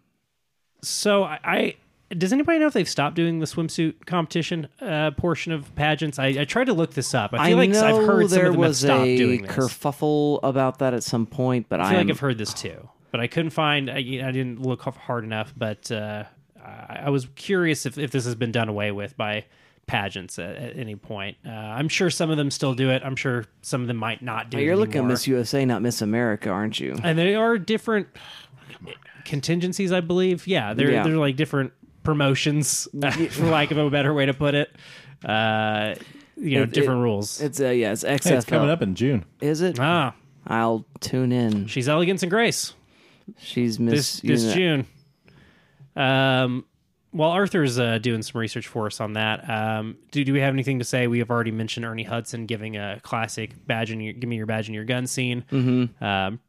so 0.82 1.24
I, 1.24 1.40
I 1.44 1.76
does 2.16 2.34
anybody 2.34 2.60
know 2.60 2.68
if 2.68 2.74
they've 2.74 2.90
stopped 2.90 3.16
doing 3.16 3.40
the 3.40 3.46
swimsuit 3.46 4.06
competition 4.06 4.68
uh, 4.82 5.12
portion 5.12 5.54
of 5.54 5.74
pageants? 5.76 6.20
I, 6.20 6.28
I 6.28 6.46
tried 6.46 6.66
to 6.66 6.74
look 6.74 6.94
this 6.94 7.14
up. 7.14 7.34
I 7.34 7.50
feel 7.50 7.58
like 7.58 7.70
know 7.70 7.86
I've 7.86 8.06
heard 8.06 8.30
some 8.30 8.38
there 8.38 8.48
of 8.48 8.54
them 8.54 8.62
have 8.62 8.70
was 8.70 8.80
stopped 8.80 9.06
a 9.06 9.18
doing 9.18 9.44
this. 9.44 9.52
kerfuffle 9.52 10.40
about 10.44 10.80
that 10.80 10.94
at 10.94 11.04
some 11.04 11.26
point, 11.26 11.68
but 11.70 11.80
I 11.80 11.84
I, 11.84 11.90
feel 11.90 12.00
am, 12.00 12.08
like 12.08 12.16
I've 12.16 12.20
heard 12.20 12.38
this 12.38 12.54
too, 12.54 12.90
but 13.12 13.22
I 13.22 13.28
couldn't 13.28 13.52
find. 13.52 13.90
I, 13.90 13.96
I 13.96 14.32
didn't 14.32 14.62
look 14.62 14.82
hard 14.82 15.24
enough, 15.24 15.54
but 15.56 15.92
uh, 15.92 16.26
I, 16.64 17.04
I 17.06 17.10
was 17.10 17.28
curious 17.36 17.86
if, 17.86 17.98
if 17.98 18.12
this 18.12 18.26
has 18.26 18.36
been 18.36 18.52
done 18.52 18.68
away 18.68 18.92
with 18.92 19.16
by 19.16 19.46
pageants 19.88 20.40
at, 20.40 20.56
at 20.56 20.78
any 20.78 20.96
point. 20.96 21.38
Uh, 21.46 21.50
I'm 21.50 21.90
sure 21.90 22.10
some 22.10 22.30
of 22.30 22.38
them 22.38 22.52
still 22.52 22.74
do 22.74 22.90
it. 22.90 23.02
I'm 23.04 23.16
sure 23.16 23.46
some 23.62 23.82
of 23.82 23.88
them 23.88 23.98
might 23.98 24.22
not 24.22 24.50
do. 24.50 24.58
Oh, 24.58 24.60
it 24.62 24.64
you're 24.66 24.76
looking 24.76 25.02
at. 25.02 25.08
Miss 25.08 25.28
USA, 25.28 25.66
not 25.66 25.82
Miss 25.82 26.02
America, 26.02 26.50
aren't 26.50 26.80
you? 26.80 26.98
and 27.04 27.18
they 27.18 27.36
are 27.36 27.58
different 27.58 28.08
contingencies, 29.26 29.92
I 29.92 30.02
believe. 30.02 30.48
Yeah, 30.48 30.74
they're 30.74 30.92
Yeah. 30.92 31.04
they're 31.04 31.18
like 31.18 31.36
different 31.36 31.74
promotions, 32.04 32.88
for 33.32 33.46
lack 33.46 33.72
of 33.72 33.78
a 33.78 33.90
better 33.90 34.14
way 34.14 34.26
to 34.26 34.34
put 34.34 34.56
it. 34.56 34.76
Uh, 35.24 35.96
you 36.38 36.58
know, 36.58 36.64
It- 36.64 36.72
different 36.74 37.00
it- 37.00 37.04
rules. 37.04 37.42
It's 37.42 37.60
uh, 37.60 37.70
yeah, 37.70 37.92
it's 37.92 38.02
Hey, 38.04 38.16
it's 38.36 38.46
coming 38.46 38.70
up 38.70 38.82
in 38.82 38.96
June. 38.96 39.26
Is 39.42 39.62
it? 39.62 39.80
ah, 39.80 40.14
I'll 40.48 40.86
tune 41.00 41.32
in. 41.32 41.68
she's 41.68 41.88
elegance 41.88 42.24
and 42.24 42.32
grace 42.32 42.74
She's 43.38 43.78
this 43.78 43.80
Miss 43.80 44.22
this 44.22 44.44
Uni- 44.44 44.54
June. 44.56 44.86
Um, 45.96 46.66
while 47.12 47.32
Arthur's 47.32 47.78
uh, 47.78 47.98
doing 47.98 48.22
some 48.22 48.40
research 48.40 48.68
for 48.68 48.86
us 48.88 49.02
on 49.02 49.14
that, 49.14 49.48
um, 49.50 49.98
do 50.12 50.24
do 50.24 50.32
we 50.34 50.40
have 50.40 50.54
anything 50.54 50.80
to 50.80 50.86
say? 50.86 51.08
We 51.08 51.20
have 51.20 51.30
already 51.30 51.52
mentioned 51.52 51.86
Ernie 51.86 52.04
Hudson 52.04 52.46
giving 52.46 52.78
a 52.78 53.00
classic 53.04 53.52
badge 53.68 53.92
in 53.92 54.00
your 54.00 54.14
give 54.14 54.30
me 54.30 54.38
your 54.38 54.46
badge 54.46 54.70
in 54.70 54.74
your 54.74 54.86
gun 54.86 55.08
scene. 55.08 55.44
Mm-hmm. 55.52 56.04
Um, 56.04 56.40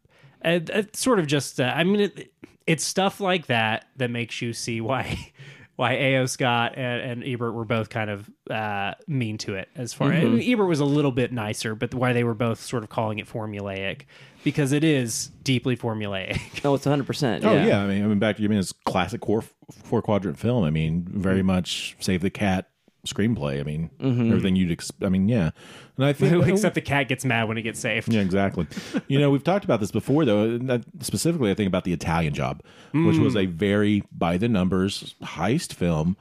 and 0.42 0.68
it's 0.70 1.00
sort 1.00 1.18
of 1.18 1.26
just 1.26 1.60
uh, 1.60 1.72
I 1.74 1.84
mean 1.84 2.00
it, 2.00 2.32
it's 2.66 2.84
stuff 2.84 3.20
like 3.20 3.46
that 3.46 3.86
that 3.96 4.10
makes 4.10 4.42
you 4.42 4.52
see 4.52 4.80
why 4.80 5.32
why 5.76 5.92
A.O. 5.94 6.26
Scott 6.26 6.74
and, 6.76 7.00
and 7.00 7.24
Ebert 7.24 7.54
were 7.54 7.64
both 7.64 7.88
kind 7.88 8.10
of 8.10 8.30
uh, 8.50 8.94
mean 9.06 9.38
to 9.38 9.54
it 9.54 9.68
as 9.74 9.94
far 9.94 10.12
I 10.12 10.24
mean, 10.24 10.52
Ebert 10.52 10.68
was 10.68 10.80
a 10.80 10.84
little 10.84 11.12
bit 11.12 11.32
nicer, 11.32 11.74
but 11.74 11.94
why 11.94 12.12
they 12.12 12.24
were 12.24 12.34
both 12.34 12.60
sort 12.60 12.82
of 12.82 12.90
calling 12.90 13.18
it 13.18 13.26
formulaic 13.26 14.02
because 14.44 14.72
it 14.72 14.84
is 14.84 15.28
deeply 15.42 15.76
formulaic. 15.76 16.38
Oh, 16.64 16.74
it's 16.74 16.86
100. 16.86 17.04
percent 17.06 17.44
Oh 17.44 17.54
yeah, 17.54 17.82
I 17.82 17.86
mean, 17.86 18.04
I 18.04 18.06
mean, 18.06 18.18
back. 18.20 18.38
I 18.38 18.46
mean, 18.46 18.58
it's 18.58 18.72
classic 18.72 19.24
four 19.24 19.42
four 19.70 20.02
quadrant 20.02 20.38
film. 20.38 20.62
I 20.62 20.70
mean, 20.70 21.04
very 21.08 21.42
much 21.42 21.96
Save 21.98 22.20
the 22.20 22.30
Cat 22.30 22.68
screenplay. 23.06 23.60
I 23.60 23.62
mean, 23.64 23.90
mm-hmm. 24.00 24.30
everything 24.30 24.56
you'd. 24.56 24.72
Ex- 24.72 24.92
I 25.02 25.08
mean, 25.08 25.28
yeah, 25.28 25.50
and 25.96 26.06
I 26.06 26.12
think 26.12 26.46
Except 26.46 26.74
the 26.74 26.80
cat 26.80 27.08
gets 27.08 27.24
mad 27.24 27.48
when 27.48 27.58
it 27.58 27.62
gets 27.62 27.80
saved. 27.80 28.12
Yeah, 28.12 28.20
exactly. 28.20 28.66
you 29.08 29.18
know, 29.18 29.30
we've 29.30 29.44
talked 29.44 29.64
about 29.64 29.80
this 29.80 29.90
before, 29.90 30.24
though. 30.24 30.80
Specifically, 31.00 31.50
I 31.50 31.54
think 31.54 31.68
about 31.68 31.84
the 31.84 31.92
Italian 31.92 32.34
Job, 32.34 32.62
which 32.92 33.18
was 33.18 33.34
a 33.34 33.46
mm. 33.46 33.52
very 33.52 34.04
by 34.12 34.36
the 34.36 34.48
numbers 34.48 35.14
heist 35.22 35.72
film, 35.72 36.16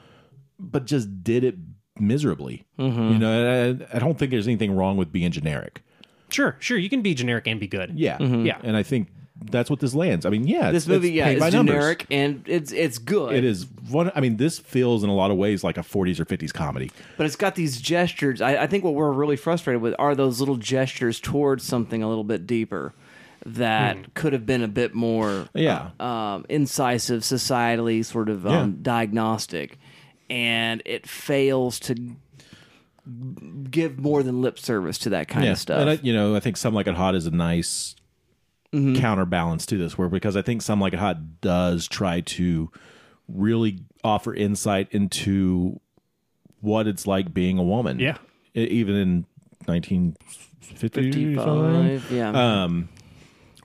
but 0.59 0.85
just 0.85 1.23
did 1.23 1.43
it 1.43 1.55
miserably. 1.99 2.65
Mm-hmm. 2.79 3.13
You 3.13 3.19
know, 3.19 3.85
I, 3.91 3.97
I 3.97 3.99
don't 3.99 4.17
think 4.17 4.31
there's 4.31 4.47
anything 4.47 4.75
wrong 4.75 4.97
with 4.97 5.11
being 5.11 5.31
generic. 5.31 5.83
Sure, 6.29 6.55
sure. 6.59 6.77
You 6.77 6.89
can 6.89 7.01
be 7.01 7.13
generic 7.13 7.47
and 7.47 7.59
be 7.59 7.67
good. 7.67 7.91
Yeah, 7.97 8.17
mm-hmm. 8.17 8.45
Yeah. 8.45 8.57
and 8.63 8.77
I 8.77 8.83
think 8.83 9.09
that's 9.43 9.69
what 9.69 9.79
this 9.79 9.93
lands. 9.95 10.25
I 10.25 10.29
mean, 10.29 10.45
yeah, 10.47 10.71
This 10.71 10.83
it's- 10.83 10.87
movie, 10.87 11.07
it's 11.09 11.15
yeah, 11.15 11.25
paid 11.25 11.33
is 11.35 11.39
by 11.39 11.49
numbers. 11.49 11.73
generic 11.75 12.05
and 12.11 12.43
it's 12.47 12.71
it's 12.71 12.97
good. 12.97 13.33
It 13.35 13.43
is 13.43 13.65
one. 13.89 14.11
I 14.15 14.19
mean, 14.21 14.37
this 14.37 14.59
feels 14.59 15.03
in 15.03 15.09
a 15.09 15.15
lot 15.15 15.31
of 15.31 15.37
ways 15.37 15.63
like 15.63 15.77
a 15.77 15.81
40s 15.81 16.19
or 16.19 16.25
50s 16.25 16.53
comedy. 16.53 16.91
but 17.17 17.25
it's 17.25 17.35
got 17.35 17.55
these 17.55 17.81
gestures. 17.81 18.41
I, 18.41 18.63
I 18.63 18.67
think 18.67 18.83
what 18.83 18.93
we're 18.93 19.11
really 19.11 19.35
frustrated 19.37 19.81
with 19.81 19.95
are 19.97 20.13
those 20.15 20.39
little 20.39 20.57
gestures 20.57 21.19
towards 21.19 21.63
something 21.63 22.03
a 22.03 22.07
little 22.09 22.23
bit 22.23 22.45
deeper 22.45 22.93
that 23.45 24.13
could 24.13 24.33
have 24.33 24.45
been 24.45 24.61
a 24.61 24.67
bit 24.67 24.93
more 24.93 25.47
Yeah. 25.55 25.89
um, 25.99 26.45
incisive, 26.47 27.21
societally 27.23 28.05
sort 28.05 28.29
of 28.29 28.45
um, 28.45 28.51
Yeah. 28.53 28.75
diagnostic, 28.83 29.79
and 30.29 30.83
it 30.85 31.07
fails 31.07 31.79
to 31.79 31.95
give 33.69 33.97
more 33.99 34.21
than 34.23 34.41
lip 34.41 34.59
service 34.59 34.97
to 34.99 35.09
that 35.09 35.27
kind 35.27 35.47
of 35.47 35.57
stuff. 35.57 35.79
And 35.81 35.89
I, 35.89 35.99
you 36.03 36.13
know, 36.13 36.35
I 36.35 36.39
think 36.39 36.55
Some 36.57 36.73
Like 36.73 36.87
It 36.87 36.93
Hot 36.95 37.15
is 37.15 37.25
a 37.25 37.31
nice 37.31 37.95
Mm-hmm. 38.73 39.01
counterbalance 39.01 39.65
to 39.65 39.77
this, 39.77 39.97
where 39.97 40.07
because 40.07 40.37
I 40.37 40.41
think 40.41 40.61
Some 40.61 40.79
Like 40.79 40.93
It 40.93 40.99
Hot 40.99 41.41
does 41.41 41.87
try 41.89 42.21
to 42.21 42.71
really 43.27 43.79
offer 44.03 44.33
insight 44.33 44.87
into 44.91 45.79
what 46.61 46.87
it's 46.87 47.05
like 47.05 47.33
being 47.33 47.57
a 47.57 47.63
woman. 47.63 47.99
Yeah. 47.99 48.17
Even 48.53 48.95
in 48.95 49.25
1955. 49.65 50.77
Fifty-five, 50.79 52.11
yeah. 52.11 52.63
Um, 52.63 52.89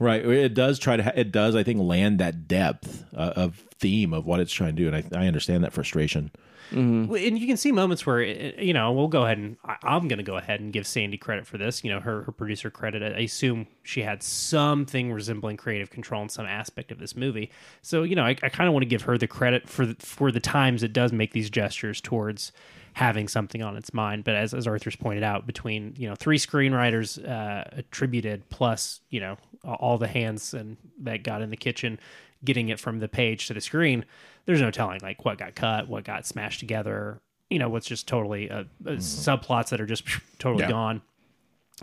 right. 0.00 0.24
It 0.24 0.54
does 0.54 0.78
try 0.78 0.96
to. 0.96 1.02
Ha- 1.04 1.12
it 1.14 1.30
does. 1.30 1.54
I 1.54 1.62
think 1.62 1.80
land 1.80 2.18
that 2.18 2.48
depth 2.48 3.04
uh, 3.16 3.32
of 3.36 3.64
theme 3.78 4.12
of 4.12 4.26
what 4.26 4.40
it's 4.40 4.52
trying 4.52 4.74
to 4.76 4.82
do, 4.82 4.88
and 4.92 4.96
I, 4.96 5.20
I 5.22 5.26
understand 5.26 5.62
that 5.64 5.72
frustration. 5.72 6.30
Well, 6.72 7.22
And 7.22 7.38
you 7.38 7.46
can 7.46 7.56
see 7.56 7.72
moments 7.72 8.06
where, 8.06 8.22
you 8.22 8.72
know, 8.72 8.92
we'll 8.92 9.08
go 9.08 9.24
ahead 9.24 9.38
and 9.38 9.56
I'm 9.82 10.08
going 10.08 10.18
to 10.18 10.24
go 10.24 10.36
ahead 10.36 10.60
and 10.60 10.72
give 10.72 10.86
Sandy 10.86 11.16
credit 11.16 11.46
for 11.46 11.58
this. 11.58 11.84
You 11.84 11.90
know, 11.90 12.00
her, 12.00 12.22
her 12.22 12.32
producer 12.32 12.70
credit. 12.70 13.02
I 13.02 13.20
assume 13.20 13.66
she 13.82 14.02
had 14.02 14.22
something 14.22 15.12
resembling 15.12 15.56
creative 15.56 15.90
control 15.90 16.22
in 16.22 16.28
some 16.28 16.46
aspect 16.46 16.90
of 16.90 16.98
this 16.98 17.14
movie. 17.16 17.50
So, 17.82 18.02
you 18.02 18.16
know, 18.16 18.24
I, 18.24 18.30
I 18.42 18.48
kind 18.48 18.68
of 18.68 18.74
want 18.74 18.82
to 18.82 18.88
give 18.88 19.02
her 19.02 19.16
the 19.18 19.26
credit 19.26 19.68
for 19.68 19.86
the, 19.86 19.96
for 19.98 20.32
the 20.32 20.40
times 20.40 20.82
it 20.82 20.92
does 20.92 21.12
make 21.12 21.32
these 21.32 21.50
gestures 21.50 22.00
towards 22.00 22.52
having 22.94 23.28
something 23.28 23.62
on 23.62 23.76
its 23.76 23.92
mind. 23.92 24.24
But 24.24 24.36
as, 24.36 24.54
as 24.54 24.66
Arthur's 24.66 24.96
pointed 24.96 25.22
out, 25.22 25.46
between, 25.46 25.94
you 25.98 26.08
know, 26.08 26.14
three 26.14 26.38
screenwriters 26.38 27.22
uh, 27.28 27.64
attributed 27.72 28.48
plus, 28.48 29.00
you 29.10 29.20
know, 29.20 29.36
all 29.64 29.98
the 29.98 30.08
hands 30.08 30.54
and 30.54 30.76
that 31.00 31.22
got 31.22 31.42
in 31.42 31.50
the 31.50 31.56
kitchen 31.56 31.98
getting 32.46 32.70
it 32.70 32.80
from 32.80 33.00
the 33.00 33.08
page 33.08 33.46
to 33.48 33.54
the 33.54 33.60
screen, 33.60 34.06
there's 34.46 34.62
no 34.62 34.70
telling 34.70 35.00
like 35.02 35.24
what 35.26 35.36
got 35.36 35.54
cut, 35.54 35.86
what 35.88 36.04
got 36.04 36.24
smashed 36.26 36.60
together. 36.60 37.20
You 37.50 37.58
know, 37.58 37.68
what's 37.68 37.86
just 37.86 38.08
totally 38.08 38.50
uh, 38.50 38.60
uh, 38.86 38.92
subplots 38.92 39.68
that 39.68 39.80
are 39.80 39.86
just 39.86 40.04
totally 40.38 40.64
Yeah. 40.64 40.70
gone. 40.70 41.02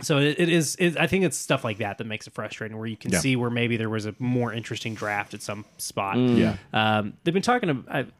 So 0.02 0.18
it, 0.18 0.40
it 0.40 0.48
is. 0.48 0.74
It, 0.80 0.98
I 0.98 1.06
think 1.06 1.24
it's 1.24 1.38
stuff 1.38 1.62
like 1.62 1.78
that 1.78 1.98
that 1.98 2.06
makes 2.08 2.26
it 2.26 2.34
frustrating, 2.34 2.76
where 2.76 2.86
you 2.88 2.96
can 2.96 3.12
Yeah. 3.12 3.20
see 3.20 3.36
where 3.36 3.48
maybe 3.50 3.76
there 3.76 3.88
was 3.88 4.06
a 4.06 4.14
more 4.18 4.52
interesting 4.52 4.94
draft 4.96 5.34
at 5.34 5.40
some 5.42 5.64
spot. 5.78 6.18
Yeah. 6.18 6.56
Um, 6.72 7.12
they've 7.22 7.32
been 7.32 7.44
talking. 7.44 7.70
ab- 7.70 7.86
I've, 7.88 8.12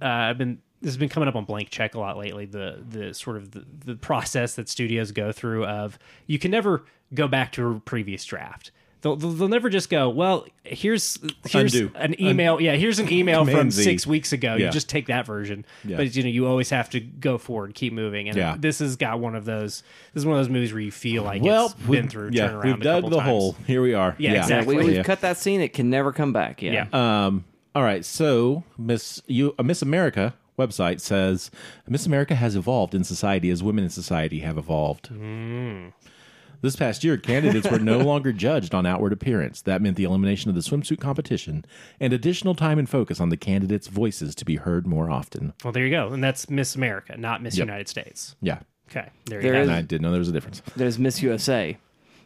uh, 0.00 0.06
I've 0.06 0.38
been. 0.38 0.58
This 0.80 0.90
has 0.90 0.96
been 0.96 1.08
coming 1.10 1.28
up 1.28 1.34
on 1.34 1.44
Blank 1.44 1.68
Check 1.70 1.96
a 1.96 2.00
lot 2.00 2.16
lately. 2.16 2.46
The 2.46 2.82
the 2.88 3.12
sort 3.12 3.36
of 3.36 3.50
the, 3.50 3.64
the 3.84 3.94
process 3.96 4.54
that 4.54 4.68
studios 4.70 5.12
go 5.12 5.30
through 5.32 5.66
of 5.66 5.98
you 6.26 6.38
can 6.38 6.50
never 6.50 6.84
go 7.12 7.28
back 7.28 7.52
to 7.52 7.68
a 7.72 7.80
previous 7.80 8.24
draft. 8.24 8.70
They'll, 9.00 9.14
they'll, 9.16 9.30
they'll 9.30 9.48
never 9.48 9.70
just 9.70 9.90
go. 9.90 10.08
Well, 10.08 10.46
here's 10.64 11.18
here's 11.48 11.74
Undo. 11.74 11.92
an 11.94 12.20
email. 12.20 12.60
yeah, 12.60 12.74
here's 12.74 12.98
an 12.98 13.12
email 13.12 13.44
from 13.44 13.70
Z. 13.70 13.84
six 13.84 14.06
weeks 14.06 14.32
ago. 14.32 14.54
Yeah. 14.56 14.66
You 14.66 14.72
just 14.72 14.88
take 14.88 15.06
that 15.06 15.24
version. 15.24 15.64
Yeah. 15.84 15.98
But 15.98 16.16
you 16.16 16.22
know, 16.24 16.28
you 16.28 16.46
always 16.46 16.70
have 16.70 16.90
to 16.90 17.00
go 17.00 17.38
forward, 17.38 17.74
keep 17.74 17.92
moving. 17.92 18.28
And 18.28 18.36
Yeah. 18.36 18.56
this 18.58 18.80
has 18.80 18.96
got 18.96 19.20
one 19.20 19.36
of 19.36 19.44
those. 19.44 19.82
This 20.14 20.22
is 20.22 20.26
one 20.26 20.36
of 20.36 20.44
those 20.44 20.50
movies 20.52 20.72
where 20.72 20.82
you 20.82 20.90
feel 20.90 21.22
like 21.22 21.42
Well, 21.42 21.66
it's 21.66 21.74
we've- 21.86 22.00
been 22.02 22.08
through 22.10 22.30
yeah, 22.32 22.48
turnaround. 22.48 22.64
we've 22.64 22.74
a 22.80 22.84
dug 22.84 23.04
the 23.10 23.16
times. 23.18 23.22
hole. 23.28 23.56
Here 23.66 23.82
we 23.82 23.94
are. 23.94 24.16
Yeah, 24.18 24.32
Yeah, 24.32 24.38
exactly. 24.42 24.76
we, 24.76 24.84
we've 24.84 24.94
Yeah. 24.96 25.02
cut 25.04 25.20
that 25.20 25.36
scene. 25.36 25.60
It 25.60 25.72
can 25.72 25.90
never 25.90 26.12
come 26.12 26.32
back. 26.32 26.60
Yeah. 26.60 26.86
Yeah. 26.92 27.26
Um, 27.26 27.44
all 27.74 27.82
right, 27.84 28.04
so 28.04 28.64
Miss 28.76 29.22
you 29.28 29.54
uh, 29.58 29.62
Miss 29.62 29.80
America 29.82 30.34
website 30.58 31.00
says 31.00 31.52
Miss 31.86 32.04
America 32.04 32.34
has 32.34 32.56
evolved 32.56 32.92
in 32.96 33.04
society 33.04 33.48
as 33.50 33.62
women 33.62 33.84
in 33.84 33.90
society 33.90 34.40
have 34.40 34.58
evolved. 34.58 35.08
This 36.60 36.76
past 36.76 37.04
year, 37.04 37.16
candidates 37.16 37.70
were 37.70 37.78
no 37.78 37.98
longer 38.04 38.32
judged 38.32 38.74
on 38.74 38.84
outward 38.86 39.12
appearance. 39.12 39.62
That 39.62 39.80
meant 39.80 39.96
the 39.96 40.04
elimination 40.04 40.48
of 40.48 40.54
the 40.54 40.60
swimsuit 40.60 40.98
competition 41.00 41.64
and 42.00 42.12
additional 42.12 42.54
time 42.54 42.78
and 42.78 42.88
focus 42.88 43.20
on 43.20 43.28
the 43.28 43.36
candidates' 43.36 43.86
voices 43.86 44.34
to 44.36 44.44
be 44.44 44.56
heard 44.56 44.86
more 44.86 45.10
often. 45.10 45.54
Well, 45.62 45.72
there 45.72 45.84
you 45.84 45.90
go. 45.90 46.08
And 46.08 46.22
that's 46.22 46.50
Miss 46.50 46.74
America, 46.74 47.16
not 47.16 47.42
Miss 47.42 47.56
Yep. 47.56 47.66
United 47.66 47.88
States. 47.88 48.34
Yeah, 48.40 48.60
Okay, 48.90 49.08
there, 49.26 49.42
There 49.42 49.54
you 49.54 49.60
and. 49.60 49.70
I 49.70 49.82
didn't 49.82 50.00
know 50.02 50.10
there 50.10 50.18
was 50.18 50.30
a 50.30 50.32
difference. 50.32 50.62
There's 50.74 50.98
Miss 50.98 51.20
USA. 51.22 51.76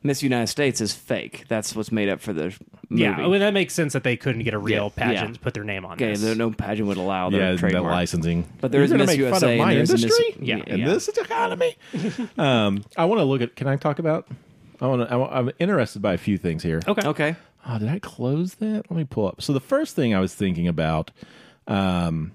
Miss 0.02 0.22
United 0.22 0.48
States 0.48 0.80
is 0.80 0.92
fake. 0.92 1.44
That's 1.48 1.74
what's 1.76 1.92
made 1.92 2.08
up 2.08 2.20
for 2.20 2.32
the 2.32 2.44
movie. 2.88 3.02
Yeah, 3.02 3.26
well, 3.26 3.38
that 3.38 3.54
makes 3.54 3.72
sense 3.74 3.92
that 3.92 4.02
they 4.04 4.16
couldn't 4.16 4.42
get 4.42 4.52
a 4.54 4.58
real 4.58 4.92
Yeah, 4.96 5.04
pageant 5.06 5.28
yeah. 5.28 5.34
to 5.34 5.40
put 5.40 5.54
their 5.54 5.64
name 5.64 5.84
on. 5.84 5.92
okay, 5.92 6.10
this. 6.10 6.22
there, 6.22 6.34
no 6.34 6.50
pageant 6.50 6.88
would 6.88 6.96
allow 6.96 7.30
their 7.30 7.40
yeah, 7.40 7.50
that 7.52 7.58
trademark. 7.58 7.92
licensing. 7.92 8.46
But 8.60 8.72
there 8.72 8.80
You're 8.80 8.84
is 8.86 8.90
gonna 8.90 9.04
Miss 9.06 9.16
make 9.16 9.20
fun 9.20 9.26
USA 9.42 9.52
of 9.52 9.58
my 9.58 9.70
and 9.72 9.78
there's 9.78 9.90
a 9.90 9.92
Miss- 9.94 10.02
industry 10.02 10.36
Yeah, 10.40 10.62
in 10.66 10.80
yeah. 10.80 10.86
this 10.86 11.08
economy. 11.08 11.76
um, 12.38 12.84
I 12.96 13.04
want 13.04 13.20
to 13.20 13.24
look 13.24 13.40
at. 13.42 13.54
Can 13.56 13.68
I 13.68 13.76
talk 13.76 13.98
about? 13.98 14.26
I 14.80 14.86
want 14.88 15.08
to. 15.08 15.14
I'm 15.14 15.50
interested 15.60 16.02
by 16.02 16.14
a 16.14 16.18
few 16.18 16.36
things 16.38 16.62
here. 16.64 16.80
Okay. 16.88 17.06
Okay. 17.06 17.36
Oh, 17.66 17.78
did 17.78 17.88
I 17.88 18.00
close 18.00 18.54
that? 18.54 18.90
Let 18.90 18.96
me 18.96 19.04
pull 19.04 19.28
up. 19.28 19.40
So 19.40 19.52
the 19.52 19.60
first 19.60 19.94
thing 19.94 20.14
I 20.14 20.18
was 20.20 20.34
thinking 20.34 20.66
about 20.66 21.12
um, 21.68 22.32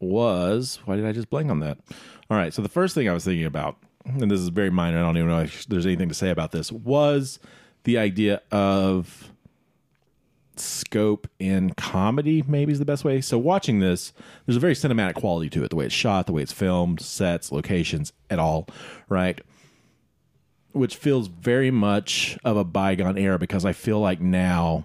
was 0.00 0.80
why 0.84 0.96
did 0.96 1.06
I 1.06 1.12
just 1.12 1.30
blank 1.30 1.50
on 1.50 1.60
that? 1.60 1.78
All 2.30 2.36
right. 2.36 2.52
So 2.52 2.62
the 2.62 2.68
first 2.68 2.94
thing 2.94 3.08
I 3.08 3.12
was 3.12 3.24
thinking 3.24 3.46
about, 3.46 3.76
and 4.04 4.30
this 4.30 4.40
is 4.40 4.48
very 4.48 4.70
minor. 4.70 4.98
I 4.98 5.02
don't 5.02 5.16
even 5.16 5.28
know 5.30 5.40
if 5.40 5.66
there's 5.66 5.86
anything 5.86 6.08
to 6.08 6.14
say 6.14 6.30
about 6.30 6.52
this. 6.52 6.70
Was 6.70 7.38
the 7.84 7.98
idea 7.98 8.42
of 8.50 9.30
scope 10.56 11.28
in 11.40 11.70
comedy 11.74 12.44
maybe 12.46 12.70
is 12.70 12.78
the 12.78 12.84
best 12.84 13.04
way 13.04 13.20
so 13.20 13.36
watching 13.36 13.80
this 13.80 14.12
there's 14.46 14.56
a 14.56 14.60
very 14.60 14.72
cinematic 14.72 15.14
quality 15.14 15.50
to 15.50 15.64
it 15.64 15.70
the 15.70 15.74
way 15.74 15.84
it's 15.84 15.92
shot 15.92 16.26
the 16.26 16.32
way 16.32 16.42
it's 16.42 16.52
filmed 16.52 17.00
sets 17.00 17.50
locations 17.50 18.12
at 18.30 18.38
all 18.38 18.64
right 19.08 19.40
which 20.74 20.96
feels 20.96 21.28
very 21.28 21.70
much 21.70 22.36
of 22.44 22.56
a 22.56 22.64
bygone 22.64 23.16
era 23.16 23.38
because 23.38 23.64
I 23.64 23.72
feel 23.72 24.00
like 24.00 24.20
now 24.20 24.84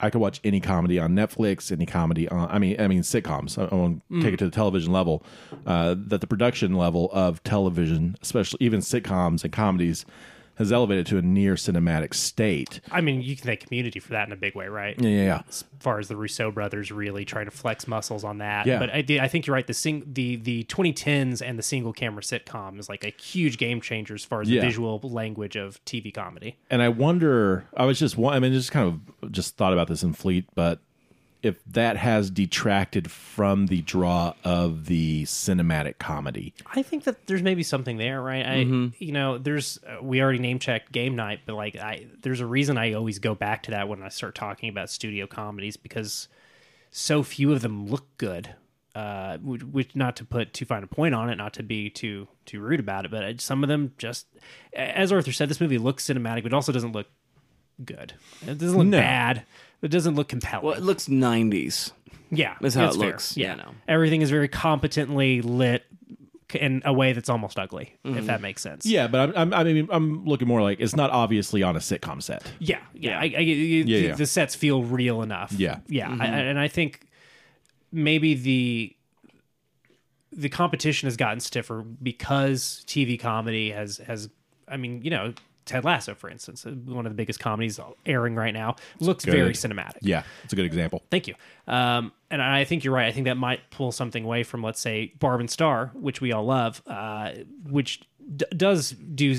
I 0.00 0.10
could 0.10 0.20
watch 0.20 0.40
any 0.44 0.60
comedy 0.60 0.98
on 0.98 1.14
Netflix, 1.14 1.72
any 1.72 1.86
comedy 1.86 2.28
on 2.28 2.48
I 2.50 2.58
mean 2.58 2.80
I 2.80 2.88
mean 2.88 3.02
sitcoms. 3.02 3.58
I, 3.58 3.64
I 3.70 3.74
won't 3.74 4.02
take 4.20 4.34
it 4.34 4.38
to 4.38 4.44
the 4.46 4.50
television 4.50 4.92
level. 4.92 5.22
Uh, 5.66 5.94
that 5.98 6.20
the 6.20 6.26
production 6.26 6.74
level 6.74 7.10
of 7.12 7.42
television, 7.44 8.16
especially 8.22 8.58
even 8.60 8.80
sitcoms 8.80 9.44
and 9.44 9.52
comedies, 9.52 10.04
has 10.56 10.72
elevated 10.72 11.06
to 11.06 11.18
a 11.18 11.22
near 11.22 11.54
cinematic 11.54 12.14
state. 12.14 12.80
I 12.90 13.00
mean, 13.00 13.22
you 13.22 13.36
can 13.36 13.46
thank 13.46 13.60
Community 13.60 14.00
for 14.00 14.10
that 14.12 14.26
in 14.26 14.32
a 14.32 14.36
big 14.36 14.54
way, 14.54 14.68
right? 14.68 15.00
Yeah, 15.00 15.08
yeah, 15.10 15.24
yeah. 15.24 15.42
As 15.48 15.64
far 15.80 15.98
as 15.98 16.08
the 16.08 16.16
Russo 16.16 16.50
brothers 16.50 16.90
really 16.90 17.24
trying 17.24 17.44
to 17.46 17.50
flex 17.50 17.86
muscles 17.86 18.24
on 18.24 18.38
that. 18.38 18.66
Yeah. 18.66 18.78
But 18.78 18.90
I, 18.90 19.04
I 19.20 19.28
think 19.28 19.46
you're 19.46 19.54
right. 19.54 19.66
The 19.66 19.74
sing, 19.74 20.02
the 20.06 20.36
the 20.36 20.64
2010s 20.64 21.42
and 21.46 21.58
the 21.58 21.62
single 21.62 21.92
camera 21.92 22.22
sitcom 22.22 22.78
is 22.78 22.88
like 22.88 23.04
a 23.04 23.10
huge 23.22 23.58
game 23.58 23.80
changer 23.80 24.14
as 24.14 24.24
far 24.24 24.40
as 24.40 24.48
Yeah. 24.50 24.60
the 24.60 24.66
visual 24.66 24.98
language 25.02 25.56
of 25.56 25.84
TV 25.84 26.12
comedy. 26.12 26.56
and 26.70 26.82
I 26.82 26.88
wonder. 26.88 27.66
I 27.76 27.84
was 27.84 27.98
just, 27.98 28.18
I 28.18 28.38
mean, 28.38 28.52
just 28.52 28.72
kind 28.72 29.00
of 29.22 29.32
just 29.32 29.56
thought 29.56 29.72
about 29.72 29.88
this 29.88 30.02
in 30.02 30.12
Fleet, 30.12 30.46
but 30.54 30.80
if 31.46 31.64
that 31.64 31.96
has 31.96 32.30
detracted 32.30 33.10
from 33.10 33.66
the 33.66 33.80
draw 33.82 34.34
of 34.44 34.86
the 34.86 35.22
cinematic 35.24 35.98
comedy. 35.98 36.52
I 36.74 36.82
think 36.82 37.04
that 37.04 37.26
there's 37.26 37.42
maybe 37.42 37.62
something 37.62 37.96
there, 37.96 38.20
right? 38.20 38.44
I, 38.44 38.56
you 38.98 39.12
know, 39.12 39.38
there's 39.38 39.78
uh, 39.86 40.02
we 40.02 40.20
already 40.20 40.38
name 40.40 40.58
checked 40.58 40.92
Game 40.92 41.16
Night, 41.16 41.40
but 41.46 41.54
like, 41.54 41.76
I 41.76 42.06
there's 42.22 42.40
a 42.40 42.46
reason 42.46 42.76
I 42.76 42.92
always 42.92 43.18
go 43.18 43.34
back 43.34 43.62
to 43.64 43.70
that 43.70 43.88
when 43.88 44.02
I 44.02 44.08
start 44.08 44.34
talking 44.34 44.68
about 44.68 44.90
studio 44.90 45.26
comedies 45.26 45.76
because 45.76 46.28
so 46.90 47.22
few 47.22 47.52
of 47.52 47.62
them 47.62 47.86
look 47.86 48.04
good. 48.18 48.54
Uh, 48.94 49.36
which, 49.42 49.62
which 49.62 49.94
not 49.94 50.16
to 50.16 50.24
put 50.24 50.54
too 50.54 50.64
fine 50.64 50.82
a 50.82 50.86
point 50.86 51.14
on 51.14 51.28
it, 51.28 51.36
not 51.36 51.52
to 51.52 51.62
be 51.62 51.90
too 51.90 52.26
too 52.46 52.60
rude 52.60 52.80
about 52.80 53.04
it, 53.04 53.10
but 53.10 53.22
uh, 53.22 53.32
some 53.36 53.62
of 53.62 53.68
them 53.68 53.92
just, 53.98 54.26
as 54.72 55.12
Arthur 55.12 55.32
said, 55.32 55.50
this 55.50 55.60
movie 55.60 55.76
looks 55.76 56.06
cinematic, 56.06 56.42
but 56.42 56.46
it 56.46 56.54
also 56.54 56.72
doesn't 56.72 56.92
look 56.92 57.06
good. 57.84 58.14
It 58.46 58.56
doesn't 58.56 58.74
look 58.78 58.86
No. 58.86 58.98
bad. 58.98 59.44
It 59.82 59.88
doesn't 59.88 60.14
look 60.14 60.28
compelling. 60.28 60.64
Well, 60.66 60.74
it 60.74 60.82
looks 60.82 61.08
90s. 61.08 61.92
Yeah, 62.30 62.56
That's 62.60 62.74
how 62.74 62.88
it 62.88 62.94
fair. 62.96 63.06
looks, 63.08 63.36
Yeah, 63.36 63.52
you 63.52 63.62
know. 63.62 63.70
everything 63.86 64.20
is 64.22 64.30
very 64.30 64.48
competently 64.48 65.42
lit 65.42 65.84
in 66.54 66.82
a 66.84 66.92
way 66.92 67.12
that's 67.12 67.28
almost 67.28 67.58
ugly, 67.58 67.94
if 68.04 68.10
mm-hmm. 68.14 68.26
that 68.26 68.40
makes 68.40 68.62
sense. 68.62 68.84
Yeah, 68.86 69.06
but 69.06 69.30
I'm, 69.30 69.36
I'm, 69.36 69.54
I 69.54 69.64
mean, 69.64 69.88
I'm 69.90 70.24
looking 70.24 70.48
more 70.48 70.62
like 70.62 70.80
it's 70.80 70.96
not 70.96 71.10
obviously 71.10 71.62
on 71.62 71.76
a 71.76 71.78
sitcom 71.78 72.22
set. 72.22 72.42
yeah, 72.58 72.80
yeah. 72.94 73.18
I, 73.18 73.22
I, 73.22 73.40
you- 73.40 73.84
Yeah, 73.84 73.84
the, 74.00 74.06
yeah. 74.08 74.14
the 74.14 74.26
sets 74.26 74.54
feel 74.54 74.82
real 74.82 75.22
enough. 75.22 75.52
Yeah. 75.52 75.78
yeah, 75.88 76.08
I, 76.18 76.24
I- 76.24 76.28
and 76.28 76.58
I 76.58 76.68
think 76.68 77.06
maybe 77.92 78.34
the 78.34 78.92
the 80.32 80.48
competition 80.48 81.06
has 81.06 81.16
gotten 81.16 81.40
stiffer 81.40 81.82
because 81.82 82.84
TV 82.86 83.18
comedy 83.18 83.70
has 83.70 83.98
has. 83.98 84.28
I 84.68 84.76
mean, 84.76 85.02
you 85.02 85.10
know. 85.10 85.32
Ted 85.66 85.84
Lasso, 85.84 86.14
for 86.14 86.30
instance, 86.30 86.64
uh, 86.64 86.70
one 86.70 87.04
of 87.06 87.12
the 87.12 87.16
biggest 87.16 87.40
comedies 87.40 87.78
airing 88.06 88.34
right 88.36 88.54
now, 88.54 88.76
looks 89.00 89.24
very 89.24 89.52
cinematic. 89.52 89.98
Yeah, 90.00 90.22
it's 90.44 90.52
a 90.52 90.56
good 90.56 90.64
example. 90.64 91.02
Thank 91.10 91.26
you. 91.28 91.34
Um, 91.66 92.12
and 92.30 92.40
I 92.40 92.64
think 92.64 92.84
you're 92.84 92.94
right. 92.94 93.06
I 93.06 93.12
think 93.12 93.26
that 93.26 93.36
might 93.36 93.68
pull 93.70 93.92
something 93.92 94.24
away 94.24 94.44
from, 94.44 94.62
let's 94.62 94.80
say, 94.80 95.12
Barb 95.18 95.40
and 95.40 95.50
Star, 95.50 95.90
which 95.94 96.20
we 96.20 96.32
all 96.32 96.44
love, 96.44 96.80
uh, 96.86 97.32
which 97.68 98.00
d- 98.36 98.46
does 98.56 98.92
do 98.92 99.34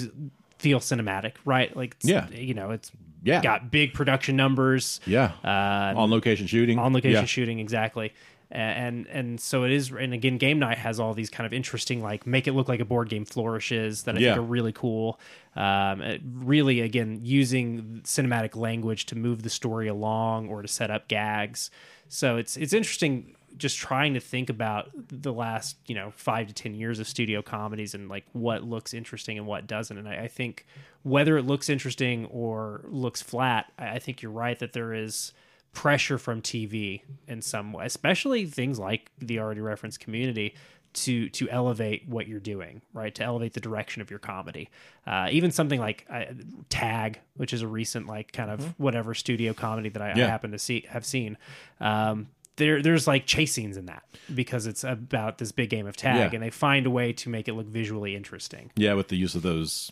feel 0.59 0.79
cinematic, 0.79 1.33
right? 1.45 1.75
Like, 1.75 1.95
Yeah. 2.03 2.29
you 2.29 2.53
know, 2.53 2.71
it's 2.71 2.91
Yeah. 3.23 3.41
got 3.41 3.71
big 3.71 3.93
production 3.93 4.35
numbers, 4.35 4.99
Yeah, 5.05 5.31
uh, 5.43 5.93
on 5.97 6.11
location 6.11 6.45
shooting. 6.47 6.77
on 6.77 6.93
location 6.93 7.21
Yeah. 7.21 7.25
shooting, 7.25 7.59
exactly. 7.59 8.13
And 8.49 9.07
and 9.07 9.41
so 9.41 9.63
it 9.65 9.71
is. 9.71 9.91
And 9.91 10.13
again, 10.13 10.37
game 10.37 10.57
night 10.59 10.77
has 10.77 10.99
all 11.01 11.13
these 11.13 11.29
kind 11.29 11.45
of 11.45 11.51
interesting, 11.51 12.01
like 12.01 12.25
make 12.25 12.47
it 12.47 12.53
look 12.53 12.69
like 12.69 12.79
a 12.79 12.85
board 12.85 13.09
game 13.09 13.25
flourishes 13.25 14.03
that 14.03 14.15
I 14.15 14.19
Yeah. 14.19 14.35
think 14.35 14.45
are 14.45 14.47
really 14.47 14.71
cool. 14.71 15.19
Um, 15.55 16.01
really, 16.33 16.79
again, 16.81 17.19
using 17.23 18.01
cinematic 18.03 18.55
language 18.55 19.05
to 19.07 19.17
move 19.17 19.43
the 19.43 19.49
story 19.49 19.87
along 19.89 20.47
or 20.47 20.61
to 20.61 20.67
set 20.67 20.89
up 20.89 21.07
gags. 21.09 21.69
So 22.07 22.37
it's 22.37 22.55
it's 22.55 22.71
interesting 22.73 23.33
just 23.57 23.77
trying 23.77 24.13
to 24.13 24.19
think 24.19 24.49
about 24.51 24.91
the 25.07 25.33
last 25.33 25.77
you 25.87 25.95
know 25.95 26.13
five 26.15 26.47
to 26.47 26.53
ten 26.53 26.73
years 26.73 26.99
of 26.99 27.07
studio 27.07 27.41
comedies 27.41 27.93
and 27.93 28.07
like 28.07 28.23
what 28.31 28.63
looks 28.63 28.93
interesting 28.93 29.37
and 29.37 29.45
what 29.45 29.67
doesn't. 29.67 29.97
And 29.97 30.07
I, 30.07 30.23
I 30.23 30.27
think 30.29 30.65
whether 31.03 31.37
it 31.37 31.43
looks 31.43 31.67
interesting 31.67 32.25
or 32.27 32.81
looks 32.87 33.21
flat, 33.21 33.71
I, 33.77 33.95
I 33.95 33.99
think 33.99 34.21
you're 34.21 34.31
right 34.31 34.57
that 34.59 34.71
there 34.73 34.93
is 34.93 35.33
pressure 35.73 36.17
from 36.17 36.41
TV 36.41 37.01
in 37.27 37.41
some 37.41 37.71
way, 37.73 37.85
especially 37.85 38.45
things 38.45 38.79
like 38.79 39.11
the 39.19 39.39
already 39.39 39.61
referenced 39.61 39.99
community 39.99 40.55
to 40.93 41.29
to 41.29 41.47
elevate 41.49 42.07
what 42.07 42.27
you're 42.27 42.39
doing, 42.39 42.81
right? 42.93 43.13
To 43.15 43.23
elevate 43.23 43.53
the 43.53 43.59
direction 43.59 44.01
of 44.01 44.09
your 44.09 44.19
comedy. 44.19 44.69
Uh, 45.05 45.27
even 45.31 45.51
something 45.51 45.79
like 45.79 46.05
uh, 46.09 46.25
Tag, 46.69 47.19
which 47.35 47.53
is 47.53 47.61
a 47.61 47.67
recent 47.67 48.07
like 48.07 48.31
kind 48.31 48.49
of 48.49 48.73
whatever 48.79 49.13
studio 49.13 49.53
comedy 49.53 49.89
that 49.89 50.01
I, 50.01 50.11
I 50.11 50.17
happen 50.19 50.51
to 50.51 50.59
see 50.59 50.85
have 50.89 51.05
seen. 51.05 51.37
Um, 51.79 52.29
there, 52.55 52.81
there's 52.81 53.05
like 53.05 53.27
chase 53.27 53.53
scenes 53.53 53.77
in 53.77 53.85
that 53.85 54.01
because 54.33 54.65
it's 54.65 54.83
about 54.83 55.37
this 55.37 55.51
big 55.51 55.69
game 55.69 55.85
of 55.85 55.95
tag, 55.95 56.15
Yeah. 56.31 56.35
and 56.37 56.41
they 56.43 56.49
find 56.49 56.87
a 56.87 56.89
way 56.89 57.13
to 57.13 57.29
make 57.29 57.47
it 57.47 57.53
look 57.53 57.67
visually 57.67 58.15
interesting. 58.15 58.71
Yeah, 58.75 58.93
with 58.95 59.09
the 59.09 59.15
use 59.17 59.35
of 59.35 59.43
those 59.43 59.91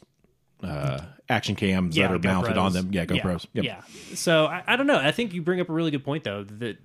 uh, 0.63 0.99
action 1.29 1.55
cams 1.55 1.95
yeah, 1.95 2.07
that 2.07 2.15
are 2.15 2.19
mounted 2.19 2.57
on 2.57 2.73
them. 2.73 2.89
Yeah, 2.91 3.05
GoPros. 3.05 3.45
Yeah, 3.53 3.61
Yep. 3.61 3.65
yeah. 3.65 4.15
So 4.15 4.45
I, 4.45 4.63
I 4.67 4.75
don't 4.75 4.87
know. 4.87 4.97
I 4.97 5.11
think 5.11 5.33
you 5.33 5.41
bring 5.41 5.59
up 5.59 5.69
a 5.69 5.73
really 5.73 5.91
good 5.91 6.03
point 6.03 6.23
though. 6.23 6.43
That 6.43 6.77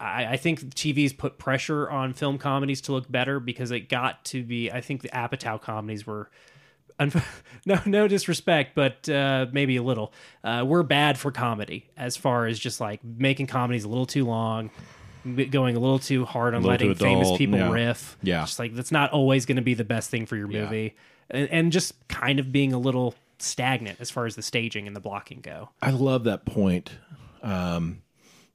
I, 0.00 0.26
I 0.26 0.36
think 0.36 0.60
TV's 0.60 1.12
put 1.12 1.38
pressure 1.38 1.88
on 1.90 2.14
film 2.14 2.38
comedies 2.38 2.80
to 2.82 2.92
look 2.92 3.10
better 3.10 3.40
because 3.40 3.70
it 3.70 3.88
got 3.88 4.24
to 4.26 4.42
be. 4.42 4.70
I 4.70 4.80
think 4.80 5.02
the 5.02 5.08
Apatow 5.10 5.60
comedies 5.60 6.06
were. 6.06 6.30
No, 7.66 7.78
no 7.84 8.08
disrespect, 8.08 8.74
but 8.74 9.08
uh, 9.10 9.46
maybe 9.52 9.76
a 9.76 9.82
little. 9.82 10.12
Uh, 10.42 10.64
we're 10.66 10.82
bad 10.82 11.18
for 11.18 11.30
comedy 11.30 11.86
as 11.98 12.16
far 12.16 12.46
as 12.46 12.58
just 12.58 12.80
like 12.80 13.04
making 13.04 13.46
comedies 13.46 13.84
a 13.84 13.88
little 13.88 14.06
too 14.06 14.24
long, 14.24 14.70
going 15.50 15.76
a 15.76 15.78
little 15.78 15.98
too 15.98 16.24
hard 16.24 16.54
on 16.54 16.62
letting 16.62 16.94
famous 16.94 17.36
people 17.36 17.58
yeah. 17.58 17.70
riff. 17.70 18.16
Yeah. 18.22 18.40
just 18.40 18.58
like 18.58 18.74
that's 18.74 18.92
not 18.92 19.12
always 19.12 19.44
going 19.44 19.56
to 19.56 19.62
be 19.62 19.74
the 19.74 19.84
best 19.84 20.08
thing 20.08 20.24
for 20.24 20.36
your 20.36 20.50
Yeah. 20.50 20.90
And, 21.30 21.48
and 21.50 21.72
just 21.72 22.08
kind 22.08 22.38
of 22.38 22.52
being 22.52 22.72
a 22.72 22.78
little 22.78 23.14
stagnant 23.38 24.00
as 24.00 24.10
far 24.10 24.26
as 24.26 24.36
the 24.36 24.42
staging 24.42 24.86
and 24.86 24.96
the 24.96 25.00
blocking 25.00 25.40
go. 25.40 25.70
I 25.80 25.90
love 25.90 26.24
that 26.24 26.44
point. 26.44 26.90
Um, 27.42 28.02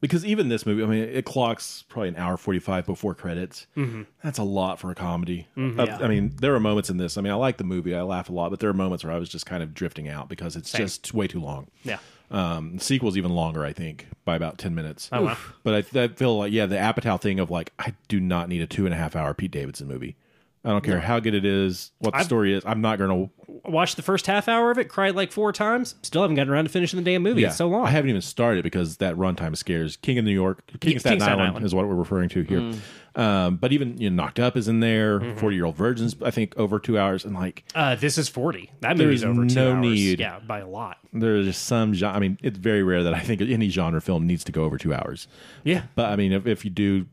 because 0.01 0.25
even 0.25 0.49
this 0.49 0.65
movie, 0.65 0.83
I 0.83 0.85
mean, 0.85 1.03
it 1.03 1.23
clocks 1.23 1.85
probably 1.87 2.09
an 2.09 2.17
hour 2.17 2.35
forty 2.35 2.59
five 2.59 2.85
before 2.85 3.15
credits. 3.15 3.67
Mm-hmm. 3.77 4.01
That's 4.21 4.37
a 4.37 4.43
lot 4.43 4.77
for 4.77 4.91
a 4.91 4.95
comedy. 4.95 5.47
Uh, 5.57 5.81
I 5.81 6.09
mean, 6.09 6.35
there 6.41 6.53
are 6.53 6.59
moments 6.59 6.89
in 6.89 6.97
this. 6.97 7.17
I 7.17 7.21
mean, 7.21 7.31
I 7.31 7.37
like 7.37 7.55
the 7.55 7.63
movie. 7.63 7.95
I 7.95 8.01
laugh 8.01 8.27
a 8.27 8.33
lot, 8.33 8.51
but 8.51 8.59
there 8.59 8.69
are 8.69 8.73
moments 8.73 9.05
where 9.05 9.13
I 9.13 9.17
was 9.17 9.29
just 9.29 9.45
kind 9.45 9.63
of 9.63 9.73
drifting 9.73 10.09
out 10.09 10.27
because 10.27 10.57
it's 10.57 10.73
just 10.73 11.13
way 11.13 11.27
too 11.27 11.39
long. 11.39 11.67
Yeah. 11.85 11.99
Um, 12.31 12.77
the 12.77 12.83
sequel's 12.83 13.15
even 13.15 13.31
longer, 13.31 13.63
I 13.63 13.71
think, 13.71 14.07
by 14.25 14.35
about 14.35 14.57
ten 14.57 14.75
minutes. 14.75 15.07
Oh, 15.13 15.21
wow. 15.21 15.37
But 15.63 15.85
I, 15.95 16.01
I 16.01 16.07
feel 16.09 16.37
like 16.37 16.51
yeah, 16.51 16.65
the 16.65 16.75
Apatow 16.75 17.21
thing 17.21 17.39
of 17.39 17.49
like 17.49 17.71
I 17.79 17.93
do 18.09 18.19
not 18.19 18.49
need 18.49 18.61
a 18.61 18.67
two 18.67 18.83
and 18.83 18.93
a 18.93 18.97
half 18.97 19.15
hour 19.15 19.33
Pete 19.33 19.51
Davidson 19.51 19.87
movie. 19.87 20.17
I 20.65 20.69
don't 20.69 20.83
care 20.83 20.99
how 21.01 21.19
good 21.19 21.33
it 21.33 21.43
is, 21.43 21.91
what 21.99 22.11
the 22.11 22.17
I've- 22.19 22.25
story 22.25 22.53
is. 22.53 22.63
I'm 22.65 22.79
not 22.81 22.97
going 22.97 23.27
to. 23.27 23.33
Watched 23.69 23.95
the 23.97 24.01
first 24.01 24.27
half 24.27 24.47
hour 24.49 24.71
of 24.71 24.77
it, 24.77 24.89
cried 24.89 25.15
like 25.15 25.31
four 25.31 25.51
times. 25.53 25.95
Still 26.01 26.21
haven't 26.21 26.35
gotten 26.35 26.51
around 26.51 26.65
to 26.65 26.69
finishing 26.69 26.97
the 27.01 27.03
damn 27.09 27.21
movie. 27.21 27.43
It's 27.43 27.55
so 27.55 27.67
long. 27.67 27.85
I 27.85 27.91
haven't 27.91 28.09
even 28.09 28.21
started 28.21 28.63
because 28.63 28.97
that 28.97 29.15
runtime 29.15 29.55
scares 29.55 29.95
King 29.97 30.17
of 30.17 30.25
New 30.25 30.31
York, 30.31 30.63
King, 30.79 30.95
of 30.95 31.01
Staten, 31.01 31.21
Island, 31.21 31.65
is 31.65 31.73
what 31.73 31.87
we're 31.87 31.95
referring 31.95 32.29
to 32.29 32.41
here. 32.43 32.73
Um, 33.15 33.57
but 33.57 33.71
even 33.71 33.97
you 33.99 34.09
know, 34.09 34.23
Knocked 34.23 34.39
Up 34.39 34.57
is 34.57 34.67
in 34.67 34.79
there. 34.79 35.19
Mm-hmm. 35.19 35.37
40 35.37 35.55
Year 35.55 35.65
Old 35.65 35.75
Virgins, 35.75 36.15
I 36.23 36.31
think, 36.31 36.53
over 36.57 36.79
two 36.79 36.97
hours, 36.97 37.25
and 37.25 37.35
like 37.35 37.63
Uh, 37.75 37.95
this 37.95 38.17
is 38.17 38.27
forty. 38.27 38.71
That 38.81 38.97
movie's 38.97 39.21
is 39.21 39.25
over 39.25 39.45
two 39.45 39.55
no 39.55 39.71
hours. 39.73 39.81
need. 39.81 40.19
Yeah, 40.19 40.39
by 40.39 40.59
a 40.59 40.67
lot. 40.67 40.97
there's 41.13 41.45
just 41.45 41.63
some. 41.65 41.93
gen- 41.93 42.15
I 42.15 42.19
mean, 42.19 42.39
it's 42.41 42.57
very 42.57 42.83
rare 42.83 43.03
that 43.03 43.13
I 43.13 43.19
think 43.19 43.41
any 43.41 43.69
genre 43.69 44.01
film 44.01 44.25
needs 44.27 44.43
to 44.45 44.51
go 44.51 44.63
over 44.63 44.77
two 44.77 44.93
hours. 44.93 45.27
Yeah, 45.63 45.83
But 45.95 46.07
I 46.09 46.15
mean, 46.15 46.31
if, 46.33 46.47
if 46.47 46.65
you 46.65 46.71
do 46.71 47.05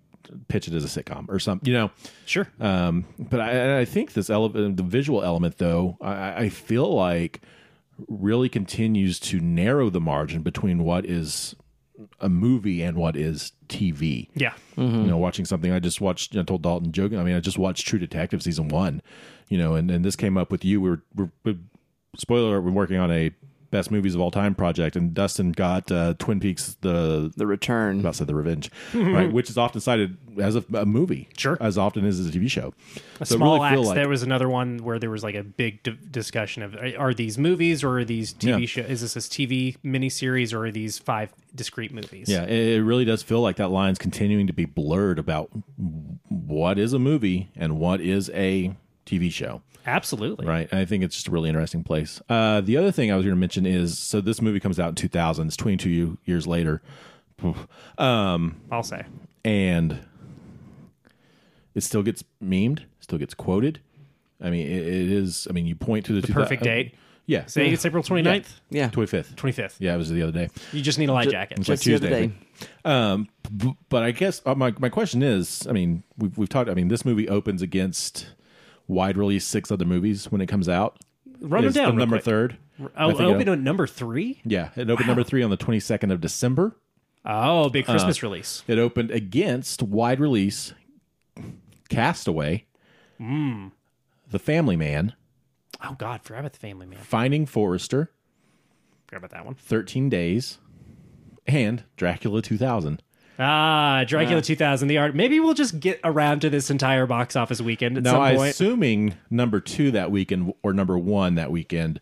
pitch 0.49 0.69
it 0.69 0.75
as 0.75 0.85
a 0.85 1.03
sitcom 1.03 1.29
or 1.29 1.39
something, 1.39 1.67
you 1.67 1.73
know. 1.75 1.91
sure. 2.27 2.49
Um, 2.61 3.05
but 3.19 3.41
I, 3.41 3.81
I 3.81 3.85
think 3.85 4.13
this 4.15 4.31
ele- 4.31 4.49
the 4.51 4.83
visual 4.83 5.23
element, 5.23 5.59
though, 5.59 5.97
I, 6.01 6.45
I 6.45 6.49
feel 6.49 6.93
like 6.93 7.41
really 8.09 8.49
continues 8.49 9.21
to 9.21 9.41
narrow 9.41 9.91
the 9.91 10.01
margin 10.01 10.43
between 10.43 10.85
what 10.85 11.05
is 11.05 11.55
a 12.19 12.29
movie 12.31 12.83
and 12.83 12.97
what 12.97 13.15
is 13.15 13.53
TV. 13.69 14.29
yeah, 14.35 14.55
You 14.77 14.85
know, 14.87 15.19
watching 15.19 15.45
something 15.45 15.71
I 15.71 15.79
just 15.81 16.01
watched. 16.01 16.35
I 16.35 16.43
told 16.43 16.63
Dalton 16.63 16.93
joking. 16.93 17.19
I 17.19 17.25
mean, 17.25 17.37
I 17.37 17.41
just 17.41 17.59
watched 17.59 17.87
True 17.87 17.99
Detective 17.99 18.43
season 18.43 18.69
one. 18.69 19.03
You 19.49 19.59
know, 19.59 19.75
and, 19.75 19.91
and 19.91 20.03
this 20.05 20.17
came 20.17 20.39
up 20.39 20.51
with 20.51 20.65
you. 20.65 20.81
We 20.81 20.91
were, 20.91 21.03
we're, 21.15 21.31
we 21.45 21.59
spoiler: 22.17 22.59
we're 22.61 22.71
working 22.71 22.97
on 22.97 23.11
a 23.11 23.33
best 23.71 23.91
movies 23.91 24.15
of 24.15 24.21
all 24.21 24.31
time 24.31 24.55
project, 24.55 24.97
and 24.97 25.15
Dustin 25.15 25.53
got 25.53 25.91
uh, 25.93 26.15
Twin 26.19 26.41
Peaks 26.41 26.77
the 26.81 27.33
The 27.37 27.47
Return. 27.47 28.01
about 28.01 28.17
said 28.17 28.27
the 28.27 28.35
revenge 28.35 28.71
right 28.95 29.33
which 29.39 29.49
is 29.51 29.57
often 29.57 29.81
cited 29.81 30.17
as 30.41 30.57
a, 30.57 30.65
a 30.75 30.85
movie 30.87 31.29
Sure. 31.37 31.57
as 31.61 31.77
often 31.79 32.05
as 32.07 32.19
a 32.25 32.31
tv 32.31 32.51
show 32.51 32.73
a 33.21 33.27
So 33.27 33.37
small 33.37 33.59
really 33.59 33.71
feel 33.71 33.81
axe. 33.81 33.87
like- 33.89 33.95
there 33.97 34.09
was 34.09 34.23
another 34.23 34.49
one 34.49 34.79
where 34.79 34.99
there 34.99 35.11
was 35.11 35.23
like 35.23 35.35
a 35.35 35.43
big 35.43 35.83
d- 35.83 35.97
discussion 36.11 36.63
of 36.63 36.75
are- 36.75 36.99
are 36.99 37.15
these 37.15 37.37
movies 37.39 37.83
or 37.85 37.99
are 38.01 38.05
these 38.05 38.33
TV 38.35 38.61
Yeah. 38.61 38.67
show? 38.67 38.81
Is 38.83 39.01
this 39.03 39.17
a 39.17 39.21
TV 39.21 39.77
miniseries 39.85 40.53
or 40.55 40.67
are 40.67 40.71
these 40.73 40.99
five 40.99 41.33
discrete 41.55 41.93
movies? 41.93 42.29
yeah 42.29 42.43
it, 42.45 42.77
it 42.79 42.83
really 42.83 43.05
does 43.05 43.23
feel 43.23 43.41
like 43.41 43.57
that 43.57 43.71
line's 43.71 43.99
continuing 43.99 44.47
to 44.47 44.53
be 44.53 44.65
blurred 44.65 45.19
about 45.19 45.51
what 46.29 46.79
is 46.79 46.93
a 46.93 46.99
movie 46.99 47.51
and 47.57 47.79
what 47.79 48.01
is 48.01 48.31
a 48.31 48.75
tv 49.19 49.31
show 49.33 49.61
absolutely. 49.87 50.47
right 50.47 50.69
and 50.71 50.81
i 50.81 50.85
think 50.85 51.03
it's 51.03 51.15
just 51.15 51.29
a 51.29 51.31
really 51.31 51.49
interesting 51.49 51.83
place 51.83 52.21
uh, 52.29 52.61
the 52.61 52.77
other 52.77 52.93
thing 52.93 53.11
i 53.11 53.17
was 53.17 53.25
going 53.25 53.35
to 53.35 53.41
mention 53.41 53.67
is 53.67 53.99
so 53.99 54.21
this 54.21 54.41
movie 54.43 54.61
comes 54.61 54.79
out 54.79 54.91
in 54.91 54.95
2000 54.95 55.47
it's 55.47 55.57
22 55.57 56.19
years 56.25 56.47
later 56.47 56.81
I'll 57.99 58.83
say. 58.83 59.05
and 59.45 60.01
it 61.75 61.83
still 61.83 62.03
gets 62.03 62.23
memed 62.43 62.81
still 63.01 63.19
gets 63.19 63.35
quoted 63.35 63.81
i 64.41 64.51
mean 64.51 64.67
it, 64.67 64.87
it 64.87 65.11
is 65.11 65.47
i 65.49 65.53
mean 65.53 65.67
you 65.67 65.75
point 65.75 66.05
to 66.07 66.13
the, 66.21 66.27
The 66.27 66.33
perfect 66.33 66.63
date. 66.63 66.95
yeah 67.27 67.47
Say 67.47 67.71
it's 67.71 67.87
April 67.87 68.03
29th, 68.03 68.47
Yeah. 68.71 68.89
25th 68.91 69.35
25th. 69.37 69.77
yeah 69.79 69.95
it 69.95 69.99
was 69.99 70.11
the 70.11 70.23
other 70.23 70.33
day 70.33 70.49
You 70.73 70.83
just 70.83 70.99
need 70.99 71.09
a 71.09 71.13
light 71.13 71.31
jacket. 71.31 71.59
It's 71.59 71.69
like 71.69 71.81
Just 71.81 71.85
the 71.85 71.95
other 71.95 72.09
Tuesday. 72.09 72.27
Day. 72.27 72.69
Um, 72.85 73.29
but 73.89 74.03
I 74.03 74.11
guess 74.11 74.43
uh, 74.45 74.55
my 74.55 74.75
my 74.79 74.89
question 74.91 75.23
is, 75.23 75.67
I 75.67 75.73
mean, 75.73 76.03
we've 76.19 76.37
we've 76.37 76.49
talked. 76.49 76.69
I 76.69 76.75
mean, 76.75 76.89
this 76.89 77.05
movie 77.07 77.27
opens 77.29 77.63
against 77.63 78.29
wide 78.91 79.17
release 79.17 79.47
six 79.47 79.71
other 79.71 79.85
movies 79.85 80.31
when 80.31 80.41
it 80.41 80.47
comes 80.47 80.69
out. 80.69 80.99
Run 81.41 81.65
them 81.65 81.73
down. 81.73 81.97
number 81.97 82.17
quick. 82.17 82.25
third. 82.25 82.57
Oh, 82.97 83.11
it 83.11 83.21
opened 83.21 83.49
op- 83.49 83.55
at 83.55 83.61
number 83.61 83.87
three. 83.87 84.41
yeah, 84.45 84.71
it 84.77 84.91
opened 84.91 85.07
number 85.07 85.23
three 85.23 85.43
on 85.43 85.51
the 85.51 85.57
twenty 85.57 85.81
second 85.81 86.11
of 86.11 86.21
December. 86.21 86.77
Oh, 87.25 87.69
big 87.69 87.89
Uh, 87.89 87.93
Christmas 87.93 88.23
release. 88.23 88.63
It 88.67 88.79
opened 88.79 89.11
against 89.11 89.83
wide 89.83 90.21
release 90.21 90.73
Castaway, 91.89 92.67
Hmm. 93.19 93.69
The 94.31 94.39
Family 94.39 94.77
Man, 94.77 95.15
Oh 95.83 95.95
God, 95.99 96.23
forgot 96.23 96.41
about 96.41 96.53
the 96.53 96.59
Family 96.59 96.87
Man. 96.87 96.99
Finding 97.01 97.47
Forrester, 97.47 98.11
Forgot 99.07 99.19
about 99.19 99.31
that 99.31 99.45
one. 99.45 99.55
Thirteen 99.55 100.09
Days, 100.09 100.59
and 101.47 101.85
Dracula 101.97 102.43
two 102.43 102.57
thousand. 102.59 103.03
Ah, 103.41 104.05
Dracula 104.07 104.43
2000. 104.43 104.87
The 104.89 104.99
art. 104.99 105.15
Maybe 105.15 105.41
we'll 105.41 105.55
just 105.55 105.81
get 105.81 105.99
around 106.05 106.41
to 106.41 106.51
this 106.51 106.71
entire 106.71 107.07
box 107.07 107.37
office 107.37 107.61
weekend 107.61 107.97
at 107.97 108.03
Now, 108.03 108.13
some 108.13 108.21
I 108.23 108.37
point. 108.37 108.51
assuming 108.51 109.15
number 109.31 109.61
two 109.61 109.91
that 109.93 110.11
weekend 110.11 110.53
or 110.63 110.73
number 110.75 110.99
one 110.99 111.37
that 111.37 111.51
weekend 111.51 112.01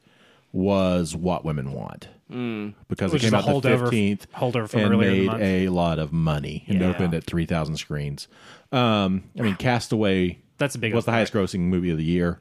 was 0.52 1.14
What 1.14 1.44
Women 1.44 1.72
Want. 1.72 2.08
Because 2.28 3.12
Which 3.12 3.22
it 3.22 3.26
is 3.26 3.30
came 3.30 3.34
a 3.34 3.38
out 3.38 3.62
the 3.62 3.68
holdover- 3.70 3.88
15th 3.90 4.26
holdover 4.36 4.68
from 4.68 4.80
and 4.80 4.94
earlier 4.94 5.10
in 5.10 5.26
the 5.26 5.32
made 5.38 5.66
a 5.66 5.68
lot 5.70 5.98
of 5.98 6.12
money 6.12 6.64
and 6.68 6.80
Yeah. 6.80 6.88
opened 6.88 7.14
at 7.14 7.24
3,000 7.24 7.76
screens. 7.76 8.28
Um, 8.72 9.22
I 9.38 9.42
mean, 9.42 9.54
Castaway 9.54 10.38
That's 10.58 10.74
a 10.74 10.78
big 10.78 10.92
was 10.94 11.04
the 11.06 11.10
opener. 11.12 11.18
highest 11.18 11.32
grossing 11.32 11.60
movie 11.60 11.88
of 11.90 11.96
the 11.96 12.04
year, 12.04 12.40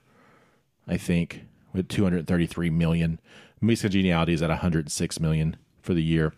I 0.87 0.97
think, 0.97 1.43
with 1.73 1.87
233 1.87 2.69
million. 2.69 3.19
Miss 3.61 3.81
Congeniality 3.81 4.33
is 4.33 4.41
at 4.41 4.49
106 4.49 5.19
million 5.21 5.55
for 5.81 5.93
the 5.93 6.03
year. 6.03 6.33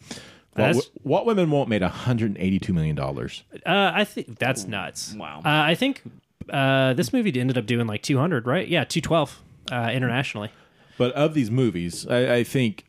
What, 0.60 0.90
what 1.04 1.26
Women 1.26 1.52
Want 1.52 1.70
made 1.70 1.82
182 1.82 2.74
million 2.74 2.96
dollars. 2.96 3.44
Uh, 3.66 3.92
I 3.94 4.04
think 4.04 4.40
that's 4.40 4.66
nuts. 4.66 5.14
Wow. 5.18 5.40
Uh, 5.40 5.42
I 5.50 5.76
think 5.76 6.04
uh, 6.50 6.94
this 6.94 7.14
movie 7.14 7.38
ended 7.40 7.58
up 7.58 7.66
doing 7.66 7.88
like 7.88 8.02
200, 8.02 8.46
right? 8.48 8.68
Yeah, 8.68 8.84
212 8.84 9.42
uh, 9.72 9.90
internationally. 9.94 10.52
But 10.98 11.14
of 11.14 11.34
these 11.34 11.50
movies, 11.50 12.06
I, 12.08 12.36
I 12.38 12.44
think 12.44 12.86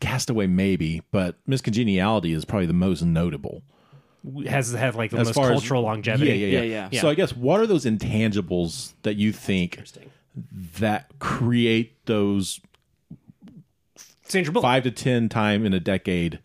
Castaway 0.00 0.46
maybe, 0.46 1.02
but 1.10 1.36
Miss 1.46 1.60
Congeniality 1.60 2.32
is 2.32 2.44
probably 2.44 2.66
the 2.66 2.72
most 2.72 3.02
notable. 3.02 3.62
Has 4.46 4.72
have 4.72 4.96
like 4.96 5.10
the 5.10 5.18
As 5.18 5.28
most 5.28 5.34
far 5.34 5.52
as- 5.52 5.60
cultural 5.60 5.82
longevity. 5.82 6.30
Yeah, 6.32 6.46
yeah, 6.46 6.60
yeah, 6.60 6.62
Yeah, 6.70 6.88
yeah. 6.92 7.00
So 7.00 7.08
I 7.08 7.14
guess 7.14 7.34
what 7.36 7.60
are 7.60 7.66
those 7.66 7.84
intangibles 7.84 8.94
that 9.02 9.16
you 9.16 9.32
think 9.32 9.82
that 10.78 11.06
create 11.18 12.04
those 12.06 12.60
Sandra 14.24 14.52
Bullock. 14.52 14.62
five 14.64 14.82
to 14.84 14.90
ten 14.90 15.28
time 15.28 15.64
in 15.64 15.72
a 15.72 15.80
decade? 15.80 16.40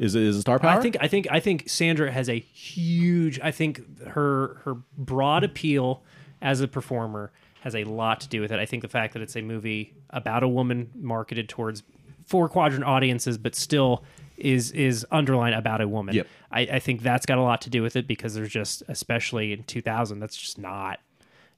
Is 0.00 0.14
it 0.14 0.22
is 0.22 0.36
it 0.38 0.40
star 0.40 0.58
power? 0.58 0.78
I 0.78 0.80
think 0.80 0.96
I 0.98 1.08
think 1.08 1.28
I 1.30 1.40
think 1.40 1.68
Sandra 1.68 2.10
has 2.10 2.30
a 2.30 2.38
huge. 2.38 3.38
I 3.40 3.50
think 3.50 4.06
her 4.08 4.60
her 4.64 4.76
broad 4.96 5.44
appeal 5.44 6.02
as 6.40 6.62
a 6.62 6.68
performer 6.68 7.32
has 7.60 7.76
a 7.76 7.84
lot 7.84 8.20
to 8.20 8.28
do 8.28 8.40
with 8.40 8.50
it. 8.50 8.58
I 8.58 8.64
think 8.64 8.82
the 8.82 8.88
fact 8.88 9.12
that 9.12 9.20
it's 9.20 9.36
a 9.36 9.42
movie 9.42 9.92
about 10.08 10.42
a 10.42 10.48
woman 10.48 10.90
marketed 10.94 11.50
towards 11.50 11.82
four 12.24 12.48
quadrant 12.48 12.84
audiences, 12.84 13.36
but 13.36 13.54
still 13.54 14.02
is 14.38 14.72
is 14.72 15.06
underlined 15.10 15.54
about 15.54 15.82
a 15.82 15.86
woman. 15.86 16.14
Yep. 16.14 16.26
I, 16.50 16.60
I 16.60 16.78
think 16.78 17.02
that's 17.02 17.26
got 17.26 17.36
a 17.36 17.42
lot 17.42 17.60
to 17.62 17.70
do 17.70 17.82
with 17.82 17.94
it 17.94 18.06
because 18.06 18.32
there's 18.32 18.50
just 18.50 18.82
especially 18.88 19.52
in 19.52 19.64
2000 19.64 20.18
that's 20.18 20.36
just 20.36 20.56
not 20.58 21.00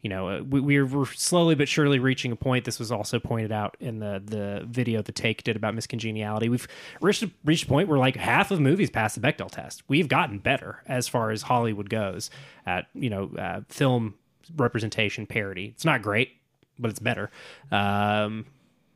you 0.03 0.09
know, 0.09 0.29
uh, 0.29 0.43
we, 0.43 0.61
we're, 0.61 0.85
we're 0.85 1.07
slowly 1.07 1.55
but 1.55 1.69
surely 1.69 2.01
reaching 2.01 2.33
a 2.33 2.37
point. 2.37 2.65
This 2.65 2.81
was 2.81 2.91
also 2.91 3.21
pointed 3.21 3.53
out 3.53 3.77
in 3.79 4.01
the 4.01 4.21
the 4.25 4.65
video 4.67 5.01
the 5.01 5.13
take 5.13 5.45
did 5.45 5.55
about 5.55 5.75
Miss 5.75 5.87
Congeniality. 5.87 6.49
We've 6.49 6.67
reached 7.01 7.23
a, 7.23 7.31
reached 7.45 7.65
a 7.65 7.69
point 7.69 7.89
where 7.89 7.99
like 7.99 8.17
half 8.17 8.51
of 8.51 8.61
movies 8.61 8.91
pass 8.91 9.15
the 9.15 9.21
Bechdel 9.21 9.51
test. 9.51 9.85
We've 9.89 10.09
gotten 10.09 10.39
better 10.39 10.83
as 10.87 11.07
far 11.07 11.31
as 11.31 11.43
Hollywood 11.43 11.89
goes 11.89 12.31
at 12.67 12.87
you 12.95 13.11
know 13.11 13.31
uh, 13.39 13.61
film 13.69 14.15
representation 14.57 15.25
parody. 15.27 15.67
It's 15.67 15.85
not 15.85 16.03
great, 16.03 16.33
but 16.81 16.91
it's 16.91 17.01
better 17.01 17.31
um, 17.71 18.47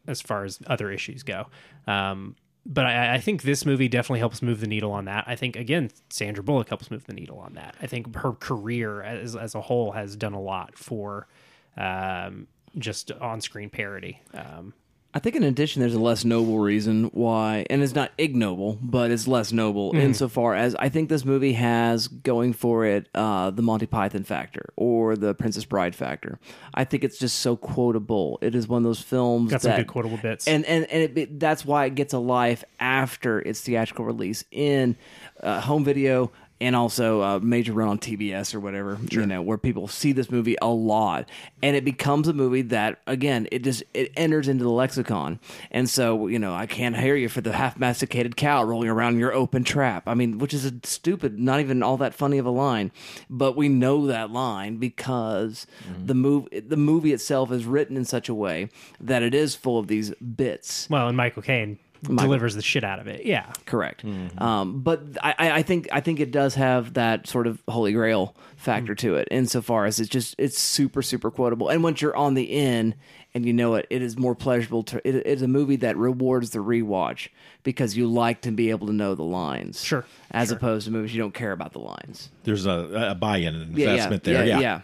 as 0.08 0.20
far 0.20 0.44
as 0.44 0.58
other 0.66 0.90
issues 0.90 1.22
go. 1.22 1.46
Um, 1.86 2.34
but 2.66 2.84
I, 2.84 3.14
I 3.14 3.18
think 3.18 3.42
this 3.42 3.64
movie 3.64 3.88
definitely 3.88 4.18
helps 4.18 4.42
move 4.42 4.60
the 4.60 4.66
needle 4.66 4.92
on 4.92 5.04
that. 5.06 5.24
I 5.26 5.36
think 5.36 5.56
again, 5.56 5.90
Sandra 6.10 6.42
Bullock 6.42 6.68
helps 6.68 6.90
move 6.90 7.04
the 7.04 7.12
needle 7.12 7.38
on 7.38 7.54
that. 7.54 7.76
I 7.80 7.86
think 7.86 8.14
her 8.16 8.32
career 8.32 9.02
as 9.02 9.36
as 9.36 9.54
a 9.54 9.60
whole 9.60 9.92
has 9.92 10.16
done 10.16 10.32
a 10.34 10.40
lot 10.40 10.76
for 10.76 11.28
um, 11.76 12.48
just 12.76 13.12
on 13.12 13.40
screen 13.40 13.70
parody. 13.70 14.20
Um, 14.34 14.74
I 15.16 15.18
think 15.18 15.34
in 15.34 15.42
addition, 15.44 15.80
there's 15.80 15.94
a 15.94 15.98
less 15.98 16.26
noble 16.26 16.58
reason 16.58 17.04
why, 17.14 17.64
and 17.70 17.82
it's 17.82 17.94
not 17.94 18.12
ignoble, 18.18 18.78
but 18.82 19.10
it's 19.10 19.26
less 19.26 19.50
noble 19.50 19.92
Mm-hmm. 19.92 20.00
insofar 20.02 20.54
as 20.54 20.74
I 20.74 20.90
think 20.90 21.08
this 21.08 21.24
movie 21.24 21.54
has 21.54 22.06
going 22.06 22.52
for 22.52 22.84
it 22.84 23.08
uh, 23.14 23.50
the 23.50 23.62
Monty 23.62 23.86
Python 23.86 24.24
factor 24.24 24.74
or 24.76 25.16
the 25.16 25.32
Princess 25.34 25.64
Bride 25.64 25.94
factor. 25.94 26.38
I 26.74 26.84
think 26.84 27.02
it's 27.02 27.18
just 27.18 27.38
so 27.38 27.56
quotable. 27.56 28.38
It 28.42 28.54
is 28.54 28.68
one 28.68 28.78
of 28.78 28.84
those 28.84 29.00
films 29.00 29.50
got 29.52 29.62
some 29.62 29.70
that 29.70 29.78
good 29.78 29.86
quotable 29.86 30.18
bits. 30.18 30.46
and 30.46 30.66
and 30.66 30.84
and 30.90 31.02
it, 31.04 31.16
it- 31.16 31.40
that's 31.40 31.64
why 31.64 31.86
it 31.86 31.94
gets 31.94 32.12
a 32.12 32.18
life 32.18 32.62
after 32.78 33.40
its 33.40 33.62
theatrical 33.62 34.04
release 34.04 34.44
in 34.50 34.96
uh, 35.42 35.60
home 35.62 35.82
video 35.82 36.30
and 36.60 36.74
also 36.74 37.20
a 37.22 37.40
major 37.40 37.72
run 37.72 37.88
on 37.88 37.98
TBS 37.98 38.54
or 38.54 38.60
whatever, 38.60 38.98
you 39.10 39.26
know, 39.26 39.42
where 39.42 39.58
people 39.58 39.88
see 39.88 40.12
this 40.12 40.30
movie 40.30 40.56
a 40.62 40.68
lot, 40.68 41.28
and 41.62 41.76
it 41.76 41.84
becomes 41.84 42.28
a 42.28 42.32
movie 42.32 42.62
that 42.62 43.00
again 43.06 43.46
it 43.52 43.62
just 43.62 43.82
it 43.92 44.12
enters 44.16 44.48
into 44.48 44.64
the 44.64 44.70
lexicon, 44.70 45.38
and 45.70 45.88
so 45.88 46.26
you 46.26 46.38
know 46.38 46.54
I 46.54 46.66
can't 46.66 46.96
hear 46.96 47.16
you 47.16 47.28
for 47.28 47.40
the 47.40 47.52
half 47.52 47.78
masticated 47.78 48.36
cow 48.36 48.64
rolling 48.64 48.88
around 48.88 49.14
in 49.14 49.20
your 49.20 49.34
open 49.34 49.64
trap. 49.64 50.04
I 50.06 50.14
mean, 50.14 50.38
which 50.38 50.54
is 50.54 50.64
a 50.64 50.72
stupid, 50.82 51.38
not 51.38 51.60
even 51.60 51.82
all 51.82 51.96
that 51.98 52.14
funny 52.14 52.38
of 52.38 52.46
a 52.46 52.50
line, 52.50 52.90
but 53.28 53.56
we 53.56 53.68
know 53.68 54.06
that 54.06 54.30
line 54.30 54.76
because 54.78 55.66
mm-hmm. 55.86 56.06
the 56.06 56.14
move 56.14 56.48
the 56.52 56.76
movie 56.76 57.12
itself 57.12 57.52
is 57.52 57.64
written 57.64 57.96
in 57.96 58.04
such 58.04 58.28
a 58.28 58.34
way 58.34 58.70
that 59.00 59.22
it 59.22 59.34
is 59.34 59.54
full 59.54 59.78
of 59.78 59.88
these 59.88 60.10
bits. 60.14 60.88
Well, 60.88 61.08
and 61.08 61.16
Michael 61.16 61.42
Caine 61.42 61.78
delivers 62.02 62.54
the 62.54 62.62
shit 62.62 62.84
out 62.84 62.98
of 62.98 63.06
it. 63.06 63.24
Yeah. 63.26 63.50
Correct. 63.66 64.04
Um, 64.38 64.80
but 64.80 65.02
I, 65.22 65.34
I 65.38 65.50
I 65.58 65.62
think 65.62 65.88
I 65.92 66.00
think 66.00 66.20
it 66.20 66.30
does 66.30 66.54
have 66.54 66.94
that 66.94 67.26
sort 67.26 67.46
of 67.46 67.62
holy 67.68 67.92
grail 67.92 68.34
factor 68.56 68.94
to 68.96 69.16
it, 69.16 69.28
insofar 69.30 69.86
as 69.86 70.00
it's 70.00 70.08
just 70.08 70.34
it's 70.38 70.58
super 70.60 71.02
super 71.02 71.30
quotable. 71.30 71.68
And 71.68 71.82
once 71.82 72.00
you're 72.00 72.16
on 72.16 72.34
the 72.34 72.44
in 72.44 72.94
and 73.34 73.44
you 73.44 73.52
know 73.52 73.74
it, 73.74 73.86
it 73.90 74.02
is 74.02 74.16
more 74.16 74.34
pleasurable 74.34 74.82
to. 74.84 75.06
It, 75.08 75.14
it's 75.26 75.42
a 75.42 75.48
movie 75.48 75.76
that 75.76 75.96
rewards 75.96 76.50
the 76.50 76.60
rewatch 76.60 77.28
because 77.62 77.96
you 77.96 78.06
like 78.06 78.40
to 78.42 78.50
be 78.52 78.70
able 78.70 78.86
to 78.86 78.92
know 78.92 79.14
the 79.14 79.24
lines. 79.24 79.82
Sure, 79.84 80.04
As 80.30 80.50
opposed 80.50 80.86
to 80.86 80.92
movies 80.92 81.14
you 81.14 81.20
don't 81.20 81.34
care 81.34 81.52
about 81.52 81.72
the 81.72 81.80
lines. 81.80 82.30
There's 82.44 82.64
a, 82.66 83.10
a 83.10 83.14
buy-in, 83.14 83.54
an 83.54 83.72
Yeah, 83.76 83.90
investment 83.90 84.26
yeah, 84.26 84.32
there. 84.32 84.46
yeah, 84.46 84.54
Yeah, 84.54 84.60
yeah. 84.60 84.80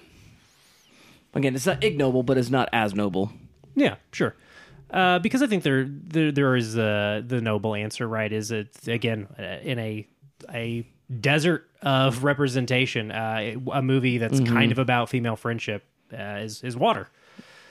Again, 1.35 1.55
it's 1.55 1.65
not 1.67 1.83
ignoble, 1.83 2.23
but 2.23 2.37
it's 2.37 2.51
not 2.51 2.69
as 2.73 2.95
noble. 2.95 3.33
Yeah, 3.75 3.95
sure. 4.13 4.35
Uh, 4.93 5.19
because 5.19 5.43
I 5.43 5.47
think 5.47 5.63
there 5.63 5.87
there 5.89 6.31
there 6.33 6.57
is 6.57 6.77
uh, 6.77 7.23
the 7.27 7.41
noble 7.41 7.75
answer, 7.75 8.07
right? 8.07 8.31
Is 8.33 8.51
it 8.51 8.69
again 8.87 9.27
uh, 9.39 9.43
in 9.63 9.79
a 9.79 10.07
a 10.53 10.87
desert 11.21 11.69
of 11.83 12.25
representation, 12.25 13.11
uh, 13.11 13.55
a 13.73 13.83
movie 13.83 14.19
that's 14.19 14.41
Mm-hmm. 14.41 14.55
kind 14.55 14.73
of 14.73 14.79
about 14.79 15.09
female 15.09 15.37
friendship 15.37 15.85
uh, 16.13 16.41
is 16.43 16.63
is 16.63 16.77
water. 16.77 17.09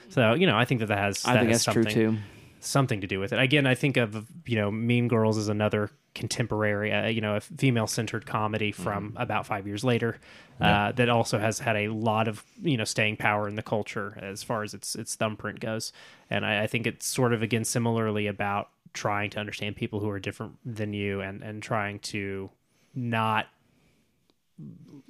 So 0.08 0.34
you 0.34 0.46
know, 0.46 0.56
I 0.56 0.64
think 0.64 0.80
that 0.80 0.86
that 0.86 0.98
has 0.98 1.24
I 1.24 1.34
that 1.34 1.40
think 1.40 1.50
has 1.50 1.62
that's 1.64 1.74
true 1.74 1.84
too. 1.84 2.18
Something 2.64 3.00
to 3.00 3.06
do 3.06 3.20
with 3.20 3.32
it. 3.32 3.38
Again, 3.38 3.66
I 3.66 3.74
think 3.74 3.96
of 3.96 4.26
you 4.46 4.56
know 4.56 4.70
Mean 4.70 5.08
Girls 5.08 5.36
as 5.38 5.48
another 5.48 5.90
contemporary, 6.14 6.92
uh, 6.92 7.06
you 7.06 7.20
know, 7.20 7.36
a 7.36 7.40
female 7.40 7.86
centered 7.86 8.26
comedy 8.26 8.70
from 8.72 9.14
about 9.16 9.46
five 9.46 9.66
years 9.66 9.82
later 9.82 10.18
uh, 10.60 10.92
that 10.92 11.08
also 11.08 11.38
has 11.38 11.58
had 11.58 11.76
a 11.76 11.88
lot 11.88 12.28
of 12.28 12.44
you 12.62 12.76
know 12.76 12.84
staying 12.84 13.16
power 13.16 13.48
in 13.48 13.56
the 13.56 13.62
culture 13.62 14.18
as 14.20 14.42
far 14.42 14.62
as 14.62 14.74
its 14.74 14.94
its 14.94 15.14
thumbprint 15.14 15.60
goes. 15.60 15.92
And 16.30 16.46
I, 16.46 16.64
I 16.64 16.66
think 16.66 16.86
it's 16.86 17.06
sort 17.06 17.32
of 17.32 17.42
again 17.42 17.64
similarly 17.64 18.26
about 18.26 18.70
trying 18.92 19.30
to 19.30 19.40
understand 19.40 19.76
people 19.76 20.00
who 20.00 20.10
are 20.10 20.20
different 20.20 20.56
than 20.64 20.92
you 20.92 21.20
and 21.20 21.42
and 21.42 21.62
trying 21.62 21.98
to 21.98 22.50
not 22.94 23.46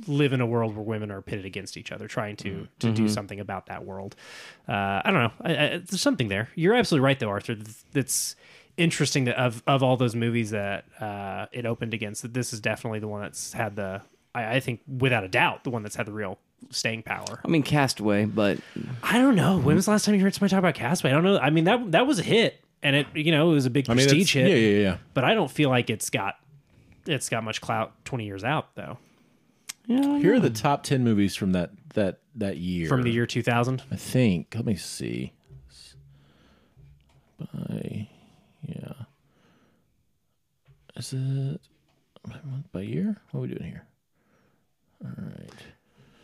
live 0.06 0.32
in 0.32 0.40
a 0.40 0.46
world 0.46 0.74
where 0.74 0.84
women 0.84 1.10
are 1.10 1.22
pitted 1.22 1.44
against 1.44 1.76
each 1.76 1.92
other, 1.92 2.08
trying 2.08 2.36
to 2.36 2.66
to 2.80 2.92
do 2.92 3.08
something 3.08 3.40
about 3.40 3.66
that 3.66 3.84
world. 3.84 4.16
Uh, 4.68 5.02
I 5.04 5.10
don't 5.10 5.22
know. 5.22 5.32
I, 5.42 5.50
I, 5.52 5.68
there's 5.78 6.00
something 6.00 6.28
there. 6.28 6.48
You're 6.54 6.74
absolutely 6.74 7.04
right, 7.04 7.18
though, 7.18 7.28
Arthur. 7.28 7.56
That's 7.92 8.36
interesting 8.76 9.24
that 9.24 9.36
of 9.38 9.62
of 9.66 9.82
all 9.82 9.96
those 9.96 10.14
movies 10.14 10.50
that 10.50 10.84
uh, 11.00 11.46
it 11.52 11.66
opened 11.66 11.94
against, 11.94 12.22
that 12.22 12.34
this 12.34 12.52
is 12.52 12.60
definitely 12.60 12.98
the 12.98 13.08
one 13.08 13.22
that's 13.22 13.52
had 13.52 13.76
the. 13.76 14.02
I, 14.34 14.56
I 14.56 14.60
think, 14.60 14.80
without 14.88 15.24
a 15.24 15.28
doubt, 15.28 15.64
the 15.64 15.70
one 15.70 15.82
that's 15.82 15.96
had 15.96 16.06
the 16.06 16.12
real 16.12 16.38
staying 16.70 17.02
power. 17.02 17.40
I 17.44 17.48
mean, 17.48 17.62
Castaway, 17.62 18.24
but 18.24 18.58
I 19.02 19.18
don't 19.18 19.36
know. 19.36 19.58
When 19.58 19.76
was 19.76 19.84
the 19.86 19.90
last 19.90 20.04
time 20.04 20.14
you 20.14 20.22
heard 20.22 20.34
somebody 20.34 20.50
talk 20.50 20.58
about 20.58 20.74
Castaway? 20.74 21.10
I 21.10 21.14
don't 21.14 21.24
know. 21.24 21.38
I 21.38 21.50
mean 21.50 21.64
that 21.64 21.92
that 21.92 22.06
was 22.06 22.18
a 22.18 22.22
hit, 22.22 22.60
and 22.82 22.96
it 22.96 23.06
you 23.14 23.30
know 23.32 23.50
it 23.50 23.54
was 23.54 23.66
a 23.66 23.70
big 23.70 23.88
I 23.88 23.94
mean, 23.94 24.06
prestige 24.06 24.34
hit. 24.34 24.48
yeah, 24.48 24.54
yeah, 24.54 24.82
yeah. 24.82 24.96
But 25.14 25.24
I 25.24 25.34
don't 25.34 25.50
feel 25.50 25.68
like 25.68 25.90
it's 25.90 26.10
got 26.10 26.36
it's 27.06 27.28
got 27.28 27.44
much 27.44 27.60
clout 27.60 27.92
twenty 28.04 28.24
years 28.24 28.44
out 28.44 28.74
though. 28.74 28.98
Here 29.86 30.34
are 30.34 30.40
the 30.40 30.50
top 30.50 30.84
ten 30.84 31.04
movies 31.04 31.34
from 31.34 31.52
that 31.52 31.70
that 31.94 32.20
that 32.36 32.56
year. 32.56 32.88
From 32.88 33.02
the 33.02 33.10
year 33.10 33.26
two 33.26 33.42
thousand. 33.42 33.82
I 33.90 33.96
think. 33.96 34.54
Let 34.54 34.64
me 34.64 34.76
see. 34.76 35.32
By 37.38 38.08
yeah. 38.66 38.92
Is 40.96 41.12
it 41.12 41.60
by 42.72 42.82
year? 42.82 43.16
What 43.30 43.38
are 43.38 43.42
we 43.42 43.48
doing 43.48 43.70
here? 43.70 43.86
All 45.04 45.10
right. 45.18 45.50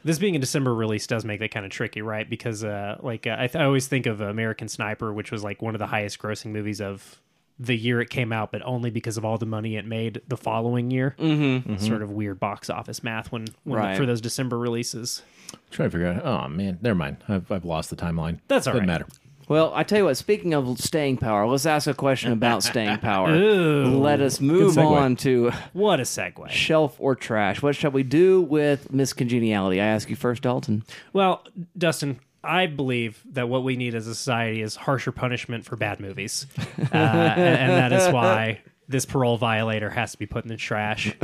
This 0.04 0.18
being 0.18 0.36
a 0.36 0.38
December 0.38 0.74
release 0.74 1.06
does 1.06 1.24
make 1.24 1.40
that 1.40 1.50
kind 1.50 1.66
of 1.66 1.72
tricky, 1.72 2.02
right? 2.02 2.28
Because, 2.28 2.62
uh, 2.62 2.98
like, 3.02 3.26
uh, 3.26 3.34
I, 3.36 3.48
th- 3.48 3.56
I 3.56 3.64
always 3.64 3.88
think 3.88 4.06
of 4.06 4.20
American 4.20 4.68
Sniper, 4.68 5.12
which 5.12 5.32
was 5.32 5.42
like 5.42 5.60
one 5.60 5.74
of 5.74 5.80
the 5.80 5.88
highest 5.88 6.20
grossing 6.20 6.52
movies 6.52 6.80
of 6.80 7.20
the 7.60 7.76
year 7.76 8.00
it 8.00 8.08
came 8.10 8.32
out, 8.32 8.52
but 8.52 8.62
only 8.64 8.90
because 8.90 9.16
of 9.16 9.24
all 9.24 9.36
the 9.38 9.46
money 9.46 9.76
it 9.76 9.84
made 9.84 10.20
the 10.28 10.36
following 10.36 10.90
year. 10.90 11.16
Mm-hmm. 11.18 11.76
Sort 11.78 12.02
of 12.02 12.10
weird 12.12 12.38
box 12.38 12.70
office 12.70 13.02
math 13.02 13.32
when, 13.32 13.46
when 13.64 13.78
Right. 13.80 13.96
for 13.96 14.06
those 14.06 14.20
December 14.20 14.58
releases. 14.58 15.22
I'm 15.52 15.58
trying 15.70 15.90
to 15.90 15.92
figure 15.98 16.06
out. 16.12 16.24
Oh 16.24 16.48
man, 16.48 16.78
never 16.82 16.94
mind. 16.94 17.18
I've, 17.28 17.50
I've 17.50 17.64
lost 17.64 17.90
the 17.90 17.96
timeline. 17.96 18.38
That's 18.48 18.66
all 18.66 18.74
Doesn't 18.74 18.86
right. 18.88 18.92
matter. 19.00 19.06
Well, 19.48 19.72
I 19.74 19.82
tell 19.82 19.96
you 19.98 20.04
what. 20.04 20.16
Speaking 20.18 20.52
of 20.52 20.78
staying 20.78 21.16
power, 21.16 21.46
let's 21.46 21.64
ask 21.64 21.86
a 21.86 21.94
question 21.94 22.32
about 22.32 22.62
staying 22.62 22.98
power. 23.00 23.30
Ooh. 23.34 23.98
Let 23.98 24.20
us 24.20 24.42
move 24.42 24.76
on 24.76 25.16
to 25.16 25.50
What 25.72 26.00
a 26.00 26.02
segue! 26.02 26.50
shelf 26.50 26.96
or 26.98 27.16
trash. 27.16 27.62
What 27.62 27.74
shall 27.74 27.90
we 27.90 28.02
do 28.02 28.42
with 28.42 28.92
Miss 28.92 29.14
Congeniality? 29.14 29.80
I 29.80 29.86
ask 29.86 30.10
you 30.10 30.16
first, 30.16 30.42
Dalton. 30.42 30.84
Well, 31.14 31.44
Dustin, 31.78 32.20
I 32.48 32.66
believe 32.66 33.22
that 33.32 33.48
what 33.48 33.62
we 33.62 33.76
need 33.76 33.94
as 33.94 34.06
a 34.06 34.14
society 34.14 34.62
is 34.62 34.74
harsher 34.74 35.12
punishment 35.12 35.64
for 35.64 35.76
bad 35.76 36.00
movies, 36.00 36.46
uh, 36.58 36.62
and, 36.92 36.92
and 36.92 37.72
that 37.72 37.92
is 37.92 38.12
why 38.12 38.60
this 38.88 39.04
parole 39.04 39.36
violator 39.36 39.90
has 39.90 40.12
to 40.12 40.18
be 40.18 40.24
put 40.24 40.44
in 40.44 40.48
the 40.48 40.56
trash. 40.56 41.14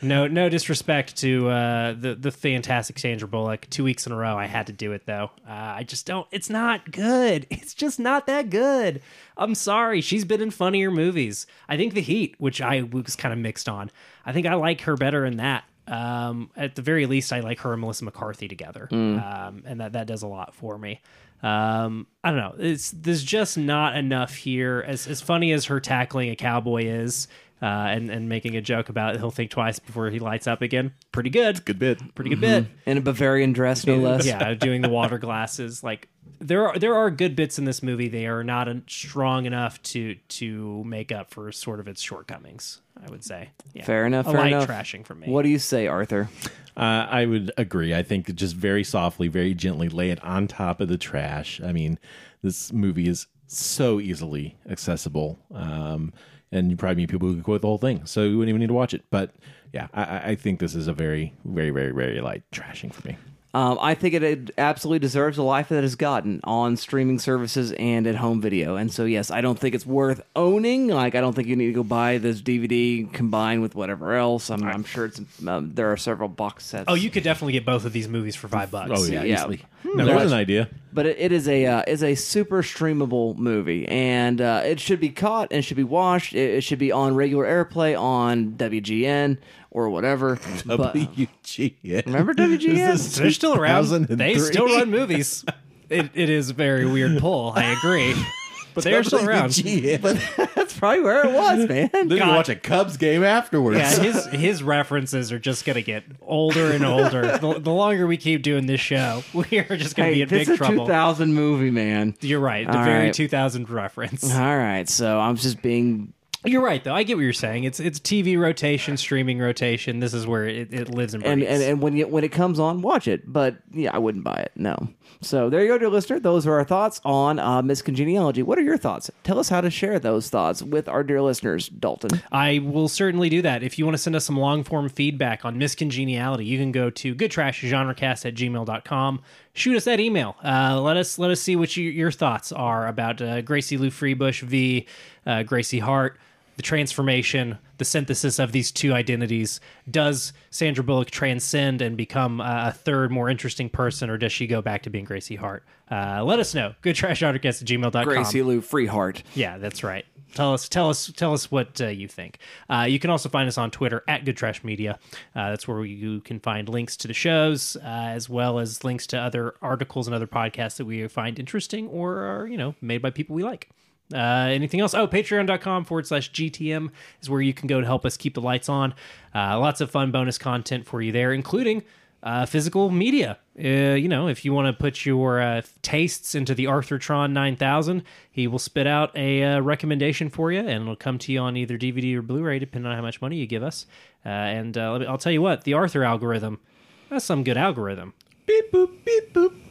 No, 0.00 0.26
no 0.26 0.48
disrespect 0.48 1.16
to 1.18 1.50
uh, 1.50 1.92
the 1.92 2.14
the 2.14 2.30
fantastic 2.30 2.98
Sandra 2.98 3.28
Bullock. 3.28 3.68
Two 3.68 3.84
weeks 3.84 4.06
in 4.06 4.12
a 4.12 4.16
row, 4.16 4.38
I 4.38 4.46
had 4.46 4.68
to 4.68 4.72
do 4.72 4.92
it 4.92 5.04
though. 5.04 5.30
Uh, 5.46 5.52
I 5.52 5.84
just 5.84 6.06
don't. 6.06 6.26
It's 6.30 6.48
not 6.48 6.90
good. 6.90 7.46
It's 7.60 7.74
just 7.74 8.00
not 8.00 8.26
that 8.26 8.48
good. 8.48 9.02
I'm 9.36 9.54
sorry. 9.54 10.00
She's 10.00 10.24
been 10.24 10.40
in 10.40 10.50
funnier 10.50 10.90
movies. 10.90 11.46
I 11.68 11.76
think 11.76 11.92
The 11.92 12.00
Heat, 12.00 12.34
which 12.38 12.62
I 12.62 12.82
was 12.82 13.14
kind 13.16 13.32
of 13.34 13.38
mixed 13.38 13.68
on. 13.68 13.90
I 14.24 14.32
think 14.32 14.46
I 14.46 14.54
like 14.54 14.80
her 14.82 14.96
better 14.96 15.26
in 15.26 15.36
that. 15.36 15.64
Um, 15.90 16.50
at 16.56 16.76
the 16.76 16.82
very 16.82 17.06
least, 17.06 17.32
I 17.32 17.40
like 17.40 17.58
her 17.60 17.72
and 17.72 17.80
Melissa 17.80 18.04
McCarthy 18.04 18.46
together, 18.48 18.88
um, 18.92 19.64
and 19.66 19.80
that 19.80 19.92
that 19.92 20.06
does 20.06 20.22
a 20.22 20.28
lot 20.28 20.54
for 20.54 20.78
me. 20.78 21.00
Um, 21.42 22.06
I 22.22 22.30
don't 22.30 22.38
know. 22.38 22.54
It's 22.58 22.90
there's 22.92 23.24
just 23.24 23.58
not 23.58 23.96
enough 23.96 24.34
here. 24.34 24.84
As 24.86 25.06
as 25.06 25.20
funny 25.20 25.52
as 25.52 25.64
her 25.66 25.80
tackling 25.80 26.30
a 26.30 26.36
cowboy 26.36 26.84
is, 26.84 27.26
uh, 27.62 27.66
and 27.66 28.10
and 28.10 28.28
making 28.28 28.56
a 28.56 28.60
joke 28.60 28.88
about 28.88 29.16
he'll 29.16 29.30
think 29.30 29.50
twice 29.50 29.78
before 29.78 30.10
he 30.10 30.18
lights 30.18 30.46
up 30.46 30.62
again. 30.62 30.94
Pretty 31.12 31.30
good. 31.30 31.64
Good 31.64 31.78
bit. 31.78 32.14
Pretty 32.14 32.30
good 32.30 32.40
bit. 32.40 32.66
In 32.86 32.98
a 32.98 33.00
Bavarian 33.00 33.52
dress, 33.52 33.86
no 33.86 33.96
less. 33.96 34.26
Yeah, 34.26 34.54
doing 34.60 34.82
the 34.82 34.88
water 34.88 35.18
glasses. 35.18 35.84
Like 35.84 36.08
there 36.38 36.66
are 36.66 36.78
there 36.78 36.94
are 36.94 37.10
good 37.10 37.36
bits 37.36 37.58
in 37.58 37.64
this 37.64 37.82
movie. 37.82 38.08
They 38.08 38.26
are 38.26 38.42
not 38.42 38.68
strong 38.86 39.46
enough 39.46 39.82
to 39.84 40.14
to 40.14 40.84
make 40.84 41.12
up 41.12 41.30
for 41.30 41.52
sort 41.52 41.80
of 41.80 41.88
its 41.88 42.00
shortcomings. 42.00 42.80
I 43.02 43.10
would 43.10 43.24
say. 43.24 43.50
Yeah. 43.72 43.84
Fair 43.84 44.06
enough. 44.06 44.26
A 44.26 44.32
fair 44.32 44.40
light 44.40 44.52
enough. 44.52 44.68
trashing 44.68 45.06
from 45.06 45.20
me. 45.20 45.28
What 45.28 45.42
do 45.42 45.48
you 45.48 45.58
say, 45.58 45.86
Arthur? 45.86 46.28
Uh, 46.76 47.06
I 47.10 47.24
would 47.24 47.50
agree. 47.56 47.94
I 47.94 48.02
think 48.02 48.34
just 48.34 48.54
very 48.54 48.84
softly, 48.84 49.28
very 49.28 49.54
gently 49.54 49.88
lay 49.88 50.10
it 50.10 50.22
on 50.22 50.48
top 50.48 50.80
of 50.80 50.88
the 50.88 50.98
trash. 50.98 51.60
I 51.62 51.72
mean, 51.72 51.98
this 52.42 52.72
movie 52.72 53.08
is 53.08 53.26
so 53.46 54.00
easily 54.00 54.56
accessible. 54.68 55.38
Um, 55.52 56.12
and 56.52 56.70
you 56.70 56.76
probably 56.76 56.96
meet 56.96 57.10
people 57.10 57.28
who 57.28 57.34
could 57.36 57.44
quote 57.44 57.60
the 57.62 57.66
whole 57.68 57.78
thing. 57.78 58.04
So 58.06 58.22
you 58.24 58.36
wouldn't 58.38 58.48
even 58.50 58.60
need 58.60 58.68
to 58.68 58.74
watch 58.74 58.94
it. 58.94 59.04
But 59.10 59.32
yeah, 59.72 59.88
I, 59.94 60.02
I- 60.04 60.26
I 60.30 60.34
think 60.34 60.58
this 60.60 60.74
is 60.74 60.86
a 60.88 60.92
very, 60.92 61.32
very, 61.44 61.70
very, 61.70 61.92
very 61.92 62.20
light 62.20 62.42
trashing 62.52 62.92
for 62.92 63.06
me. 63.08 63.16
Um, 63.52 63.78
I 63.80 63.94
think 63.94 64.14
it, 64.14 64.22
it 64.22 64.50
absolutely 64.58 65.00
deserves 65.00 65.36
the 65.36 65.42
life 65.42 65.70
that 65.70 65.78
it 65.78 65.82
has 65.82 65.96
gotten 65.96 66.40
on 66.44 66.76
streaming 66.76 67.18
services 67.18 67.72
and 67.72 68.06
at 68.06 68.14
home 68.14 68.40
video. 68.40 68.76
And 68.76 68.92
so, 68.92 69.04
yes, 69.04 69.30
I 69.32 69.40
don't 69.40 69.58
think 69.58 69.74
it's 69.74 69.84
worth 69.84 70.22
owning. 70.36 70.86
Like, 70.86 71.16
I 71.16 71.20
don't 71.20 71.34
think 71.34 71.48
you 71.48 71.56
need 71.56 71.66
to 71.66 71.72
go 71.72 71.82
buy 71.82 72.18
this 72.18 72.40
DVD 72.42 73.12
combined 73.12 73.60
with 73.60 73.74
whatever 73.74 74.14
else. 74.14 74.50
I'm, 74.50 74.62
I'm 74.62 74.84
sure 74.84 75.06
it's 75.06 75.20
um, 75.46 75.72
there 75.74 75.90
are 75.90 75.96
several 75.96 76.28
box 76.28 76.64
sets. 76.64 76.84
Oh, 76.86 76.94
you 76.94 77.10
could 77.10 77.24
definitely 77.24 77.54
get 77.54 77.66
both 77.66 77.84
of 77.84 77.92
these 77.92 78.06
movies 78.06 78.36
for 78.36 78.46
five 78.46 78.70
bucks. 78.70 78.90
Oh, 78.94 79.04
yeah, 79.04 79.24
yeah. 79.24 79.34
easily. 79.34 79.64
Hmm. 79.82 79.96
No, 79.96 80.04
there's 80.04 80.30
an 80.30 80.38
idea. 80.38 80.68
but 80.92 81.06
it, 81.06 81.18
it 81.18 81.32
is 81.32 81.48
a 81.48 81.66
uh, 81.66 81.82
is 81.88 82.02
a 82.04 82.14
super 82.14 82.62
streamable 82.62 83.36
movie, 83.36 83.88
and 83.88 84.40
uh, 84.40 84.62
it 84.64 84.78
should 84.78 85.00
be 85.00 85.08
caught 85.08 85.48
and 85.52 85.64
should 85.64 85.78
be 85.78 85.84
watched. 85.84 86.34
It, 86.34 86.56
it 86.56 86.60
should 86.60 86.78
be 86.78 86.92
on 86.92 87.14
regular 87.14 87.44
airplay 87.46 87.98
on 87.98 88.52
WGN 88.52 89.38
or 89.70 89.88
whatever. 89.90 90.38
But, 90.66 90.94
WGN. 90.94 92.06
remember 92.06 92.34
WGN? 92.34 92.74
This 92.92 93.16
They're 93.16 93.30
still 93.30 93.54
around. 93.54 93.86
They 94.06 94.38
still 94.38 94.66
run 94.66 94.90
movies. 94.90 95.44
It, 95.88 96.10
it 96.14 96.30
is 96.30 96.50
a 96.50 96.54
very 96.54 96.86
weird 96.86 97.18
pull. 97.18 97.52
I 97.56 97.64
agree, 97.72 98.14
but 98.74 98.84
they 98.84 98.94
are 98.94 99.02
still 99.02 99.26
around. 99.28 99.48
WGN. 99.50 100.54
That's 100.54 100.78
probably 100.78 101.00
where 101.00 101.26
it 101.26 101.32
was, 101.32 101.68
man. 101.68 101.90
Then 101.92 102.10
you 102.10 102.18
God. 102.18 102.36
watch 102.36 102.48
a 102.48 102.54
Cubs 102.54 102.96
game 102.96 103.24
afterwards. 103.24 103.78
Yeah, 103.78 103.90
his 104.02 104.26
his 104.26 104.62
references 104.62 105.32
are 105.32 105.40
just 105.40 105.64
gonna 105.64 105.82
get 105.82 106.04
older 106.22 106.70
and 106.70 106.84
older. 106.84 107.38
the, 107.38 107.58
the 107.58 107.72
longer 107.72 108.06
we 108.06 108.16
keep 108.16 108.42
doing 108.42 108.66
this 108.66 108.80
show, 108.80 109.24
we 109.34 109.58
are 109.58 109.76
just 109.76 109.96
gonna 109.96 110.10
be 110.10 110.16
Hey, 110.16 110.22
in 110.22 110.28
this 110.28 110.38
big 110.46 110.48
is 110.50 110.54
a 110.54 110.56
trouble. 110.58 110.86
2000 110.86 111.34
movie, 111.34 111.72
man. 111.72 112.14
You're 112.20 112.38
right. 112.38 112.66
The 112.70 112.78
All 112.78 112.84
very 112.84 113.06
right. 113.06 113.14
2000 113.14 113.68
reference. 113.68 114.32
All 114.32 114.56
right, 114.56 114.88
so 114.88 115.18
I'm 115.18 115.34
just 115.34 115.60
being 115.62 116.12
You're 116.44 116.62
right, 116.62 116.82
though. 116.82 116.94
I 116.94 117.02
get 117.02 117.16
what 117.16 117.22
you're 117.22 117.34
saying. 117.34 117.64
It's 117.64 117.80
it's 117.80 118.00
TV 118.00 118.38
rotation, 118.38 118.96
streaming 118.96 119.38
rotation. 119.38 120.00
This 120.00 120.14
is 120.14 120.26
where 120.26 120.46
it, 120.46 120.72
it 120.72 120.88
lives 120.88 121.12
and 121.12 121.22
and, 121.22 121.40
breathes. 121.40 121.52
and 121.52 121.62
and 121.62 121.82
when 121.82 121.96
you 121.96 122.06
when 122.08 122.24
it 122.24 122.32
comes 122.32 122.58
on, 122.58 122.80
watch 122.80 123.06
it. 123.06 123.30
But 123.30 123.56
yeah, 123.72 123.90
I 123.92 123.98
wouldn't 123.98 124.24
buy 124.24 124.36
it. 124.36 124.52
No. 124.56 124.88
So 125.20 125.50
there 125.50 125.60
you 125.60 125.68
go, 125.68 125.76
dear 125.76 125.90
listener. 125.90 126.18
Those 126.18 126.46
are 126.46 126.54
our 126.54 126.64
thoughts 126.64 126.98
on 127.04 127.38
uh, 127.38 127.60
Miss 127.60 127.82
Congeniality. 127.82 128.42
What 128.42 128.58
are 128.58 128.62
your 128.62 128.78
thoughts? 128.78 129.10
Tell 129.22 129.38
us 129.38 129.50
how 129.50 129.60
to 129.60 129.70
share 129.70 129.98
those 129.98 130.30
thoughts 130.30 130.62
with 130.62 130.88
our 130.88 131.04
dear 131.04 131.20
listeners, 131.20 131.68
Dalton. 131.68 132.22
I 132.32 132.60
will 132.60 132.88
certainly 132.88 133.28
do 133.28 133.42
that. 133.42 133.62
If 133.62 133.78
you 133.78 133.84
want 133.84 133.94
to 133.94 134.02
send 134.02 134.16
us 134.16 134.24
some 134.24 134.38
long 134.38 134.64
form 134.64 134.88
feedback 134.88 135.44
on 135.44 135.58
Miss 135.58 135.74
Congeniality, 135.74 136.46
you 136.46 136.56
can 136.56 136.72
go 136.72 136.88
to 136.88 137.14
goodtrashgenrecast 137.14 138.24
at 138.24 138.34
gmail.com. 138.34 139.22
Shoot 139.52 139.76
us 139.76 139.84
that 139.84 140.00
email. 140.00 140.36
Uh, 140.42 140.80
let 140.80 140.96
us 140.96 141.18
let 141.18 141.30
us 141.30 141.40
see 141.42 141.54
what 141.54 141.76
you, 141.76 141.90
your 141.90 142.10
thoughts 142.10 142.50
are 142.50 142.86
about 142.86 143.20
uh, 143.20 143.42
Gracie 143.42 143.76
Lou 143.76 143.90
Freebush 143.90 144.40
v. 144.40 144.86
Uh, 145.26 145.42
Gracie 145.42 145.80
Hart, 145.80 146.18
the 146.60 146.66
transformation, 146.66 147.56
the 147.78 147.86
synthesis 147.86 148.38
of 148.38 148.52
these 148.52 148.70
two 148.70 148.92
identities. 148.92 149.60
Does 149.90 150.34
Sandra 150.50 150.84
Bullock 150.84 151.10
transcend 151.10 151.80
and 151.80 151.96
become 151.96 152.38
a 152.38 152.70
third, 152.70 153.10
more 153.10 153.30
interesting 153.30 153.70
person, 153.70 154.10
or 154.10 154.18
does 154.18 154.30
she 154.30 154.46
go 154.46 154.60
back 154.60 154.82
to 154.82 154.90
being 154.90 155.06
Gracie 155.06 155.36
Hart? 155.36 155.64
Uh, 155.90 156.22
let 156.22 156.38
us 156.38 156.54
know. 156.54 156.74
Good 156.82 156.96
Goodtrashgenrecast 156.96 157.62
at 157.62 157.66
gmail.com. 157.66 158.04
Gracie 158.04 158.42
Lou 158.42 158.60
Freeheart. 158.60 159.22
Yeah, 159.34 159.56
that's 159.56 159.82
right. 159.82 160.04
Tell 160.34 160.52
us, 160.52 160.68
tell 160.68 160.90
us, 160.90 161.10
tell 161.16 161.32
us 161.32 161.50
what 161.50 161.80
uh, 161.80 161.86
you 161.86 162.08
think. 162.08 162.40
Uh, 162.68 162.86
you 162.86 162.98
can 162.98 163.08
also 163.08 163.30
find 163.30 163.48
us 163.48 163.56
on 163.56 163.70
Twitter 163.70 164.04
at 164.06 164.26
Good 164.26 164.36
Trash 164.36 164.62
Media. 164.62 164.98
Uh, 165.34 165.48
that's 165.48 165.66
where 165.66 165.82
you 165.86 166.20
can 166.20 166.40
find 166.40 166.68
links 166.68 166.94
to 166.98 167.08
the 167.08 167.14
shows, 167.14 167.74
uh, 167.76 167.86
as 167.86 168.28
well 168.28 168.58
as 168.58 168.84
links 168.84 169.06
to 169.06 169.18
other 169.18 169.54
articles 169.62 170.06
and 170.06 170.14
other 170.14 170.26
podcasts 170.26 170.76
that 170.76 170.84
we 170.84 171.08
find 171.08 171.38
interesting 171.38 171.88
or 171.88 172.18
are, 172.18 172.46
you 172.46 172.58
know, 172.58 172.74
made 172.82 173.00
by 173.00 173.08
people 173.08 173.34
we 173.34 173.44
like. 173.44 173.70
Uh, 174.12 174.48
anything 174.50 174.80
else? 174.80 174.94
Oh, 174.94 175.06
patreon.com 175.06 175.84
forward 175.84 176.06
slash 176.06 176.32
GTM 176.32 176.90
is 177.22 177.30
where 177.30 177.40
you 177.40 177.54
can 177.54 177.66
go 177.66 177.80
to 177.80 177.86
help 177.86 178.04
us 178.04 178.16
keep 178.16 178.34
the 178.34 178.40
lights 178.40 178.68
on. 178.68 178.94
Uh, 179.34 179.58
lots 179.58 179.80
of 179.80 179.90
fun 179.90 180.10
bonus 180.10 180.38
content 180.38 180.86
for 180.86 181.00
you 181.00 181.12
there, 181.12 181.32
including 181.32 181.84
uh, 182.22 182.46
physical 182.46 182.90
media. 182.90 183.38
Uh, 183.58 183.94
you 183.94 184.08
know, 184.08 184.28
if 184.28 184.44
you 184.44 184.52
want 184.52 184.66
to 184.66 184.72
put 184.72 185.06
your 185.06 185.40
uh, 185.40 185.62
tastes 185.82 186.34
into 186.34 186.54
the 186.54 186.64
Arthurtron 186.64 187.32
9000, 187.32 188.02
he 188.30 188.46
will 188.46 188.58
spit 188.58 188.86
out 188.86 189.16
a 189.16 189.42
uh, 189.42 189.60
recommendation 189.60 190.28
for 190.28 190.52
you, 190.52 190.60
and 190.60 190.82
it'll 190.82 190.96
come 190.96 191.18
to 191.18 191.32
you 191.32 191.38
on 191.40 191.56
either 191.56 191.78
DVD 191.78 192.14
or 192.16 192.22
Blu-ray, 192.22 192.58
depending 192.58 192.90
on 192.90 192.96
how 192.96 193.02
much 193.02 193.20
money 193.20 193.36
you 193.36 193.46
give 193.46 193.62
us. 193.62 193.86
Uh, 194.24 194.28
and 194.28 194.76
uh, 194.76 195.04
I'll 195.08 195.18
tell 195.18 195.32
you 195.32 195.42
what, 195.42 195.64
the 195.64 195.74
Arthur 195.74 196.04
algorithm, 196.04 196.60
that's 197.08 197.24
some 197.24 197.44
good 197.44 197.56
algorithm. 197.56 198.14
Beep 198.46 198.72
boop 198.72 199.04
beep 199.04 199.32
boop. 199.32 199.69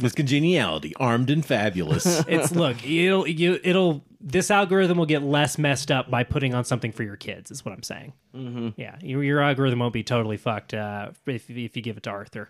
Miss 0.00 0.12
Congeniality, 0.12 0.94
armed 0.96 1.28
and 1.30 1.44
fabulous. 1.44 2.24
It's 2.28 2.52
look, 2.52 2.84
it'll 2.84 3.26
you 3.26 3.58
it'll 3.64 4.04
this 4.20 4.50
algorithm 4.50 4.98
will 4.98 5.06
get 5.06 5.22
less 5.22 5.58
messed 5.58 5.90
up 5.90 6.10
by 6.10 6.24
putting 6.24 6.54
on 6.54 6.64
something 6.64 6.92
for 6.92 7.02
your 7.02 7.16
kids. 7.16 7.50
Is 7.50 7.64
what 7.64 7.72
I'm 7.72 7.82
saying. 7.82 8.12
Mm-hmm. 8.34 8.68
Yeah, 8.76 8.96
your, 9.00 9.24
your 9.24 9.40
algorithm 9.40 9.80
won't 9.80 9.92
be 9.92 10.04
totally 10.04 10.36
fucked 10.36 10.74
uh, 10.74 11.10
if 11.26 11.50
if 11.50 11.76
you 11.76 11.82
give 11.82 11.96
it 11.96 12.04
to 12.04 12.10
Arthur. 12.10 12.48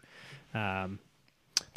Um, 0.55 0.99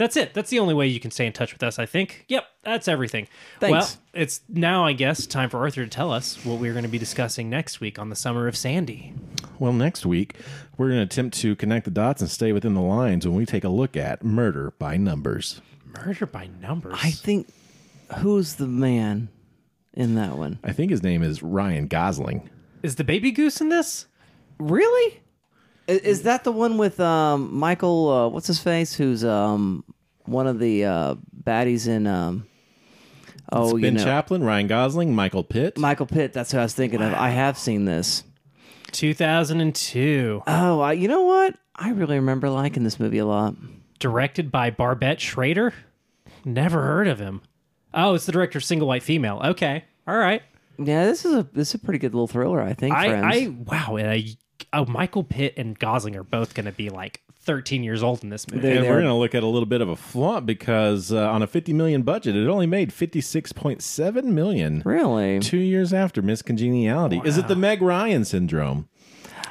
that's 0.01 0.17
it. 0.17 0.33
That's 0.33 0.49
the 0.49 0.57
only 0.59 0.73
way 0.73 0.87
you 0.87 0.99
can 0.99 1.11
stay 1.11 1.27
in 1.27 1.33
touch 1.33 1.53
with 1.53 1.61
us. 1.61 1.77
I 1.77 1.85
think. 1.85 2.25
Yep, 2.27 2.43
that's 2.63 2.87
everything. 2.87 3.27
Thanks. 3.59 3.71
Well, 3.71 4.21
it's 4.23 4.41
now 4.49 4.83
I 4.85 4.93
guess 4.93 5.27
time 5.27 5.49
for 5.49 5.59
Arthur 5.59 5.83
to 5.83 5.89
tell 5.89 6.11
us 6.11 6.43
what 6.43 6.59
we're 6.59 6.73
going 6.73 6.83
to 6.85 6.89
be 6.89 6.97
discussing 6.97 7.49
next 7.49 7.79
week 7.79 7.99
on 7.99 8.09
the 8.09 8.15
Summer 8.15 8.47
of 8.47 8.57
Sandy. 8.57 9.13
well, 9.59 9.73
next 9.73 10.05
week, 10.05 10.35
we're 10.77 10.87
going 10.87 10.97
to 10.99 11.03
attempt 11.03 11.37
to 11.41 11.55
connect 11.55 11.85
the 11.85 11.91
dots 11.91 12.21
and 12.21 12.29
stay 12.31 12.51
within 12.51 12.73
the 12.73 12.81
lines 12.81 13.27
when 13.27 13.35
we 13.35 13.45
take 13.45 13.63
a 13.63 13.69
look 13.69 13.95
at 13.95 14.23
Murder 14.23 14.73
by 14.79 14.97
Numbers. 14.97 15.61
Murder 16.05 16.25
by 16.25 16.49
numbers. 16.61 16.97
I 17.01 17.11
think 17.11 17.47
who's 18.17 18.55
the 18.55 18.67
man 18.67 19.29
in 19.93 20.15
that 20.15 20.37
one? 20.37 20.57
I 20.63 20.71
think 20.73 20.89
his 20.89 21.03
name 21.03 21.21
is 21.21 21.43
Ryan 21.43 21.87
Gosling. 21.87 22.49
Is 22.81 22.95
the 22.95 23.03
baby 23.03 23.31
goose 23.31 23.61
in 23.61 23.69
this? 23.69 24.07
Really? 24.57 25.21
I- 25.89 25.91
Is 25.91 26.23
that 26.23 26.43
the 26.45 26.51
one 26.51 26.77
with 26.77 26.99
um, 26.99 27.53
Michael? 27.53 28.09
Uh, 28.09 28.27
what's 28.29 28.47
his 28.47 28.59
face? 28.59 28.93
Who's 28.93 29.23
um, 29.25 29.83
one 30.31 30.47
of 30.47 30.59
the 30.59 30.85
uh, 30.85 31.15
baddies 31.43 31.87
in? 31.87 32.07
Um, 32.07 32.47
oh, 33.51 33.75
you 33.75 33.83
ben 33.83 33.95
know, 33.95 34.03
Chaplin, 34.03 34.43
Ryan 34.43 34.67
Gosling, 34.67 35.13
Michael 35.15 35.43
Pitt. 35.43 35.77
Michael 35.77 36.05
Pitt. 36.05 36.33
That's 36.33 36.51
who 36.51 36.57
I 36.57 36.63
was 36.63 36.73
thinking 36.73 37.01
of. 37.01 37.13
I 37.13 37.29
have 37.29 37.57
seen 37.57 37.85
this. 37.85 38.23
2002. 38.91 40.43
Oh, 40.47 40.79
I, 40.79 40.93
you 40.93 41.07
know 41.07 41.23
what? 41.23 41.55
I 41.75 41.91
really 41.91 42.15
remember 42.15 42.49
liking 42.49 42.83
this 42.83 42.99
movie 42.99 43.19
a 43.19 43.25
lot. 43.25 43.55
directed 43.99 44.51
by 44.51 44.69
Barbet 44.69 45.19
Schroeder. 45.19 45.73
Never 46.43 46.81
heard 46.81 47.07
of 47.07 47.19
him. 47.19 47.41
Oh, 47.93 48.13
it's 48.13 48.25
the 48.25 48.31
director 48.31 48.57
of 48.57 48.63
Single 48.63 48.87
White 48.87 49.03
Female. 49.03 49.41
Okay, 49.43 49.83
all 50.07 50.17
right. 50.17 50.41
Yeah, 50.77 51.05
this 51.05 51.25
is 51.25 51.33
a 51.33 51.43
this 51.53 51.69
is 51.69 51.75
a 51.75 51.79
pretty 51.79 51.99
good 51.99 52.13
little 52.13 52.27
thriller. 52.27 52.61
I 52.61 52.73
think. 52.73 52.95
I, 52.95 53.07
friends. 53.09 53.25
I 53.35 53.47
wow. 53.47 53.95
And 53.97 54.09
I, 54.09 54.25
oh, 54.73 54.85
Michael 54.85 55.23
Pitt 55.23 55.53
and 55.57 55.77
Gosling 55.77 56.15
are 56.15 56.23
both 56.23 56.53
going 56.53 56.65
to 56.65 56.71
be 56.71 56.89
like 56.89 57.21
13 57.43 57.83
years 57.83 58.03
old 58.03 58.23
in 58.23 58.29
this 58.29 58.49
movie. 58.49 58.61
They- 58.67 58.77
and 58.77 58.87
we're 58.87 58.95
going 59.01 59.05
to 59.05 59.13
look 59.15 59.33
at 59.35 59.43
a 59.43 59.47
little 59.47 59.65
bit 59.65 59.81
of 59.81 59.89
a 59.89 59.95
flaunt 59.95 60.45
because 60.45 61.11
uh, 61.11 61.29
on 61.29 61.41
a 61.41 61.47
50 61.47 61.73
million 61.73 62.03
budget, 62.03 62.35
it 62.35 62.47
only 62.47 62.67
made 62.67 62.91
56.7 62.91 64.23
million. 64.25 64.81
really. 64.85 65.39
Two 65.39 65.57
years 65.57 65.93
after 65.93 66.21
Miss 66.21 66.41
Congeniality. 66.41 67.21
Is 67.25 67.37
it 67.37 67.47
the 67.47 67.55
Meg 67.55 67.81
Ryan 67.81 68.25
syndrome? 68.25 68.87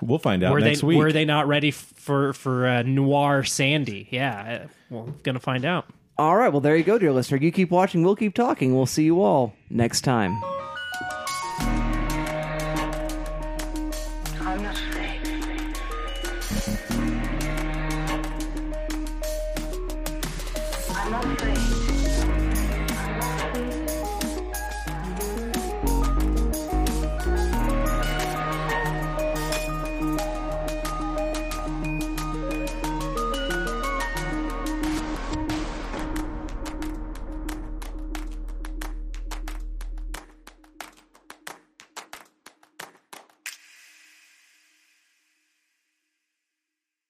We'll 0.02 0.18
find 0.18 0.42
out 0.42 0.52
were 0.52 0.60
next 0.60 0.80
they 0.80 0.86
week. 0.86 0.98
were 0.98 1.12
they 1.12 1.24
not 1.26 1.46
ready 1.46 1.70
for 1.70 2.32
for 2.32 2.66
uh, 2.66 2.82
noir 2.82 3.44
Sandy? 3.44 4.08
Yeah, 4.10 4.66
we're 4.88 5.04
gonna 5.22 5.40
find 5.40 5.64
out. 5.66 5.86
All 6.16 6.36
right. 6.36 6.48
Well, 6.50 6.60
there 6.62 6.74
you 6.76 6.84
go, 6.84 6.98
dear 6.98 7.12
listener. 7.12 7.36
You 7.36 7.52
keep 7.52 7.70
watching. 7.70 8.02
We'll 8.02 8.16
keep 8.16 8.34
talking. 8.34 8.74
We'll 8.74 8.86
see 8.86 9.04
you 9.04 9.22
all 9.22 9.54
next 9.68 10.00
time. 10.00 10.40